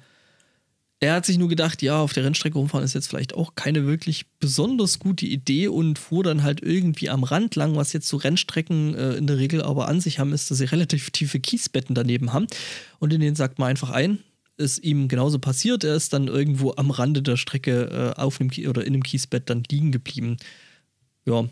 er 1.00 1.14
hat 1.14 1.28
sich 1.28 1.38
nur 1.38 1.48
gedacht, 1.48 1.84
ja, 1.84 2.02
auf 2.02 2.12
der 2.12 2.26
Rennstrecke 2.26 2.58
rumfahren 2.58 2.84
ist 2.84 2.96
jetzt 2.96 3.08
vielleicht 3.08 3.36
auch 3.36 3.54
keine 3.54 3.86
wirklich 3.86 4.26
besonders 4.40 4.98
gute 4.98 5.28
Idee 5.28 5.68
und 5.68 6.00
fuhr 6.00 6.24
dann 6.24 6.42
halt 6.42 6.62
irgendwie 6.64 7.10
am 7.10 7.24
Rand 7.24 7.56
lang, 7.56 7.76
was 7.76 7.94
jetzt 7.94 8.08
so 8.08 8.18
Rennstrecken 8.18 8.96
äh, 8.96 9.14
in 9.14 9.28
der 9.28 9.38
Regel 9.38 9.62
aber 9.62 9.88
an 9.88 10.02
sich 10.02 10.18
haben, 10.18 10.34
ist, 10.34 10.50
dass 10.50 10.58
sie 10.58 10.66
relativ 10.72 11.12
tiefe 11.12 11.40
Kiesbetten 11.40 11.94
daneben 11.94 12.34
haben. 12.34 12.48
Und 12.98 13.14
in 13.14 13.22
denen 13.22 13.36
sagt 13.36 13.60
man 13.60 13.70
einfach 13.70 13.92
ein, 13.92 14.20
ist 14.60 14.84
ihm 14.84 15.08
genauso 15.08 15.40
passiert. 15.40 15.84
Er 15.84 15.96
ist 15.96 16.14
dann 16.14 16.28
irgendwo 16.28 16.74
am 16.76 16.92
Rande 16.92 17.22
der 17.22 17.38
Strecke 17.38 18.14
äh, 18.18 18.20
auf 18.20 18.40
einem 18.40 18.52
oder 18.68 18.86
in 18.86 18.94
einem 18.94 19.04
Kiesbett 19.04 19.50
dann 19.50 19.64
liegen 19.70 19.92
geblieben. 19.92 20.38
Ja. 21.26 21.46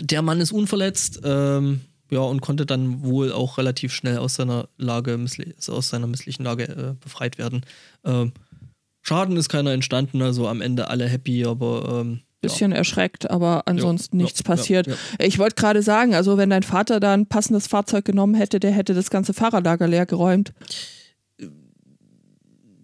Der 0.00 0.22
Mann 0.22 0.40
ist 0.40 0.52
unverletzt, 0.52 1.20
ähm, 1.24 1.80
ja, 2.10 2.20
und 2.20 2.40
konnte 2.40 2.66
dann 2.66 3.02
wohl 3.02 3.32
auch 3.32 3.58
relativ 3.58 3.92
schnell 3.92 4.18
aus 4.18 4.34
seiner 4.34 4.68
Lage, 4.76 5.18
aus 5.68 5.88
seiner 5.88 6.06
misslichen 6.06 6.44
Lage 6.44 6.64
äh, 6.64 6.94
befreit 7.00 7.38
werden. 7.38 7.62
Ähm, 8.04 8.32
Schaden 9.02 9.36
ist 9.36 9.48
keiner 9.48 9.72
entstanden, 9.72 10.22
also 10.22 10.48
am 10.48 10.60
Ende 10.60 10.88
alle 10.88 11.06
happy, 11.06 11.44
aber. 11.44 12.00
Ähm, 12.02 12.20
Bisschen 12.40 12.70
ja. 12.70 12.78
erschreckt, 12.78 13.28
aber 13.28 13.62
ansonsten 13.66 14.18
ja, 14.18 14.24
nichts 14.24 14.40
ja, 14.40 14.44
passiert. 14.44 14.88
Ich 15.18 15.40
wollte 15.40 15.56
gerade 15.56 15.82
sagen, 15.82 16.14
also 16.14 16.36
wenn 16.36 16.50
dein 16.50 16.62
Vater 16.62 17.00
da 17.00 17.12
ein 17.12 17.26
passendes 17.26 17.66
Fahrzeug 17.66 18.04
genommen 18.04 18.34
hätte, 18.34 18.60
der 18.60 18.70
hätte 18.70 18.94
das 18.94 19.10
ganze 19.10 19.34
Fahrerlager 19.34 19.88
leer 19.88 20.06
geräumt. 20.06 20.52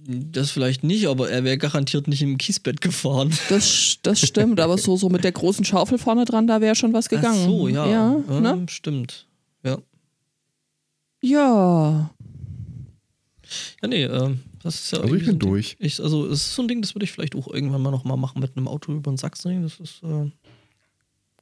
Das 0.06 0.50
vielleicht 0.50 0.84
nicht, 0.84 1.06
aber 1.06 1.30
er 1.30 1.44
wäre 1.44 1.56
garantiert 1.56 2.08
nicht 2.08 2.22
im 2.22 2.36
Kiesbett 2.38 2.80
gefahren. 2.80 3.32
Das, 3.48 3.98
das 4.02 4.20
stimmt, 4.20 4.60
aber 4.60 4.76
so, 4.78 4.96
so 4.96 5.08
mit 5.08 5.24
der 5.24 5.32
großen 5.32 5.64
Schaufel 5.64 5.98
vorne 5.98 6.24
dran, 6.24 6.46
da 6.46 6.60
wäre 6.60 6.74
schon 6.74 6.92
was 6.92 7.08
gegangen. 7.08 7.40
Ach 7.42 7.46
so, 7.46 7.68
ja. 7.68 7.86
Ja, 7.86 8.40
ne? 8.40 8.66
stimmt. 8.68 9.26
Ja. 9.62 9.78
Ja. 11.22 12.10
Ja, 13.82 13.88
nee, 13.88 14.04
äh, 14.04 14.36
das 14.62 14.76
ist 14.76 14.92
ja 14.92 15.00
also 15.00 15.14
ich 15.14 15.24
bin 15.24 15.32
so 15.32 15.38
durch. 15.38 15.76
Ich, 15.78 16.02
also 16.02 16.26
es 16.26 16.46
ist 16.46 16.54
so 16.54 16.62
ein 16.62 16.68
Ding, 16.68 16.80
das 16.80 16.94
würde 16.94 17.04
ich 17.04 17.12
vielleicht 17.12 17.36
auch 17.36 17.48
irgendwann 17.48 17.82
mal 17.82 17.90
nochmal 17.90 18.16
machen 18.16 18.40
mit 18.40 18.56
einem 18.56 18.66
Auto 18.66 18.92
über 18.92 19.10
den 19.10 19.18
Sachsenring. 19.18 19.62
Das 19.62 19.78
ist, 19.78 20.02
äh, 20.02 20.30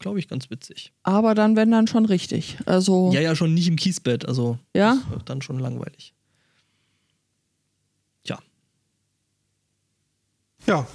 glaube 0.01 0.18
ich, 0.18 0.28
ganz 0.28 0.51
witzig. 0.51 0.93
Aber 1.02 1.34
dann, 1.34 1.56
wenn 1.56 1.70
dann 1.70 1.86
schon 1.86 2.05
richtig. 2.05 2.59
Also 2.66 3.10
ja, 3.12 3.20
ja, 3.20 3.36
schon 3.36 3.55
nicht 3.55 3.68
im 3.68 3.76
Kiesbett. 3.76 4.26
Also 4.26 4.59
ja? 4.74 4.98
dann 5.24 5.40
schon 5.40 5.59
langweilig. 5.59 6.14
Tja. 8.24 8.39
Ja, 10.66 10.86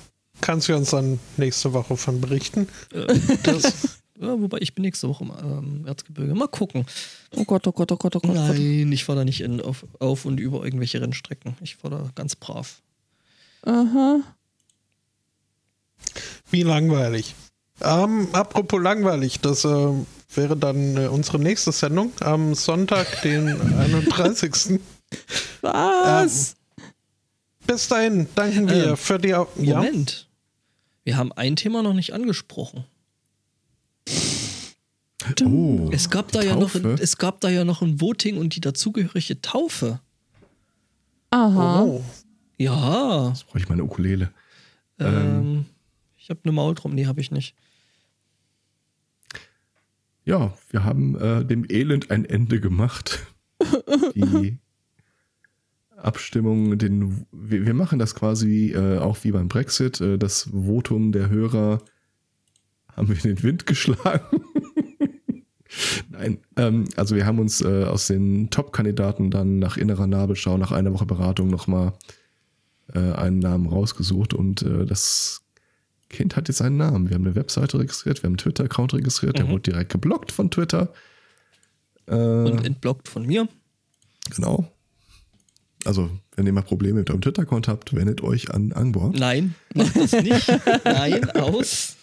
kannst 0.42 0.70
du 0.70 0.76
uns 0.76 0.92
dann 0.92 1.20
nächste 1.38 1.74
Woche 1.74 1.98
von 1.98 2.22
berichten? 2.22 2.68
Äh, 2.94 3.20
das 3.44 4.00
ja, 4.20 4.40
wobei 4.40 4.60
ich 4.60 4.74
bin 4.74 4.84
nächste 4.84 5.08
Woche 5.10 5.24
im 5.24 5.32
ähm, 5.32 5.88
Erzgebirge. 5.88 6.34
Mal 6.34 6.48
gucken. 6.48 6.86
Oh 7.36 7.44
Gott, 7.44 7.68
oh 7.68 7.72
Gott, 7.72 7.92
oh 7.92 7.98
Gott, 7.98 8.16
oh 8.16 8.20
Gott. 8.20 8.34
Nein, 8.34 8.92
ich 8.92 9.04
fahre 9.04 9.20
da 9.20 9.26
nicht 9.26 9.42
in, 9.42 9.62
auf, 9.62 9.86
auf 10.00 10.26
und 10.26 10.40
über 10.40 10.64
irgendwelche 10.64 11.02
Rennstrecken. 11.02 11.56
Ich 11.62 11.76
fahre 11.76 12.04
da 12.04 12.12
ganz 12.16 12.36
brav. 12.36 12.82
Aha. 13.64 14.22
Wie 16.50 16.64
langweilig. 16.64 17.36
Ähm, 17.82 18.30
apropos 18.32 18.82
langweilig, 18.82 19.40
das 19.42 19.64
äh, 19.66 19.94
wäre 20.34 20.58
dann 20.58 20.98
äh, 20.98 21.08
unsere 21.08 21.40
nächste 21.40 21.72
Sendung 21.72 22.12
am 22.22 22.56
Sonntag, 22.56 23.22
den 23.22 23.50
31. 23.80 24.80
Was? 25.62 26.52
Ähm, 26.52 26.58
bis 27.68 27.88
dahin 27.88 28.28
danken 28.36 28.70
wir 28.70 28.88
ähm, 28.88 28.98
für 28.98 29.20
die. 29.20 29.36
Au 29.36 29.48
Moment. 29.56 30.28
Wir 31.04 31.18
haben 31.18 31.32
ein 31.34 31.56
Thema 31.56 31.84
noch 31.84 31.94
nicht 31.94 32.14
angesprochen. 32.14 32.86
Oh, 35.46 35.90
es 35.92 36.10
gab 36.10 36.32
da 36.32 36.42
ja 36.42 36.56
noch 36.56 36.74
ein, 36.74 36.86
es 37.00 37.18
gab 37.18 37.42
da 37.42 37.50
ja 37.50 37.66
noch 37.66 37.82
ein 37.82 38.00
Voting 38.00 38.38
und 38.38 38.56
die 38.56 38.62
dazugehörige 38.62 39.42
Taufe. 39.42 40.00
Aha. 41.32 41.84
Oh. 41.84 42.04
Ja. 42.58 43.30
Jetzt 43.30 43.46
brauche 43.46 43.60
ich 43.60 43.70
meine 43.70 43.84
Ukulele. 43.84 44.32
Ähm, 45.00 45.16
ähm, 45.16 45.66
ich 46.18 46.30
habe 46.30 46.40
eine 46.44 46.54
Maultrommel, 46.54 46.96
nee, 46.96 47.06
habe 47.06 47.22
ich 47.22 47.32
nicht. 47.32 47.56
Ja, 50.26 50.54
wir 50.70 50.84
haben 50.84 51.18
äh, 51.20 51.46
dem 51.46 51.66
Elend 51.70 52.12
ein 52.12 52.26
Ende 52.26 52.60
gemacht. 52.60 53.26
die 54.16 54.58
Abstimmung, 55.98 56.78
den, 56.78 57.26
wir, 57.32 57.66
wir 57.66 57.74
machen 57.74 58.00
das 58.00 58.16
quasi 58.16 58.72
äh, 58.72 59.00
auch 59.00 59.18
wie 59.24 59.32
beim 59.32 59.48
Brexit. 59.48 60.00
Äh, 60.00 60.18
das 60.18 60.50
Votum 60.52 61.12
der 61.12 61.30
Hörer 61.30 61.80
haben 62.96 63.08
wir 63.10 63.16
in 63.16 63.36
den 63.36 63.44
Wind 63.44 63.66
geschlagen. 63.66 64.42
Nein, 66.10 66.40
ähm, 66.56 66.86
also 66.96 67.16
wir 67.16 67.26
haben 67.26 67.40
uns 67.40 67.62
äh, 67.62 67.84
aus 67.84 68.08
den 68.08 68.50
Top-Kandidaten 68.50 69.32
dann 69.32 69.60
nach 69.60 69.78
innerer 69.78 70.08
Nabelschau, 70.08 70.58
nach 70.58 70.72
einer 70.72 70.94
Woche 70.94 71.06
Beratung 71.06 71.50
nochmal 71.50 71.94
äh, 72.94 73.00
einen 73.00 73.40
Namen 73.40 73.68
rausgesucht 73.68 74.34
und 74.34 74.62
äh, 74.62 74.86
das 74.86 75.42
Kind 76.10 76.36
hat 76.36 76.48
jetzt 76.48 76.62
einen 76.62 76.78
Namen. 76.78 77.10
Wir 77.10 77.16
haben 77.16 77.26
eine 77.26 77.36
Webseite 77.36 77.80
registriert, 77.80 78.24
wir 78.24 78.28
haben 78.28 78.34
einen 78.34 78.38
Twitter-Account 78.38 78.94
registriert, 78.94 79.36
mhm. 79.36 79.38
der 79.38 79.50
wurde 79.50 79.72
direkt 79.72 79.92
geblockt 79.92 80.32
von 80.32 80.50
Twitter. 80.50 80.94
Äh, 82.08 82.16
und 82.16 82.66
entblockt 82.66 83.08
von 83.10 83.26
mir. 83.26 83.48
Genau. 84.36 84.72
Also, 85.88 86.10
wenn 86.36 86.46
ihr 86.46 86.52
mal 86.52 86.64
Probleme 86.64 87.00
mit 87.00 87.10
eurem 87.10 87.22
Twitter-Account 87.22 87.70
habt, 87.70 87.96
wendet 87.96 88.22
euch 88.22 88.54
an 88.54 88.74
Angbor. 88.74 89.14
Nein, 89.16 89.56
macht 89.74 89.96
das 89.96 90.12
nicht. 90.12 90.48
Nein, 90.84 91.30
aus. 91.32 91.96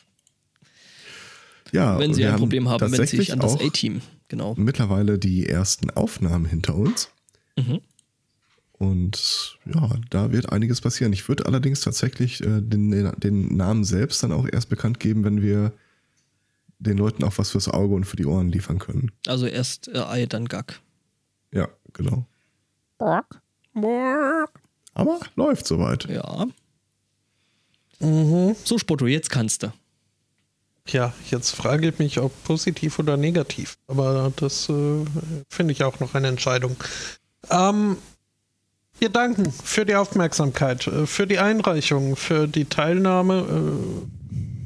Ja, 1.70 1.98
wenn 1.98 2.14
Sie 2.14 2.24
ein 2.24 2.36
Problem 2.36 2.68
haben, 2.68 2.80
wenden 2.80 3.06
Sie 3.06 3.18
sich 3.18 3.32
an 3.32 3.40
das 3.40 3.60
A-Team. 3.60 4.00
Genau. 4.28 4.54
Mittlerweile 4.56 5.18
die 5.18 5.46
ersten 5.46 5.90
Aufnahmen 5.90 6.46
hinter 6.46 6.74
uns. 6.76 7.10
Mhm. 7.58 7.80
Und 8.72 9.58
ja, 9.66 9.90
da 10.08 10.32
wird 10.32 10.50
einiges 10.50 10.80
passieren. 10.80 11.12
Ich 11.12 11.28
würde 11.28 11.44
allerdings 11.44 11.82
tatsächlich 11.82 12.40
äh, 12.40 12.62
den, 12.62 12.90
den, 13.18 13.56
Namen 13.56 13.84
selbst 13.84 14.22
dann 14.22 14.32
auch 14.32 14.48
erst 14.50 14.70
bekannt 14.70 14.98
geben, 14.98 15.24
wenn 15.24 15.42
wir 15.42 15.72
den 16.78 16.96
Leuten 16.96 17.22
auch 17.22 17.36
was 17.36 17.50
fürs 17.50 17.68
Auge 17.68 17.94
und 17.94 18.04
für 18.04 18.16
die 18.16 18.26
Ohren 18.26 18.48
liefern 18.48 18.78
können. 18.78 19.12
Also 19.26 19.46
erst 19.46 19.88
äh, 19.88 19.98
Ei, 19.98 20.24
dann 20.24 20.46
Gag. 20.46 20.80
Ja, 21.52 21.68
genau. 21.92 22.26
Borg. 22.98 23.43
Aber 24.94 25.20
läuft 25.36 25.66
soweit. 25.66 26.04
Ja. 26.04 26.46
Mhm. 28.00 28.54
So, 28.64 28.78
Spotto, 28.78 29.06
jetzt 29.06 29.30
kannst 29.30 29.62
du. 29.62 29.72
Ja, 30.88 31.14
jetzt 31.30 31.50
frage 31.50 31.88
ich 31.88 31.98
mich, 31.98 32.20
ob 32.20 32.32
positiv 32.44 32.98
oder 32.98 33.16
negativ. 33.16 33.78
Aber 33.86 34.32
das 34.36 34.68
äh, 34.68 35.04
finde 35.48 35.72
ich 35.72 35.82
auch 35.82 35.98
noch 36.00 36.14
eine 36.14 36.28
Entscheidung. 36.28 36.76
Ähm, 37.50 37.96
wir 38.98 39.08
danken 39.08 39.50
für 39.50 39.86
die 39.86 39.94
Aufmerksamkeit, 39.94 40.86
äh, 40.86 41.06
für 41.06 41.26
die 41.26 41.38
Einreichung, 41.38 42.16
für 42.16 42.46
die 42.46 42.66
Teilnahme 42.66 43.46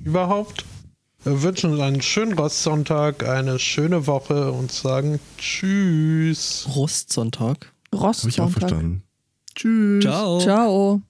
äh, 0.05 0.07
überhaupt. 0.09 0.65
Wir 1.23 1.43
wünschen 1.43 1.73
uns 1.73 1.81
einen 1.81 2.03
schönen 2.03 2.35
Rostsonntag, 2.35 3.29
eine 3.29 3.59
schöne 3.59 4.07
Woche 4.07 4.53
und 4.53 4.73
sagen 4.73 5.21
Tschüss. 5.37 6.69
Rostsonntag? 6.75 7.73
Rostsonntag. 7.95 8.23
Hab 8.23 8.29
ich 8.29 8.41
auch 8.41 8.51
verstanden. 8.51 9.03
Tschüss. 9.55 10.05
Ciao. 10.05 10.41
Ciao. 10.41 11.03